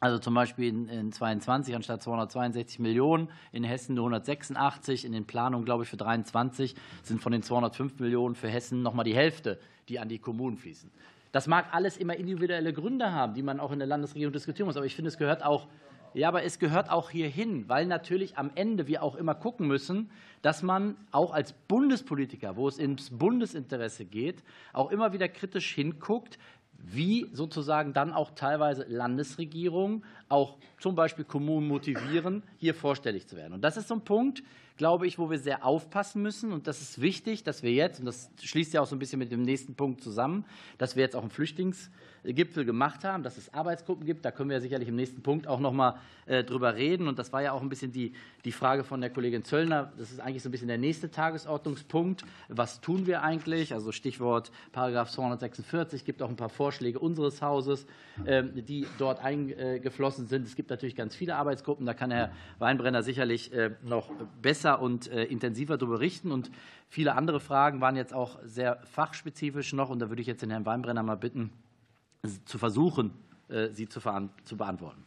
Also 0.00 0.18
zum 0.18 0.34
Beispiel 0.34 0.68
in 0.88 1.12
22 1.12 1.74
anstatt 1.74 2.02
262 2.02 2.78
Millionen, 2.78 3.28
in 3.50 3.64
Hessen 3.64 3.94
nur 3.94 4.04
186, 4.04 5.04
in 5.04 5.12
den 5.12 5.26
Planungen, 5.26 5.64
glaube 5.64 5.82
ich, 5.82 5.90
für 5.90 5.96
23 5.96 6.76
sind 7.02 7.20
von 7.20 7.32
den 7.32 7.42
205 7.42 7.98
Millionen 7.98 8.36
für 8.36 8.48
Hessen 8.48 8.82
noch 8.82 8.94
mal 8.94 9.04
die 9.04 9.16
Hälfte, 9.16 9.58
die 9.88 9.98
an 9.98 10.08
die 10.08 10.18
Kommunen 10.18 10.56
fließen. 10.56 10.90
Das 11.32 11.46
mag 11.46 11.66
alles 11.72 11.96
immer 11.96 12.16
individuelle 12.16 12.72
Gründe 12.72 13.12
haben, 13.12 13.34
die 13.34 13.42
man 13.42 13.58
auch 13.60 13.72
in 13.72 13.80
der 13.80 13.88
Landesregierung 13.88 14.32
diskutieren 14.32 14.66
muss, 14.66 14.76
aber 14.76 14.86
ich 14.86 14.94
finde, 14.94 15.08
es 15.08 15.18
gehört 15.18 15.44
auch 15.44 15.66
ja, 16.14 16.28
aber 16.28 16.42
es 16.42 16.58
gehört 16.58 16.90
auch 16.90 17.10
hierhin, 17.10 17.68
weil 17.68 17.86
natürlich 17.86 18.38
am 18.38 18.50
Ende 18.54 18.86
wir 18.86 19.02
auch 19.02 19.14
immer 19.14 19.34
gucken 19.34 19.66
müssen, 19.66 20.10
dass 20.42 20.62
man 20.62 20.96
auch 21.10 21.32
als 21.32 21.52
Bundespolitiker, 21.52 22.56
wo 22.56 22.66
es 22.66 22.78
ins 22.78 23.10
Bundesinteresse 23.10 24.04
geht, 24.04 24.42
auch 24.72 24.90
immer 24.90 25.12
wieder 25.12 25.28
kritisch 25.28 25.74
hinguckt, 25.74 26.38
wie 26.78 27.28
sozusagen 27.32 27.92
dann 27.92 28.12
auch 28.12 28.30
teilweise 28.30 28.84
Landesregierungen, 28.88 30.04
auch 30.28 30.56
zum 30.80 30.94
Beispiel 30.94 31.24
Kommunen 31.24 31.66
motivieren, 31.66 32.42
hier 32.58 32.74
vorstellig 32.74 33.26
zu 33.26 33.36
werden. 33.36 33.52
Und 33.52 33.62
das 33.62 33.76
ist 33.76 33.88
so 33.88 33.94
ein 33.94 34.02
Punkt, 34.02 34.42
glaube 34.78 35.06
ich, 35.06 35.18
wo 35.18 35.28
wir 35.28 35.38
sehr 35.38 35.66
aufpassen 35.66 36.22
müssen. 36.22 36.52
Und 36.52 36.66
das 36.66 36.80
ist 36.80 37.00
wichtig, 37.00 37.44
dass 37.44 37.62
wir 37.62 37.72
jetzt, 37.72 37.98
und 37.98 38.06
das 38.06 38.30
schließt 38.40 38.72
ja 38.72 38.80
auch 38.80 38.86
so 38.86 38.96
ein 38.96 38.98
bisschen 38.98 39.18
mit 39.18 39.30
dem 39.30 39.42
nächsten 39.42 39.74
Punkt 39.74 40.02
zusammen, 40.02 40.46
dass 40.78 40.96
wir 40.96 41.02
jetzt 41.02 41.16
auch 41.16 41.22
einen 41.22 41.30
Flüchtlingsgipfel 41.30 42.64
gemacht 42.64 43.04
haben, 43.04 43.22
dass 43.22 43.36
es 43.36 43.52
Arbeitsgruppen 43.52 44.06
gibt. 44.06 44.24
Da 44.24 44.30
können 44.30 44.48
wir 44.48 44.60
sicherlich 44.60 44.88
im 44.88 44.96
nächsten 44.96 45.22
Punkt 45.22 45.46
auch 45.46 45.60
noch 45.60 45.72
mal 45.72 45.98
äh, 46.26 46.44
drüber 46.44 46.76
reden. 46.76 47.08
Und 47.08 47.18
das 47.18 47.32
war 47.32 47.42
ja 47.42 47.52
auch 47.52 47.60
ein 47.60 47.68
bisschen 47.68 47.92
die, 47.92 48.12
die 48.44 48.52
Frage 48.52 48.84
von 48.84 49.00
der 49.00 49.10
Kollegin 49.10 49.42
Zöllner. 49.42 49.92
Das 49.98 50.12
ist 50.12 50.20
eigentlich 50.20 50.44
so 50.44 50.48
ein 50.48 50.52
bisschen 50.52 50.68
der 50.68 50.78
nächste 50.78 51.10
Tagesordnungspunkt. 51.10 52.24
Was 52.48 52.80
tun 52.80 53.06
wir 53.06 53.22
eigentlich? 53.22 53.74
Also 53.74 53.90
Stichwort 53.90 54.52
Paragraph 54.70 55.10
246 55.10 56.04
gibt 56.04 56.22
auch 56.22 56.30
ein 56.30 56.36
paar 56.36 56.48
Vorschläge 56.48 57.00
unseres 57.00 57.42
Hauses, 57.42 57.84
ähm, 58.26 58.52
die 58.54 58.86
dort 58.98 59.24
eingeflossen 59.24 60.28
sind. 60.28 60.46
Es 60.46 60.54
gibt 60.54 60.70
natürlich 60.70 60.94
ganz 60.94 61.16
viele 61.16 61.34
Arbeitsgruppen. 61.34 61.84
Da 61.84 61.94
kann 61.94 62.12
Herr 62.12 62.30
Weinbrenner 62.60 63.02
sicherlich 63.02 63.52
äh, 63.52 63.72
noch 63.82 64.10
besser 64.40 64.67
besser 64.68 64.80
und 64.82 65.10
äh, 65.10 65.24
intensiver 65.24 65.76
darüber 65.78 65.98
berichten. 65.98 66.30
Und 66.30 66.50
viele 66.88 67.14
andere 67.14 67.40
Fragen 67.40 67.80
waren 67.80 67.96
jetzt 67.96 68.12
auch 68.12 68.38
sehr 68.44 68.78
fachspezifisch 68.84 69.72
noch. 69.72 69.90
Und 69.90 70.00
da 70.00 70.08
würde 70.08 70.20
ich 70.20 70.28
jetzt 70.28 70.42
den 70.42 70.50
Herrn 70.50 70.66
Weinbrenner 70.66 71.02
mal 71.02 71.16
bitten, 71.16 71.50
zu 72.44 72.58
versuchen, 72.58 73.12
äh, 73.48 73.68
sie 73.68 73.88
zu 73.88 74.00
beantworten. 74.56 75.04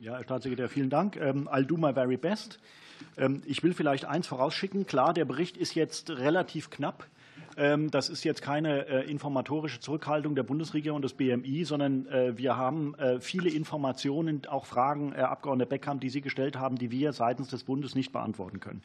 Ja, 0.00 0.16
Herr 0.16 0.24
Staatssekretär, 0.24 0.68
vielen 0.68 0.90
Dank. 0.90 1.16
Ähm, 1.16 1.48
I'll 1.48 1.64
do 1.64 1.76
my 1.76 1.92
very 1.92 2.16
best. 2.16 2.60
Ähm, 3.16 3.42
ich 3.46 3.62
will 3.62 3.74
vielleicht 3.74 4.04
eins 4.04 4.28
vorausschicken. 4.28 4.86
Klar, 4.86 5.12
der 5.12 5.24
Bericht 5.24 5.56
ist 5.56 5.74
jetzt 5.74 6.10
relativ 6.10 6.70
knapp. 6.70 7.06
Ähm, 7.58 7.90
das 7.90 8.08
ist 8.08 8.22
jetzt 8.22 8.40
keine 8.40 8.86
äh, 8.86 9.10
informatorische 9.10 9.80
Zurückhaltung 9.80 10.36
der 10.36 10.44
Bundesregierung 10.44 10.96
und 10.96 11.02
des 11.02 11.14
BMI, 11.14 11.64
sondern 11.64 12.06
äh, 12.06 12.38
wir 12.38 12.56
haben 12.56 12.94
äh, 12.94 13.20
viele 13.20 13.50
Informationen, 13.50 14.42
auch 14.48 14.64
Fragen, 14.64 15.12
Herr 15.12 15.30
Abgeordneter 15.30 15.68
Beckham, 15.68 15.98
die 15.98 16.08
Sie 16.08 16.20
gestellt 16.20 16.56
haben, 16.56 16.76
die 16.76 16.92
wir 16.92 17.12
seitens 17.12 17.48
des 17.48 17.64
Bundes 17.64 17.96
nicht 17.96 18.12
beantworten 18.12 18.60
können. 18.60 18.82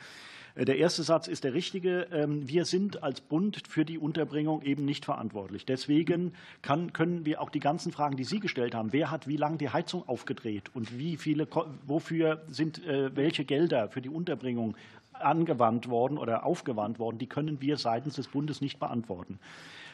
Der 0.55 0.77
erste 0.77 1.01
Satz 1.01 1.27
ist 1.27 1.43
der 1.43 1.55
richtige. 1.55 2.07
Ähm, 2.11 2.47
wir 2.47 2.65
sind 2.65 3.01
als 3.01 3.21
Bund 3.21 3.61
für 3.67 3.85
die 3.85 3.97
Unterbringung 3.97 4.61
eben 4.61 4.85
nicht 4.85 5.05
verantwortlich. 5.05 5.65
Deswegen 5.65 6.33
kann, 6.61 6.93
können 6.93 7.25
wir 7.25 7.41
auch 7.41 7.49
die 7.49 7.59
ganzen 7.59 7.91
Fragen, 7.91 8.17
die 8.17 8.23
Sie 8.23 8.39
gestellt 8.39 8.75
haben, 8.75 8.93
wer 8.93 9.09
hat 9.09 9.27
wie 9.27 9.37
lange 9.37 9.57
die 9.57 9.69
Heizung 9.69 10.07
aufgedreht 10.07 10.69
und 10.75 10.97
wie 10.97 11.17
viele, 11.17 11.47
wofür 11.87 12.43
sind 12.49 12.81
welche 12.85 13.45
Gelder 13.45 13.89
für 13.89 14.01
die 14.01 14.09
Unterbringung 14.09 14.75
angewandt 15.13 15.89
worden 15.89 16.17
oder 16.17 16.45
aufgewandt 16.45 16.99
worden, 16.99 17.17
die 17.17 17.27
können 17.27 17.61
wir 17.61 17.77
seitens 17.77 18.15
des 18.15 18.27
Bundes 18.27 18.61
nicht 18.61 18.79
beantworten. 18.79 19.39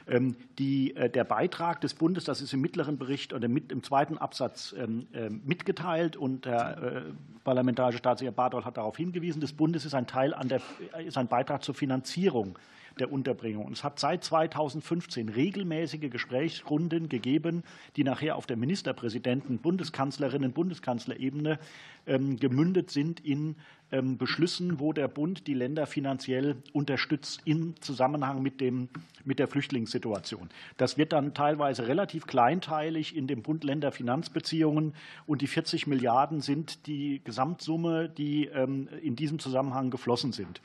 Ähm, 0.08 0.36
die, 0.58 0.96
äh, 0.96 1.10
der 1.10 1.24
Beitrag 1.24 1.82
des 1.82 1.94
Bundes, 1.94 2.24
das 2.24 2.42
ist 2.42 2.54
im 2.54 2.62
mittleren 2.62 2.98
Bericht 2.98 3.34
oder 3.34 3.48
mit, 3.48 3.72
im 3.72 3.84
zweiten 3.84 4.18
Absatz 4.18 4.74
ähm, 4.78 5.08
ähm, 5.14 5.42
mitgeteilt 5.46 6.18
und 6.18 6.46
der 6.46 6.78
äh, 6.78 7.02
parlamentarische 7.44 8.00
Staatssekretär 8.00 8.36
Bartol 8.36 8.66
hat 8.66 8.78
darauf 8.78 8.98
hingewiesen, 8.98 9.40
des 9.40 9.54
Bundes 9.54 9.86
ist 9.86 9.94
ein 9.94 10.08
Teil 10.08 10.34
an 10.34 10.48
der, 10.48 10.62
ist 11.06 11.18
ein 11.18 11.28
Beitrag 11.28 11.64
zur 11.64 11.76
Finanzierung 11.76 12.58
der 13.00 13.12
Unterbringung. 13.12 13.66
Und 13.66 13.74
es 13.74 13.84
hat 13.84 14.00
seit 14.00 14.24
2015 14.24 15.30
regelmäßige 15.30 16.10
Gesprächsrunden 16.10 17.10
gegeben, 17.10 17.64
die 17.96 18.04
nachher 18.04 18.36
auf 18.36 18.46
der 18.46 18.58
Ministerpräsidenten, 18.58 19.60
Bundeskanzlerinnen, 19.60 20.54
Bundeskanzlerebene 20.54 21.60
gemündet 22.06 22.90
sind 22.90 23.20
in 23.20 23.56
ähm, 23.92 24.18
Beschlüssen, 24.18 24.80
wo 24.80 24.94
der 24.94 25.08
Bund 25.08 25.48
die 25.48 25.54
Länder 25.54 25.86
finanziell 25.88 26.58
unterstützt 26.74 27.42
im 27.46 27.80
Zusammenhang 27.82 28.42
mit, 28.42 28.62
dem, 28.62 28.90
mit 29.26 29.40
der 29.40 29.48
Flüchtlingssituation. 29.48 30.50
Das 30.78 30.98
wird 30.98 31.14
dann 31.14 31.34
teilweise 31.34 31.88
relativ 31.88 32.28
kleinteilig 32.28 33.16
in 33.16 33.28
den 33.28 33.42
Bund-Länder-Finanzbeziehungen 33.42 34.94
und 35.26 35.42
die 35.42 35.48
40 35.48 35.88
Milliarden 35.88 36.42
sind 36.42 36.88
die 36.88 37.22
Gesamtsumme, 37.24 38.10
die 38.10 38.46
ähm, 38.46 38.90
in 39.02 39.16
diesem 39.16 39.40
Zusammenhang 39.40 39.90
geflossen 39.90 40.32
sind. 40.32 40.62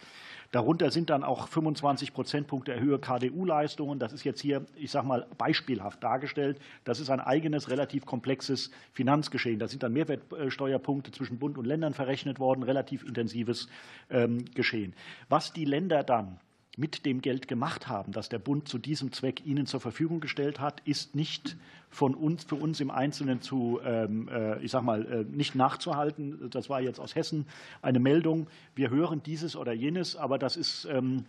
Darunter 0.55 0.93
sind 0.93 1.11
dann 1.11 1.25
auch 1.25 1.49
25 1.49 2.15
Prozentpunkte 2.15 2.79
Höhe 2.79 3.01
KDU-Leistungen. 3.01 3.99
Das 3.99 4.13
ist 4.13 4.23
jetzt 4.23 4.41
hier, 4.41 4.65
ich 4.77 4.93
sage 4.93 5.05
mal, 5.05 5.27
beispielhaft 5.37 6.01
dargestellt. 6.01 6.61
Das 6.85 7.01
ist 7.01 7.11
ein 7.11 7.19
eigenes, 7.19 7.71
relativ 7.71 8.07
komplexes 8.07 8.71
Finanzgeschehen. 8.93 9.59
Da 9.59 9.67
sind 9.67 9.83
dann 9.83 9.93
Mehrwertsteuerpunkte 9.93 11.11
zwischen 11.11 11.41
Bund 11.41 11.59
und 11.59 11.65
Ländern 11.65 11.93
verrechnet 11.93 12.39
worden, 12.39 12.63
relativ 12.63 13.03
intensives 13.03 13.67
ähm, 14.11 14.45
Geschehen. 14.55 14.95
Was 15.29 15.53
die 15.53 15.65
Länder 15.65 16.05
dann 16.05 16.39
mit 16.77 17.07
dem 17.07 17.21
Geld 17.21 17.49
gemacht 17.49 17.89
haben, 17.89 18.13
das 18.13 18.29
der 18.29 18.39
Bund 18.39 18.69
zu 18.69 18.79
diesem 18.79 19.13
Zweck 19.13 19.47
ihnen 19.47 19.67
zur 19.67 19.81
Verfügung 19.81 20.21
gestellt 20.21 20.61
hat, 20.61 20.81
ist 20.85 21.15
nicht 21.15 21.57
von 21.89 22.15
uns, 22.15 22.45
für 22.45 22.57
uns 22.57 22.81
im 22.81 22.91
Einzelnen 22.91 23.41
zu, 23.41 23.81
ähm, 23.85 24.29
äh, 24.29 24.61
ich 24.63 24.73
sag 24.73 24.83
mal, 24.83 25.07
äh, 25.07 25.25
nicht 25.25 25.55
nachzuhalten. 25.55 26.51
Das 26.51 26.69
war 26.69 26.81
jetzt 26.81 26.99
aus 26.99 27.15
Hessen 27.15 27.47
eine 27.83 28.01
Meldung. 28.01 28.49
Wir 28.75 28.91
hören 28.91 29.23
dieses 29.25 29.55
oder 29.55 29.73
jenes, 29.73 30.17
aber 30.17 30.39
das 30.39 30.57
ist, 30.57 30.87
ähm, 30.91 31.25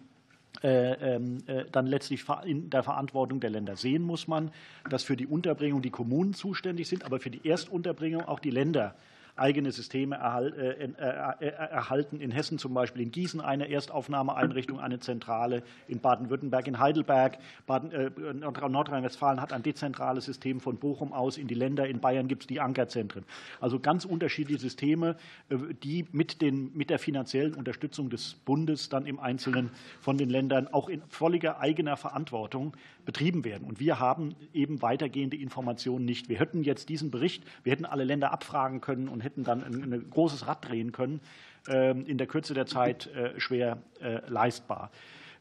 ähm, 0.63 1.43
dann 1.73 1.85
letztlich 1.85 2.23
in 2.45 2.69
der 2.69 2.81
Verantwortung 2.81 3.41
der 3.41 3.49
Länder. 3.49 3.75
Sehen 3.75 4.01
muss 4.03 4.27
man, 4.29 4.51
dass 4.89 5.03
für 5.03 5.17
die 5.17 5.27
Unterbringung 5.27 5.81
die 5.81 5.89
Kommunen 5.89 6.33
zuständig 6.33 6.87
sind, 6.87 7.03
aber 7.03 7.19
für 7.19 7.29
die 7.29 7.47
Erstunterbringung 7.47 8.23
auch 8.23 8.39
die 8.39 8.51
Länder 8.51 8.95
eigene 9.35 9.71
Systeme 9.71 10.15
äh, 10.15 10.47
äh, 10.47 10.89
äh, 10.97 11.45
erhalten. 11.47 12.21
In 12.21 12.31
Hessen 12.31 12.57
zum 12.57 12.73
Beispiel, 12.73 13.01
in 13.01 13.11
Gießen 13.11 13.41
eine 13.41 13.69
Erstaufnahmeeinrichtung, 13.69 14.79
eine 14.79 14.99
Zentrale, 14.99 15.63
in 15.87 15.99
Baden-Württemberg, 15.99 16.67
in 16.67 16.79
Heidelberg. 16.79 17.37
Nordrhein-Westfalen 17.67 19.41
hat 19.41 19.51
ein 19.51 19.63
dezentrales 19.63 20.25
System 20.25 20.59
von 20.59 20.77
Bochum 20.77 21.11
aus 21.13 21.37
in 21.37 21.47
die 21.47 21.53
Länder. 21.53 21.87
In 21.87 21.99
Bayern 21.99 22.27
gibt 22.27 22.43
es 22.43 22.47
die 22.47 22.61
Ankerzentren. 22.61 23.25
Also 23.59 23.79
ganz 23.79 24.05
unterschiedliche 24.05 24.59
Systeme, 24.59 25.17
die 25.83 26.07
mit, 26.11 26.41
den, 26.41 26.71
mit 26.75 26.89
der 26.89 26.99
finanziellen 26.99 27.53
Unterstützung 27.53 28.09
des 28.09 28.35
Bundes 28.45 28.89
dann 28.89 29.05
im 29.05 29.19
Einzelnen 29.19 29.71
von 29.99 30.17
den 30.17 30.29
Ländern 30.29 30.67
auch 30.67 30.87
in 30.89 31.01
völliger 31.09 31.59
eigener 31.59 31.97
Verantwortung 31.97 32.73
betrieben 33.05 33.45
werden. 33.45 33.67
Und 33.67 33.79
wir 33.79 33.99
haben 33.99 34.35
eben 34.53 34.81
weitergehende 34.81 35.37
Informationen 35.37 36.05
nicht. 36.05 36.29
Wir 36.29 36.39
hätten 36.39 36.63
jetzt 36.63 36.89
diesen 36.89 37.11
Bericht, 37.11 37.43
wir 37.63 37.71
hätten 37.71 37.85
alle 37.85 38.03
Länder 38.03 38.31
abfragen 38.31 38.81
können 38.81 39.07
und 39.07 39.21
hätten 39.21 39.43
dann 39.43 39.63
ein 39.63 40.09
großes 40.09 40.47
Rad 40.47 40.67
drehen 40.67 40.91
können, 40.91 41.21
ähm, 41.67 42.05
in 42.05 42.17
der 42.17 42.27
Kürze 42.27 42.53
der 42.53 42.65
Zeit 42.65 43.07
äh, 43.07 43.39
schwer 43.39 43.77
äh, 44.01 44.21
leistbar. 44.27 44.91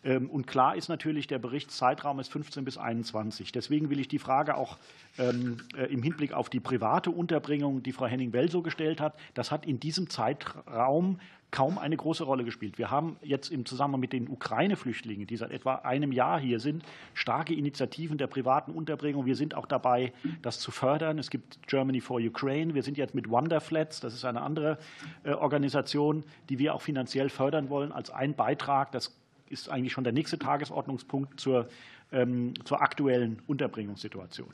Ähm, 0.05 0.29
und 0.29 0.47
klar 0.47 0.77
ist 0.77 0.89
natürlich, 0.89 1.27
der 1.27 1.39
Berichtszeitraum 1.39 2.21
ist 2.21 2.31
15 2.31 2.65
bis 2.65 2.77
21. 2.77 3.53
Deswegen 3.53 3.91
will 3.91 3.99
ich 3.99 4.09
die 4.09 4.19
Frage 4.19 4.57
auch 4.57 4.79
ähm, 5.19 5.57
äh, 5.77 5.85
im 5.87 6.03
Hinblick 6.03 6.33
auf 6.33 6.51
die 6.51 6.61
private 6.61 7.11
Unterbringung, 7.11 7.83
die 7.83 7.93
Frau 7.93 8.07
Henning-Welsow 8.07 8.63
gestellt 8.63 9.01
hat, 9.01 9.17
das 9.33 9.51
hat 9.51 9.67
in 9.67 9.81
diesem 9.81 10.11
Zeitraum 10.11 11.19
kaum 11.51 11.79
eine 11.79 11.97
große 11.97 12.25
Rolle 12.25 12.45
gespielt. 12.45 12.79
Wir 12.79 12.91
haben 12.91 13.17
jetzt 13.23 13.51
im 13.51 13.65
Zusammenhang 13.65 14.01
mit 14.01 14.13
den 14.13 14.29
Ukraine-Flüchtlingen, 14.29 15.27
die 15.27 15.37
seit 15.37 15.53
etwa 15.53 15.77
einem 15.77 16.11
Jahr 16.11 16.41
hier 16.41 16.59
sind, 16.59 16.85
starke 17.15 17.55
Initiativen 17.55 18.19
der 18.19 18.27
privaten 18.27 18.73
Unterbringung. 18.73 19.25
Wir 19.25 19.37
sind 19.37 19.55
auch 19.55 19.67
dabei, 19.67 20.13
das 20.43 20.59
zu 20.59 20.73
fördern. 20.73 21.19
Es 21.19 21.31
gibt 21.31 21.67
Germany 21.69 22.01
for 22.01 22.21
Ukraine. 22.21 22.75
Wir 22.75 22.83
sind 22.83 22.99
jetzt 22.99 23.15
mit 23.15 23.31
Wonderflats, 23.31 24.01
das 24.01 24.15
ist 24.15 24.25
eine 24.25 24.43
andere 24.43 24.79
äh, 25.23 25.31
Organisation, 25.31 26.25
die 26.49 26.59
wir 26.59 26.75
auch 26.75 26.83
finanziell 26.83 27.29
fördern 27.29 27.71
wollen, 27.71 27.93
als 27.93 28.11
ein 28.11 28.35
Beitrag. 28.35 28.91
Das 28.91 29.17
ist 29.49 29.69
eigentlich 29.69 29.93
schon 29.93 30.05
der 30.05 30.13
nächste 30.13 30.39
Tagesordnungspunkt 30.39 31.39
zur, 31.39 31.69
ähm, 32.11 32.55
zur 32.65 32.83
aktuellen 32.83 33.43
Unterbringungssituation. 33.47 34.53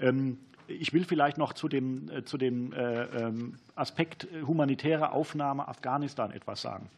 Ähm, 0.00 0.38
ich 0.68 0.92
will 0.92 1.04
vielleicht 1.04 1.38
noch 1.38 1.52
zu 1.52 1.68
dem, 1.68 2.10
äh, 2.10 2.24
zu 2.24 2.38
dem 2.38 2.72
äh, 2.72 3.04
ähm, 3.04 3.56
Aspekt 3.74 4.24
äh, 4.24 4.42
humanitäre 4.42 5.12
Aufnahme 5.12 5.68
Afghanistan 5.68 6.30
etwas 6.30 6.62
sagen. 6.62 6.88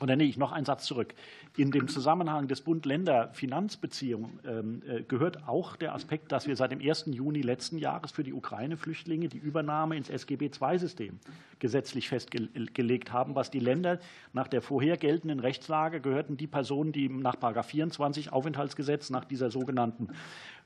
Oder 0.00 0.16
nee, 0.16 0.34
noch 0.36 0.50
einen 0.50 0.66
Satz 0.66 0.86
zurück. 0.86 1.14
In 1.56 1.70
dem 1.70 1.86
Zusammenhang 1.86 2.48
des 2.48 2.62
Bund-Länder-Finanzbeziehungen 2.62 4.40
ähm, 4.44 4.82
gehört 5.06 5.46
auch 5.46 5.76
der 5.76 5.94
Aspekt, 5.94 6.32
dass 6.32 6.48
wir 6.48 6.56
seit 6.56 6.72
dem 6.72 6.80
1. 6.80 7.04
Juni 7.06 7.42
letzten 7.42 7.78
Jahres 7.78 8.10
für 8.10 8.24
die 8.24 8.32
Ukraine-Flüchtlinge 8.32 9.28
die 9.28 9.38
Übernahme 9.38 9.96
ins 9.96 10.10
SGB 10.10 10.50
II-System 10.60 11.20
gesetzlich 11.60 12.08
festgelegt 12.08 13.12
haben, 13.12 13.36
was 13.36 13.52
die 13.52 13.60
Länder 13.60 14.00
nach 14.32 14.48
der 14.48 14.62
vorher 14.62 14.96
geltenden 14.96 15.38
Rechtslage 15.38 16.00
gehörten 16.00 16.36
die 16.36 16.48
Personen, 16.48 16.90
die 16.90 17.08
nach 17.08 17.36
24 17.64 18.32
Aufenthaltsgesetz 18.32 19.10
nach 19.10 19.24
dieser 19.24 19.52
sogenannten 19.52 20.08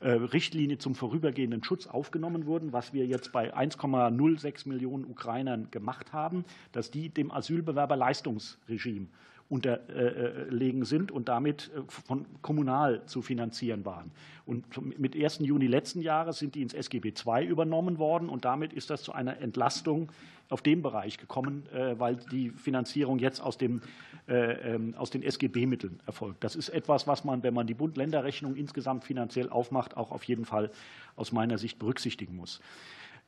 Richtlinie 0.01 0.77
zum 0.77 0.95
vorübergehenden 0.95 1.63
Schutz 1.63 1.87
aufgenommen 1.87 2.45
wurden, 2.45 2.71
was 2.71 2.93
wir 2.93 3.05
jetzt 3.05 3.31
bei 3.31 3.53
1,06 3.53 4.67
Millionen 4.69 5.05
Ukrainern 5.05 5.69
gemacht 5.71 6.13
haben, 6.13 6.45
dass 6.71 6.89
die 6.89 7.09
dem 7.09 7.31
Asylbewerberleistungsregime 7.31 9.07
unterlegen 9.49 10.85
sind 10.85 11.11
und 11.11 11.27
damit 11.27 11.71
äh, 11.75 11.81
von 11.87 12.25
kommunal 12.41 13.03
zu 13.05 13.23
finanzieren 13.23 13.83
waren. 13.83 14.11
Und 14.45 14.99
mit 14.99 15.15
1. 15.15 15.39
Juni 15.39 15.67
letzten 15.67 16.01
Jahres 16.01 16.37
sind 16.37 16.55
die 16.55 16.61
ins 16.61 16.73
SGB 16.73 17.13
II 17.25 17.45
übernommen 17.45 17.97
worden 17.97 18.29
und 18.29 18.45
damit 18.45 18.73
ist 18.73 18.89
das 18.91 19.01
zu 19.01 19.11
einer 19.11 19.39
Entlastung 19.39 20.11
auf 20.49 20.61
dem 20.61 20.81
Bereich 20.81 21.17
gekommen, 21.17 21.65
äh, 21.73 21.99
weil 21.99 22.15
die 22.15 22.51
Finanzierung 22.51 23.17
jetzt 23.17 23.39
aus, 23.39 23.57
dem, 23.57 23.81
äh, 24.27 24.73
ähm, 24.75 24.93
aus 24.95 25.09
den 25.09 25.23
SGB-Mitteln 25.23 25.99
erfolgt. 26.05 26.43
Das 26.43 26.55
ist 26.55 26.69
etwas, 26.69 27.07
was 27.07 27.23
man, 27.23 27.41
wenn 27.41 27.53
man 27.53 27.65
die 27.65 27.73
Bund-Länder-Rechnung 27.73 28.55
insgesamt 28.55 29.03
finanziell 29.03 29.49
aufmacht, 29.49 29.97
auch 29.97 30.11
auf 30.11 30.23
jeden 30.23 30.45
Fall 30.45 30.71
aus 31.15 31.31
meiner 31.31 31.57
Sicht 31.57 31.79
berücksichtigen 31.79 32.35
muss. 32.35 32.61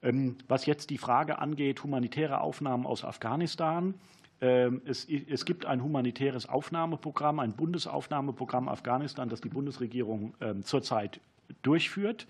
Ähm, 0.04 0.38
was 0.48 0.66
jetzt 0.68 0.92
die 0.92 0.98
Frage 0.98 1.40
angeht, 1.40 1.84
humanitäre 1.84 2.42
Aufnahmen 2.42 2.86
aus 2.86 3.04
Afghanistan, 3.04 3.96
es, 4.42 5.08
es, 5.08 5.46
gibt 5.46 5.68
ein 5.68 5.84
humanitäres 5.84 6.50
Aufnahmeprogramm, 6.50 7.40
ein 7.40 7.54
Bundesaufnahmeprogramm 7.54 8.70
Afghanistan, 8.70 9.30
das 9.30 9.40
die 9.40 9.50
Bundesregierung 9.50 10.34
zurzeit 10.64 11.20
durchführt. 11.62 12.26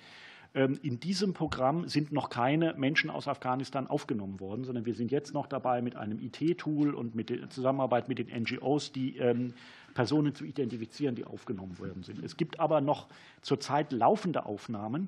Ähm, 0.53 0.79
in 0.83 0.99
diesem 0.99 1.33
Programm 1.33 1.87
sind 1.87 2.11
noch 2.11 2.29
keine 2.29 2.73
Menschen 2.73 3.09
aus 3.09 3.27
Afghanistan 3.27 3.87
aufgenommen 3.87 4.39
worden, 4.39 4.65
sondern 4.65 4.85
wir 4.85 4.93
sind 4.93 5.11
jetzt 5.11 5.33
noch 5.33 5.47
dabei, 5.47 5.81
mit 5.81 5.95
einem 5.95 6.19
IT-Tool 6.19 6.93
und 6.93 7.15
mit 7.15 7.29
der 7.29 7.49
Zusammenarbeit 7.49 8.09
mit 8.09 8.19
den 8.19 8.27
NGOs 8.27 8.91
die 8.91 9.17
ähm, 9.17 9.53
Personen 9.93 10.35
zu 10.35 10.43
identifizieren, 10.43 11.15
die 11.15 11.23
aufgenommen 11.23 11.79
worden 11.79 12.03
sind. 12.03 12.23
Es 12.23 12.35
gibt 12.35 12.59
aber 12.59 12.81
noch 12.81 13.07
zurzeit 13.41 13.93
laufende 13.93 14.45
Aufnahmen 14.45 15.03
ähm, 15.03 15.07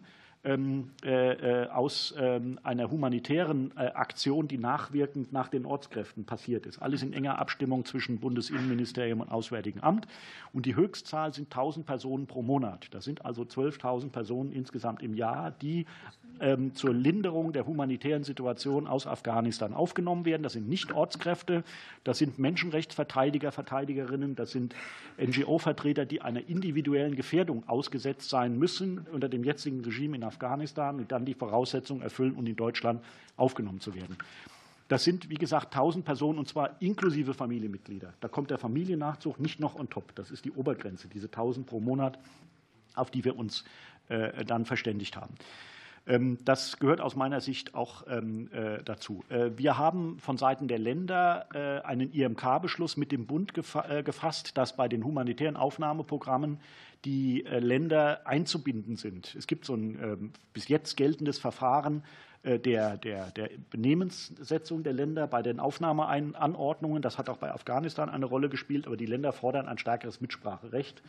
aus 1.72 2.14
ähm, 2.18 2.60
einer 2.64 2.92
humanitären 2.92 3.72
äh, 3.78 3.88
Aktion, 3.88 4.48
die 4.50 4.58
nachwirkend 4.58 5.32
nach 5.32 5.48
den 5.48 5.66
Ortskräften 5.66 6.26
passiert 6.26 6.66
ist. 6.66 6.82
Alles 6.82 7.02
in 7.02 7.14
enger 7.14 7.40
Abstimmung 7.40 7.86
zwischen 7.86 8.20
Bundesinnenministerium 8.20 9.22
und 9.22 9.32
Auswärtigen 9.32 9.82
Amt. 9.82 10.08
Und 10.52 10.66
die 10.66 10.76
Höchstzahl 10.76 11.34
sind 11.34 11.46
1000 11.46 11.86
Personen 11.86 12.28
pro 12.28 12.42
Monat. 12.42 12.88
Das 12.92 13.06
sind 13.06 13.26
also 13.26 13.44
12.000 13.44 14.10
Personen 14.10 14.52
insgesamt 14.52 15.02
im 15.02 15.14
Jahr, 15.14 15.52
die 15.52 15.86
ähm, 16.40 16.76
zur 16.76 16.94
Linderung 16.94 17.54
der 17.54 17.66
humanitären 17.66 18.24
Situation 18.24 18.88
aus 18.88 19.08
Afghanistan 19.08 19.74
aufgenommen 19.74 20.26
werden. 20.26 20.44
Das 20.44 20.54
sind 20.54 20.68
nicht 20.68 20.92
Ortskräfte, 20.92 21.64
das 22.04 22.18
sind 22.18 22.38
Menschenrechtsverteidiger, 22.40 23.52
Verteidigerinnen, 23.52 24.36
das 24.36 24.52
sind 24.52 24.76
NGO-Vertreter, 25.18 26.06
die 26.06 26.22
einer 26.22 26.48
individuellen 26.50 27.16
Gefährdung 27.16 27.64
ausgesetzt 27.68 28.30
sein 28.30 28.58
müssen 28.58 29.06
unter 29.12 29.30
dem 29.30 29.44
jetzigen 29.44 29.82
Regime 29.82 30.18
in 30.18 30.24
Afghanistan 30.24 30.33
und 30.42 31.12
dann 31.12 31.26
die 31.26 31.34
Voraussetzungen 31.34 32.02
erfüllen, 32.02 32.36
um 32.36 32.46
in 32.46 32.56
Deutschland 32.56 33.04
aufgenommen 33.38 33.80
zu 33.80 33.94
werden. 33.96 34.18
Das 34.88 35.04
sind, 35.04 35.30
wie 35.30 35.36
gesagt, 35.36 35.74
1000 35.74 36.06
Personen 36.06 36.38
und 36.38 36.48
zwar 36.48 36.82
inklusive 36.82 37.34
Familienmitglieder. 37.34 38.14
Da 38.20 38.28
kommt 38.28 38.52
der 38.52 38.58
Familiennachzug 38.58 39.40
nicht 39.40 39.60
noch 39.60 39.76
on 39.76 39.90
top. 39.90 40.14
Das 40.16 40.30
ist 40.30 40.46
die 40.46 40.52
Obergrenze, 40.52 41.08
diese 41.08 41.28
1000 41.28 41.66
pro 41.66 41.80
Monat, 41.80 42.20
auf 42.94 43.10
die 43.10 43.24
wir 43.24 43.38
uns 43.38 43.64
äh, 44.10 44.44
dann 44.46 44.66
verständigt 44.66 45.16
haben. 45.16 45.34
Ähm, 46.06 46.38
das 46.44 46.80
gehört 46.80 47.02
aus 47.02 47.16
meiner 47.16 47.42
Sicht 47.42 47.76
auch 47.76 48.06
ähm, 48.08 48.50
äh, 48.52 48.84
dazu. 48.84 49.24
Äh, 49.30 49.52
wir 49.56 49.78
haben 49.78 50.20
von 50.20 50.38
Seiten 50.38 50.68
der 50.68 50.80
Länder 50.80 51.48
äh, 51.54 51.86
einen 51.86 52.12
IMK-Beschluss 52.12 52.98
mit 52.98 53.12
dem 53.12 53.26
Bund 53.26 53.54
gefasst, 53.54 54.58
dass 54.58 54.76
bei 54.76 54.88
den 54.88 55.04
humanitären 55.04 55.56
Aufnahmeprogrammen 55.56 56.60
die 57.06 57.42
Länder 57.42 58.22
einzubinden 58.26 58.96
sind. 58.96 59.36
Es 59.36 59.48
gibt 59.48 59.66
so 59.66 59.76
ein 59.76 60.00
ähm, 60.02 60.32
bis 60.54 60.68
jetzt 60.70 60.96
geltendes 60.96 61.38
Verfahren 61.38 62.04
der, 62.46 62.98
der, 62.98 63.32
der 63.32 63.50
Benehmenssetzung 63.70 64.84
der 64.84 64.92
Länder 64.92 65.28
bei 65.28 65.42
den 65.42 65.62
Aufnahmeanordnungen. 65.62 67.02
Das 67.02 67.18
hat 67.18 67.30
auch 67.30 67.38
bei 67.38 67.54
Afghanistan 67.54 68.10
eine 68.10 68.26
Rolle 68.26 68.50
gespielt, 68.50 68.86
aber 68.86 68.98
die 68.98 69.06
Länder 69.06 69.32
fordern 69.32 69.70
ein 69.70 69.78
stärkeres 69.78 70.20
Mitspracherecht. 70.20 71.02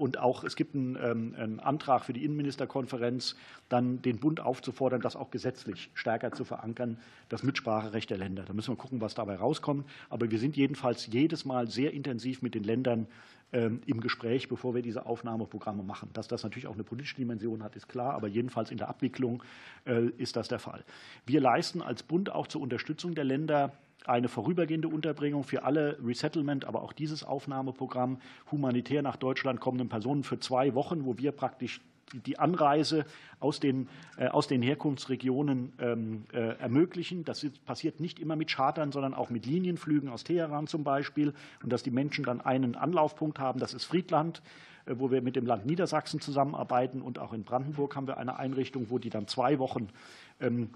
Und 0.00 0.18
auch 0.18 0.44
es 0.44 0.56
gibt 0.56 0.74
einen, 0.74 0.96
ähm, 0.96 1.34
einen, 1.36 1.60
Antrag 1.60 2.06
für 2.06 2.14
die 2.14 2.24
Innenministerkonferenz, 2.24 3.36
dann 3.68 4.00
den 4.00 4.18
Bund 4.18 4.40
aufzufordern, 4.40 5.02
das 5.02 5.14
auch 5.14 5.30
gesetzlich 5.30 5.90
stärker 5.92 6.32
zu 6.32 6.44
verankern, 6.44 6.96
das 7.28 7.42
Mitspracherecht 7.42 8.08
der 8.08 8.16
Länder. 8.16 8.44
Da 8.46 8.54
müssen 8.54 8.72
wir 8.72 8.78
gucken, 8.78 9.02
was 9.02 9.14
dabei 9.14 9.34
rauskommt. 9.34 9.86
Aber 10.08 10.30
wir 10.30 10.38
sind 10.38 10.56
jedenfalls 10.56 11.06
jedes 11.08 11.44
Mal 11.44 11.68
sehr 11.68 11.92
intensiv 11.92 12.40
mit 12.40 12.54
den 12.54 12.64
Ländern 12.64 13.08
ähm, 13.52 13.82
im 13.84 14.00
Gespräch, 14.00 14.48
bevor 14.48 14.74
wir 14.74 14.80
diese 14.80 15.04
Aufnahmeprogramme 15.04 15.82
machen. 15.82 16.08
Dass 16.14 16.28
das 16.28 16.44
natürlich 16.44 16.66
auch 16.66 16.74
eine 16.74 16.84
politische 16.84 17.16
Dimension 17.16 17.62
hat, 17.62 17.76
ist 17.76 17.86
klar, 17.86 18.14
aber 18.14 18.26
jedenfalls 18.26 18.70
in 18.70 18.78
der 18.78 18.88
Abwicklung 18.88 19.42
äh, 19.84 20.06
ist 20.16 20.34
das 20.34 20.48
der 20.48 20.60
Fall. 20.60 20.82
Wir 21.26 21.42
leisten 21.42 21.82
als 21.82 22.02
Bund 22.02 22.32
auch 22.32 22.46
zur 22.46 22.62
Unterstützung 22.62 23.14
der 23.14 23.24
Länder 23.24 23.74
eine 24.06 24.28
vorübergehende 24.28 24.88
Unterbringung 24.88 25.44
für 25.44 25.62
alle 25.62 25.98
Resettlement, 26.04 26.64
aber 26.64 26.82
auch 26.82 26.92
dieses 26.92 27.24
Aufnahmeprogramm 27.24 28.18
humanitär 28.50 29.02
nach 29.02 29.16
Deutschland 29.16 29.60
kommenden 29.60 29.88
Personen 29.88 30.24
für 30.24 30.38
zwei 30.38 30.74
Wochen, 30.74 31.04
wo 31.04 31.18
wir 31.18 31.32
praktisch 31.32 31.80
die 32.12 32.38
Anreise 32.38 33.04
aus 33.38 33.60
den, 33.60 33.88
äh, 34.16 34.26
aus 34.28 34.48
den 34.48 34.62
Herkunftsregionen 34.62 35.72
ähm, 35.78 36.24
äh, 36.32 36.58
ermöglichen. 36.58 37.24
Das 37.24 37.46
passiert 37.64 38.00
nicht 38.00 38.18
immer 38.18 38.36
mit 38.36 38.50
Chartern, 38.50 38.92
sondern 38.92 39.14
auch 39.14 39.30
mit 39.30 39.46
Linienflügen 39.46 40.08
aus 40.08 40.24
Teheran 40.24 40.66
zum 40.66 40.84
Beispiel. 40.84 41.34
Und 41.62 41.72
dass 41.72 41.82
die 41.82 41.90
Menschen 41.90 42.24
dann 42.24 42.40
einen 42.40 42.74
Anlaufpunkt 42.74 43.38
haben, 43.38 43.60
das 43.60 43.74
ist 43.74 43.84
Friedland. 43.84 44.42
wo 44.86 45.10
wir 45.10 45.20
mit 45.20 45.36
dem 45.36 45.46
Land 45.46 45.66
Niedersachsen 45.66 46.20
zusammenarbeiten. 46.20 47.02
Und 47.02 47.18
auch 47.18 47.34
in 47.34 47.44
Brandenburg 47.44 47.94
haben 47.94 48.08
wir 48.08 48.16
eine 48.16 48.38
Einrichtung, 48.38 48.86
wo 48.88 48.98
die 48.98 49.10
dann 49.10 49.28
zwei 49.28 49.58
Wochen 49.58 49.88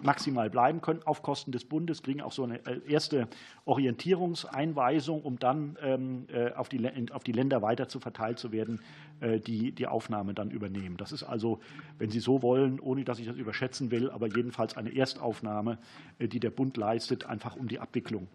maximal 0.03 0.51
bleiben 0.51 0.83
können 0.83 1.01
auf 1.05 1.23
Kosten 1.23 1.51
des 1.51 1.65
Bundes, 1.65 2.03
kriegen 2.03 2.21
auch 2.21 2.33
so 2.33 2.45
eine 2.45 2.65
äh, 2.67 2.81
erste 2.87 3.29
Orientierungseinweisung, 3.65 5.23
um 5.23 5.39
dann 5.39 5.79
ähm, 5.81 6.27
äh, 6.29 6.53
auf 6.53 6.69
die, 6.69 7.11
auf 7.13 7.25
die 7.25 7.33
Länder 7.33 7.63
weiter 7.63 7.89
zu 7.89 7.99
verteilt 7.99 8.39
zu 8.39 8.53
werden, 8.53 8.81
äh, 9.21 9.41
die 9.41 9.73
die 9.73 9.87
Aufnahme 9.87 10.35
dann 10.35 10.51
übernehmen. 10.51 10.99
Das 10.99 11.13
ist 11.13 11.23
also, 11.23 11.61
wenn 11.99 12.11
Sie 12.11 12.21
so 12.21 12.43
wollen, 12.43 12.79
ohne 12.79 13.05
dass 13.05 13.19
ich 13.19 13.27
das 13.27 13.37
überschätzen 13.37 13.91
will, 13.91 14.11
aber 14.11 14.27
jedenfalls 14.27 14.77
eine 14.77 14.95
Erstaufnahme, 14.95 15.79
die 16.19 16.41
der 16.41 16.51
Bund 16.51 16.77
leistet, 16.77 17.25
einfach 17.25 17.57
um 17.57 17.69
die 17.69 17.79
Abwicklung 17.79 18.29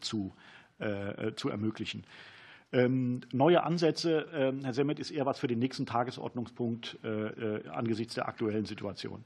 zu, 0.00 0.32
zu 1.36 1.48
ermöglichen. 1.48 2.04
Ähm, 2.72 3.20
neue 3.32 3.62
Ansätze, 3.62 4.26
Herr 4.62 4.72
Semmet, 4.72 4.98
ist 4.98 5.10
eher 5.10 5.26
was 5.26 5.38
für 5.38 5.46
den 5.46 5.58
nächsten 5.58 5.86
Tagesordnungspunkt 5.86 6.98
angesichts 7.70 8.14
der 8.14 8.28
aktuellen 8.28 8.64
Situation. 8.64 9.24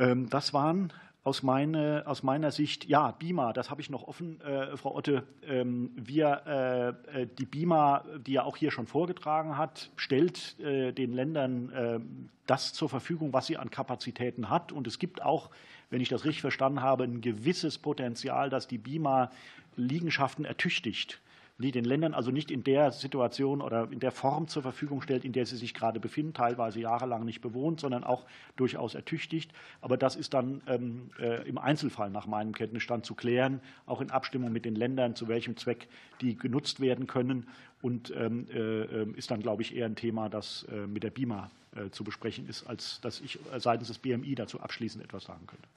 Ähm, 0.00 0.28
das 0.30 0.52
waren 0.52 0.92
aus, 1.22 1.42
meine, 1.42 2.04
aus, 2.06 2.22
meiner 2.22 2.50
Sicht, 2.50 2.86
ja, 2.86 3.10
BIMA, 3.10 3.52
das 3.52 3.70
habe 3.70 3.82
ich 3.82 3.90
noch 3.90 4.04
offen, 4.08 4.40
äh, 4.40 4.74
Frau 4.78 4.96
Otte. 4.96 5.24
Ähm, 5.46 5.90
wir, 5.94 6.96
äh, 7.12 7.26
die 7.38 7.44
BIMA, 7.44 8.04
die 8.26 8.32
ja 8.32 8.44
auch 8.44 8.56
hier 8.56 8.70
schon 8.70 8.86
vorgetragen 8.86 9.58
hat, 9.58 9.90
stellt 9.96 10.58
äh, 10.58 10.92
den 10.92 11.12
Ländern 11.12 11.70
äh, 11.70 12.00
das 12.46 12.72
zur 12.72 12.88
Verfügung, 12.88 13.34
was 13.34 13.46
sie 13.46 13.58
an 13.58 13.70
Kapazitäten 13.70 14.48
hat. 14.48 14.72
Und 14.72 14.86
es 14.86 14.98
gibt 14.98 15.22
auch, 15.22 15.50
wenn 15.90 16.00
ich 16.00 16.08
das 16.08 16.24
richtig 16.24 16.40
verstanden 16.40 16.80
habe, 16.80 17.04
ein 17.04 17.20
gewisses 17.20 17.78
Potenzial, 17.78 18.48
dass 18.48 18.66
die 18.66 18.78
BIMA 18.78 19.30
Liegenschaften 19.76 20.46
ertüchtigt 20.46 21.20
die 21.60 21.72
den 21.72 21.84
Ländern 21.84 22.14
also 22.14 22.30
nicht 22.30 22.50
in 22.50 22.64
der 22.64 22.90
Situation 22.92 23.60
oder 23.60 23.88
in 23.90 24.00
der 24.00 24.12
Form 24.12 24.48
zur 24.48 24.62
Verfügung 24.62 25.02
stellt, 25.02 25.24
in 25.24 25.32
der 25.32 25.46
sie 25.46 25.56
sich 25.56 25.74
gerade 25.74 26.00
befinden, 26.00 26.34
teilweise 26.34 26.80
jahrelang 26.80 27.24
nicht 27.24 27.40
bewohnt, 27.40 27.80
sondern 27.80 28.04
auch 28.04 28.24
durchaus 28.56 28.94
ertüchtigt. 28.94 29.52
Aber 29.80 29.96
das 29.96 30.16
ist 30.16 30.34
dann 30.34 30.62
ähm, 30.66 31.10
äh, 31.18 31.46
im 31.48 31.58
Einzelfall 31.58 32.10
nach 32.10 32.26
meinem 32.26 32.54
Kenntnisstand 32.54 33.04
zu 33.04 33.14
klären, 33.14 33.60
auch 33.86 34.00
in 34.00 34.10
Abstimmung 34.10 34.52
mit 34.52 34.64
den 34.64 34.74
Ländern, 34.74 35.14
zu 35.14 35.28
welchem 35.28 35.56
Zweck 35.56 35.88
die 36.20 36.36
genutzt 36.36 36.80
werden 36.80 37.06
können. 37.06 37.46
Und 37.82 38.12
ähm, 38.14 38.46
äh, 38.52 39.04
ist 39.18 39.30
dann, 39.30 39.40
glaube 39.40 39.62
ich, 39.62 39.74
eher 39.74 39.86
ein 39.86 39.96
Thema, 39.96 40.28
das 40.28 40.66
äh, 40.70 40.86
mit 40.86 41.02
der 41.02 41.10
BIMA 41.10 41.50
zu 41.92 42.02
besprechen 42.02 42.48
ist, 42.48 42.66
als 42.66 43.00
dass 43.00 43.20
ich 43.20 43.38
seitens 43.58 43.86
des 43.86 43.98
BMI 43.98 44.34
dazu 44.34 44.58
abschließend 44.58 45.04
etwas 45.04 45.22
sagen 45.22 45.46
könnte. 45.46 45.68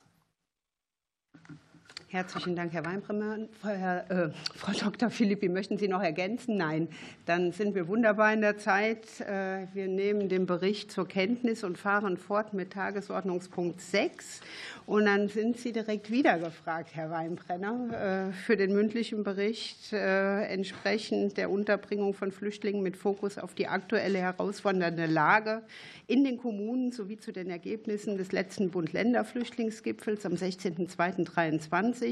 Herzlichen 2.13 2.55
Dank, 2.55 2.71
Herr 2.73 2.85
Weinbrenner. 2.85 3.39
Herr, 3.63 4.11
äh, 4.11 4.29
Frau 4.55 4.71
Dr. 4.71 5.09
Philippi, 5.09 5.49
möchten 5.49 5.79
Sie 5.79 5.87
noch 5.87 6.03
ergänzen? 6.03 6.57
Nein. 6.57 6.87
Dann 7.25 7.51
sind 7.53 7.73
wir 7.73 7.87
wunderbar 7.87 8.31
in 8.31 8.41
der 8.41 8.59
Zeit. 8.59 9.19
Äh, 9.21 9.65
wir 9.73 9.87
nehmen 9.87 10.29
den 10.29 10.45
Bericht 10.45 10.91
zur 10.91 11.07
Kenntnis 11.07 11.63
und 11.63 11.79
fahren 11.79 12.17
fort 12.17 12.53
mit 12.53 12.73
Tagesordnungspunkt 12.73 13.81
6. 13.81 14.41
Und 14.85 15.05
dann 15.05 15.27
sind 15.27 15.57
Sie 15.57 15.71
direkt 15.71 16.11
wieder 16.11 16.37
gefragt, 16.37 16.89
Herr 16.93 17.09
Weinbrenner, 17.09 18.29
äh, 18.29 18.33
für 18.33 18.57
den 18.57 18.73
mündlichen 18.75 19.23
Bericht 19.23 19.91
äh, 19.91 20.43
entsprechend 20.43 21.37
der 21.37 21.49
Unterbringung 21.49 22.13
von 22.13 22.31
Flüchtlingen 22.31 22.83
mit 22.83 22.95
Fokus 22.95 23.39
auf 23.39 23.55
die 23.55 23.67
aktuelle 23.67 24.19
herausfordernde 24.19 25.07
Lage 25.07 25.63
in 26.05 26.23
den 26.23 26.37
Kommunen 26.37 26.91
sowie 26.91 27.17
zu 27.17 27.31
den 27.31 27.49
Ergebnissen 27.49 28.17
des 28.17 28.31
letzten 28.31 28.69
Bund-Länder-Flüchtlingsgipfels 28.69 30.27
am 30.27 30.33
16.02.2023. 30.33 32.02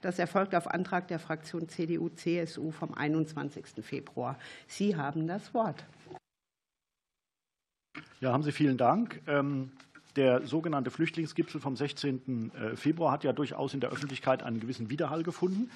Das 0.00 0.18
erfolgt 0.18 0.54
auf 0.54 0.66
Antrag 0.66 1.08
der 1.08 1.18
Fraktion 1.18 1.68
CDU-CSU 1.68 2.70
vom 2.70 2.94
21. 2.94 3.66
Februar. 3.82 4.38
Sie 4.66 4.96
haben 4.96 5.26
das 5.26 5.54
Wort. 5.54 5.84
Ja, 8.20 8.32
haben 8.32 8.42
Sie 8.42 8.52
vielen 8.52 8.76
Dank. 8.76 9.20
Ähm, 9.26 9.72
der 10.16 10.46
sogenannte 10.46 10.90
Flüchtlingsgipfel 10.90 11.60
vom 11.60 11.76
16. 11.76 12.52
Äh, 12.54 12.76
Februar 12.76 13.12
hat 13.12 13.24
ja 13.24 13.32
durchaus 13.32 13.74
in 13.74 13.80
der 13.80 13.90
Öffentlichkeit 13.90 14.42
einen 14.42 14.60
gewissen 14.60 14.90
Widerhall 14.90 15.22
gefunden. 15.22 15.70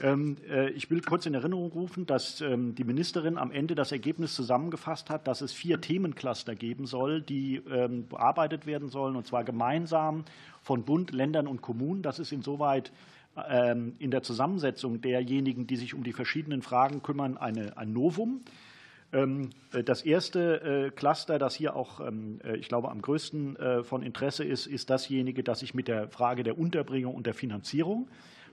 Ähm, 0.00 0.36
äh, 0.48 0.70
ich 0.70 0.90
will 0.90 1.00
kurz 1.00 1.26
in 1.26 1.34
Erinnerung 1.34 1.72
rufen, 1.72 2.06
dass 2.06 2.40
ähm, 2.40 2.74
die 2.74 2.84
Ministerin 2.84 3.38
am 3.38 3.50
Ende 3.50 3.74
das 3.74 3.92
Ergebnis 3.92 4.34
zusammengefasst 4.34 5.08
hat, 5.08 5.26
dass 5.26 5.40
es 5.40 5.52
vier 5.52 5.80
Themencluster 5.80 6.54
geben 6.54 6.86
soll, 6.86 7.22
die 7.22 7.62
ähm, 7.70 8.06
bearbeitet 8.06 8.66
werden 8.66 8.88
sollen, 8.88 9.16
und 9.16 9.26
zwar 9.26 9.44
gemeinsam 9.44 10.24
von 10.62 10.84
Bund, 10.84 11.12
Ländern 11.12 11.46
und 11.46 11.62
Kommunen. 11.62 12.02
Das 12.02 12.18
ist 12.18 12.32
insoweit 12.32 12.92
in 13.98 14.10
der 14.10 14.22
Zusammensetzung 14.22 15.02
derjenigen, 15.02 15.66
die 15.66 15.76
sich 15.76 15.92
um 15.92 16.02
die 16.02 16.14
verschiedenen 16.14 16.62
Fragen 16.62 17.02
kümmern, 17.02 17.36
eine, 17.36 17.76
ein 17.76 17.92
Novum. 17.92 18.40
Äh, 19.12 19.84
das 19.84 20.02
erste 20.02 20.86
äh, 20.86 20.90
Cluster, 20.90 21.38
das 21.38 21.54
hier 21.54 21.76
auch, 21.76 22.00
äh, 22.00 22.56
ich 22.56 22.68
glaube, 22.68 22.90
am 22.90 23.02
größten 23.02 23.56
von 23.82 24.02
Interesse 24.02 24.44
ist, 24.44 24.66
ist 24.66 24.90
dasjenige, 24.90 25.42
das 25.42 25.60
sich 25.60 25.74
mit 25.74 25.88
der 25.88 26.08
Frage 26.08 26.42
der 26.42 26.58
Unterbringung 26.58 27.14
und 27.14 27.26
der 27.26 27.34
Finanzierung 27.34 28.08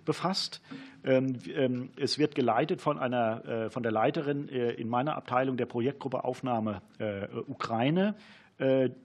befasst. 0.05 0.61
Ähm, 1.03 1.89
es 1.97 2.17
wird 2.17 2.35
geleitet 2.35 2.81
von, 2.81 2.97
einer, 2.97 3.69
von 3.69 3.83
der 3.83 3.91
Leiterin 3.91 4.47
in 4.47 4.87
meiner 4.87 5.15
Abteilung 5.15 5.57
der 5.57 5.65
Projektgruppe 5.65 6.23
Aufnahme 6.23 6.81
Ukraine, 7.47 8.15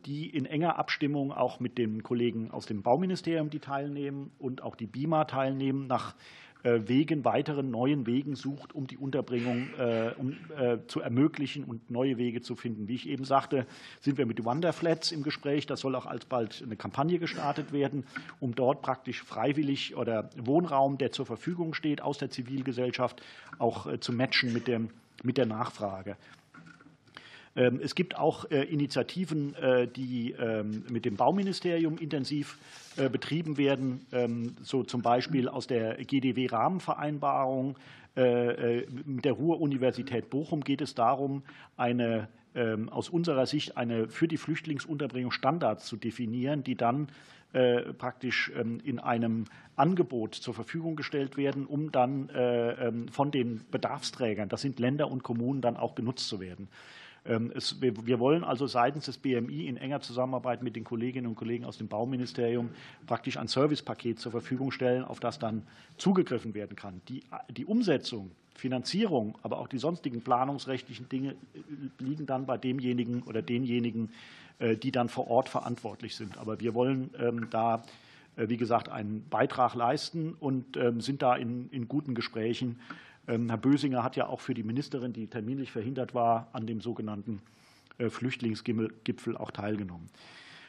die 0.06 0.28
in 0.28 0.46
enger 0.46 0.78
Abstimmung 0.78 1.32
auch 1.32 1.58
mit 1.58 1.76
den 1.78 2.02
Kollegen 2.02 2.50
aus 2.50 2.66
dem 2.66 2.82
Bauministerium, 2.82 3.50
die 3.50 3.58
teilnehmen, 3.58 4.30
und 4.38 4.62
auch 4.62 4.76
die 4.76 4.86
BIMA 4.86 5.24
teilnehmen, 5.24 5.86
nach 5.86 6.14
äh, 6.14 6.47
Wegen, 6.86 7.24
weiteren 7.24 7.70
neuen 7.70 8.06
Wegen 8.06 8.34
sucht, 8.34 8.74
um 8.74 8.86
die 8.86 8.96
Unterbringung 8.96 9.68
äh, 9.78 10.12
um, 10.16 10.36
äh, 10.56 10.78
zu 10.86 11.00
ermöglichen 11.00 11.64
und 11.64 11.90
neue 11.90 12.18
Wege 12.18 12.40
zu 12.40 12.56
finden. 12.56 12.88
Wie 12.88 12.94
ich 12.94 13.08
eben 13.08 13.24
sagte, 13.24 13.66
sind 14.00 14.18
wir 14.18 14.26
mit 14.26 14.44
Wanderflats 14.44 15.12
im 15.12 15.22
Gespräch. 15.22 15.66
Das 15.66 15.80
soll 15.80 15.94
auch 15.94 16.06
alsbald 16.06 16.62
eine 16.64 16.76
Kampagne 16.76 17.18
gestartet 17.18 17.72
werden, 17.72 18.04
um 18.40 18.54
dort 18.54 18.82
praktisch 18.82 19.22
freiwillig 19.22 19.96
oder 19.96 20.30
Wohnraum, 20.36 20.98
der 20.98 21.12
zur 21.12 21.26
Verfügung 21.26 21.74
steht, 21.74 22.00
aus 22.00 22.18
der 22.18 22.30
Zivilgesellschaft 22.30 23.22
auch 23.58 23.98
zu 23.98 24.12
matchen 24.12 24.52
mit, 24.52 24.66
dem, 24.68 24.90
mit 25.22 25.36
der 25.38 25.46
Nachfrage. 25.46 26.16
Ähm, 27.58 27.80
es 27.82 27.94
gibt 27.96 28.16
auch 28.16 28.48
äh, 28.50 28.62
Initiativen, 28.62 29.54
äh, 29.56 29.88
die 29.88 30.32
ähm, 30.32 30.84
mit 30.88 31.04
dem 31.04 31.16
Bauministerium 31.16 31.98
intensiv 31.98 32.56
äh, 32.96 33.10
betrieben 33.10 33.58
werden, 33.58 34.06
ähm, 34.12 34.54
so 34.62 34.84
zum 34.84 35.02
Beispiel 35.02 35.48
aus 35.48 35.66
der 35.66 35.96
GDW-Rahmenvereinbarung. 35.96 37.76
Mit 38.16 39.24
der 39.24 39.32
Ruhr-Universität 39.32 40.28
Bochum 40.28 40.62
geht 40.64 40.80
es 40.80 40.92
darum, 40.96 41.44
eine 41.76 42.26
aus 42.90 43.08
unserer 43.10 43.46
Sicht 43.46 43.76
eine 43.76 44.08
für 44.08 44.26
die 44.26 44.38
Flüchtlingsunterbringung 44.38 45.30
Standards 45.30 45.86
zu 45.86 45.96
definieren, 45.96 46.64
die 46.64 46.74
dann 46.74 47.06
praktisch 47.52 48.50
in 48.50 48.98
einem 48.98 49.44
Angebot 49.76 50.34
zur 50.34 50.52
Verfügung 50.52 50.96
gestellt 50.96 51.36
werden, 51.36 51.64
um 51.64 51.92
dann 51.92 52.28
von 53.12 53.30
den 53.30 53.60
Bedarfsträgern, 53.70 54.48
das 54.48 54.62
sind 54.62 54.80
Länder 54.80 55.08
und 55.08 55.22
Kommunen, 55.22 55.60
dann 55.60 55.76
auch 55.76 55.94
genutzt 55.94 56.28
zu 56.28 56.40
werden. 56.40 56.66
Ähm, 57.24 57.52
wir, 57.80 58.18
wollen 58.18 58.44
also 58.44 58.66
seitens 58.66 59.06
des 59.06 59.18
BMI 59.18 59.66
in 59.66 59.76
enger 59.76 60.00
Zusammenarbeit 60.00 60.62
mit 60.62 60.76
den 60.76 60.84
Kolleginnen 60.84 61.26
und 61.26 61.34
Kollegen 61.34 61.64
aus 61.64 61.78
dem 61.78 61.88
Bauministerium 61.88 62.70
praktisch 63.06 63.36
ein 63.36 63.48
Servicepaket 63.48 64.18
zur 64.18 64.32
Verfügung 64.32 64.70
stellen, 64.70 65.04
auf 65.04 65.20
das 65.20 65.38
dann 65.38 65.62
zugegriffen 65.96 66.54
werden 66.54 66.76
kann. 66.76 67.00
Die, 67.08 67.22
Umsetzung 67.64 68.30
Finanzierung, 68.58 69.38
aber 69.42 69.58
auch 69.58 69.68
die 69.68 69.78
sonstigen 69.78 70.20
planungsrechtlichen 70.20 71.08
Dinge 71.08 71.30
äh, 71.30 71.60
liegen 71.98 72.26
dann 72.26 72.44
bei 72.44 72.58
demjenigen 72.58 73.22
oder 73.22 73.40
denjenigen, 73.40 74.10
äh, 74.58 74.76
die 74.76 74.90
dann 74.90 75.08
vor 75.08 75.28
Ort 75.28 75.48
verantwortlich 75.48 76.16
sind. 76.16 76.36
Aber 76.38 76.60
wir 76.60 76.74
wollen 76.74 77.10
ähm, 77.18 77.48
da, 77.50 77.84
äh, 78.36 78.48
wie 78.48 78.56
gesagt, 78.56 78.88
einen 78.88 79.26
Beitrag 79.28 79.74
leisten 79.74 80.34
und 80.38 80.76
ähm, 80.76 81.00
sind 81.00 81.22
da 81.22 81.36
in, 81.36 81.68
guten 81.88 82.14
Gesprächen 82.14 82.80
Herr 83.28 83.58
Bösinger 83.58 84.02
hat 84.02 84.16
ja 84.16 84.26
auch 84.26 84.40
für 84.40 84.54
die 84.54 84.62
Ministerin, 84.62 85.12
die 85.12 85.26
terminlich 85.26 85.70
verhindert 85.70 86.14
war, 86.14 86.48
an 86.52 86.66
dem 86.66 86.80
sogenannten 86.80 87.42
äh, 87.98 88.10
Flüchtlingsgipfel 88.10 89.36
auch 89.36 89.50
teilgenommen. 89.50 90.08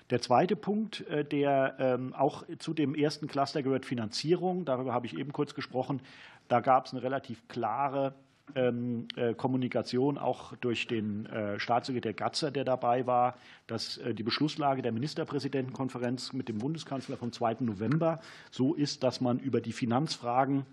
Der 0.10 0.22
zweite 0.22 0.56
Punkt, 0.56 1.08
äh, 1.08 1.24
der 1.24 1.76
ähm, 1.80 2.14
auch 2.14 2.44
zu 2.58 2.74
dem 2.74 2.96
ersten 2.96 3.28
Cluster 3.28 3.62
gehört, 3.62 3.86
Finanzierung. 3.86 4.66
Darüber 4.66 4.94
habe 4.94 5.06
ich 5.06 5.18
eben 5.18 5.32
kurz 5.32 5.54
gesprochen. 5.54 6.02
Da 6.48 6.60
gab 6.60 6.88
es 6.88 6.94
eine 6.94 7.04
relativ 7.04 7.48
klare 7.48 8.16
ähm, 8.56 9.08
äh, 9.16 9.36
Kommunikation 9.36 10.18
auch 10.18 10.56
durch 10.58 10.88
den 10.88 11.30
Staatssekretär 11.58 12.14
Gatzer, 12.14 12.50
der 12.50 12.66
dabei 12.66 13.06
war, 13.06 13.38
dass 13.68 14.00
die 14.14 14.24
Beschlusslage 14.24 14.82
der 14.82 14.92
Ministerpräsidentenkonferenz 14.92 16.34
mit 16.34 16.50
dem 16.50 16.58
Bundeskanzler 16.58 17.18
vom 17.18 17.32
2. 17.32 17.58
November 17.60 18.20
so 18.50 18.74
ist, 18.74 19.04
dass 19.04 19.22
man 19.22 19.38
über 19.38 19.62
die 19.62 19.74
Finanzfragen 19.74 20.66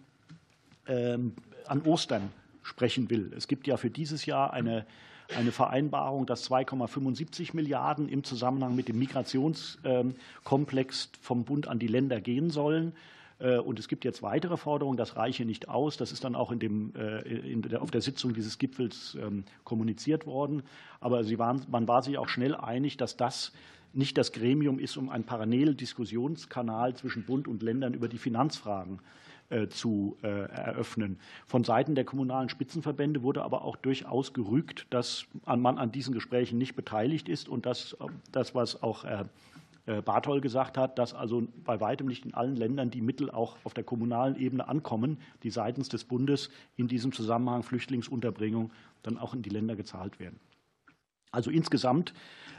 an 1.68 1.82
Ostern 1.82 2.30
sprechen 2.62 3.10
will. 3.10 3.32
Es 3.36 3.48
gibt 3.48 3.66
ja 3.66 3.76
für 3.76 3.90
dieses 3.90 4.24
Jahr 4.26 4.52
eine, 4.52 4.86
eine 5.36 5.50
Vereinbarung, 5.52 6.26
dass 6.26 6.50
2,75 6.50 7.54
Milliarden 7.54 8.08
im 8.08 8.24
Zusammenhang 8.24 8.74
mit 8.74 8.88
dem 8.88 8.98
Migrationskomplex 8.98 11.10
vom 11.20 11.44
Bund 11.44 11.68
an 11.68 11.78
die 11.78 11.86
Länder 11.86 12.20
gehen 12.20 12.50
sollen. 12.50 12.92
Und 13.38 13.78
es 13.78 13.86
gibt 13.86 14.06
jetzt 14.06 14.22
weitere 14.22 14.56
Forderungen, 14.56 14.96
das 14.96 15.16
reiche 15.16 15.44
nicht 15.44 15.68
aus. 15.68 15.98
Das 15.98 16.10
ist 16.10 16.24
dann 16.24 16.34
auch 16.34 16.50
in 16.50 16.58
dem, 16.58 16.94
in 16.94 17.60
der, 17.62 17.82
auf 17.82 17.90
der 17.90 18.00
Sitzung 18.00 18.32
dieses 18.32 18.56
Gipfels 18.58 19.14
ähm, 19.20 19.44
kommuniziert 19.62 20.24
worden. 20.24 20.62
Aber 21.00 21.22
sie 21.22 21.38
waren, 21.38 21.60
man 21.68 21.86
war 21.86 22.02
sich 22.02 22.16
auch 22.16 22.30
schnell 22.30 22.54
einig, 22.54 22.96
dass 22.96 23.18
das 23.18 23.52
nicht 23.92 24.16
das 24.16 24.32
Gremium 24.32 24.78
ist, 24.78 24.96
um 24.96 25.10
einen 25.10 25.24
Paralleldiskussionskanal 25.24 26.96
zwischen 26.96 27.24
Bund 27.24 27.46
und 27.46 27.62
Ländern 27.62 27.92
über 27.92 28.08
die 28.08 28.16
Finanzfragen 28.18 29.00
äh, 29.00 29.25
zu 29.68 30.16
äh, 30.22 30.26
eröffnen. 30.26 31.18
Von 31.46 31.64
Seiten 31.64 31.94
der 31.94 32.04
kommunalen 32.04 32.48
Spitzenverbände 32.48 33.22
wurde 33.22 33.42
aber 33.42 33.62
auch 33.62 33.76
durchaus 33.76 34.32
gerügt, 34.32 34.86
dass 34.90 35.26
man 35.44 35.78
an 35.78 35.92
diesen 35.92 36.12
Gesprächen 36.12 36.58
nicht 36.58 36.74
beteiligt 36.74 37.28
ist 37.28 37.48
und 37.48 37.66
dass 37.66 37.96
das, 38.32 38.54
was 38.54 38.82
auch 38.82 39.04
äh, 39.04 39.24
Barthol 40.04 40.40
gesagt 40.40 40.76
hat, 40.76 40.98
dass 40.98 41.14
also 41.14 41.46
bei 41.64 41.80
weitem 41.80 42.08
nicht 42.08 42.24
in 42.24 42.34
allen 42.34 42.56
Ländern 42.56 42.90
die 42.90 43.00
Mittel 43.00 43.30
auch 43.30 43.56
auf 43.62 43.72
der 43.72 43.84
kommunalen 43.84 44.34
Ebene 44.36 44.66
ankommen, 44.66 45.18
die 45.44 45.50
seitens 45.50 45.88
des 45.88 46.04
Bundes 46.04 46.50
in 46.76 46.88
diesem 46.88 47.12
Zusammenhang 47.12 47.62
Flüchtlingsunterbringung 47.62 48.72
dann 49.04 49.16
auch 49.16 49.32
in 49.32 49.42
die 49.42 49.50
Länder 49.50 49.76
gezahlt 49.76 50.18
werden. 50.18 50.40
Also 51.30 51.50
insgesamt 51.50 52.14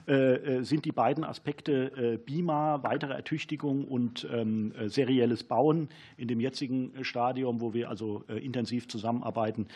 äh, 0.07 0.13
äh, 0.59 0.63
sind 0.63 0.85
die 0.85 0.93
beiden 0.93 1.25
Aspekte 1.25 2.19
BIMA, 2.25 2.81
weitere 2.83 3.13
Ertüchtigung 3.13 3.85
und 3.85 4.27
ähm, 4.31 4.71
serielles 4.87 5.43
Bauen 5.43 5.89
in 6.15 6.27
dem 6.27 6.39
jetzigen 6.39 6.91
Stadium, 7.03 7.59
wo 7.59 7.73
wir 7.73 7.89
also 7.89 8.23
intensiv 8.41 8.87
zusammenarbeiten, 8.87 9.67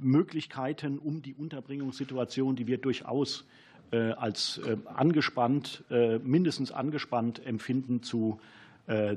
Möglichkeiten, 0.00 0.98
um 0.98 1.22
die 1.22 1.34
Unterbringungssituation, 1.34 2.54
die 2.54 2.66
wir 2.66 2.78
durchaus 2.78 3.44
als 3.90 4.60
angespannt, 4.84 5.82
mindestens 6.22 6.70
angespannt 6.70 7.44
empfinden, 7.44 8.02
zu, 8.02 8.38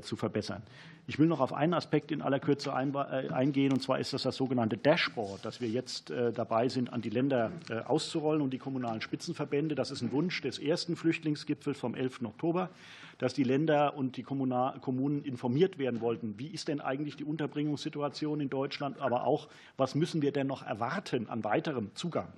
zu 0.00 0.16
verbessern. 0.16 0.62
Ich 1.08 1.18
will 1.18 1.26
noch 1.26 1.40
auf 1.40 1.52
einen 1.52 1.74
Aspekt 1.74 2.12
in 2.12 2.22
aller 2.22 2.38
Kürze 2.38 2.70
äh, 2.70 3.28
eingehen, 3.32 3.72
und 3.72 3.82
zwar 3.82 3.98
ist 3.98 4.12
das 4.12 4.22
das 4.22 4.36
sogenannte 4.36 4.76
Dashboard, 4.76 5.44
das 5.44 5.60
wir 5.60 5.68
jetzt 5.68 6.10
äh, 6.10 6.32
dabei 6.32 6.68
sind, 6.68 6.92
an 6.92 7.02
die 7.02 7.10
Länder 7.10 7.50
äh, 7.68 7.80
auszurollen 7.80 8.40
und 8.40 8.50
die 8.50 8.58
kommunalen 8.58 9.00
Spitzenverbände. 9.00 9.74
Das 9.74 9.90
ist 9.90 10.02
ein 10.02 10.12
Wunsch 10.12 10.40
des 10.42 10.60
ersten 10.60 10.94
Flüchtlingsgipfels 10.94 11.76
vom 11.76 11.96
11. 11.96 12.22
Oktober, 12.22 12.70
dass 13.18 13.34
die 13.34 13.42
Länder 13.42 13.96
und 13.96 14.16
die 14.16 14.22
Kommunen 14.22 15.24
informiert 15.24 15.76
werden 15.78 16.00
wollten. 16.00 16.38
Wie 16.38 16.46
ist 16.46 16.68
denn 16.68 16.80
eigentlich 16.80 17.16
die 17.16 17.24
Unterbringungssituation 17.24 18.40
in 18.40 18.48
Deutschland, 18.48 19.00
aber 19.00 19.24
auch, 19.26 19.48
was 19.76 19.96
müssen 19.96 20.22
wir 20.22 20.30
denn 20.30 20.46
noch 20.46 20.64
erwarten 20.64 21.28
an 21.28 21.42
weiterem 21.42 21.90
Zugang? 21.94 22.28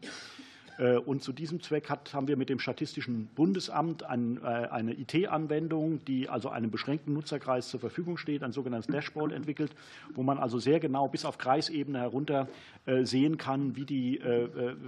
Äh, 0.79 0.97
und 0.97 1.23
zu 1.23 1.33
diesem 1.33 1.61
Zweck 1.61 1.89
hat, 1.91 2.13
haben 2.15 2.29
wir 2.29 2.37
mit 2.37 2.49
dem 2.49 2.59
Statistischen 2.59 3.27
Bundesamt 3.35 4.03
ein, 4.03 4.39
äh, 4.43 4.47
eine 4.47 4.93
IT-Anwendung, 4.99 6.05
die 6.05 6.29
also 6.29 6.49
einem 6.49 6.71
beschränkten 6.71 7.13
Nutzerkreis 7.13 7.69
zur 7.69 7.81
Verfügung 7.81 8.17
steht, 8.17 8.43
ein 8.43 8.53
sogenanntes 8.53 8.87
Dashboard 8.89 9.33
entwickelt, 9.33 9.75
wo 10.15 10.23
man 10.23 10.39
also 10.39 10.59
sehr 10.59 10.81
genau 10.81 11.09
bis 11.09 11.25
auf 11.25 11.39
Kreisebene 11.39 12.01
herunter 12.01 12.49
äh, 12.87 13.05
sehen 13.05 13.39
kann, 13.39 13.77
wie 13.77 13.85
die, 13.85 14.21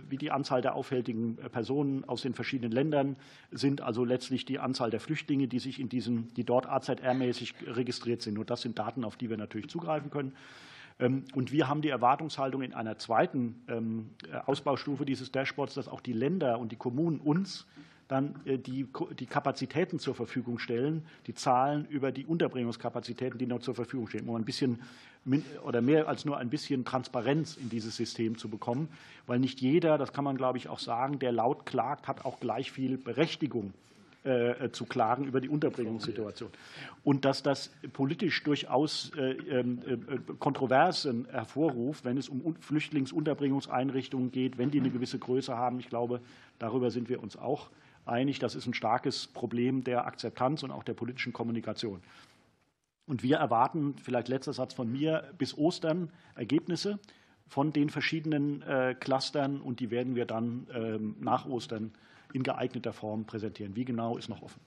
wie 0.09 0.17
die 0.17 0.31
Anzahl 0.31 0.63
der 0.63 0.75
auffälligen 0.75 1.37
Personen 1.53 2.05
aus 2.05 2.23
den 2.23 2.35
verschiedenen 2.35 2.73
Ländern 2.73 3.17
sind, 3.51 3.81
also 3.81 4.05
letztlich 4.05 4.45
die 4.45 4.59
Anzahl 4.59 4.91
der 4.91 5.01
Flüchtlinge, 5.01 5.49
die 5.49 5.59
sich 5.59 5.81
in 5.81 5.89
diesen, 5.89 6.33
die 6.35 6.45
dort 6.45 6.67
AZR-mäßig 6.67 7.55
registriert 7.67 8.23
sind. 8.23 8.39
Und 8.39 8.51
das 8.51 8.63
sind 8.63 8.79
Daten, 8.79 9.05
auf 9.05 9.17
die 9.17 9.31
wir 9.31 9.37
natürlich 9.37 9.69
zugreifen 9.69 10.11
können. 10.11 10.33
Ähm, 10.99 11.25
und 11.35 11.53
wir 11.53 11.69
haben 11.69 11.83
die 11.83 11.89
Erwartungshaltung 11.91 12.63
in 12.63 12.75
einer 12.75 12.99
zweiten 12.99 13.63
ähm, 13.69 14.11
äh, 14.31 14.37
Ausbaustufe 14.47 15.05
dieses 15.05 15.33
Dashboards, 15.33 15.75
dass 15.75 15.89
auch 15.89 16.01
die 16.01 16.13
Länder 16.13 16.59
und 16.59 16.73
die 16.73 16.77
Kommunen 16.77 17.21
uns 17.21 17.67
dann 18.09 18.37
äh, 18.45 18.59
die, 18.59 18.87
die 19.19 19.27
Kapazitäten 19.27 19.99
zur 19.99 20.15
Verfügung 20.15 20.59
stellen, 20.59 21.05
die 21.27 21.35
Zahlen 21.35 21.87
über 21.87 22.13
die 22.13 22.25
Unterbringungskapazitäten, 22.25 23.39
die 23.39 23.47
noch 23.47 23.61
zur 23.61 23.75
Verfügung 23.75 24.09
stehen, 24.09 24.29
um 24.29 24.37
ein 24.37 24.45
bisschen 24.45 24.81
oder 25.65 25.83
mehr 25.83 26.07
als 26.07 26.25
nur 26.25 26.39
ein 26.39 26.51
bisschen 26.51 26.85
Transparenz 26.85 27.57
in 27.57 27.69
dieses 27.69 27.97
System 27.97 28.39
zu 28.39 28.49
bekommen, 28.49 28.89
weil 29.27 29.41
nicht 29.41 29.61
jeder, 29.61 29.99
das 29.99 30.13
kann 30.13 30.23
man 30.23 30.37
glaube 30.37 30.57
ich 30.57 30.69
auch 30.69 30.79
sagen, 30.79 31.19
der 31.19 31.33
laut 31.33 31.67
klagt, 31.67 32.07
hat 32.07 32.25
auch 32.25 32.39
gleich 32.39 32.71
viel 32.71 32.97
Berechtigung 32.97 33.75
äh, 34.27 34.73
zu 34.73 34.87
klagen 34.87 35.25
über 35.25 35.41
die 35.41 35.49
Unterbringungssituation. 35.49 36.51
Und 37.05 37.25
dass 37.25 37.45
das 37.45 37.71
politisch 37.93 38.43
durchaus 38.43 39.13
äh, 39.17 39.33
ähm, 39.33 39.81
äh, 39.87 40.33
Kontroversen 40.41 41.29
hervorruft, 41.31 42.05
wenn 42.05 42.19
es 42.19 42.29
um 42.29 42.57
Flüchtlingsunterbringungseinrichtungen 42.57 44.33
geht, 44.33 44.59
wenn 44.59 44.73
die 44.73 44.81
eine 44.81 44.91
gewisse 44.91 45.21
Größe 45.21 45.57
haben. 45.57 45.79
Ich 45.79 45.89
glaube, 45.89 46.21
darüber 46.59 46.91
sind 46.91 47.09
wir 47.09 47.23
uns 47.23 47.37
auch 47.37 47.71
einig. 48.05 48.41
Das 48.41 48.57
ist 48.57 48.67
ein 48.67 48.75
starkes 48.75 49.29
Problem 49.29 49.85
der 49.85 50.07
Akzeptanz 50.07 50.65
und 50.65 50.73
auch 50.73 50.83
der 50.83 50.95
politischen 50.95 51.33
Kommunikation. 51.33 52.03
Und 53.07 53.23
wir 53.23 53.37
erwarten, 53.37 53.95
vielleicht 54.03 54.27
letzter 54.27 54.53
Satz 54.53 54.75
von 54.75 54.91
mir, 54.91 55.33
bis 55.39 55.57
Ostern 55.57 56.11
Ergebnisse 56.35 56.99
von 57.47 57.73
den 57.73 57.91
verschiedenen 57.91 58.65
Clustern 58.99 59.61
und 59.61 59.79
die 59.79 59.93
werden 59.93 60.17
wir 60.17 60.27
dann 60.27 60.67
ähm, 60.75 61.15
nach 61.21 61.47
Ostern 61.47 61.93
in 62.33 62.43
geeigneter 62.43 62.93
Form 62.93 63.25
präsentieren. 63.25 63.77
Wie 63.77 63.85
genau 63.85 64.17
ist 64.17 64.29
noch 64.29 64.43
offen. 64.43 64.61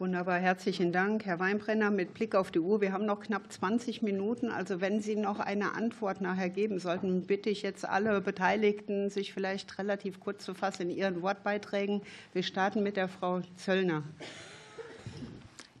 Wunderbar, 0.00 0.38
herzlichen 0.38 0.92
Dank, 0.92 1.26
Herr 1.26 1.40
Weinbrenner. 1.40 1.90
Mit 1.90 2.14
Blick 2.14 2.34
auf 2.34 2.50
die 2.50 2.60
Uhr, 2.60 2.80
wir 2.80 2.92
haben 2.92 3.04
noch 3.04 3.20
knapp 3.20 3.52
20 3.52 4.00
Minuten. 4.00 4.50
Also 4.50 4.80
wenn 4.80 5.00
Sie 5.00 5.14
noch 5.14 5.40
eine 5.40 5.74
Antwort 5.74 6.22
nachher 6.22 6.48
geben 6.48 6.78
sollten, 6.78 7.26
bitte 7.26 7.50
ich 7.50 7.60
jetzt 7.60 7.86
alle 7.86 8.22
Beteiligten, 8.22 9.10
sich 9.10 9.34
vielleicht 9.34 9.78
relativ 9.78 10.18
kurz 10.18 10.42
zu 10.42 10.54
fassen 10.54 10.88
in 10.88 10.96
Ihren 10.96 11.20
Wortbeiträgen. 11.20 12.00
Wir 12.32 12.42
starten 12.42 12.82
mit 12.82 12.96
der 12.96 13.08
Frau 13.08 13.42
Zöllner. 13.56 14.02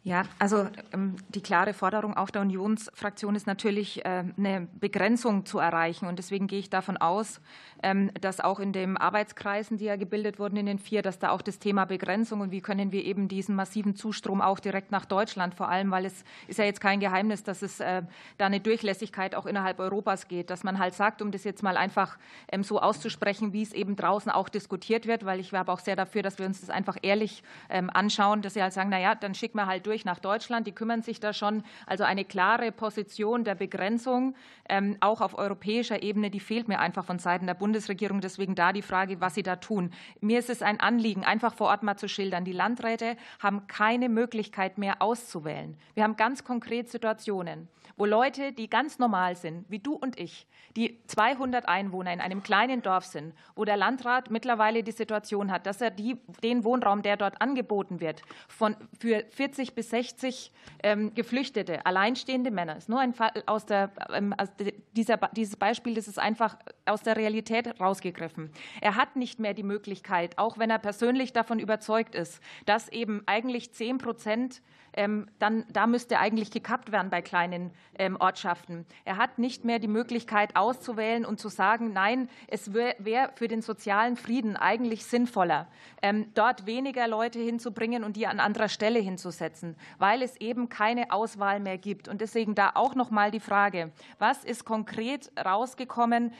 Ja, 0.02 0.22
also 0.38 0.66
ähm, 0.94 1.16
die 1.28 1.42
klare 1.42 1.74
Forderung 1.74 2.16
auch 2.16 2.30
der 2.30 2.40
Unionsfraktion 2.40 3.34
ist 3.34 3.46
natürlich, 3.46 4.02
äh, 4.06 4.24
eine 4.34 4.66
Begrenzung 4.80 5.44
zu 5.44 5.58
erreichen. 5.58 6.06
Und 6.06 6.18
deswegen 6.18 6.46
gehe 6.46 6.58
ich 6.58 6.70
davon 6.70 6.96
aus, 6.96 7.42
ähm, 7.82 8.10
dass 8.18 8.40
auch 8.40 8.60
in 8.60 8.72
den 8.72 8.96
Arbeitskreisen, 8.96 9.76
die 9.76 9.84
ja 9.84 9.96
gebildet 9.96 10.38
wurden 10.38 10.56
in 10.56 10.64
den 10.64 10.78
vier, 10.78 11.02
dass 11.02 11.18
da 11.18 11.28
auch 11.30 11.42
das 11.42 11.58
Thema 11.58 11.84
Begrenzung 11.84 12.40
und 12.40 12.50
wie 12.50 12.62
können 12.62 12.92
wir 12.92 13.04
eben 13.04 13.28
diesen 13.28 13.54
massiven 13.54 13.94
Zustrom 13.94 14.40
auch 14.40 14.58
direkt 14.58 14.90
nach 14.90 15.04
Deutschland, 15.04 15.54
vor 15.54 15.68
allem, 15.68 15.90
weil 15.90 16.06
es 16.06 16.24
ist 16.48 16.58
ja 16.58 16.64
jetzt 16.64 16.80
kein 16.80 17.00
Geheimnis, 17.00 17.42
dass 17.42 17.60
es 17.60 17.78
äh, 17.80 18.00
da 18.38 18.46
eine 18.46 18.60
Durchlässigkeit 18.60 19.34
auch 19.34 19.44
innerhalb 19.44 19.80
Europas 19.80 20.28
geht, 20.28 20.48
dass 20.48 20.64
man 20.64 20.78
halt 20.78 20.94
sagt, 20.94 21.20
um 21.20 21.30
das 21.30 21.44
jetzt 21.44 21.62
mal 21.62 21.76
einfach 21.76 22.16
ähm, 22.50 22.62
so 22.62 22.80
auszusprechen, 22.80 23.52
wie 23.52 23.62
es 23.62 23.74
eben 23.74 23.96
draußen 23.96 24.32
auch 24.32 24.48
diskutiert 24.48 25.06
wird, 25.06 25.26
weil 25.26 25.40
ich 25.40 25.52
werbe 25.52 25.70
auch 25.70 25.80
sehr 25.80 25.96
dafür, 25.96 26.22
dass 26.22 26.38
wir 26.38 26.46
uns 26.46 26.60
das 26.62 26.70
einfach 26.70 26.96
ehrlich 27.02 27.42
anschauen, 27.68 28.42
dass 28.42 28.54
sie 28.54 28.62
halt 28.62 28.72
sagen, 28.72 28.90
na 28.90 28.98
ja, 28.98 29.14
dann 29.14 29.34
schicken 29.34 29.58
wir 29.58 29.66
halt 29.66 29.86
durch 29.86 29.89
nach 30.04 30.18
Deutschland. 30.18 30.66
Die 30.66 30.72
kümmern 30.72 31.02
sich 31.02 31.20
da 31.20 31.32
schon. 31.32 31.62
Also 31.86 32.04
eine 32.04 32.24
klare 32.24 32.72
Position 32.72 33.44
der 33.44 33.54
Begrenzung, 33.54 34.34
ähm, 34.68 34.96
auch 35.00 35.20
auf 35.20 35.36
europäischer 35.36 36.02
Ebene, 36.02 36.30
die 36.30 36.40
fehlt 36.40 36.68
mir 36.68 36.78
einfach 36.78 37.04
von 37.04 37.18
Seiten 37.18 37.46
der 37.46 37.54
Bundesregierung. 37.54 38.20
Deswegen 38.20 38.54
da 38.54 38.72
die 38.72 38.82
Frage, 38.82 39.20
was 39.20 39.34
sie 39.34 39.42
da 39.42 39.56
tun. 39.56 39.92
Mir 40.20 40.38
ist 40.38 40.50
es 40.50 40.62
ein 40.62 40.80
Anliegen, 40.80 41.24
einfach 41.24 41.54
vor 41.54 41.68
Ort 41.68 41.82
mal 41.82 41.96
zu 41.96 42.08
schildern. 42.08 42.44
Die 42.44 42.52
Landräte 42.52 43.16
haben 43.40 43.66
keine 43.66 44.08
Möglichkeit 44.08 44.78
mehr 44.78 45.02
auszuwählen. 45.02 45.76
Wir 45.94 46.04
haben 46.04 46.16
ganz 46.16 46.44
konkret 46.44 46.88
Situationen, 46.88 47.68
wo 47.96 48.06
Leute, 48.06 48.52
die 48.52 48.70
ganz 48.70 48.98
normal 48.98 49.36
sind, 49.36 49.64
wie 49.68 49.78
du 49.78 49.94
und 49.94 50.18
ich, 50.18 50.46
die 50.76 51.00
200 51.06 51.68
Einwohner 51.68 52.12
in 52.12 52.20
einem 52.20 52.42
kleinen 52.42 52.82
Dorf 52.82 53.04
sind, 53.04 53.34
wo 53.54 53.64
der 53.64 53.76
Landrat 53.76 54.30
mittlerweile 54.30 54.82
die 54.82 54.92
Situation 54.92 55.50
hat, 55.50 55.66
dass 55.66 55.80
er 55.80 55.90
die, 55.90 56.16
den 56.42 56.64
Wohnraum, 56.64 57.02
der 57.02 57.16
dort 57.16 57.40
angeboten 57.40 58.00
wird, 58.00 58.22
von, 58.48 58.76
für 58.98 59.24
40 59.30 59.74
bis 59.74 59.79
60 59.82 60.52
ähm, 60.82 61.14
Geflüchtete, 61.14 61.84
alleinstehende 61.86 62.50
Männer, 62.50 62.76
ist 62.76 62.88
nur 62.88 63.00
ein 63.00 63.14
Fall 63.14 63.30
aus 63.46 63.66
der, 63.66 63.90
ähm, 64.12 64.34
aus 64.36 64.48
dieser, 64.92 65.16
dieses 65.32 65.56
Beispiel, 65.56 65.94
das 65.94 66.08
ist 66.08 66.18
einfach 66.18 66.56
aus 66.86 67.02
der 67.02 67.16
Realität 67.16 67.80
rausgegriffen. 67.80 68.50
Er 68.80 68.96
hat 68.96 69.16
nicht 69.16 69.38
mehr 69.38 69.54
die 69.54 69.62
Möglichkeit, 69.62 70.38
auch 70.38 70.58
wenn 70.58 70.70
er 70.70 70.78
persönlich 70.78 71.32
davon 71.32 71.58
überzeugt 71.58 72.14
ist, 72.14 72.40
dass 72.66 72.88
eben 72.88 73.22
eigentlich 73.26 73.72
10 73.72 73.98
Prozent 73.98 74.62
dann 74.92 75.64
da 75.72 75.86
müsste 75.86 76.18
eigentlich 76.18 76.50
gekappt 76.50 76.92
werden 76.92 77.10
bei 77.10 77.22
kleinen 77.22 77.70
ähm, 77.98 78.16
Ortschaften. 78.18 78.86
Er 79.04 79.16
hat 79.18 79.38
nicht 79.38 79.64
mehr 79.64 79.78
die 79.78 79.88
Möglichkeit 79.88 80.56
auszuwählen 80.56 81.24
und 81.24 81.38
zu 81.38 81.48
sagen, 81.48 81.92
nein, 81.92 82.28
es 82.48 82.72
wäre 82.74 83.30
für 83.34 83.46
den 83.46 83.62
sozialen 83.62 84.16
Frieden 84.16 84.56
eigentlich 84.56 85.04
sinnvoller, 85.04 85.68
ähm, 86.02 86.30
dort 86.34 86.66
weniger 86.66 87.06
Leute 87.08 87.38
hinzubringen 87.38 88.04
und 88.04 88.16
die 88.16 88.26
an 88.26 88.40
anderer 88.40 88.68
Stelle 88.68 88.98
hinzusetzen, 88.98 89.76
weil 89.98 90.22
es 90.22 90.36
eben 90.38 90.68
keine 90.68 91.12
Auswahl 91.12 91.60
mehr 91.60 91.78
gibt. 91.78 92.08
Und 92.08 92.20
deswegen 92.20 92.54
da 92.54 92.72
auch 92.74 92.94
noch 92.94 93.10
mal 93.10 93.30
die 93.30 93.40
Frage, 93.40 93.92
was 94.18 94.44
ist 94.44 94.64
konkret 94.64 95.30
rausgekommen, 95.42 96.32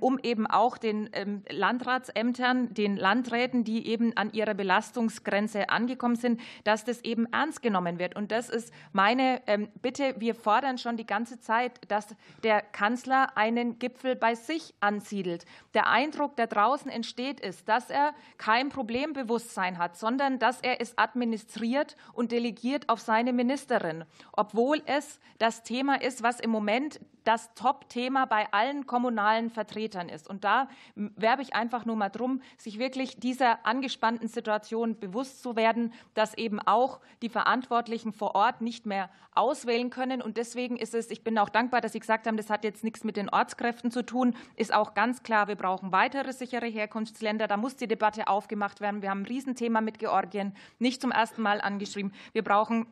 um 0.00 0.18
eben 0.22 0.46
auch 0.46 0.78
den 0.78 1.10
Landratsämtern, 1.48 2.72
den 2.74 2.96
Landräten, 2.96 3.64
die 3.64 3.86
eben 3.88 4.16
an 4.16 4.32
ihrer 4.32 4.54
Belastungsgrenze 4.54 5.68
angekommen 5.70 6.16
sind, 6.16 6.40
dass 6.64 6.84
das 6.84 7.00
eben 7.02 7.26
ernst 7.32 7.62
genommen 7.62 7.95
sein 7.96 7.98
wird. 7.98 8.16
Und 8.16 8.30
das 8.32 8.48
ist 8.48 8.72
meine 8.92 9.42
ähm, 9.46 9.68
Bitte. 9.82 10.14
Wir 10.18 10.34
fordern 10.34 10.78
schon 10.78 10.96
die 10.96 11.06
ganze 11.06 11.40
Zeit, 11.40 11.80
dass 11.88 12.14
der 12.42 12.60
Kanzler 12.60 13.36
einen 13.36 13.78
Gipfel 13.78 14.16
bei 14.16 14.34
sich 14.34 14.74
ansiedelt. 14.80 15.44
Der 15.74 15.88
Eindruck, 15.88 16.36
der 16.36 16.46
draußen 16.46 16.90
entsteht, 16.90 17.40
ist, 17.40 17.68
dass 17.68 17.90
er 17.90 18.14
kein 18.38 18.68
Problembewusstsein 18.68 19.78
hat, 19.78 19.96
sondern 19.96 20.38
dass 20.38 20.60
er 20.60 20.80
es 20.80 20.96
administriert 20.98 21.96
und 22.12 22.32
delegiert 22.32 22.88
auf 22.88 23.00
seine 23.00 23.32
Ministerin, 23.32 24.04
obwohl 24.32 24.82
es 24.86 25.20
das 25.38 25.62
Thema 25.62 26.00
ist, 26.00 26.22
was 26.22 26.40
im 26.40 26.50
Moment 26.50 27.00
das 27.26 27.52
Top-Thema 27.54 28.24
bei 28.26 28.52
allen 28.52 28.86
kommunalen 28.86 29.50
Vertretern 29.50 30.08
ist. 30.08 30.28
Und 30.30 30.44
da 30.44 30.68
werbe 30.94 31.42
ich 31.42 31.54
einfach 31.54 31.84
nur 31.84 31.96
mal 31.96 32.08
drum, 32.08 32.40
sich 32.56 32.78
wirklich 32.78 33.18
dieser 33.18 33.66
angespannten 33.66 34.28
Situation 34.28 34.98
bewusst 34.98 35.42
zu 35.42 35.56
werden, 35.56 35.92
dass 36.14 36.34
eben 36.34 36.60
auch 36.60 37.00
die 37.22 37.28
Verantwortlichen 37.86 38.12
vor 38.12 38.34
Ort 38.34 38.60
nicht 38.60 38.84
mehr 38.86 39.08
auswählen 39.34 39.90
können. 39.90 40.20
Und 40.20 40.36
deswegen 40.36 40.76
ist 40.76 40.94
es, 40.94 41.10
ich 41.10 41.22
bin 41.22 41.38
auch 41.38 41.48
dankbar, 41.48 41.80
dass 41.80 41.92
Sie 41.92 42.00
gesagt 42.00 42.26
haben, 42.26 42.36
das 42.36 42.50
hat 42.50 42.64
jetzt 42.64 42.82
nichts 42.82 43.04
mit 43.04 43.16
den 43.16 43.28
Ortskräften 43.28 43.90
zu 43.90 44.04
tun, 44.04 44.34
ist 44.56 44.74
auch 44.74 44.94
ganz 44.94 45.22
klar, 45.22 45.46
wir 45.46 45.54
brauchen 45.54 45.92
weitere 45.92 46.32
sichere 46.32 46.66
Herkunftsländer. 46.66 47.46
Da 47.46 47.56
muss 47.56 47.76
die 47.76 47.86
Debatte 47.86 48.26
aufgemacht 48.26 48.80
werden. 48.80 49.02
Wir 49.02 49.10
haben 49.10 49.22
ein 49.22 49.26
Riesenthema 49.26 49.80
mit 49.80 49.98
Georgien, 49.98 50.54
nicht 50.78 51.00
zum 51.00 51.12
ersten 51.12 51.42
Mal 51.42 51.60
angeschrieben. 51.60 52.12
Wir 52.32 52.42
brauchen 52.42 52.86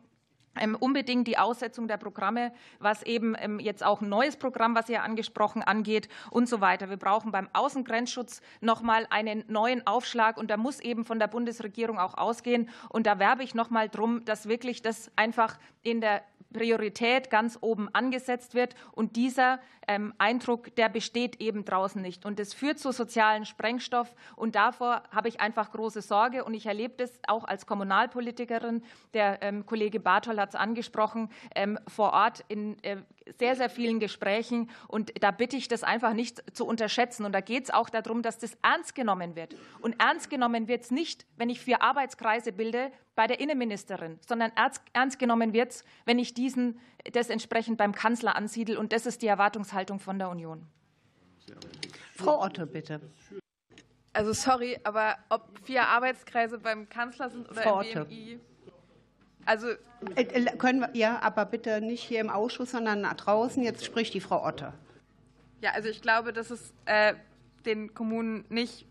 unbedingt 0.79 1.27
die 1.27 1.37
Aussetzung 1.37 1.87
der 1.87 1.97
Programme, 1.97 2.51
was 2.79 3.03
eben 3.03 3.35
ähm, 3.39 3.59
jetzt 3.59 3.83
auch 3.83 4.01
ein 4.01 4.09
neues 4.09 4.37
Programm, 4.37 4.75
was 4.75 4.89
ihr 4.89 5.03
angesprochen, 5.03 5.63
angeht 5.63 6.09
und 6.31 6.47
so 6.47 6.61
weiter. 6.61 6.89
Wir 6.89 6.97
brauchen 6.97 7.31
beim 7.31 7.49
Außengrenzschutz 7.53 8.41
noch 8.61 8.81
mal 8.81 9.07
einen 9.09 9.43
neuen 9.47 9.85
Aufschlag 9.85 10.37
und 10.37 10.49
da 10.49 10.57
muss 10.57 10.79
eben 10.79 11.05
von 11.05 11.19
der 11.19 11.27
Bundesregierung 11.27 11.99
auch 11.99 12.17
ausgehen. 12.17 12.69
Und 12.89 13.07
da 13.07 13.19
werbe 13.19 13.43
ich 13.43 13.55
noch 13.55 13.69
mal 13.69 13.89
drum, 13.89 14.23
dass 14.25 14.47
wirklich 14.47 14.81
das 14.81 15.11
einfach 15.15 15.57
in 15.83 16.01
der 16.01 16.23
Priorität 16.55 17.29
ganz 17.29 17.57
oben 17.61 17.89
angesetzt 17.93 18.55
wird. 18.55 18.75
Und 18.93 19.17
dieser 19.17 19.59
ähm, 19.87 20.13
Eindruck, 20.17 20.73
der 20.75 20.87
besteht 20.87 21.41
eben 21.41 21.65
draußen 21.65 22.01
nicht. 22.01 22.25
Und 22.25 22.39
es 22.39 22.53
führt 22.53 22.79
zu 22.79 22.91
sozialen 22.91 23.45
Sprengstoff. 23.45 24.15
Und 24.35 24.55
davor 24.55 25.03
habe 25.11 25.27
ich 25.27 25.41
einfach 25.41 25.71
große 25.71 26.01
Sorge. 26.01 26.45
Und 26.45 26.53
ich 26.53 26.65
erlebe 26.65 26.95
das 26.97 27.11
auch 27.27 27.43
als 27.43 27.65
Kommunalpolitikerin. 27.65 28.83
Der 29.13 29.41
ähm, 29.41 29.65
Kollege 29.65 29.99
Bartol 29.99 30.39
hat 30.39 30.49
es 30.49 30.55
angesprochen, 30.55 31.29
ähm, 31.55 31.77
vor 31.87 32.13
Ort 32.13 32.45
in 32.47 32.81
äh, 32.83 32.97
sehr, 33.37 33.55
sehr 33.55 33.69
vielen 33.69 33.99
Gesprächen. 33.99 34.69
Und 34.87 35.11
da 35.21 35.31
bitte 35.31 35.57
ich 35.57 35.67
das 35.67 35.83
einfach 35.83 36.13
nicht 36.13 36.43
zu 36.55 36.65
unterschätzen. 36.65 37.25
Und 37.25 37.33
da 37.33 37.41
geht 37.41 37.65
es 37.65 37.69
auch 37.71 37.89
darum, 37.89 38.21
dass 38.21 38.37
das 38.37 38.57
ernst 38.61 38.95
genommen 38.95 39.35
wird. 39.35 39.55
Und 39.81 39.99
ernst 39.99 40.29
genommen 40.29 40.67
wird 40.67 40.83
es 40.83 40.91
nicht, 40.91 41.25
wenn 41.37 41.49
ich 41.49 41.59
vier 41.59 41.81
Arbeitskreise 41.81 42.51
bilde 42.51 42.91
bei 43.15 43.27
der 43.27 43.39
Innenministerin, 43.39 44.19
sondern 44.27 44.51
ernst 44.93 45.19
genommen 45.19 45.53
wird 45.53 45.71
es, 45.71 45.83
wenn 46.05 46.19
ich 46.19 46.33
diesen 46.33 46.79
das 47.13 47.29
entsprechend 47.29 47.77
beim 47.77 47.93
Kanzler 47.93 48.35
ansiedel. 48.35 48.77
Und 48.77 48.91
das 48.91 49.05
ist 49.05 49.21
die 49.21 49.27
Erwartungshaltung 49.27 49.99
von 49.99 50.17
der 50.17 50.29
Union. 50.29 50.65
Frau 52.15 52.41
Otto, 52.41 52.65
bitte. 52.65 53.01
Also 54.13 54.31
sorry, 54.33 54.79
aber 54.83 55.17
ob 55.29 55.59
vier 55.63 55.87
Arbeitskreise 55.87 56.57
beim 56.57 56.87
Kanzler 56.87 57.29
sind 57.29 57.49
oder 57.49 57.61
Frau 57.61 57.81
im 57.81 58.07
BMI, 58.07 58.39
also 59.45 59.67
äh, 60.15 60.23
äh, 60.23 60.57
können 60.57 60.81
wir 60.81 60.89
ja, 60.93 61.19
aber 61.21 61.45
bitte 61.45 61.81
nicht 61.81 62.03
hier 62.03 62.19
im 62.19 62.29
Ausschuss, 62.29 62.71
sondern 62.71 63.03
draußen. 63.03 63.63
Jetzt 63.63 63.85
spricht 63.85 64.13
die 64.13 64.21
Frau 64.21 64.45
Otte. 64.45 64.73
Ja, 65.61 65.71
also 65.71 65.89
ich 65.89 66.01
glaube, 66.01 66.33
dass 66.33 66.51
es 66.51 66.73
äh, 66.85 67.13
den 67.65 67.93
Kommunen 67.93 68.45
nicht 68.49 68.85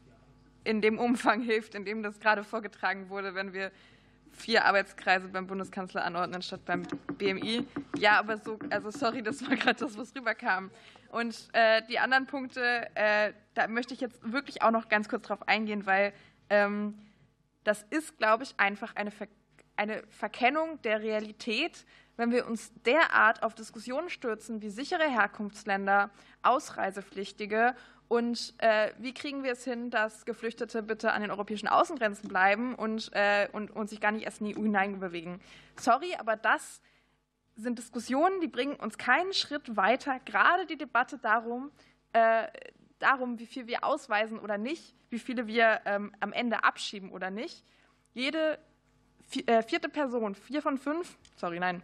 in 0.64 0.80
dem 0.80 0.98
Umfang 0.98 1.42
hilft, 1.42 1.74
in 1.74 1.84
dem 1.84 2.02
das 2.02 2.20
gerade 2.20 2.42
vorgetragen 2.42 3.10
wurde, 3.10 3.34
wenn 3.34 3.52
wir 3.52 3.70
vier 4.32 4.64
Arbeitskreise 4.64 5.28
beim 5.28 5.46
Bundeskanzler 5.46 6.04
anordnen 6.04 6.42
statt 6.42 6.64
beim 6.64 6.82
BMI. 7.18 7.66
Ja, 7.98 8.18
aber 8.18 8.38
so, 8.38 8.58
also 8.70 8.90
sorry, 8.90 9.22
das 9.22 9.48
war 9.48 9.56
gerade 9.56 9.78
das, 9.78 9.96
was 9.96 10.14
rüberkam. 10.14 10.70
Und 11.10 11.48
äh, 11.52 11.82
die 11.88 12.00
anderen 12.00 12.26
Punkte, 12.26 12.88
äh, 12.94 13.32
da 13.54 13.68
möchte 13.68 13.94
ich 13.94 14.00
jetzt 14.00 14.20
wirklich 14.32 14.62
auch 14.62 14.72
noch 14.72 14.88
ganz 14.88 15.08
kurz 15.08 15.26
drauf 15.28 15.46
eingehen, 15.46 15.86
weil 15.86 16.12
ähm, 16.50 16.98
das 17.62 17.86
ist, 17.90 18.18
glaube 18.18 18.42
ich, 18.42 18.54
einfach 18.58 18.96
eine 18.96 19.10
Ver 19.12 19.28
eine 19.76 20.02
Verkennung 20.08 20.80
der 20.82 21.02
Realität, 21.02 21.84
wenn 22.16 22.30
wir 22.30 22.46
uns 22.46 22.72
derart 22.84 23.42
auf 23.42 23.54
Diskussionen 23.54 24.08
stürzen 24.08 24.62
wie 24.62 24.70
sichere 24.70 25.08
Herkunftsländer, 25.08 26.10
Ausreisepflichtige 26.42 27.74
und 28.08 28.54
äh, 28.58 28.92
wie 28.98 29.14
kriegen 29.14 29.42
wir 29.42 29.52
es 29.52 29.64
hin, 29.64 29.90
dass 29.90 30.24
Geflüchtete 30.24 30.82
bitte 30.82 31.12
an 31.12 31.22
den 31.22 31.30
europäischen 31.30 31.68
Außengrenzen 31.68 32.28
bleiben 32.28 32.74
und, 32.74 33.10
äh, 33.14 33.48
und, 33.52 33.70
und 33.70 33.88
sich 33.88 34.00
gar 34.00 34.12
nicht 34.12 34.24
erst 34.24 34.40
in 34.40 34.46
die 34.46 34.56
EU 34.56 34.62
hineinbewegen. 34.62 35.40
Sorry, 35.76 36.14
aber 36.18 36.36
das 36.36 36.82
sind 37.56 37.78
Diskussionen, 37.78 38.40
die 38.40 38.48
bringen 38.48 38.76
uns 38.76 38.98
keinen 38.98 39.32
Schritt 39.32 39.76
weiter. 39.76 40.20
Gerade 40.24 40.66
die 40.66 40.76
Debatte 40.76 41.18
darum, 41.18 41.70
äh, 42.12 42.46
darum, 42.98 43.38
wie 43.38 43.46
viel 43.46 43.66
wir 43.66 43.84
ausweisen 43.84 44.38
oder 44.38 44.58
nicht, 44.58 44.94
wie 45.08 45.18
viele 45.18 45.46
wir 45.46 45.80
ähm, 45.84 46.12
am 46.20 46.32
Ende 46.32 46.64
abschieben 46.64 47.10
oder 47.10 47.30
nicht. 47.30 47.64
Jede 48.12 48.58
vierte 49.42 49.88
Person, 49.88 50.34
vier 50.34 50.62
von 50.62 50.78
fünf, 50.78 51.16
sorry, 51.36 51.58
nein, 51.58 51.82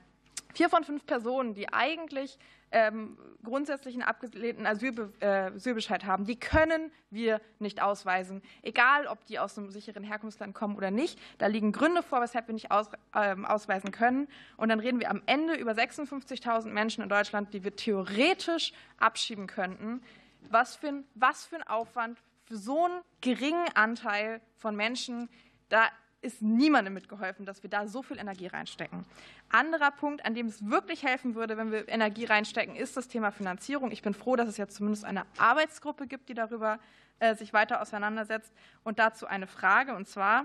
vier 0.54 0.68
von 0.68 0.84
fünf 0.84 1.06
Personen, 1.06 1.54
die 1.54 1.72
eigentlich 1.72 2.38
ähm, 2.72 3.18
grundsätzlich 3.42 3.94
einen 3.94 4.04
abgelehnten 4.04 4.64
äh, 4.64 5.26
Asylbescheid 5.26 6.04
haben, 6.04 6.24
die 6.24 6.38
können 6.38 6.92
wir 7.10 7.40
nicht 7.58 7.82
ausweisen, 7.82 8.42
egal 8.62 9.06
ob 9.06 9.24
die 9.26 9.38
aus 9.38 9.58
einem 9.58 9.70
sicheren 9.70 10.04
Herkunftsland 10.04 10.54
kommen 10.54 10.76
oder 10.76 10.90
nicht. 10.90 11.18
Da 11.38 11.46
liegen 11.46 11.72
Gründe 11.72 12.02
vor, 12.02 12.20
weshalb 12.20 12.46
wir 12.46 12.54
nicht 12.54 12.70
aus, 12.70 12.88
äh, 13.14 13.34
ausweisen 13.42 13.90
können. 13.90 14.28
Und 14.56 14.68
dann 14.68 14.80
reden 14.80 15.00
wir 15.00 15.10
am 15.10 15.22
Ende 15.26 15.54
über 15.54 15.72
56.000 15.72 16.68
Menschen 16.68 17.02
in 17.02 17.08
Deutschland, 17.08 17.52
die 17.54 17.64
wir 17.64 17.74
theoretisch 17.74 18.72
abschieben 18.98 19.46
könnten. 19.46 20.02
Was 20.48 20.76
für, 20.76 20.88
ein, 20.88 21.04
was 21.14 21.46
für 21.46 21.56
ein 21.56 21.66
Aufwand 21.66 22.18
für 22.46 22.56
so 22.56 22.84
einen 22.84 23.00
geringen 23.20 23.68
Anteil 23.74 24.40
von 24.56 24.76
Menschen. 24.76 25.28
Da 25.68 25.88
ist 26.22 26.42
niemandem 26.42 26.94
mitgeholfen, 26.94 27.46
dass 27.46 27.62
wir 27.62 27.70
da 27.70 27.86
so 27.86 28.02
viel 28.02 28.18
Energie 28.18 28.46
reinstecken. 28.46 29.04
Anderer 29.48 29.90
Punkt, 29.90 30.24
an 30.24 30.34
dem 30.34 30.46
es 30.46 30.68
wirklich 30.68 31.02
helfen 31.02 31.34
würde, 31.34 31.56
wenn 31.56 31.72
wir 31.72 31.88
Energie 31.88 32.24
reinstecken, 32.24 32.76
ist 32.76 32.96
das 32.96 33.08
Thema 33.08 33.30
Finanzierung. 33.30 33.90
Ich 33.90 34.02
bin 34.02 34.14
froh, 34.14 34.36
dass 34.36 34.48
es 34.48 34.56
jetzt 34.56 34.76
zumindest 34.76 35.04
eine 35.04 35.24
Arbeitsgruppe 35.38 36.06
gibt, 36.06 36.28
die 36.28 36.34
darüber 36.34 36.78
äh, 37.20 37.34
sich 37.34 37.52
weiter 37.52 37.80
auseinandersetzt. 37.80 38.52
Und 38.84 38.98
dazu 38.98 39.26
eine 39.26 39.46
Frage, 39.46 39.94
und 39.94 40.08
zwar 40.08 40.44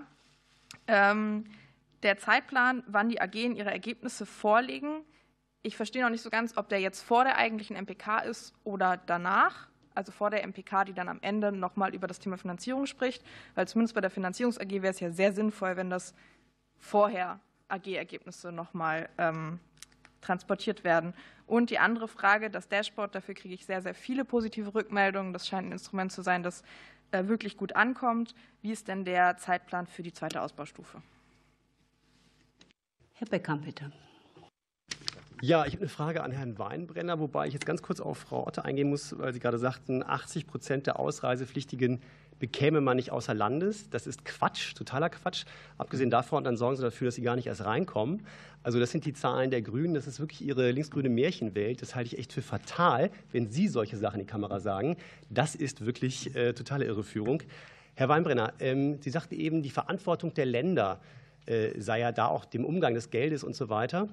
ähm, 0.88 1.46
der 2.04 2.18
Zeitplan, 2.18 2.84
wann 2.88 3.10
die 3.10 3.20
AG 3.20 3.36
ihre 3.36 3.72
Ergebnisse 3.72 4.26
vorlegen. 4.26 5.04
Ich 5.62 5.76
verstehe 5.76 6.04
noch 6.04 6.10
nicht 6.10 6.22
so 6.22 6.30
ganz, 6.30 6.56
ob 6.58 6.70
der 6.70 6.80
jetzt 6.80 7.02
vor 7.02 7.24
der 7.24 7.38
eigentlichen 7.38 7.76
MPK 7.76 8.20
ist 8.20 8.54
oder 8.64 8.98
danach 8.98 9.68
also 9.96 10.12
vor 10.12 10.30
der 10.30 10.46
MPK, 10.46 10.86
die 10.86 10.94
dann 10.94 11.08
am 11.08 11.20
Ende 11.22 11.52
nochmal 11.52 11.96
über 11.96 12.08
das 12.08 12.20
Thema 12.20 12.38
Finanzierung 12.38 12.86
spricht, 12.86 13.24
weil 13.56 13.68
zumindest 13.68 13.96
bei 13.96 14.02
der 14.02 14.10
Finanzierungs 14.10 14.60
AG 14.60 14.70
wäre 14.70 14.90
es 14.90 15.00
ja 15.00 15.12
sehr 15.12 15.34
sinnvoll, 15.34 15.78
wenn 15.78 15.90
das 15.90 16.14
vorher 16.78 17.40
AG-Ergebnisse 17.70 18.52
nochmal 18.52 19.10
ähm, 19.18 19.60
transportiert 20.22 20.84
werden. 20.84 21.14
Und 21.48 21.70
die 21.70 21.80
andere 21.80 22.08
Frage, 22.08 22.50
das 22.50 22.68
Dashboard, 22.68 23.16
dafür 23.16 23.36
kriege 23.36 23.54
ich 23.54 23.66
sehr, 23.66 23.82
sehr 23.82 23.94
viele 23.94 24.26
positive 24.26 24.74
Rückmeldungen. 24.74 25.34
Das 25.34 25.48
scheint 25.48 25.68
ein 25.68 25.72
Instrument 25.72 26.12
zu 26.12 26.22
sein, 26.22 26.44
das 26.44 26.64
äh, 27.12 27.28
wirklich 27.28 27.58
gut 27.58 27.76
ankommt. 27.76 28.36
Wie 28.62 28.72
ist 28.72 28.88
denn 28.88 29.06
der 29.06 29.38
Zeitplan 29.38 29.88
für 29.88 30.04
die 30.04 30.14
zweite 30.14 30.42
Ausbaustufe? 30.42 31.02
Herr 33.14 33.28
Becker, 33.28 33.58
bitte. 33.58 33.92
Ja, 35.48 35.64
ich 35.68 35.74
habe 35.74 35.82
eine 35.82 35.90
Frage 35.90 36.24
an 36.24 36.32
Herrn 36.32 36.58
Weinbrenner, 36.58 37.20
wobei 37.20 37.46
ich 37.46 37.54
jetzt 37.54 37.68
ganz 37.68 37.84
kurz 37.84 38.00
auf 38.00 38.18
Frau 38.18 38.48
Otte 38.48 38.66
eingehen 38.66 38.90
muss, 38.90 39.16
weil 39.20 39.32
Sie 39.32 39.40
gerade 39.40 39.60
sagten, 39.60 40.02
80 40.02 40.48
Prozent 40.48 40.88
der 40.88 41.00
Ausreisepflichtigen 41.00 42.00
bekäme 42.40 42.82
man 42.82 42.98
nicht 42.98 43.12
außer 43.12 43.36
Landes. 43.36 43.88
Das 43.92 44.08
ist 44.08 44.26
Quatsch, 44.26 44.74
totaler 44.74 45.12
Quatsch. 45.12 45.46
Abgesehen 45.78 46.10
davon, 46.10 46.44
dann 46.44 46.58
sorgen 46.58 46.78
Sie 46.78 46.82
dafür, 46.82 47.10
dass 47.10 47.16
sie 47.16 47.22
gar 47.22 47.36
nicht 47.36 47.46
erst 47.46 47.64
reinkommen. 47.64 48.26
Also 48.64 48.80
das 48.80 48.90
sind 48.90 49.06
die 49.06 49.14
Zahlen 49.14 49.52
der 49.52 49.62
Grünen. 49.62 49.94
Das 49.94 50.08
ist 50.08 50.20
wirklich 50.20 50.42
Ihre 50.42 50.72
linksgrüne 50.72 51.10
Märchenwelt. 51.10 51.80
Das 51.80 51.94
halte 51.94 52.08
ich 52.08 52.18
echt 52.18 52.34
für 52.34 52.42
fatal, 52.42 53.12
wenn 53.32 53.48
Sie 53.52 53.68
solche 53.68 53.98
Sachen 53.98 54.22
in 54.22 54.26
die 54.26 54.32
Kamera 54.32 54.60
sagen. 54.60 54.98
Das 55.30 55.54
ist 55.54 55.86
wirklich 55.86 56.36
äh, 56.36 56.54
totale 56.54 56.86
Irreführung. 56.86 57.44
Herr 57.94 58.10
Weinbrenner, 58.10 58.54
ähm, 58.60 59.00
Sie 59.00 59.12
sagten 59.12 59.36
eben, 59.36 59.62
die 59.62 59.70
Verantwortung 59.70 60.34
der 60.34 60.48
Länder 60.48 61.00
äh, 61.46 61.80
sei 61.80 62.00
ja 62.00 62.12
da 62.12 62.30
auch 62.30 62.46
dem 62.46 62.66
Umgang 62.66 62.96
des 62.96 63.12
Geldes 63.12 63.44
und 63.44 63.56
so 63.56 63.70
weiter. 63.70 64.10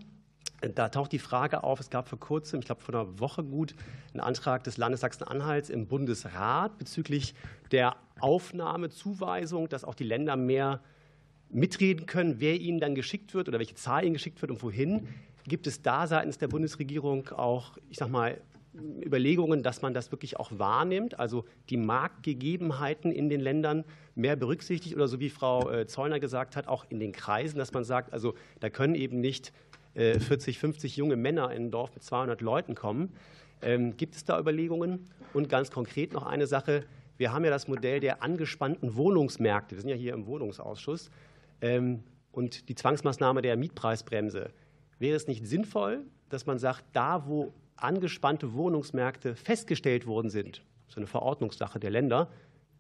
Da 0.75 0.89
taucht 0.89 1.11
die 1.11 1.19
Frage 1.19 1.65
auf, 1.65 1.81
es 1.81 1.91
gab 1.91 2.09
vor 2.09 2.21
kurzem, 2.21 2.61
ich 2.61 2.67
glaube 2.67 2.81
vor 2.81 2.95
einer 2.95 3.19
Woche 3.19 3.43
gut, 3.43 3.75
einen 4.13 4.21
Antrag 4.21 4.63
des 4.63 4.77
Landes 4.77 5.01
Sachsen-Anhalts 5.01 5.71
im 5.71 5.89
Bundesrat 5.89 6.79
bezüglich 6.79 7.35
der 7.73 7.97
Aufnahme, 8.21 8.89
Zuweisung, 8.89 9.69
dass 9.69 9.85
auch 9.85 9.95
die 9.95 10.05
Länder 10.05 10.37
mehr 10.37 10.81
mitreden 11.51 12.07
können, 12.07 12.37
wer 12.39 12.61
ihnen 12.61 12.79
dann 12.79 12.95
geschickt 12.95 13.35
wird 13.35 13.49
oder 13.49 13.59
welche 13.59 13.75
Zahl 13.75 14.05
ihnen 14.05 14.15
geschickt 14.15 14.41
wird 14.41 14.53
und 14.53 14.63
wohin. 14.63 15.09
Gibt 15.45 15.67
es 15.67 15.83
da 15.83 16.07
seitens 16.07 16.39
der 16.39 16.49
Bundesregierung 16.49 17.29
auch, 17.31 17.77
ich 17.91 17.99
sag 17.99 18.09
mal, 18.09 18.41
Überlegungen, 18.75 19.63
dass 19.63 19.83
man 19.83 19.93
das 19.93 20.13
wirklich 20.13 20.39
auch 20.39 20.51
wahrnimmt, 20.59 21.19
also 21.19 21.45
die 21.69 21.77
Marktgegebenheiten 21.77 23.11
in 23.13 23.29
den 23.29 23.41
Ländern 23.41 23.85
mehr 24.15 24.37
berücksichtigt 24.37 24.95
oder 24.95 25.09
so 25.09 25.21
wie 25.21 25.29
Frau 25.29 25.69
äh, 25.71 25.87
Zollner 25.87 26.21
gesagt 26.21 26.57
hat, 26.57 26.69
auch 26.69 26.87
in 26.89 26.99
den 26.99 27.13
Kreisen, 27.13 27.59
dass 27.59 27.73
man 27.73 27.85
sagt, 27.85 28.13
also 28.13 28.35
da 28.61 28.71
können 28.71 28.95
eben 28.95 29.21
nicht 29.21 29.53
40, 29.95 30.57
äh, 30.57 30.59
50 30.59 30.97
junge 30.97 31.17
Männer 31.17 31.51
in 31.53 31.67
ein 31.67 31.71
Dorf 31.71 31.95
mit 31.95 32.03
200 32.03 32.41
Leuten 32.41 32.75
kommen. 32.75 33.15
Ähm, 33.61 33.97
gibt 33.97 34.17
es 34.17 34.25
da 34.25 34.39
Überlegungen? 34.39 35.09
Und 35.35 35.49
ganz 35.49 35.71
konkret 35.71 36.13
noch 36.13 36.25
eine 36.27 36.47
Sache. 36.47 36.85
Wir 37.17 37.33
haben 37.33 37.45
ja 37.45 37.51
das 37.51 37.69
Modell 37.69 38.01
der 38.01 38.23
angespannten 38.23 38.97
Wohnungsmärkte. 38.97 39.77
Wir 39.77 39.81
sind 39.81 39.91
ja 39.91 39.97
hier 39.97 40.15
im 40.15 40.27
Wohnungsausschuss. 40.27 41.11
Ähm, 41.61 42.03
und 42.33 42.69
die 42.69 42.75
Zwangsmaßnahme 42.75 43.43
der 43.43 43.57
Mietpreisbremse. 43.57 44.51
Wäre 44.99 45.17
es 45.17 45.27
nicht 45.27 45.47
sinnvoll, 45.47 46.05
dass 46.29 46.47
man 46.47 46.59
sagt, 46.59 46.85
da 46.93 47.27
wo 47.27 47.53
angespannte 47.77 48.55
Wohnungsmärkte 48.55 49.35
festgestellt 49.35 50.07
worden 50.07 50.31
sind, 50.31 50.63
so 50.89 50.99
eine 50.99 51.07
Verordnungssache 51.07 51.79
der 51.79 51.91
Länder, 51.91 52.31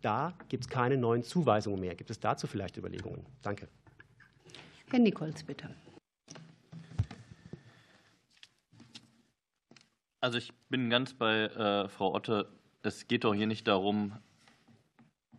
da 0.01 0.34
gibt 0.48 0.64
es 0.64 0.68
keine 0.70 0.97
neuen 0.97 1.22
Zuweisungen 1.22 1.80
mehr. 1.80 1.94
Gibt 1.94 2.10
es 2.10 2.20
dazu 2.20 2.47
vielleicht 2.47 2.76
Überlegungen? 2.76 3.24
Danke. 3.43 3.68
Herr 4.90 4.98
Nichols, 4.98 5.43
bitte. 5.43 5.70
Also 10.23 10.39
ich 10.39 10.53
bin 10.69 10.89
ganz 10.89 11.15
bei 11.15 11.47
äh, 11.47 11.89
Frau 11.89 12.15
Otte. 12.15 12.49
Es 12.85 13.09
geht 13.09 13.24
doch 13.24 13.35
hier 13.35 13.49
nicht 13.49 13.66
darum, 13.66 14.12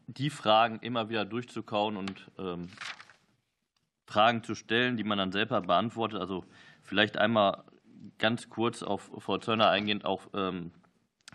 die 0.08 0.30
Fragen 0.30 0.80
immer 0.82 1.08
wieder 1.08 1.24
durchzukauen 1.24 1.96
und 1.96 2.30
ähm, 2.38 2.68
Fragen 4.06 4.44
zu 4.44 4.56
stellen, 4.56 4.98
die 4.98 5.06
man 5.06 5.18
dann 5.18 5.32
selber 5.32 5.62
beantwortet. 5.62 6.20
Also 6.20 6.44
vielleicht 6.84 7.18
einmal 7.18 7.64
ganz 8.18 8.50
kurz 8.50 8.84
auf 8.84 9.10
Frau 9.20 9.38
Zörner 9.38 9.70
eingehend, 9.70 10.04
auch 10.04 10.28
ähm, 10.34 10.72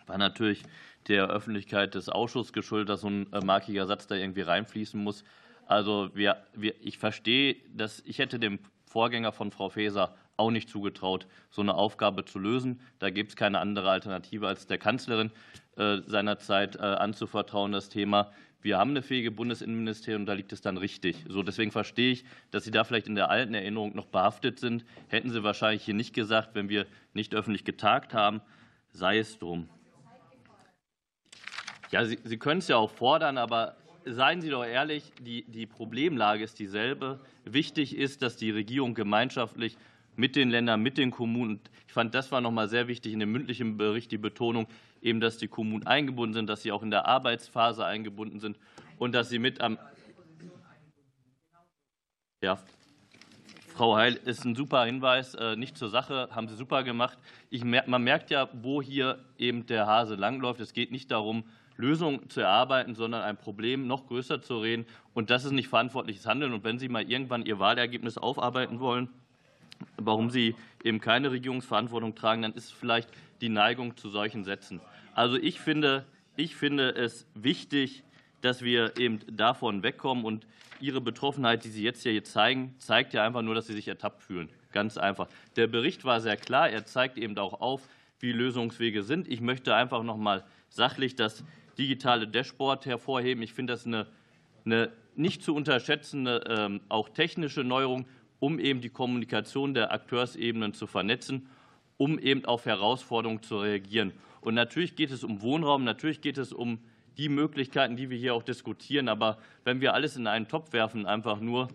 war 0.06 0.18
natürlich 0.18 0.62
der 1.06 1.28
Öffentlichkeit 1.28 1.94
des 1.94 2.10
Ausschusses 2.10 2.52
geschuldet, 2.52 2.90
dass 2.90 3.00
so 3.00 3.08
ein 3.08 3.32
äh, 3.32 3.42
markiger 3.42 3.86
Satz 3.86 4.06
da 4.06 4.14
irgendwie 4.14 4.42
reinfließen 4.42 5.02
muss. 5.02 5.24
Also 5.64 6.10
wir, 6.12 6.44
wir, 6.52 6.74
ich 6.84 6.98
verstehe, 6.98 7.56
dass 7.74 8.00
ich 8.00 8.18
hätte 8.18 8.38
dem 8.38 8.58
Vorgänger 8.84 9.32
von 9.32 9.50
Frau 9.52 9.70
Faeser 9.70 10.14
auch 10.38 10.50
nicht 10.50 10.70
zugetraut, 10.70 11.26
so 11.50 11.60
eine 11.60 11.74
Aufgabe 11.74 12.24
zu 12.24 12.38
lösen. 12.38 12.80
Da 12.98 13.10
gibt 13.10 13.30
es 13.30 13.36
keine 13.36 13.58
andere 13.58 13.90
Alternative 13.90 14.46
als 14.46 14.66
der 14.66 14.78
Kanzlerin 14.78 15.30
äh, 15.76 15.98
seinerzeit 16.06 16.76
äh, 16.76 16.80
anzuvertrauen, 16.80 17.72
das 17.72 17.88
Thema. 17.88 18.32
Wir 18.60 18.78
haben 18.78 18.90
eine 18.90 19.02
fähige 19.02 19.30
Bundesinnenministerium, 19.30 20.26
da 20.26 20.32
liegt 20.32 20.52
es 20.52 20.60
dann 20.60 20.76
richtig. 20.78 21.24
So, 21.28 21.42
deswegen 21.42 21.70
verstehe 21.70 22.12
ich, 22.12 22.24
dass 22.50 22.64
Sie 22.64 22.70
da 22.70 22.82
vielleicht 22.84 23.06
in 23.06 23.14
der 23.14 23.30
alten 23.30 23.54
Erinnerung 23.54 23.94
noch 23.94 24.06
behaftet 24.06 24.58
sind. 24.58 24.84
Hätten 25.08 25.30
Sie 25.30 25.44
wahrscheinlich 25.44 25.84
hier 25.84 25.94
nicht 25.94 26.14
gesagt, 26.14 26.54
wenn 26.54 26.68
wir 26.68 26.86
nicht 27.14 27.34
öffentlich 27.34 27.64
getagt 27.64 28.14
haben, 28.14 28.40
sei 28.90 29.18
es 29.18 29.38
drum. 29.38 29.68
Ja, 31.90 32.04
Sie, 32.04 32.18
Sie 32.24 32.36
können 32.36 32.58
es 32.58 32.68
ja 32.68 32.76
auch 32.76 32.90
fordern, 32.90 33.38
aber 33.38 33.76
seien 34.04 34.40
Sie 34.40 34.50
doch 34.50 34.64
ehrlich, 34.64 35.12
die, 35.20 35.44
die 35.44 35.66
Problemlage 35.66 36.42
ist 36.42 36.58
dieselbe. 36.58 37.20
Wichtig 37.44 37.96
ist, 37.96 38.22
dass 38.22 38.36
die 38.36 38.50
Regierung 38.50 38.94
gemeinschaftlich 38.94 39.76
mit 40.18 40.34
den 40.34 40.50
Ländern, 40.50 40.82
mit 40.82 40.98
den 40.98 41.12
Kommunen. 41.12 41.60
Ich 41.86 41.92
fand, 41.92 42.12
das 42.12 42.32
war 42.32 42.40
noch 42.40 42.50
mal 42.50 42.68
sehr 42.68 42.88
wichtig 42.88 43.12
in 43.12 43.20
dem 43.20 43.30
mündlichen 43.30 43.76
Bericht, 43.76 44.10
die 44.10 44.18
Betonung, 44.18 44.66
eben, 45.00 45.20
dass 45.20 45.38
die 45.38 45.46
Kommunen 45.46 45.86
eingebunden 45.86 46.34
sind, 46.34 46.48
dass 46.48 46.62
sie 46.62 46.72
auch 46.72 46.82
in 46.82 46.90
der 46.90 47.06
Arbeitsphase 47.06 47.86
eingebunden 47.86 48.40
sind 48.40 48.58
und 48.98 49.14
dass 49.14 49.28
sie 49.28 49.38
mit 49.38 49.60
am. 49.60 49.78
Ja, 52.42 52.58
Frau 53.68 53.94
Heil, 53.94 54.14
ist 54.24 54.44
ein 54.44 54.56
super 54.56 54.84
Hinweis, 54.84 55.36
äh, 55.36 55.54
nicht 55.54 55.78
zur 55.78 55.88
Sache, 55.88 56.28
haben 56.32 56.48
Sie 56.48 56.56
super 56.56 56.82
gemacht. 56.82 57.16
Ich, 57.48 57.64
man 57.64 58.02
merkt 58.02 58.30
ja, 58.30 58.48
wo 58.52 58.82
hier 58.82 59.24
eben 59.38 59.66
der 59.66 59.86
Hase 59.86 60.16
langläuft. 60.16 60.58
Es 60.58 60.72
geht 60.72 60.90
nicht 60.90 61.12
darum, 61.12 61.44
Lösungen 61.76 62.28
zu 62.28 62.40
erarbeiten, 62.40 62.96
sondern 62.96 63.22
ein 63.22 63.36
Problem 63.36 63.86
noch 63.86 64.08
größer 64.08 64.42
zu 64.42 64.58
reden. 64.58 64.84
Und 65.14 65.30
das 65.30 65.44
ist 65.44 65.52
nicht 65.52 65.68
verantwortliches 65.68 66.26
Handeln. 66.26 66.52
Und 66.54 66.64
wenn 66.64 66.80
Sie 66.80 66.88
mal 66.88 67.08
irgendwann 67.08 67.46
Ihr 67.46 67.60
Wahlergebnis 67.60 68.18
aufarbeiten 68.18 68.80
wollen, 68.80 69.10
warum 69.96 70.30
Sie 70.30 70.54
eben 70.84 71.00
keine 71.00 71.30
Regierungsverantwortung 71.30 72.14
tragen, 72.14 72.42
dann 72.42 72.54
ist 72.54 72.72
vielleicht 72.72 73.10
die 73.40 73.48
Neigung 73.48 73.96
zu 73.96 74.08
solchen 74.08 74.44
Sätzen. 74.44 74.80
Also 75.14 75.36
ich 75.36 75.60
finde, 75.60 76.06
ich 76.36 76.56
finde 76.56 76.90
es 76.90 77.26
wichtig, 77.34 78.04
dass 78.40 78.62
wir 78.62 78.96
eben 78.98 79.20
davon 79.30 79.82
wegkommen. 79.82 80.24
Und 80.24 80.46
Ihre 80.80 81.00
Betroffenheit, 81.00 81.64
die 81.64 81.70
Sie 81.70 81.82
jetzt 81.82 82.02
hier 82.02 82.22
zeigen, 82.22 82.74
zeigt 82.78 83.12
ja 83.12 83.24
einfach 83.24 83.42
nur, 83.42 83.54
dass 83.54 83.66
Sie 83.66 83.74
sich 83.74 83.88
ertappt 83.88 84.22
fühlen. 84.22 84.48
Ganz 84.72 84.96
einfach. 84.96 85.28
Der 85.56 85.66
Bericht 85.66 86.04
war 86.04 86.20
sehr 86.20 86.36
klar. 86.36 86.70
Er 86.70 86.84
zeigt 86.86 87.18
eben 87.18 87.36
auch 87.38 87.60
auf, 87.60 87.88
wie 88.20 88.32
Lösungswege 88.32 89.02
sind. 89.02 89.28
Ich 89.28 89.40
möchte 89.40 89.74
einfach 89.74 90.02
noch 90.02 90.16
mal 90.16 90.44
sachlich 90.68 91.16
das 91.16 91.44
digitale 91.78 92.28
Dashboard 92.28 92.86
hervorheben. 92.86 93.42
Ich 93.42 93.54
finde 93.54 93.72
das 93.72 93.86
eine, 93.86 94.06
eine 94.64 94.92
nicht 95.16 95.42
zu 95.42 95.54
unterschätzende, 95.54 96.44
ähm, 96.48 96.80
auch 96.88 97.08
technische 97.08 97.64
Neuerung 97.64 98.06
um 98.40 98.58
eben 98.58 98.80
die 98.80 98.90
Kommunikation 98.90 99.74
der 99.74 99.92
Akteursebenen 99.92 100.74
zu 100.74 100.86
vernetzen, 100.86 101.48
um 101.96 102.18
eben 102.18 102.44
auf 102.44 102.66
Herausforderungen 102.66 103.42
zu 103.42 103.58
reagieren. 103.58 104.12
Und 104.40 104.54
natürlich 104.54 104.96
geht 104.96 105.10
es 105.10 105.24
um 105.24 105.42
Wohnraum, 105.42 105.84
natürlich 105.84 106.20
geht 106.20 106.38
es 106.38 106.52
um 106.52 106.78
die 107.16 107.28
Möglichkeiten, 107.28 107.96
die 107.96 108.10
wir 108.10 108.16
hier 108.16 108.34
auch 108.34 108.44
diskutieren. 108.44 109.08
Aber 109.08 109.38
wenn 109.64 109.80
wir 109.80 109.94
alles 109.94 110.16
in 110.16 110.26
einen 110.26 110.48
Topf 110.48 110.72
werfen, 110.72 111.06
einfach 111.06 111.40
nur 111.40 111.68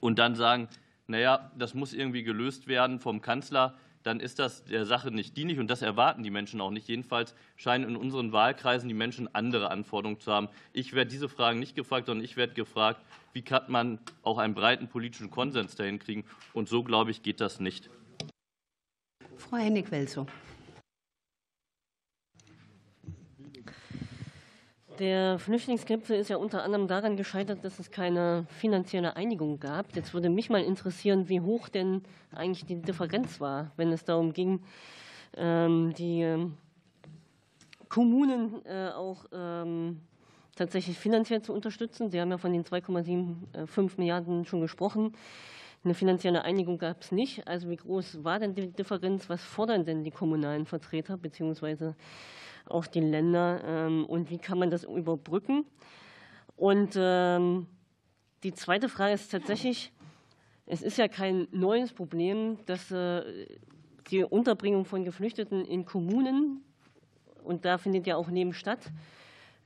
und 0.00 0.18
dann 0.18 0.34
sagen, 0.34 0.68
naja, 1.06 1.50
das 1.58 1.72
muss 1.72 1.94
irgendwie 1.94 2.22
gelöst 2.22 2.68
werden 2.68 3.00
vom 3.00 3.22
Kanzler, 3.22 3.78
dann 4.08 4.20
ist 4.20 4.38
das 4.38 4.64
der 4.64 4.86
Sache 4.86 5.10
nicht 5.10 5.36
dienlich 5.36 5.58
und 5.58 5.68
das 5.68 5.82
erwarten 5.82 6.22
die 6.22 6.30
Menschen 6.30 6.62
auch 6.62 6.70
nicht. 6.70 6.88
Jedenfalls 6.88 7.34
scheinen 7.56 7.90
in 7.90 7.94
unseren 7.94 8.32
Wahlkreisen 8.32 8.88
die 8.88 8.94
Menschen 8.94 9.32
andere 9.34 9.70
Anforderungen 9.70 10.18
zu 10.18 10.32
haben. 10.32 10.48
Ich 10.72 10.94
werde 10.94 11.10
diese 11.10 11.28
Fragen 11.28 11.58
nicht 11.60 11.76
gefragt, 11.76 12.06
sondern 12.06 12.24
ich 12.24 12.38
werde 12.38 12.54
gefragt, 12.54 13.02
wie 13.34 13.42
kann 13.42 13.64
man 13.68 13.98
auch 14.22 14.38
einen 14.38 14.54
breiten 14.54 14.88
politischen 14.88 15.30
Konsens 15.30 15.76
dahin 15.76 15.98
kriegen? 15.98 16.24
Und 16.54 16.70
so, 16.70 16.82
glaube 16.82 17.10
ich, 17.10 17.22
geht 17.22 17.42
das 17.42 17.60
nicht. 17.60 17.90
Frau 19.36 19.58
Hennig-Welzow. 19.58 20.26
Der 24.98 25.38
Flüchtlingsgipfel 25.38 26.16
ist 26.16 26.28
ja 26.28 26.38
unter 26.38 26.64
anderem 26.64 26.88
daran 26.88 27.16
gescheitert, 27.16 27.64
dass 27.64 27.78
es 27.78 27.92
keine 27.92 28.46
finanzielle 28.48 29.14
Einigung 29.14 29.60
gab. 29.60 29.94
Jetzt 29.94 30.12
würde 30.12 30.28
mich 30.28 30.50
mal 30.50 30.62
interessieren, 30.62 31.28
wie 31.28 31.40
hoch 31.40 31.68
denn 31.68 32.02
eigentlich 32.32 32.66
die 32.66 32.82
Differenz 32.82 33.40
war, 33.40 33.70
wenn 33.76 33.92
es 33.92 34.04
darum 34.04 34.32
ging, 34.32 34.60
ähm, 35.36 35.94
die 35.96 36.22
ähm, 36.22 36.56
Kommunen 37.88 38.64
äh, 38.66 38.88
auch 38.88 39.26
ähm, 39.32 40.00
tatsächlich 40.56 40.98
finanziell 40.98 41.42
zu 41.42 41.52
unterstützen. 41.52 42.10
Sie 42.10 42.20
haben 42.20 42.32
ja 42.32 42.38
von 42.38 42.52
den 42.52 42.64
2,75 42.64 43.98
Milliarden 43.98 44.46
schon 44.46 44.60
gesprochen. 44.60 45.12
Eine 45.84 45.94
finanzielle 45.94 46.42
Einigung 46.42 46.76
gab 46.76 47.02
es 47.02 47.12
nicht. 47.12 47.46
Also 47.46 47.70
wie 47.70 47.76
groß 47.76 48.24
war 48.24 48.40
denn 48.40 48.56
die 48.56 48.72
Differenz? 48.72 49.28
Was 49.28 49.42
fordern 49.42 49.84
denn 49.84 50.02
die 50.02 50.10
kommunalen 50.10 50.66
Vertreter 50.66 51.16
beziehungsweise 51.16 51.94
auch 52.70 52.86
die 52.86 53.00
Länder 53.00 53.60
ähm, 53.64 54.04
und 54.06 54.30
wie 54.30 54.38
kann 54.38 54.58
man 54.58 54.70
das 54.70 54.84
überbrücken? 54.84 55.64
Und 56.56 56.94
ähm, 56.96 57.66
die 58.42 58.52
zweite 58.52 58.88
Frage 58.88 59.14
ist 59.14 59.30
tatsächlich, 59.30 59.92
es 60.66 60.82
ist 60.82 60.98
ja 60.98 61.08
kein 61.08 61.48
neues 61.50 61.92
Problem, 61.92 62.58
dass 62.66 62.90
äh, 62.90 63.46
die 64.10 64.24
Unterbringung 64.24 64.84
von 64.84 65.04
Geflüchteten 65.04 65.64
in 65.64 65.84
Kommunen, 65.84 66.62
und 67.44 67.64
da 67.64 67.78
findet 67.78 68.06
ja 68.06 68.16
auch 68.16 68.28
Leben 68.28 68.52
statt, 68.52 68.80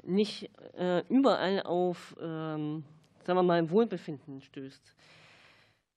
nicht 0.03 0.51
äh, 0.77 1.03
überall 1.09 1.63
auf, 1.63 2.17
ähm, 2.21 2.85
sagen 3.25 3.39
wir 3.39 3.43
mal, 3.43 3.71
Wohlbefinden 3.71 4.41
stößt. 4.41 4.95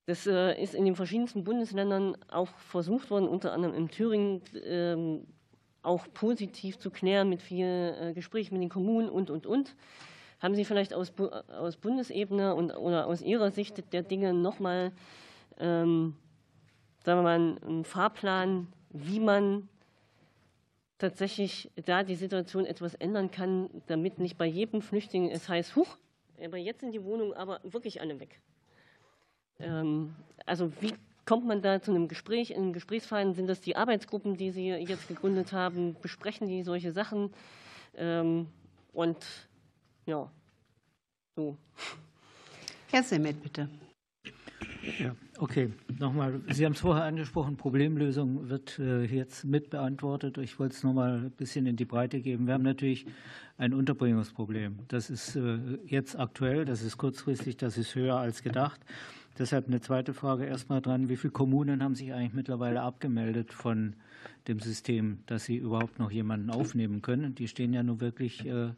Das 0.07 0.27
äh, 0.27 0.61
ist 0.61 0.75
in 0.75 0.85
den 0.85 0.95
verschiedensten 0.95 1.43
Bundesländern 1.43 2.15
auch 2.29 2.49
versucht 2.49 3.09
worden, 3.09 3.27
unter 3.27 3.53
anderem 3.53 3.75
in 3.75 3.89
Thüringen 3.89 4.41
auch 5.85 6.07
positiv 6.13 6.79
zu 6.79 6.89
klären 6.91 7.29
mit 7.29 7.41
viel 7.41 7.95
äh, 7.99 8.13
Gesprächen 8.13 8.55
mit 8.55 8.63
den 8.63 8.69
Kommunen 8.69 9.09
und, 9.09 9.29
und, 9.29 9.45
und. 9.45 9.75
Haben 10.41 10.55
Sie 10.55 10.65
vielleicht 10.65 10.93
aus, 10.93 11.13
aus 11.47 11.77
Bundesebene 11.77 12.55
und, 12.55 12.71
oder 12.71 13.07
aus 13.07 13.21
Ihrer 13.21 13.51
Sicht 13.51 13.93
der 13.93 14.03
Dinge 14.03 14.33
nochmal, 14.33 14.91
ähm, 15.59 16.15
einen 17.05 17.85
Fahrplan, 17.85 18.67
wie 18.89 19.19
man 19.19 19.69
tatsächlich 20.97 21.69
da 21.85 22.03
die 22.03 22.15
Situation 22.15 22.65
etwas 22.65 22.95
ändern 22.95 23.29
kann, 23.31 23.69
damit 23.87 24.19
nicht 24.19 24.37
bei 24.37 24.45
jedem 24.45 24.81
Flüchtling 24.81 25.29
es 25.29 25.47
heißt, 25.47 25.75
huch, 25.75 25.97
aber 26.43 26.57
jetzt 26.57 26.81
sind 26.81 26.93
die 26.93 27.03
Wohnungen 27.03 27.33
aber 27.33 27.59
wirklich 27.63 28.01
alle 28.01 28.19
weg. 28.19 28.39
Ähm, 29.59 30.15
also 30.45 30.71
wie 30.81 30.93
kommt 31.25 31.45
man 31.45 31.61
da 31.61 31.81
zu 31.81 31.91
einem 31.91 32.07
Gespräch, 32.07 32.51
in 32.51 32.57
einem 32.57 32.73
Gesprächsverein? 32.73 33.33
Sind 33.33 33.47
das 33.47 33.61
die 33.61 33.75
Arbeitsgruppen, 33.75 34.37
die 34.37 34.51
Sie 34.51 34.69
jetzt 34.69 35.07
gegründet 35.07 35.51
haben? 35.51 35.95
Besprechen 36.01 36.47
die 36.47 36.63
solche 36.63 36.91
Sachen? 36.91 37.31
Ähm, 37.95 38.47
und 38.93 39.25
ja, 40.05 40.29
so. 41.35 41.57
Herr 42.91 43.03
Semmet, 43.03 43.41
bitte. 43.41 43.67
Ja, 44.99 45.15
okay. 45.39 45.71
Nochmal, 45.99 46.41
Sie 46.51 46.63
haben 46.65 46.73
es 46.73 46.79
vorher 46.79 47.05
angesprochen, 47.05 47.57
Problemlösung 47.57 48.49
wird 48.49 48.77
äh, 48.77 49.03
jetzt 49.03 49.43
mitbeantwortet. 49.43 50.37
Ich 50.37 50.59
wollte 50.59 50.75
es 50.75 50.83
nochmal 50.83 51.25
ein 51.25 51.31
bisschen 51.31 51.65
in 51.65 51.75
die 51.75 51.85
Breite 51.85 52.21
geben. 52.21 52.45
Wir 52.45 52.53
haben 52.53 52.63
natürlich 52.63 53.05
ein 53.57 53.73
Unterbringungsproblem. 53.73 54.79
Das 54.87 55.09
ist 55.09 55.35
äh, 55.35 55.57
jetzt 55.85 56.17
aktuell, 56.19 56.65
das 56.65 56.83
ist 56.83 56.97
kurzfristig, 56.97 57.57
das 57.57 57.77
ist 57.77 57.95
höher 57.95 58.17
als 58.17 58.43
gedacht. 58.43 58.79
Deshalb 59.37 59.67
eine 59.67 59.81
zweite 59.81 60.13
Frage 60.13 60.45
erstmal 60.45 60.81
dran. 60.81 61.09
Wie 61.09 61.17
viele 61.17 61.31
Kommunen 61.31 61.83
haben 61.83 61.95
sich 61.95 62.13
eigentlich 62.13 62.33
mittlerweile 62.33 62.81
abgemeldet 62.81 63.51
von 63.51 63.93
dem 64.47 64.59
System, 64.59 65.19
dass 65.25 65.45
sie 65.45 65.57
überhaupt 65.57 65.99
noch 65.99 66.11
jemanden 66.11 66.49
aufnehmen 66.49 67.01
können? 67.01 67.35
Die 67.35 67.47
stehen 67.47 67.73
ja 67.73 67.83
nun 67.83 67.99
wirklich 67.99 68.45
äh, 68.45 68.69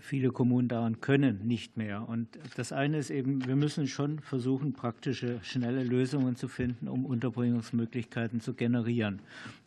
viele 0.00 0.30
Kommunen 0.30 0.68
daran 0.68 1.00
können 1.00 1.46
nicht 1.46 1.76
mehr. 1.76 2.08
Und 2.08 2.28
das 2.56 2.72
eine 2.72 2.98
ist 2.98 3.10
eben, 3.10 3.46
wir 3.46 3.56
müssen 3.56 3.86
schon 3.86 4.20
versuchen, 4.20 4.72
praktische, 4.72 5.40
schnelle 5.42 5.82
Lösungen 5.82 6.36
zu 6.36 6.48
finden, 6.48 6.88
um 6.88 7.04
Unterbringungsmöglichkeiten 7.04 8.40
zu 8.40 8.54
generieren. 8.54 9.20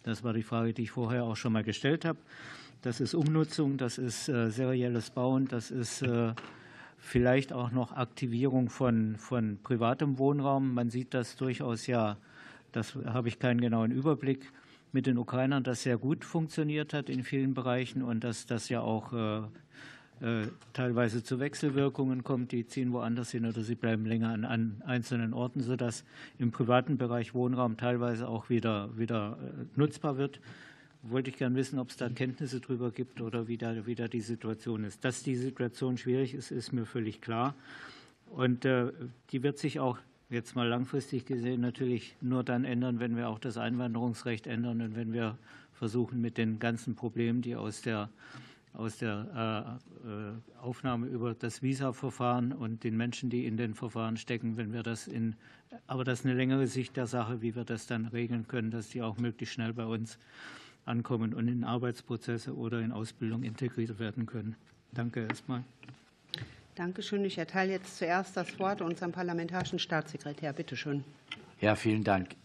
Das 0.03 0.23
war 0.23 0.33
die 0.33 0.43
Frage, 0.43 0.73
die 0.73 0.83
ich 0.83 0.91
vorher 0.91 1.23
auch 1.23 1.35
schon 1.35 1.53
mal 1.53 1.63
gestellt 1.63 2.05
habe. 2.05 2.19
Das 2.83 2.99
ist 2.99 3.15
Umnutzung, 3.15 3.77
das 3.77 3.97
ist 3.97 4.29
äh, 4.29 4.49
serielles 4.51 5.09
Bauen, 5.09 5.47
das 5.47 5.71
ist 5.71 6.03
äh, 6.03 6.33
vielleicht 7.07 7.53
auch 7.53 7.71
noch 7.71 7.93
Aktivierung 7.93 8.69
von, 8.69 9.15
von 9.17 9.59
privatem 9.63 10.17
Wohnraum. 10.19 10.73
Man 10.73 10.89
sieht 10.89 11.13
das 11.13 11.37
durchaus 11.37 11.87
ja, 11.87 12.17
das 12.73 12.95
habe 12.95 13.29
ich 13.29 13.39
keinen 13.39 13.61
genauen 13.61 13.91
Überblick, 13.91 14.51
mit 14.91 15.05
den 15.05 15.17
Ukrainern, 15.17 15.63
das 15.63 15.83
sehr 15.83 15.97
gut 15.97 16.23
funktioniert 16.23 16.93
hat 16.93 17.09
in 17.09 17.23
vielen 17.23 17.53
Bereichen 17.53 18.01
und 18.01 18.23
dass 18.23 18.45
das 18.45 18.69
ja 18.69 18.81
auch 18.81 19.13
äh, 19.13 19.41
äh, 20.25 20.47
teilweise 20.73 21.23
zu 21.23 21.39
Wechselwirkungen 21.39 22.23
kommt. 22.23 22.51
Die 22.51 22.65
ziehen 22.65 22.91
woanders 22.93 23.31
hin 23.31 23.45
oder 23.45 23.61
sie 23.61 23.75
bleiben 23.75 24.05
länger 24.05 24.29
an, 24.29 24.45
an 24.45 24.81
einzelnen 24.85 25.33
Orten, 25.33 25.61
sodass 25.61 26.03
im 26.39 26.51
privaten 26.51 26.97
Bereich 26.97 27.33
Wohnraum 27.33 27.77
teilweise 27.77 28.27
auch 28.27 28.49
wieder, 28.49 28.97
wieder 28.97 29.37
äh, 29.41 29.65
nutzbar 29.75 30.17
wird. 30.17 30.39
Wollte 31.09 31.29
ich 31.29 31.37
gerne 31.37 31.55
wissen, 31.55 31.79
ob 31.79 31.89
es 31.89 31.97
da 31.97 32.09
Kenntnisse 32.09 32.59
darüber 32.59 32.91
gibt 32.91 33.21
oder 33.21 33.47
wie 33.47 33.57
da, 33.57 33.85
wie 33.85 33.95
da 33.95 34.07
die 34.07 34.21
Situation 34.21 34.83
ist. 34.83 35.03
Dass 35.05 35.23
die 35.23 35.35
Situation 35.35 35.97
schwierig 35.97 36.33
ist, 36.33 36.51
ist 36.51 36.73
mir 36.73 36.85
völlig 36.85 37.21
klar. 37.21 37.55
Und 38.29 38.65
äh, 38.65 38.91
die 39.31 39.43
wird 39.43 39.57
sich 39.57 39.79
auch 39.79 39.97
jetzt 40.29 40.55
mal 40.55 40.67
langfristig 40.67 41.25
gesehen 41.25 41.61
natürlich 41.61 42.15
nur 42.21 42.43
dann 42.43 42.65
ändern, 42.65 42.99
wenn 42.99 43.15
wir 43.15 43.29
auch 43.29 43.39
das 43.39 43.57
Einwanderungsrecht 43.57 44.47
ändern 44.47 44.81
und 44.81 44.95
wenn 44.95 45.13
wir 45.13 45.37
versuchen, 45.73 46.19
mit 46.19 46.37
den 46.37 46.59
ganzen 46.59 46.95
Problemen, 46.95 47.41
die 47.41 47.55
aus 47.55 47.81
der 47.81 48.09
aus 48.77 48.97
der 48.97 49.79
äh, 50.05 50.07
äh, 50.07 50.61
Aufnahme 50.61 51.07
über 51.07 51.33
das 51.33 51.63
Visa-Verfahren 51.63 52.53
und 52.53 52.83
den 52.83 52.95
Menschen, 52.95 53.31
die 53.31 53.47
in 53.47 53.57
den 53.57 53.73
Verfahren 53.73 54.17
stecken, 54.17 54.55
wenn 54.55 54.71
wir 54.71 54.83
das 54.83 55.07
in, 55.07 55.35
aber 55.87 56.03
das 56.03 56.19
ist 56.19 56.25
eine 56.25 56.35
längere 56.35 56.67
Sicht 56.67 56.95
der 56.95 57.07
Sache, 57.07 57.41
wie 57.41 57.55
wir 57.55 57.63
das 57.63 57.87
dann 57.87 58.05
regeln 58.05 58.47
können, 58.47 58.69
dass 58.69 58.89
die 58.89 59.01
auch 59.01 59.17
möglichst 59.17 59.55
schnell 59.55 59.73
bei 59.73 59.85
uns 59.85 60.19
ankommen 60.87 61.33
und 61.33 61.47
in 61.47 61.63
Arbeitsprozesse 61.63 62.55
oder 62.55 62.79
in 62.81 62.91
Ausbildung 62.91 63.43
integriert 63.43 63.99
werden 63.99 64.25
können. 64.25 64.55
Danke 64.93 65.27
erstmal. 65.27 65.63
Danke 66.75 67.01
schön. 67.01 67.25
Ich 67.25 67.37
erteile 67.37 67.71
jetzt 67.71 67.97
zuerst 67.97 68.37
das 68.37 68.59
Wort 68.59 68.81
unserem 68.81 69.11
parlamentarischen 69.11 69.79
Staatssekretär. 69.79 70.53
Bitte 70.53 70.75
schön. 70.75 71.03
Ja, 71.59 71.75
vielen 71.75 72.03
Dank. 72.03 72.35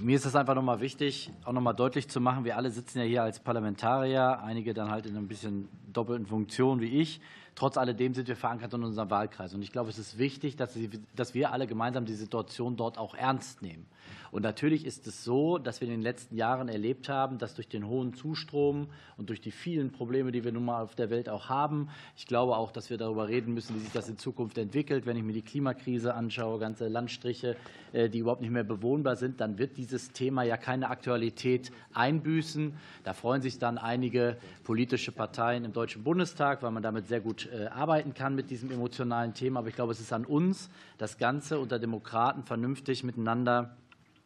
Mir 0.00 0.16
ist 0.16 0.26
es 0.26 0.36
einfach 0.36 0.54
nochmal 0.54 0.80
wichtig, 0.80 1.30
auch 1.44 1.52
nochmal 1.52 1.74
deutlich 1.74 2.08
zu 2.08 2.20
machen, 2.20 2.44
wir 2.44 2.58
alle 2.58 2.70
sitzen 2.70 2.98
ja 2.98 3.04
hier 3.04 3.22
als 3.22 3.40
Parlamentarier, 3.40 4.42
einige 4.42 4.74
dann 4.74 4.90
halt 4.90 5.06
in 5.06 5.16
ein 5.16 5.26
bisschen 5.26 5.68
doppelten 5.90 6.26
Funktion 6.26 6.80
wie 6.80 7.00
ich. 7.00 7.20
Trotz 7.56 7.78
alledem 7.78 8.12
sind 8.12 8.28
wir 8.28 8.36
verankert 8.36 8.74
in 8.74 8.84
unserem 8.84 9.08
Wahlkreis. 9.08 9.54
Und 9.54 9.62
ich 9.62 9.72
glaube, 9.72 9.88
es 9.88 9.98
ist 9.98 10.18
wichtig, 10.18 10.56
dass 10.56 11.34
wir 11.34 11.52
alle 11.52 11.66
gemeinsam 11.66 12.04
die 12.04 12.14
Situation 12.14 12.76
dort 12.76 12.98
auch 12.98 13.14
ernst 13.14 13.62
nehmen. 13.62 13.86
Und 14.30 14.42
natürlich 14.42 14.84
ist 14.84 15.06
es 15.06 15.24
so, 15.24 15.56
dass 15.56 15.80
wir 15.80 15.88
in 15.88 15.94
den 15.94 16.02
letzten 16.02 16.36
Jahren 16.36 16.68
erlebt 16.68 17.08
haben, 17.08 17.38
dass 17.38 17.54
durch 17.54 17.68
den 17.68 17.86
hohen 17.86 18.12
Zustrom 18.12 18.88
und 19.16 19.30
durch 19.30 19.40
die 19.40 19.50
vielen 19.50 19.92
Probleme, 19.92 20.32
die 20.32 20.44
wir 20.44 20.52
nun 20.52 20.66
mal 20.66 20.82
auf 20.82 20.94
der 20.94 21.08
Welt 21.10 21.30
auch 21.30 21.48
haben, 21.48 21.88
ich 22.16 22.26
glaube 22.26 22.56
auch, 22.56 22.70
dass 22.70 22.90
wir 22.90 22.98
darüber 22.98 23.28
reden 23.28 23.54
müssen, 23.54 23.76
wie 23.76 23.80
sich 23.80 23.92
das 23.92 24.08
in 24.08 24.18
Zukunft 24.18 24.58
entwickelt. 24.58 25.06
Wenn 25.06 25.16
ich 25.16 25.22
mir 25.22 25.32
die 25.32 25.42
Klimakrise 25.42 26.14
anschaue, 26.14 26.58
ganze 26.58 26.88
Landstriche, 26.88 27.56
äh, 27.92 28.08
die 28.08 28.18
überhaupt 28.18 28.42
nicht 28.42 28.50
mehr 28.50 28.64
bewohnbar 28.64 29.16
sind, 29.16 29.40
dann 29.40 29.58
wird 29.58 29.76
dieses 29.76 30.12
Thema 30.12 30.42
ja 30.42 30.56
keine 30.56 30.90
Aktualität 30.90 31.70
einbüßen. 31.94 32.74
Da 33.04 33.14
freuen 33.14 33.42
sich 33.42 33.58
dann 33.58 33.78
einige 33.78 34.36
politische 34.64 35.12
Parteien 35.12 35.64
im 35.64 35.72
Deutschen 35.72 36.02
Bundestag, 36.02 36.62
weil 36.62 36.72
man 36.72 36.82
damit 36.82 37.06
sehr 37.06 37.20
gut 37.20 37.45
äh, 37.52 37.66
arbeiten 37.66 38.14
kann 38.14 38.34
mit 38.34 38.50
diesem 38.50 38.70
emotionalen 38.70 39.34
Thema. 39.34 39.60
Aber 39.60 39.68
ich 39.68 39.74
glaube, 39.74 39.92
es 39.92 40.00
ist 40.00 40.12
an 40.12 40.24
uns, 40.24 40.70
das 40.98 41.18
Ganze 41.18 41.58
unter 41.58 41.78
Demokraten 41.78 42.42
vernünftig 42.42 43.04
miteinander 43.04 43.76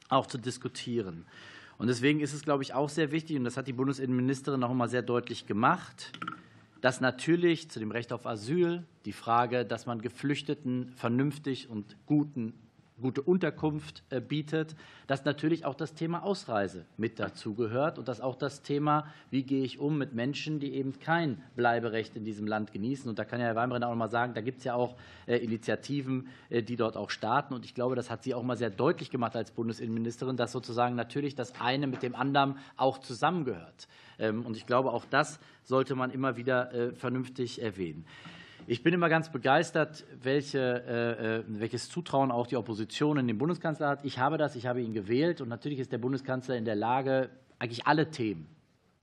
auch 0.08 0.26
zu 0.26 0.38
diskutieren. 0.38 1.26
Und 1.78 1.86
deswegen 1.86 2.20
ist 2.20 2.34
es, 2.34 2.42
glaube 2.42 2.62
ich, 2.62 2.74
auch 2.74 2.90
sehr 2.90 3.10
wichtig, 3.10 3.38
und 3.38 3.44
das 3.44 3.56
hat 3.56 3.66
die 3.66 3.72
Bundesinnenministerin 3.72 4.60
noch 4.60 4.70
einmal 4.70 4.88
sehr 4.88 5.02
deutlich 5.02 5.46
gemacht, 5.46 6.12
dass 6.80 7.00
natürlich 7.00 7.70
zu 7.70 7.78
dem 7.78 7.90
Recht 7.90 8.12
auf 8.12 8.26
Asyl 8.26 8.84
die 9.04 9.12
Frage, 9.12 9.64
dass 9.64 9.86
man 9.86 10.02
Geflüchteten 10.02 10.92
vernünftig 10.96 11.70
und 11.70 11.96
guten 12.06 12.54
gute 13.00 13.22
Unterkunft 13.22 14.02
äh, 14.10 14.20
bietet, 14.20 14.76
dass 15.06 15.24
natürlich 15.24 15.64
auch 15.64 15.74
das 15.74 15.94
Thema 15.94 16.22
Ausreise 16.22 16.84
mit 16.96 17.18
dazugehört 17.18 17.98
und 17.98 18.06
dass 18.06 18.20
auch 18.20 18.36
das 18.36 18.62
Thema, 18.62 19.06
wie 19.30 19.42
gehe 19.42 19.64
ich 19.64 19.78
um 19.78 19.98
mit 19.98 20.14
Menschen, 20.14 20.60
die 20.60 20.74
eben 20.74 20.98
kein 21.00 21.42
Bleiberecht 21.56 22.16
in 22.16 22.24
diesem 22.24 22.46
Land 22.46 22.72
genießen. 22.72 23.08
Und 23.08 23.18
da 23.18 23.24
kann 23.24 23.40
ja 23.40 23.46
Herr 23.46 23.56
Weinbrenner 23.56 23.88
auch 23.88 23.94
mal 23.94 24.08
sagen, 24.08 24.34
da 24.34 24.40
gibt 24.40 24.58
es 24.58 24.64
ja 24.64 24.74
auch 24.74 24.96
äh, 25.26 25.36
Initiativen, 25.36 26.28
äh, 26.48 26.62
die 26.62 26.76
dort 26.76 26.96
auch 26.96 27.10
starten. 27.10 27.54
Und 27.54 27.64
ich 27.64 27.74
glaube, 27.74 27.96
das 27.96 28.10
hat 28.10 28.22
sie 28.22 28.34
auch 28.34 28.42
mal 28.42 28.56
sehr 28.56 28.70
deutlich 28.70 29.10
gemacht 29.10 29.34
als 29.34 29.50
Bundesinnenministerin, 29.50 30.36
dass 30.36 30.52
sozusagen 30.52 30.94
natürlich 30.94 31.34
das 31.34 31.60
eine 31.60 31.86
mit 31.86 32.02
dem 32.02 32.14
anderen 32.14 32.58
auch 32.76 32.98
zusammengehört. 32.98 33.88
Ähm, 34.18 34.46
und 34.46 34.56
ich 34.56 34.66
glaube, 34.66 34.92
auch 34.92 35.04
das 35.10 35.40
sollte 35.64 35.94
man 35.94 36.10
immer 36.10 36.36
wieder 36.36 36.92
vernünftig 36.94 37.62
erwähnen. 37.62 38.04
Ich 38.70 38.84
bin 38.84 38.94
immer 38.94 39.08
ganz 39.08 39.32
begeistert, 39.32 40.04
welche, 40.22 40.60
äh, 40.60 41.38
äh, 41.38 41.44
welches 41.48 41.88
Zutrauen 41.88 42.30
auch 42.30 42.46
die 42.46 42.54
Opposition 42.54 43.18
in 43.18 43.26
den 43.26 43.36
Bundeskanzler 43.36 43.88
hat. 43.88 44.04
Ich 44.04 44.20
habe 44.20 44.38
das, 44.38 44.54
ich 44.54 44.68
habe 44.68 44.80
ihn 44.80 44.92
gewählt 44.92 45.40
und 45.40 45.48
natürlich 45.48 45.80
ist 45.80 45.90
der 45.90 45.98
Bundeskanzler 45.98 46.56
in 46.56 46.64
der 46.64 46.76
Lage, 46.76 47.30
eigentlich 47.58 47.88
alle 47.88 48.12
Themen, 48.12 48.46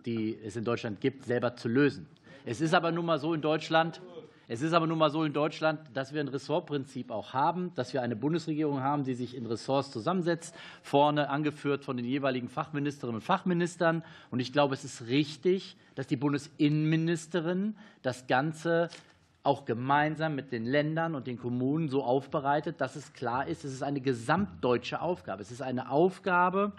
die 0.05 0.39
es 0.41 0.55
in 0.55 0.63
Deutschland 0.63 1.01
gibt, 1.01 1.25
selber 1.25 1.57
zu 1.57 1.67
lösen. 1.67 2.07
Es 2.45 2.61
ist 2.61 2.73
aber 2.73 2.93
nun 2.93 3.05
mal 3.05 3.19
so 3.19 3.33
in 3.33 3.41
Deutschland, 3.41 3.99
es 4.47 4.61
ist 4.61 4.71
aber 4.71 4.87
nun 4.87 4.97
mal 4.97 5.09
so 5.09 5.25
in 5.25 5.33
Deutschland, 5.33 5.81
dass 5.93 6.13
wir 6.13 6.21
ein 6.21 6.29
Ressortprinzip 6.29 7.11
auch 7.11 7.33
haben, 7.33 7.73
dass 7.75 7.91
wir 7.91 8.01
eine 8.01 8.15
Bundesregierung 8.15 8.79
haben, 8.79 9.03
die 9.03 9.15
sich 9.15 9.35
in 9.35 9.45
Ressorts 9.47 9.91
zusammensetzt, 9.91 10.55
vorne 10.81 11.29
angeführt 11.29 11.83
von 11.83 11.97
den 11.97 12.05
jeweiligen 12.05 12.47
Fachministerinnen 12.47 13.15
und 13.17 13.21
Fachministern. 13.21 14.05
Und 14.31 14.39
ich 14.39 14.53
glaube, 14.53 14.75
es 14.75 14.85
ist 14.85 15.07
richtig, 15.07 15.75
dass 15.95 16.07
die 16.07 16.15
Bundesinnenministerin 16.15 17.75
das 18.01 18.27
Ganze 18.27 18.87
auch 19.47 19.63
gemeinsam 19.63 20.35
mit 20.35 20.51
den 20.51 20.65
Ländern 20.65 21.15
und 21.15 21.25
den 21.25 21.39
Kommunen 21.39 21.87
so 21.87 22.03
aufbereitet, 22.03 22.81
dass 22.81 22.97
es 22.97 23.13
klar 23.13 23.47
ist, 23.47 23.63
es 23.63 23.73
ist 23.73 23.81
eine 23.81 24.01
gesamtdeutsche 24.01 25.01
Aufgabe. 25.01 25.41
Es 25.41 25.51
ist 25.51 25.61
eine 25.61 25.89
Aufgabe, 25.89 26.73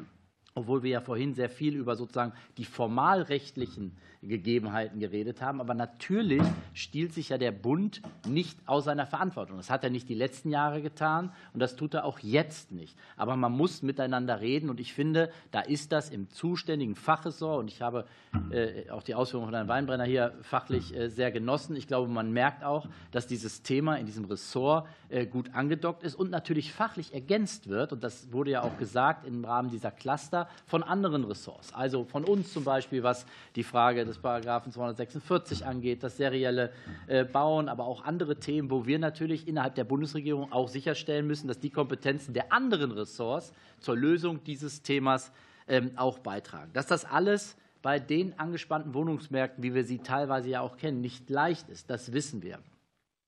obwohl 0.54 0.82
wir 0.82 0.90
ja 0.90 1.00
vorhin 1.00 1.32
sehr 1.32 1.48
viel 1.48 1.74
über 1.74 1.96
sozusagen 1.96 2.34
die 2.58 2.66
formalrechtlichen 2.66 3.96
Gegebenheiten 4.22 4.98
geredet 4.98 5.40
haben. 5.40 5.60
Aber 5.60 5.74
natürlich 5.74 6.42
stiehlt 6.74 7.12
sich 7.12 7.28
ja 7.28 7.38
der 7.38 7.52
Bund 7.52 8.02
nicht 8.26 8.58
aus 8.66 8.84
seiner 8.84 9.06
Verantwortung. 9.06 9.56
Das 9.56 9.70
hat 9.70 9.84
er 9.84 9.90
nicht 9.90 10.08
die 10.08 10.14
letzten 10.14 10.50
Jahre 10.50 10.82
getan 10.82 11.32
und 11.52 11.60
das 11.60 11.76
tut 11.76 11.94
er 11.94 12.04
auch 12.04 12.18
jetzt 12.18 12.72
nicht. 12.72 12.96
Aber 13.16 13.36
man 13.36 13.52
muss 13.52 13.82
miteinander 13.82 14.40
reden 14.40 14.70
und 14.70 14.80
ich 14.80 14.92
finde, 14.92 15.30
da 15.50 15.60
ist 15.60 15.92
das 15.92 16.10
im 16.10 16.30
zuständigen 16.30 16.96
Fachressort 16.96 17.60
und 17.60 17.68
ich 17.68 17.80
habe 17.80 18.06
äh, 18.50 18.90
auch 18.90 19.02
die 19.02 19.14
Ausführungen 19.14 19.48
von 19.48 19.54
Herrn 19.54 19.68
Weinbrenner 19.68 20.04
hier 20.04 20.34
fachlich 20.42 20.94
äh, 20.94 21.08
sehr 21.08 21.30
genossen. 21.30 21.76
Ich 21.76 21.86
glaube, 21.86 22.10
man 22.10 22.32
merkt 22.32 22.64
auch, 22.64 22.88
dass 23.12 23.26
dieses 23.26 23.62
Thema 23.62 23.96
in 23.96 24.06
diesem 24.06 24.24
Ressort 24.24 24.88
äh, 25.10 25.26
gut 25.26 25.54
angedockt 25.54 26.02
ist 26.02 26.16
und 26.16 26.30
natürlich 26.30 26.72
fachlich 26.72 27.14
ergänzt 27.14 27.68
wird. 27.68 27.92
Und 27.92 28.02
das 28.02 28.32
wurde 28.32 28.50
ja 28.50 28.62
auch 28.62 28.76
gesagt 28.78 29.26
im 29.26 29.44
Rahmen 29.44 29.70
dieser 29.70 29.90
Cluster 29.90 30.48
von 30.66 30.82
anderen 30.82 31.24
Ressorts. 31.24 31.72
Also 31.72 32.04
von 32.04 32.24
uns 32.24 32.52
zum 32.52 32.64
Beispiel, 32.64 33.02
was 33.02 33.24
die 33.54 33.62
Frage 33.62 34.07
des 34.08 34.18
Paragraphen 34.18 34.72
246 34.72 35.64
angeht, 35.64 36.02
das 36.02 36.16
serielle 36.16 36.72
äh, 37.06 37.24
Bauen, 37.24 37.68
aber 37.68 37.84
auch 37.84 38.04
andere 38.04 38.36
Themen, 38.36 38.70
wo 38.70 38.86
wir 38.86 38.98
natürlich 38.98 39.46
innerhalb 39.46 39.74
der 39.74 39.84
Bundesregierung 39.84 40.52
auch 40.52 40.68
sicherstellen 40.68 41.26
müssen, 41.26 41.46
dass 41.46 41.60
die 41.60 41.70
Kompetenzen 41.70 42.34
der 42.34 42.52
anderen 42.52 42.90
Ressorts 42.90 43.52
zur 43.78 43.96
Lösung 43.96 44.42
dieses 44.44 44.82
Themas 44.82 45.30
ähm, 45.68 45.92
auch 45.96 46.18
beitragen. 46.18 46.70
Dass 46.72 46.86
das 46.86 47.04
alles 47.04 47.56
bei 47.82 47.98
den 47.98 48.38
angespannten 48.38 48.94
Wohnungsmärkten, 48.94 49.62
wie 49.62 49.74
wir 49.74 49.84
sie 49.84 49.98
teilweise 49.98 50.50
ja 50.50 50.60
auch 50.60 50.76
kennen, 50.76 51.00
nicht 51.00 51.30
leicht 51.30 51.68
ist, 51.68 51.90
das 51.90 52.12
wissen 52.12 52.42
wir. 52.42 52.58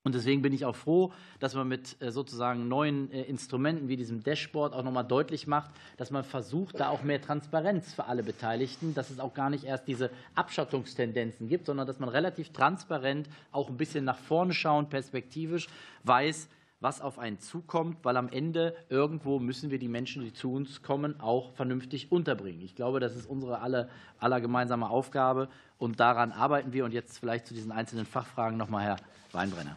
Und 0.03 0.15
deswegen 0.15 0.41
bin 0.41 0.55
ich 0.55 0.65
auch 0.65 0.77
froh, 0.77 1.13
dass 1.41 1.55
man 1.55 1.69
mit 1.69 2.01
äh, 2.01 2.11
sozusagen 2.11 2.69
neuen 2.69 3.13
äh, 3.13 3.23
Instrumenten 3.23 3.89
wie 3.89 3.97
diesem 3.97 4.23
Dashboard 4.23 4.73
auch 4.73 4.83
nochmal 4.83 5.05
deutlich 5.05 5.47
macht, 5.47 5.71
dass 5.99 6.11
man 6.11 6.25
versucht, 6.25 6.81
da 6.81 6.89
auch 6.89 7.03
mehr 7.03 7.21
Transparenz 7.21 7.93
für 7.93 8.07
alle 8.07 8.23
Beteiligten, 8.23 8.95
dass 8.95 9.11
es 9.11 9.21
auch 9.21 9.35
gar 9.35 9.51
nicht 9.51 9.65
erst 9.65 9.87
diese 9.89 10.11
Abschottungstendenzen 10.35 11.49
gibt, 11.49 11.67
sondern 11.67 11.87
dass 11.87 11.99
man 11.99 12.09
relativ 12.09 12.51
transparent 12.51 13.29
auch 13.53 13.69
ein 13.69 13.77
bisschen 13.77 14.07
nach 14.07 14.17
vorne 14.17 14.55
schauen, 14.55 14.89
perspektivisch 14.89 15.69
weiß, 16.05 16.49
was 16.81 17.03
auf 17.03 17.19
einen 17.19 17.39
zukommt, 17.39 17.99
weil 18.03 18.17
am 18.17 18.31
Ende 18.31 18.75
irgendwo 18.89 19.39
müssen 19.39 19.71
wir 19.71 19.79
die 19.79 19.89
Menschen, 19.89 20.23
die 20.23 20.33
zu 20.33 20.51
uns 20.51 20.81
kommen, 20.81 21.21
auch 21.21 21.53
vernünftig 21.53 22.11
unterbringen. 22.11 22.63
Ich 22.63 22.75
glaube, 22.75 23.01
das 23.01 23.17
ist 23.17 23.27
unsere 23.27 23.61
aller, 23.61 23.91
aller 24.19 24.41
gemeinsame 24.41 24.89
Aufgabe 24.89 25.51
und 25.77 26.01
daran 26.01 26.33
arbeiten 26.33 26.73
wir. 26.73 26.87
Und 26.87 26.93
jetzt 26.93 27.19
vielleicht 27.19 27.47
zu 27.47 27.53
diesen 27.53 27.71
einzelnen 27.71 28.07
Fachfragen 28.07 28.57
nochmal 28.57 28.85
Herr 28.87 28.97
Weinbrenner. 29.33 29.77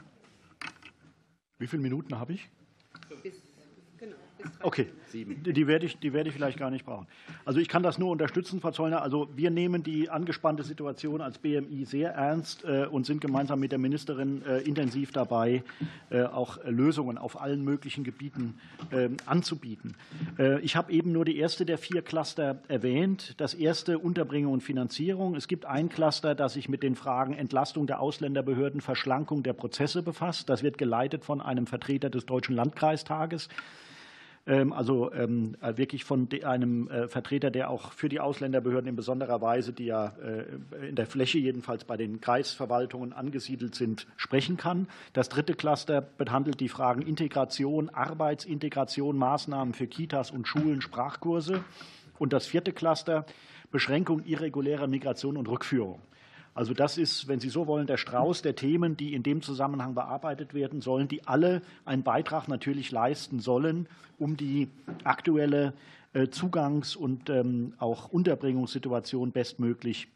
Wie 1.64 1.68
viele 1.68 1.82
Minuten 1.82 2.20
habe 2.20 2.34
ich? 2.34 2.50
Bis. 3.24 3.43
Okay, 4.62 4.88
die 5.14 5.68
werde, 5.68 5.86
ich, 5.86 6.00
die 6.00 6.14
werde 6.14 6.30
ich 6.30 6.36
vielleicht 6.36 6.58
gar 6.58 6.72
nicht 6.72 6.86
brauchen. 6.86 7.08
Also 7.46 7.60
ich 7.60 7.68
kann 7.68 7.84
das 7.84 7.98
nur 7.98 8.10
unterstützen, 8.10 8.62
Frau 8.62 8.72
Zollner. 8.72 9.02
Also 9.02 9.30
wir 9.36 9.52
nehmen 9.52 9.84
die 9.84 10.10
angespannte 10.10 10.64
Situation 10.64 11.22
als 11.22 11.38
BMI 11.38 11.86
sehr 11.86 12.12
ernst 12.12 12.64
äh, 12.64 12.86
und 12.86 13.06
sind 13.06 13.22
gemeinsam 13.22 13.60
mit 13.60 13.72
der 13.72 13.80
Ministerin 13.80 14.44
äh, 14.46 14.60
intensiv 14.60 15.12
dabei, 15.12 15.64
äh, 16.10 16.24
auch 16.24 16.58
Lösungen 16.66 17.18
auf 17.18 17.40
allen 17.42 17.64
möglichen 17.64 18.04
Gebieten 18.04 18.60
anzubieten. 19.26 19.96
Ich 20.62 20.76
habe 20.76 20.92
eben 20.92 21.12
nur 21.12 21.26
die 21.26 21.38
erste 21.38 21.66
der 21.66 21.78
vier 21.78 22.02
Cluster 22.02 22.62
erwähnt. 22.68 23.36
Das 23.38 23.54
erste 23.54 23.98
Unterbringung 23.98 24.54
und 24.54 24.62
Finanzierung. 24.62 25.36
Es 25.36 25.48
gibt 25.48 25.66
ein 25.66 25.90
Cluster, 25.90 26.36
das 26.36 26.54
sich 26.54 26.70
mit 26.70 26.84
den 26.84 26.96
Fragen 26.96 27.34
Entlastung 27.34 27.88
der 27.88 28.00
Ausländerbehörden, 28.00 28.82
Verschlankung 28.82 29.44
der 29.44 29.54
Prozesse 29.54 30.04
befasst. 30.04 30.50
Das 30.50 30.64
wird 30.64 30.78
geleitet 30.78 31.26
von 31.26 31.42
einem 31.42 31.66
Vertreter 31.66 32.10
des 32.10 32.26
Deutschen 32.26 32.56
Landkreistages. 32.56 33.50
Ähm, 34.46 34.74
also 34.74 35.12
ähm, 35.14 35.56
äh, 35.62 35.78
wirklich 35.78 36.04
von 36.04 36.28
einem 36.44 36.90
äh, 36.90 37.08
Vertreter, 37.08 37.50
der 37.50 37.70
auch 37.70 37.94
für 37.94 38.10
die 38.10 38.20
Ausländerbehörden 38.20 38.90
in 38.90 38.96
besonderer 38.96 39.42
Weise, 39.42 39.72
die 39.72 39.86
ja 39.86 40.14
äh, 40.22 40.90
in 40.90 40.96
der 40.96 41.08
Fläche 41.08 41.38
jedenfalls 41.38 41.86
bei 41.86 41.96
den 41.96 42.20
Kreisverwaltungen 42.20 43.14
angesiedelt 43.14 43.74
sind, 43.76 44.06
sprechen 44.18 44.58
kann. 44.58 44.88
Das 45.14 45.30
dritte 45.30 45.54
Cluster 45.54 46.02
behandelt 46.02 46.60
die 46.60 46.68
Fragen 46.68 47.02
Integration, 47.02 47.90
Arbeitsintegration, 47.90 49.18
Maßnahmen 49.18 49.74
für 49.74 49.88
Kitas 49.88 50.32
und 50.32 50.48
Schulen, 50.48 50.82
Sprachkurse. 50.82 51.64
Und 52.20 52.34
das 52.34 52.46
vierte 52.46 52.74
Cluster 52.74 53.26
Beschränkung 53.72 54.24
irregulärer 54.24 54.88
Migration 54.88 55.36
und 55.36 55.48
Rückführung. 55.48 56.00
Also 56.56 56.74
das 56.74 56.98
ist, 56.98 57.28
wenn 57.28 57.40
Sie 57.40 57.50
so 57.50 57.66
wollen, 57.68 57.88
der 57.88 57.98
Strauß 57.98 58.42
der 58.44 58.56
Themen, 58.56 58.96
die 58.96 59.14
in 59.14 59.24
dem 59.24 59.42
Zusammenhang 59.42 59.96
bearbeitet 59.96 60.54
werden 60.54 60.82
sollen, 60.82 61.08
die 61.08 61.26
alle 61.28 61.62
einen 61.86 62.04
Beitrag 62.04 62.48
natürlich 62.48 62.92
leisten 62.92 63.40
sollen, 63.40 63.88
um 64.20 64.38
die 64.38 64.70
aktuelle 65.04 65.74
äh, 66.14 66.28
Zugangs- 66.28 66.96
und 66.96 67.30
ähm, 67.30 67.74
auch 67.80 68.10
Unterbringungssituation 68.10 69.32
bestmöglich 69.32 70.08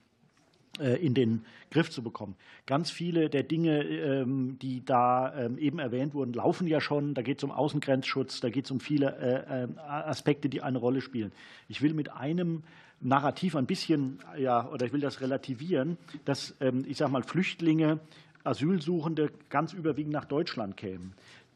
äh, 0.79 1.03
in 1.03 1.15
den 1.15 1.43
Griff 1.71 1.89
zu 1.89 2.03
bekommen. 2.03 2.35
Ganz 2.67 2.91
viele 2.91 3.29
der 3.29 3.41
Dinge, 3.41 3.83
ähm, 3.83 4.59
die 4.61 4.85
da 4.85 5.33
ähm, 5.35 5.57
eben 5.57 5.79
erwähnt 5.79 6.13
wurden, 6.13 6.33
laufen 6.33 6.67
ja 6.67 6.79
schon. 6.81 7.15
Da 7.15 7.23
geht 7.23 7.39
es 7.39 7.43
um 7.43 7.51
Außengrenzschutz, 7.51 8.41
da 8.41 8.49
geht 8.49 8.65
es 8.65 8.71
um 8.71 8.79
viele 8.79 9.17
äh, 9.17 9.79
Aspekte, 9.79 10.49
die 10.49 10.61
eine 10.61 10.77
Rolle 10.77 11.01
spielen. 11.01 11.31
Ich 11.67 11.81
will 11.81 11.95
mit 11.95 12.11
einem 12.11 12.63
Narrativ 12.99 13.55
ein 13.55 13.65
bisschen, 13.65 14.19
ja, 14.37 14.67
oder 14.67 14.85
ich 14.85 14.93
will 14.93 15.01
das 15.01 15.21
relativieren, 15.21 15.97
dass, 16.25 16.55
ähm, 16.59 16.85
ich 16.87 16.97
sage 16.97 17.11
mal, 17.11 17.23
Flüchtlinge, 17.23 17.99
Asylsuchende 18.43 19.31
ganz 19.49 19.73
überwiegend 19.73 20.13
nach 20.13 20.25
Deutschland 20.25 20.77
kämen 20.77 21.13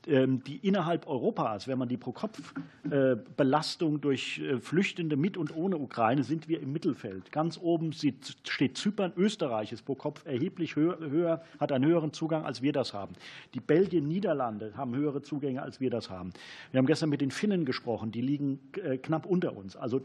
ähm, 0.08 0.44
die 0.44 0.58
innerhalb 0.58 1.08
Europas, 1.08 1.68
wenn 1.68 1.78
man 1.78 1.88
die 1.88 1.98
Pro-Kopf-Belastung 1.98 4.02
durch 4.02 4.40
äh, 4.40 4.60
Flüchtende 4.60 5.16
mit 5.16 5.38
und 5.38 5.56
ohne 5.56 5.78
Ukraine, 5.78 6.24
sind 6.24 6.48
wir 6.48 6.62
im 6.62 6.74
Mittelfeld. 6.74 7.32
Ganz 7.32 7.60
oben 7.62 7.94
steht 7.94 8.78
Zypern, 8.78 9.14
Österreich 9.16 9.72
ist 9.72 9.86
pro 9.86 9.96
Kopf 9.96 10.26
erheblich 10.26 10.76
höher, 10.76 11.44
hat 11.60 11.72
einen 11.72 11.86
höheren 11.86 12.14
Zugang, 12.14 12.46
als 12.46 12.62
wir 12.62 12.74
das 12.74 12.94
haben. 12.94 13.14
Die 13.54 13.60
Belgien, 13.60 14.08
Niederlande 14.08 14.74
haben 14.76 14.96
höhere 14.96 15.22
Zugänge, 15.22 15.62
als 15.62 15.80
wir 15.80 15.90
das 15.90 16.10
haben. 16.10 16.32
Wir 16.72 16.80
haben 16.80 16.88
gestern 16.88 17.10
mit 17.10 17.22
den 17.22 17.32
Finnen 17.32 17.66
gesprochen, 17.66 18.12
die 18.12 18.22
liegen 18.22 18.60
äh, 18.84 18.98
knapp 18.98 19.26
unter 19.26 19.56
uns. 19.56 19.76
Also 19.76 20.02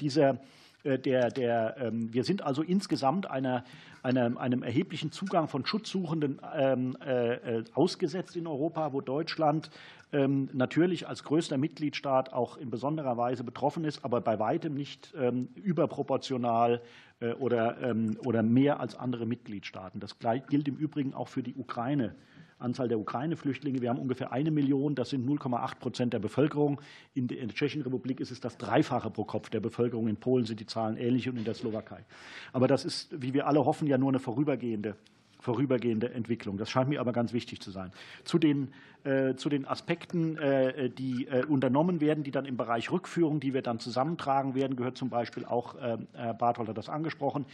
dieser 0.00 0.30
äh, 0.30 0.36
der, 0.84 1.30
der, 1.30 1.76
ähm, 1.78 2.12
wir 2.12 2.24
sind 2.24 2.42
also 2.42 2.62
insgesamt 2.62 3.30
einer, 3.30 3.64
einer, 4.02 4.38
einem 4.38 4.62
erheblichen 4.62 5.12
Zugang 5.12 5.48
von 5.48 5.64
Schutzsuchenden 5.64 6.40
ähm, 6.54 6.96
äh, 7.04 7.34
äh, 7.58 7.64
ausgesetzt 7.72 8.36
in 8.36 8.46
Europa, 8.46 8.92
wo 8.92 9.00
Deutschland 9.00 9.70
ähm, 10.12 10.50
natürlich 10.52 11.08
als 11.08 11.24
größter 11.24 11.56
Mitgliedstaat 11.56 12.32
auch 12.32 12.58
in 12.58 12.70
besonderer 12.70 13.16
Weise 13.16 13.44
betroffen 13.44 13.84
ist, 13.84 14.04
aber 14.04 14.20
bei 14.20 14.38
weitem 14.38 14.74
nicht 14.74 15.12
überproportional 15.54 16.80
oder, 17.38 17.94
oder 18.24 18.42
mehr 18.42 18.80
als 18.80 18.94
andere 18.96 19.26
Mitgliedstaaten. 19.26 19.98
Das 19.98 20.16
gilt 20.48 20.68
im 20.68 20.76
Übrigen 20.76 21.14
auch 21.14 21.28
für 21.28 21.42
die 21.42 21.54
Ukraine. 21.54 22.14
Anzahl 22.64 22.88
der 22.88 22.98
Ukraine-Flüchtlinge. 22.98 23.80
Wir 23.80 23.90
haben 23.90 24.00
ungefähr 24.00 24.32
eine 24.32 24.50
Million, 24.50 24.94
das 24.94 25.10
sind 25.10 25.28
0,8 25.28 25.78
Prozent 25.78 26.12
der 26.12 26.18
Bevölkerung. 26.18 26.80
In 27.14 27.28
der 27.28 27.46
Tschechischen 27.48 27.82
Republik 27.82 28.20
ist 28.20 28.30
es 28.30 28.40
das 28.40 28.56
Dreifache 28.58 29.10
pro 29.10 29.24
Kopf 29.24 29.50
der 29.50 29.60
Bevölkerung. 29.60 30.08
In 30.08 30.16
Polen 30.16 30.46
sind 30.46 30.58
die 30.58 30.66
Zahlen 30.66 30.96
ähnlich 30.96 31.28
und 31.28 31.36
in 31.36 31.44
der 31.44 31.54
Slowakei. 31.54 32.04
Aber 32.52 32.66
das 32.66 32.84
ist, 32.84 33.22
wie 33.22 33.34
wir 33.34 33.46
alle 33.46 33.64
hoffen, 33.64 33.86
ja 33.86 33.98
nur 33.98 34.08
eine 34.08 34.18
vorübergehende 34.18 34.96
vorübergehende 35.44 36.10
Entwicklung. 36.10 36.56
Das 36.56 36.70
scheint 36.70 36.88
mir 36.88 37.00
aber 37.00 37.12
ganz 37.12 37.34
wichtig 37.34 37.60
zu 37.60 37.70
sein. 37.70 37.92
Zu 38.24 38.38
den, 38.38 38.72
äh, 39.04 39.34
zu 39.34 39.50
den 39.50 39.68
Aspekten, 39.68 40.38
äh, 40.38 40.88
die 40.88 41.28
äh, 41.28 41.44
unternommen 41.44 42.00
werden, 42.00 42.24
die 42.24 42.30
dann 42.30 42.46
im 42.46 42.56
Bereich 42.56 42.90
Rückführung, 42.90 43.40
die 43.40 43.52
wir 43.52 43.60
dann 43.60 43.78
zusammentragen 43.78 44.54
werden, 44.54 44.74
gehört 44.74 44.96
zum 44.96 45.10
Beispiel 45.10 45.44
auch, 45.44 45.74
äh, 45.74 45.98
Herr 46.14 46.32
Barthold 46.32 46.70
hat 46.70 46.78
das 46.78 46.88
angesprochen, 46.88 47.44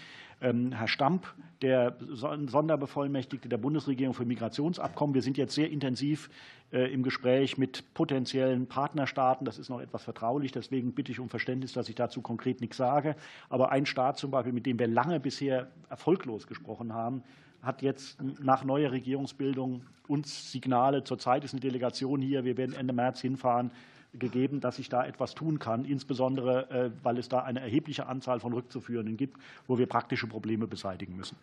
ähm, 0.41 0.71
Herr 0.71 0.87
Stamp, 0.87 1.27
der 1.63 1.97
Sonderbevollmächtigte 2.01 3.49
der 3.49 3.59
Bundesregierung 3.59 4.15
für 4.15 4.25
Migrationsabkommen. 4.25 5.15
Wir 5.15 5.23
sind 5.23 5.37
jetzt 5.37 5.55
sehr 5.55 5.69
intensiv 5.69 6.31
äh, 6.73 6.93
im 6.93 7.03
Gespräch 7.03 7.59
mit 7.59 7.93
potenziellen 7.93 8.69
Partnerstaaten. 8.69 9.45
Das 9.45 9.59
ist 9.59 9.69
noch 9.69 9.81
etwas 9.81 10.05
vertraulich, 10.05 10.53
deswegen 10.53 10.95
bitte 10.95 11.11
ich 11.11 11.19
um 11.19 11.29
Verständnis, 11.29 11.73
dass 11.73 11.89
ich 11.89 11.97
dazu 11.97 12.23
konkret 12.23 12.61
nichts 12.61 12.77
sage. 12.77 13.17
Aber 13.49 13.73
ein 13.73 13.85
Staat 13.85 14.17
zum 14.19 14.31
Beispiel, 14.31 14.53
mit 14.53 14.67
dem 14.67 14.79
wir 14.79 14.87
lange 14.87 15.19
bisher 15.19 15.73
erfolglos 15.89 16.47
gesprochen 16.47 16.95
haben, 16.95 17.25
hat 17.63 17.83
jetzt 17.83 18.19
nach 18.43 18.65
neuer 18.65 18.93
Regierungsbildung 18.93 19.83
uns 20.09 20.51
Signale, 20.51 21.05
zurzeit 21.05 21.45
ist 21.45 21.53
eine 21.53 21.61
Delegation 21.61 22.21
hier, 22.21 22.45
wir 22.45 22.57
werden 22.57 22.75
Ende 22.75 22.93
März 22.93 23.21
hinfahren, 23.21 23.71
gegeben, 24.13 24.61
dass 24.61 24.77
sich 24.77 24.89
da 24.89 25.07
etwas 25.07 25.35
tun 25.35 25.61
kann, 25.61 25.85
insbesondere 25.85 26.71
äh, 26.71 26.91
weil 27.05 27.17
es 27.19 27.29
da 27.29 27.41
eine 27.41 27.61
erhebliche 27.61 28.07
Anzahl 28.07 28.41
von 28.41 28.53
Rückzuführenden 28.53 29.17
gibt, 29.17 29.39
wo 29.69 29.79
wir 29.79 29.87
praktische 29.87 30.27
Probleme 30.27 30.67
beseitigen 30.67 31.17
müssen. 31.17 31.37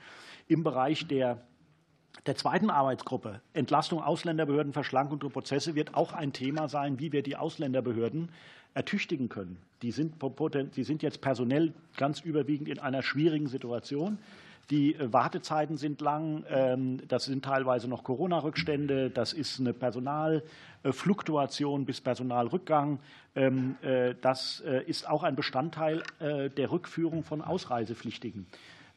Im 0.47 0.63
Bereich 0.63 1.07
der 1.07 1.41
der 2.25 2.35
zweiten 2.35 2.71
Arbeitsgruppe, 2.71 3.41
Entlastung 3.53 4.01
Ausländerbehörden, 4.01 4.73
Verschlankung 4.73 5.19
der 5.19 5.29
Prozesse, 5.29 5.75
wird 5.75 5.93
auch 5.93 6.13
ein 6.13 6.33
Thema 6.33 6.67
sein, 6.67 6.99
wie 6.99 7.11
wir 7.11 7.21
die 7.21 7.35
Ausländerbehörden 7.35 8.29
ertüchtigen 8.73 9.29
können. 9.29 9.57
Die 9.81 9.91
sind, 9.91 10.15
die 10.75 10.83
sind 10.83 11.03
jetzt 11.03 11.21
personell 11.21 11.73
ganz 11.95 12.21
überwiegend 12.21 12.67
in 12.67 12.79
einer 12.79 13.03
schwierigen 13.03 13.47
Situation. 13.47 14.17
Die 14.69 14.95
äh, 14.95 15.13
Wartezeiten 15.13 15.77
sind 15.77 16.01
lang. 16.01 16.43
Ähm, 16.49 16.99
das 17.07 17.23
sind 17.25 17.45
teilweise 17.45 17.87
noch 17.87 18.03
Corona-Rückstände. 18.03 19.09
Das 19.09 19.33
ist 19.33 19.59
eine 19.59 19.73
Personalfluktuation 19.73 21.85
bis 21.85 22.01
Personalrückgang. 22.01 22.99
Ähm, 23.35 23.77
äh, 23.81 24.13
das 24.21 24.61
äh, 24.65 24.83
ist 24.83 25.09
auch 25.09 25.23
ein 25.23 25.35
Bestandteil 25.35 26.03
der 26.19 26.71
Rückführung 26.71 27.23
von 27.23 27.41
Ausreisepflichtigen. 27.41 28.45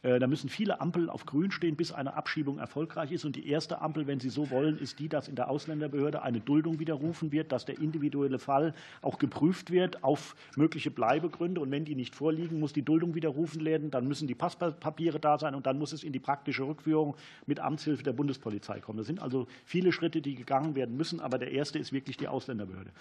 Äh, 0.03 0.19
da 0.19 0.27
müssen 0.27 0.49
viele 0.49 0.81
Ampeln 0.81 1.09
auf 1.09 1.25
grün 1.25 1.51
stehen, 1.51 1.75
bis 1.75 1.91
eine 1.91 2.15
Abschiebung 2.15 2.57
erfolgreich 2.57 3.11
ist. 3.11 3.25
Und 3.25 3.35
die 3.35 3.47
erste 3.47 3.81
Ampel, 3.81 4.07
wenn 4.07 4.19
Sie 4.19 4.29
so 4.29 4.49
wollen, 4.49 4.77
ist 4.79 4.99
die, 4.99 5.09
dass 5.09 5.27
in 5.27 5.35
der 5.35 5.49
Ausländerbehörde 5.49 6.21
eine 6.23 6.39
Duldung 6.39 6.79
widerrufen 6.79 7.31
wird, 7.31 7.51
dass 7.51 7.65
der 7.65 7.79
individuelle 7.79 8.39
Fall 8.39 8.73
auch 9.01 9.19
geprüft 9.19 9.71
wird 9.71 10.03
auf 10.03 10.35
mögliche 10.55 10.89
Bleibegründe. 10.89 11.61
Und 11.61 11.71
wenn 11.71 11.85
die 11.85 11.95
nicht 11.95 12.15
vorliegen, 12.15 12.59
muss 12.59 12.73
die 12.73 12.81
Duldung 12.83 13.13
widerrufen 13.13 13.63
werden. 13.63 13.91
Dann 13.91 14.07
müssen 14.07 14.27
die 14.27 14.35
Passpapiere 14.35 15.19
da 15.19 15.37
sein 15.37 15.55
und 15.55 15.65
dann 15.65 15.77
muss 15.77 15.93
es 15.93 16.03
in 16.03 16.13
die 16.13 16.19
praktische 16.19 16.63
Rückführung 16.63 17.15
mit 17.45 17.59
Amtshilfe 17.59 18.03
der 18.03 18.13
Bundespolizei 18.13 18.79
kommen. 18.79 18.97
Das 18.97 19.07
sind 19.07 19.21
also 19.21 19.47
viele 19.65 19.91
Schritte, 19.91 20.21
die 20.21 20.35
gegangen 20.35 20.75
werden 20.75 20.97
müssen. 20.97 21.19
Aber 21.19 21.37
der 21.37 21.51
erste 21.51 21.77
ist 21.77 21.93
wirklich 21.93 22.17
die 22.17 22.27
Ausländerbehörde 22.27 22.91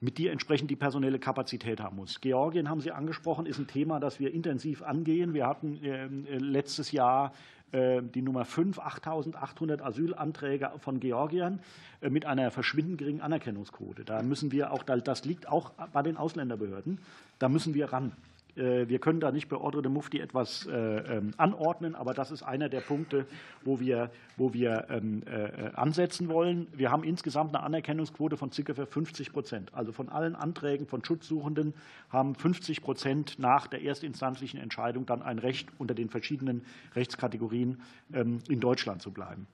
mit 0.00 0.18
die 0.18 0.28
entsprechend 0.28 0.70
die 0.70 0.76
personelle 0.76 1.18
Kapazität 1.18 1.80
haben 1.80 1.96
muss. 1.96 2.20
Georgien 2.20 2.68
haben 2.68 2.80
Sie 2.80 2.92
angesprochen, 2.92 3.46
ist 3.46 3.58
ein 3.58 3.66
Thema, 3.66 4.00
das 4.00 4.20
wir 4.20 4.32
intensiv 4.32 4.82
angehen. 4.82 5.34
Wir 5.34 5.46
hatten 5.46 5.80
ähm, 5.82 6.26
äh, 6.26 6.38
letztes 6.38 6.92
Jahr 6.92 7.32
äh, 7.72 8.00
die 8.02 8.22
Nummer 8.22 8.44
5, 8.44 8.78
8.800 8.78 9.82
Asylanträge 9.82 10.70
von 10.78 11.00
Georgiern 11.00 11.60
äh, 12.00 12.10
mit 12.10 12.24
einer 12.26 12.50
verschwindend 12.50 12.98
geringen 12.98 13.20
Anerkennungsquote. 13.20 14.04
Da 14.04 14.22
müssen 14.22 14.52
wir 14.52 14.72
auch, 14.72 14.84
das 14.84 15.24
liegt 15.24 15.48
auch 15.48 15.72
bei 15.92 16.02
den 16.02 16.16
Ausländerbehörden, 16.16 17.00
da 17.38 17.48
müssen 17.48 17.74
wir 17.74 17.92
ran. 17.92 18.12
Äh, 18.58 18.88
wir 18.88 18.98
können 18.98 19.20
da 19.20 19.30
nicht 19.30 19.48
bei 19.48 19.56
Ordre 19.56 19.82
de 19.82 19.90
Mufti 19.90 20.20
etwas 20.20 20.66
äh, 20.66 20.72
ähm, 20.72 21.32
anordnen, 21.36 21.94
aber 21.94 22.14
das 22.14 22.30
ist 22.30 22.42
einer 22.42 22.68
der 22.68 22.80
Punkte, 22.80 23.26
wo 23.64 23.80
wir, 23.80 24.10
wo 24.36 24.52
wir 24.52 24.86
ähm, 24.90 25.22
äh, 25.26 25.70
ansetzen 25.74 26.28
wollen. 26.28 26.66
Wir 26.72 26.90
haben 26.90 27.04
insgesamt 27.04 27.54
eine 27.54 27.64
Anerkennungsquote 27.64 28.36
von 28.36 28.50
ca. 28.50 28.86
50 28.86 29.32
Prozent. 29.32 29.74
Also 29.74 29.92
von 29.92 30.08
allen 30.08 30.34
Anträgen 30.34 30.86
von 30.86 31.04
Schutzsuchenden 31.04 31.74
haben 32.10 32.34
50 32.34 32.82
Prozent 32.82 33.38
nach 33.38 33.66
der 33.66 33.82
erstinstanzlichen 33.82 34.60
Entscheidung 34.60 35.06
dann 35.06 35.22
ein 35.22 35.38
Recht, 35.38 35.68
unter 35.78 35.94
den 35.94 36.08
verschiedenen 36.08 36.64
Rechtskategorien 36.94 37.80
ähm, 38.12 38.40
in 38.48 38.60
Deutschland 38.60 39.02
zu 39.02 39.12
bleiben. 39.12 39.46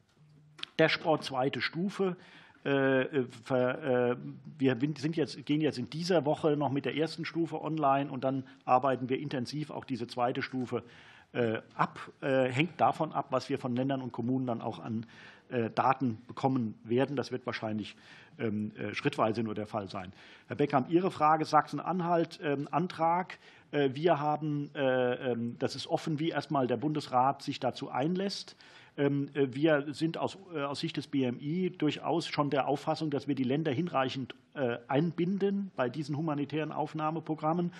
Dashboard 0.79 1.25
zweite 1.25 1.61
Stufe. 1.61 2.17
Äh, 2.65 3.03
äh, 3.03 4.17
wir 4.59 4.79
sind 4.97 5.17
jetzt, 5.17 5.45
gehen 5.45 5.61
jetzt 5.61 5.79
in 5.79 5.91
dieser 5.91 6.25
Woche 6.25 6.57
noch 6.57 6.71
mit 6.71 6.87
der 6.87 6.97
ersten 6.97 7.25
Stufe 7.25 7.61
online 7.63 8.11
und 8.11 8.25
dann 8.25 8.45
arbeiten 8.65 9.09
wir 9.09 9.19
intensiv 9.19 9.71
auch 9.71 9.85
diese 9.85 10.07
zweite 10.07 10.41
Stufe 10.43 10.83
äh, 11.33 11.59
ab. 11.75 11.99
Hängt 12.21 12.81
davon 12.81 13.13
ab, 13.13 13.27
was 13.31 13.49
wir 13.49 13.59
von 13.59 13.77
Ländern 13.77 14.01
und 14.01 14.13
Kommunen 14.13 14.47
dann 14.47 14.61
auch 14.61 14.79
an 14.79 15.07
Daten 15.75 16.19
bekommen 16.27 16.75
werden. 16.85 17.17
Das 17.17 17.31
wird 17.31 17.45
wahrscheinlich 17.45 17.97
ähm, 18.39 18.73
schrittweise 18.93 19.43
nur 19.43 19.55
der 19.55 19.67
Fall 19.67 19.91
sein. 19.91 20.13
Herr 20.49 20.57
Beckhamp, 20.57 20.91
Ihre 20.91 21.11
Frage 21.11 21.45
Sachsen-Anhalt, 21.45 22.41
ähm, 22.43 22.67
Antrag. 22.71 23.39
Wir 23.71 24.21
haben, 24.21 24.71
ähm, 24.75 25.57
das 25.59 25.77
ist 25.77 25.87
offen, 25.89 26.19
wie 26.19 26.31
erstmal 26.31 26.67
der 26.67 26.77
Bundesrat 26.77 27.43
sich 27.43 27.61
dazu 27.61 27.91
einlässt. 27.91 28.57
Wir 28.97 29.87
sind 29.93 30.19
aus, 30.19 30.39
aus, 30.55 30.79
Sicht 30.81 30.97
des 30.97 31.09
BMI 31.09 31.71
durchaus 31.77 32.29
schon 32.29 32.51
der 32.51 32.69
Auffassung, 32.69 33.11
dass 33.11 33.27
wir 33.27 33.35
die 33.35 33.43
Länder 33.43 33.73
hinreichend 33.73 34.37
einbinden 34.87 35.73
bei 35.75 35.89
diesen 35.89 36.17
humanitären 36.17 36.71
Aufnahmeprogrammen. 36.71 37.73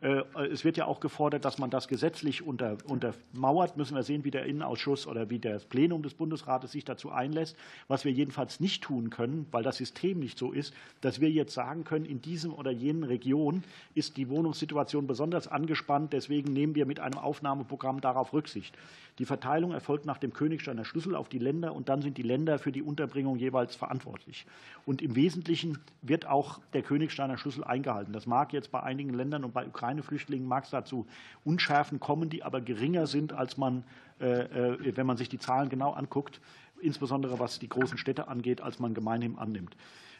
Äh, 0.00 0.22
es 0.50 0.64
wird 0.64 0.76
ja 0.76 0.86
auch 0.86 1.00
gefordert, 1.00 1.44
dass 1.44 1.58
man 1.58 1.70
das 1.70 1.88
gesetzlich 1.88 2.42
unter, 2.42 2.78
untermauert. 2.86 3.76
Müssen 3.76 3.94
wir 3.94 4.02
sehen, 4.02 4.24
wie 4.24 4.30
der 4.30 4.46
Innenausschuss 4.46 5.06
oder 5.06 5.30
wie 5.30 5.38
das 5.38 5.64
Plenum 5.64 6.02
des 6.02 6.14
Bundesrates 6.14 6.72
sich 6.72 6.84
dazu 6.84 7.10
einlässt. 7.10 7.56
Was 7.88 8.04
wir 8.04 8.12
jedenfalls 8.12 8.60
nicht 8.60 8.82
tun 8.82 9.10
können, 9.10 9.46
weil 9.50 9.62
das 9.62 9.76
System 9.76 10.18
nicht 10.18 10.38
so 10.38 10.52
ist, 10.52 10.74
dass 11.00 11.20
wir 11.20 11.30
jetzt 11.30 11.54
sagen 11.54 11.84
können, 11.84 12.04
in 12.04 12.22
diesem 12.22 12.54
oder 12.54 12.70
jenen 12.70 13.04
Region 13.04 13.62
ist 13.94 14.16
die 14.16 14.28
Wohnungssituation 14.28 15.06
besonders 15.06 15.48
angespannt. 15.48 16.12
Deswegen 16.12 16.52
nehmen 16.52 16.74
wir 16.74 16.86
mit 16.86 17.00
einem 17.00 17.18
Aufnahmeprogramm 17.18 18.00
darauf 18.00 18.32
Rücksicht. 18.32 18.76
Die 19.18 19.26
Verteilung 19.26 19.72
erfolgt 19.72 20.06
nach 20.06 20.16
dem 20.16 20.32
Königsteiner 20.32 20.86
Schlüssel 20.86 21.14
auf 21.14 21.28
die 21.28 21.38
Länder 21.38 21.74
und 21.74 21.90
dann 21.90 22.00
sind 22.00 22.16
die 22.16 22.22
Länder 22.22 22.58
für 22.58 22.72
die 22.72 22.82
Unterbringung 22.82 23.36
jeweils 23.36 23.76
verantwortlich. 23.76 24.46
Und 24.86 25.02
im 25.02 25.14
Wesentlichen 25.14 25.78
wird 26.00 26.26
auch 26.26 26.60
der 26.72 26.82
Königsteiner 26.82 27.36
Schlüssel 27.36 27.62
eingehalten. 27.62 28.14
Das 28.14 28.26
mag 28.26 28.54
jetzt 28.54 28.70
bei 28.70 28.82
einigen 28.82 29.12
Ländern 29.12 29.44
und 29.44 29.52
bei 29.52 29.64
Ukraine-Flüchtlingen 29.90 30.46
mag 30.46 30.64
es 30.64 30.70
dazu 30.70 31.06
Unschärfen 31.44 32.00
kommen, 32.00 32.30
die 32.30 32.42
aber 32.42 32.60
geringer 32.60 33.06
sind, 33.06 33.32
als 33.32 33.56
man, 33.56 33.84
äh, 34.20 34.26
äh, 34.26 34.96
wenn 34.96 35.06
man 35.06 35.16
sich 35.16 35.28
die 35.28 35.38
Zahlen 35.38 35.68
genau 35.68 35.92
anguckt, 35.92 36.40
insbesondere 36.80 37.38
was 37.38 37.58
die 37.58 37.68
großen 37.68 37.98
Städte 37.98 38.28
angeht, 38.28 38.60
als 38.60 38.78
man 38.78 38.94
gemeinhin 38.94 39.36
annimmt. 39.38 39.76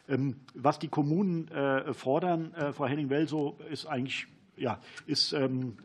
Ähm, 0.09 0.37
was 0.55 0.79
die 0.79 0.89
Kommunen 0.89 1.49
äh, 1.49 1.95
fordern, 1.95 2.53
Frau 2.73 2.87
Henning-Welsow, 2.87 3.59
ist 3.71 3.87
eigentlich 3.87 4.27
ja, 4.57 4.79
ist 5.07 5.33
ähm, 5.33 5.77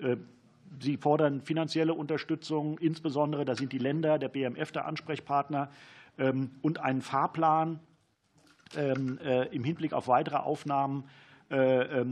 Sie 0.82 0.98
fordern 0.98 1.42
finanzielle 1.42 1.94
Unterstützung, 1.94 2.78
insbesondere, 2.80 3.46
da 3.46 3.56
sind 3.56 3.72
die 3.72 3.78
Länder, 3.78 4.20
der 4.20 4.28
BMF 4.28 4.74
der 4.74 4.86
Ansprechpartner, 4.86 5.70
ähm, 6.18 6.52
und 6.62 6.80
einen 6.80 7.02
Fahrplan 7.02 7.80
im 8.74 9.64
Hinblick 9.64 9.94
auf 9.94 10.08
weitere 10.08 10.38
Aufnahmen 10.38 11.04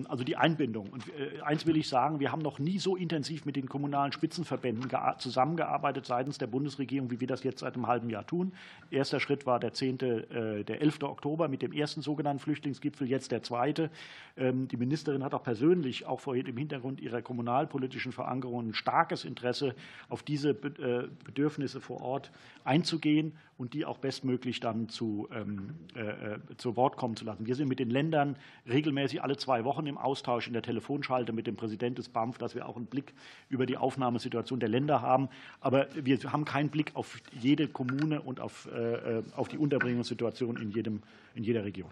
also 0.07 0.23
die 0.23 0.37
Einbindung. 0.37 0.89
Und 0.89 1.03
äh, 1.09 1.41
eins 1.41 1.65
will 1.65 1.77
ich 1.77 1.87
sagen, 1.87 2.19
wir 2.19 2.31
haben 2.31 2.41
noch 2.41 2.59
nie 2.59 2.79
so 2.79 2.95
intensiv 2.95 3.45
mit 3.45 3.55
den 3.55 3.67
kommunalen 3.67 4.11
Spitzenverbänden 4.11 4.89
zusammengearbeitet 5.17 6.05
seitens 6.05 6.37
der 6.37 6.47
Bundesregierung, 6.47 7.11
wie 7.11 7.19
wir 7.19 7.27
das 7.27 7.43
jetzt 7.43 7.59
seit 7.59 7.75
einem 7.75 7.87
halben 7.87 8.09
Jahr 8.09 8.25
tun. 8.25 8.53
Erster 8.91 9.19
Schritt 9.19 9.45
war 9.45 9.59
der 9.59 9.73
10., 9.73 9.99
äh, 9.99 10.63
der 10.63 10.81
11. 10.81 11.03
Oktober 11.03 11.47
mit 11.47 11.61
dem 11.61 11.73
ersten 11.73 12.01
sogenannten 12.01 12.39
Flüchtlingsgipfel, 12.39 13.07
jetzt 13.07 13.31
der 13.31 13.43
zweite. 13.43 13.89
Ähm, 14.37 14.67
die 14.67 14.77
Ministerin 14.77 15.23
hat 15.23 15.33
auch 15.33 15.43
persönlich, 15.43 16.05
auch 16.05 16.19
vor 16.19 16.35
dem 16.35 16.57
Hintergrund 16.57 17.01
ihrer 17.01 17.21
kommunalpolitischen 17.21 18.11
Verankerung, 18.11 18.69
ein 18.69 18.73
starkes 18.73 19.25
Interesse, 19.25 19.75
auf 20.09 20.23
diese 20.23 20.53
Bedürfnisse 20.53 21.81
vor 21.81 22.01
Ort 22.01 22.31
einzugehen 22.63 23.33
und 23.57 23.73
die 23.73 23.85
auch 23.85 23.97
bestmöglich 23.97 24.59
dann 24.59 24.89
zu, 24.89 25.27
ähm, 25.31 25.75
äh, 25.95 26.55
zu 26.57 26.75
Wort 26.75 26.97
kommen 26.97 27.15
zu 27.15 27.25
lassen. 27.25 27.45
Wir 27.45 27.55
sind 27.55 27.67
mit 27.67 27.79
den 27.79 27.89
Ländern 27.89 28.35
regelmäßig 28.67 29.21
alle 29.21 29.37
zwei 29.37 29.63
Wochen 29.63 29.85
im 29.85 29.97
Austausch 29.97 30.47
in 30.47 30.53
der 30.53 30.61
Telefonschalte 30.61 31.33
mit 31.33 31.47
dem 31.47 31.55
Präsidenten 31.55 31.95
des 31.95 32.09
BAMF, 32.09 32.37
dass 32.37 32.55
wir 32.55 32.67
auch 32.67 32.75
einen 32.75 32.87
Blick 32.87 33.13
über 33.49 33.65
die 33.65 33.77
Aufnahmesituation 33.77 34.59
der 34.59 34.69
Länder 34.69 35.01
haben. 35.01 35.29
Aber 35.59 35.87
wir 35.95 36.17
haben 36.31 36.45
keinen 36.45 36.69
Blick 36.69 36.95
auf 36.95 37.19
jede 37.39 37.67
Kommune 37.67 38.21
und 38.21 38.39
auf, 38.39 38.67
äh, 38.73 39.19
äh, 39.19 39.23
auf 39.35 39.47
die 39.47 39.57
Unterbringungssituation 39.57 40.57
in, 40.57 40.71
jedem, 40.71 41.03
in 41.35 41.43
jeder 41.43 41.63
Region. 41.63 41.91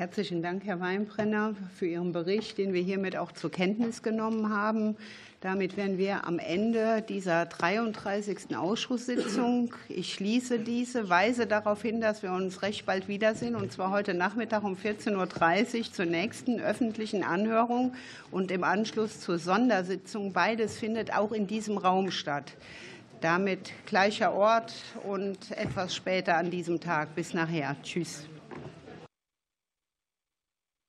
Herzlichen 0.00 0.40
Dank, 0.40 0.64
Herr 0.64 0.80
Weinbrenner, 0.80 1.54
für 1.76 1.84
Ihren 1.84 2.12
Bericht, 2.12 2.56
den 2.56 2.72
wir 2.72 2.80
hiermit 2.80 3.18
auch 3.18 3.32
zur 3.32 3.50
Kenntnis 3.50 4.02
genommen 4.02 4.48
haben. 4.48 4.96
Damit 5.42 5.76
wären 5.76 5.98
wir 5.98 6.26
am 6.26 6.38
Ende 6.38 7.04
dieser 7.06 7.44
33. 7.44 8.56
Ausschusssitzung. 8.56 9.74
Ich 9.90 10.14
schließe 10.14 10.60
diese, 10.60 11.10
weise 11.10 11.46
darauf 11.46 11.82
hin, 11.82 12.00
dass 12.00 12.22
wir 12.22 12.32
uns 12.32 12.62
recht 12.62 12.86
bald 12.86 13.08
wiedersehen, 13.08 13.54
und 13.54 13.72
zwar 13.72 13.90
heute 13.90 14.14
Nachmittag 14.14 14.64
um 14.64 14.74
14.30 14.74 15.78
Uhr 15.78 15.92
zur 15.92 16.06
nächsten 16.06 16.60
öffentlichen 16.60 17.22
Anhörung 17.22 17.92
und 18.30 18.50
im 18.50 18.64
Anschluss 18.64 19.20
zur 19.20 19.38
Sondersitzung. 19.38 20.32
Beides 20.32 20.78
findet 20.78 21.12
auch 21.12 21.32
in 21.32 21.46
diesem 21.46 21.76
Raum 21.76 22.10
statt. 22.10 22.54
Damit 23.20 23.72
gleicher 23.84 24.32
Ort 24.32 24.72
und 25.06 25.50
etwas 25.50 25.94
später 25.94 26.38
an 26.38 26.50
diesem 26.50 26.80
Tag. 26.80 27.14
Bis 27.14 27.34
nachher. 27.34 27.76
Tschüss. 27.82 28.29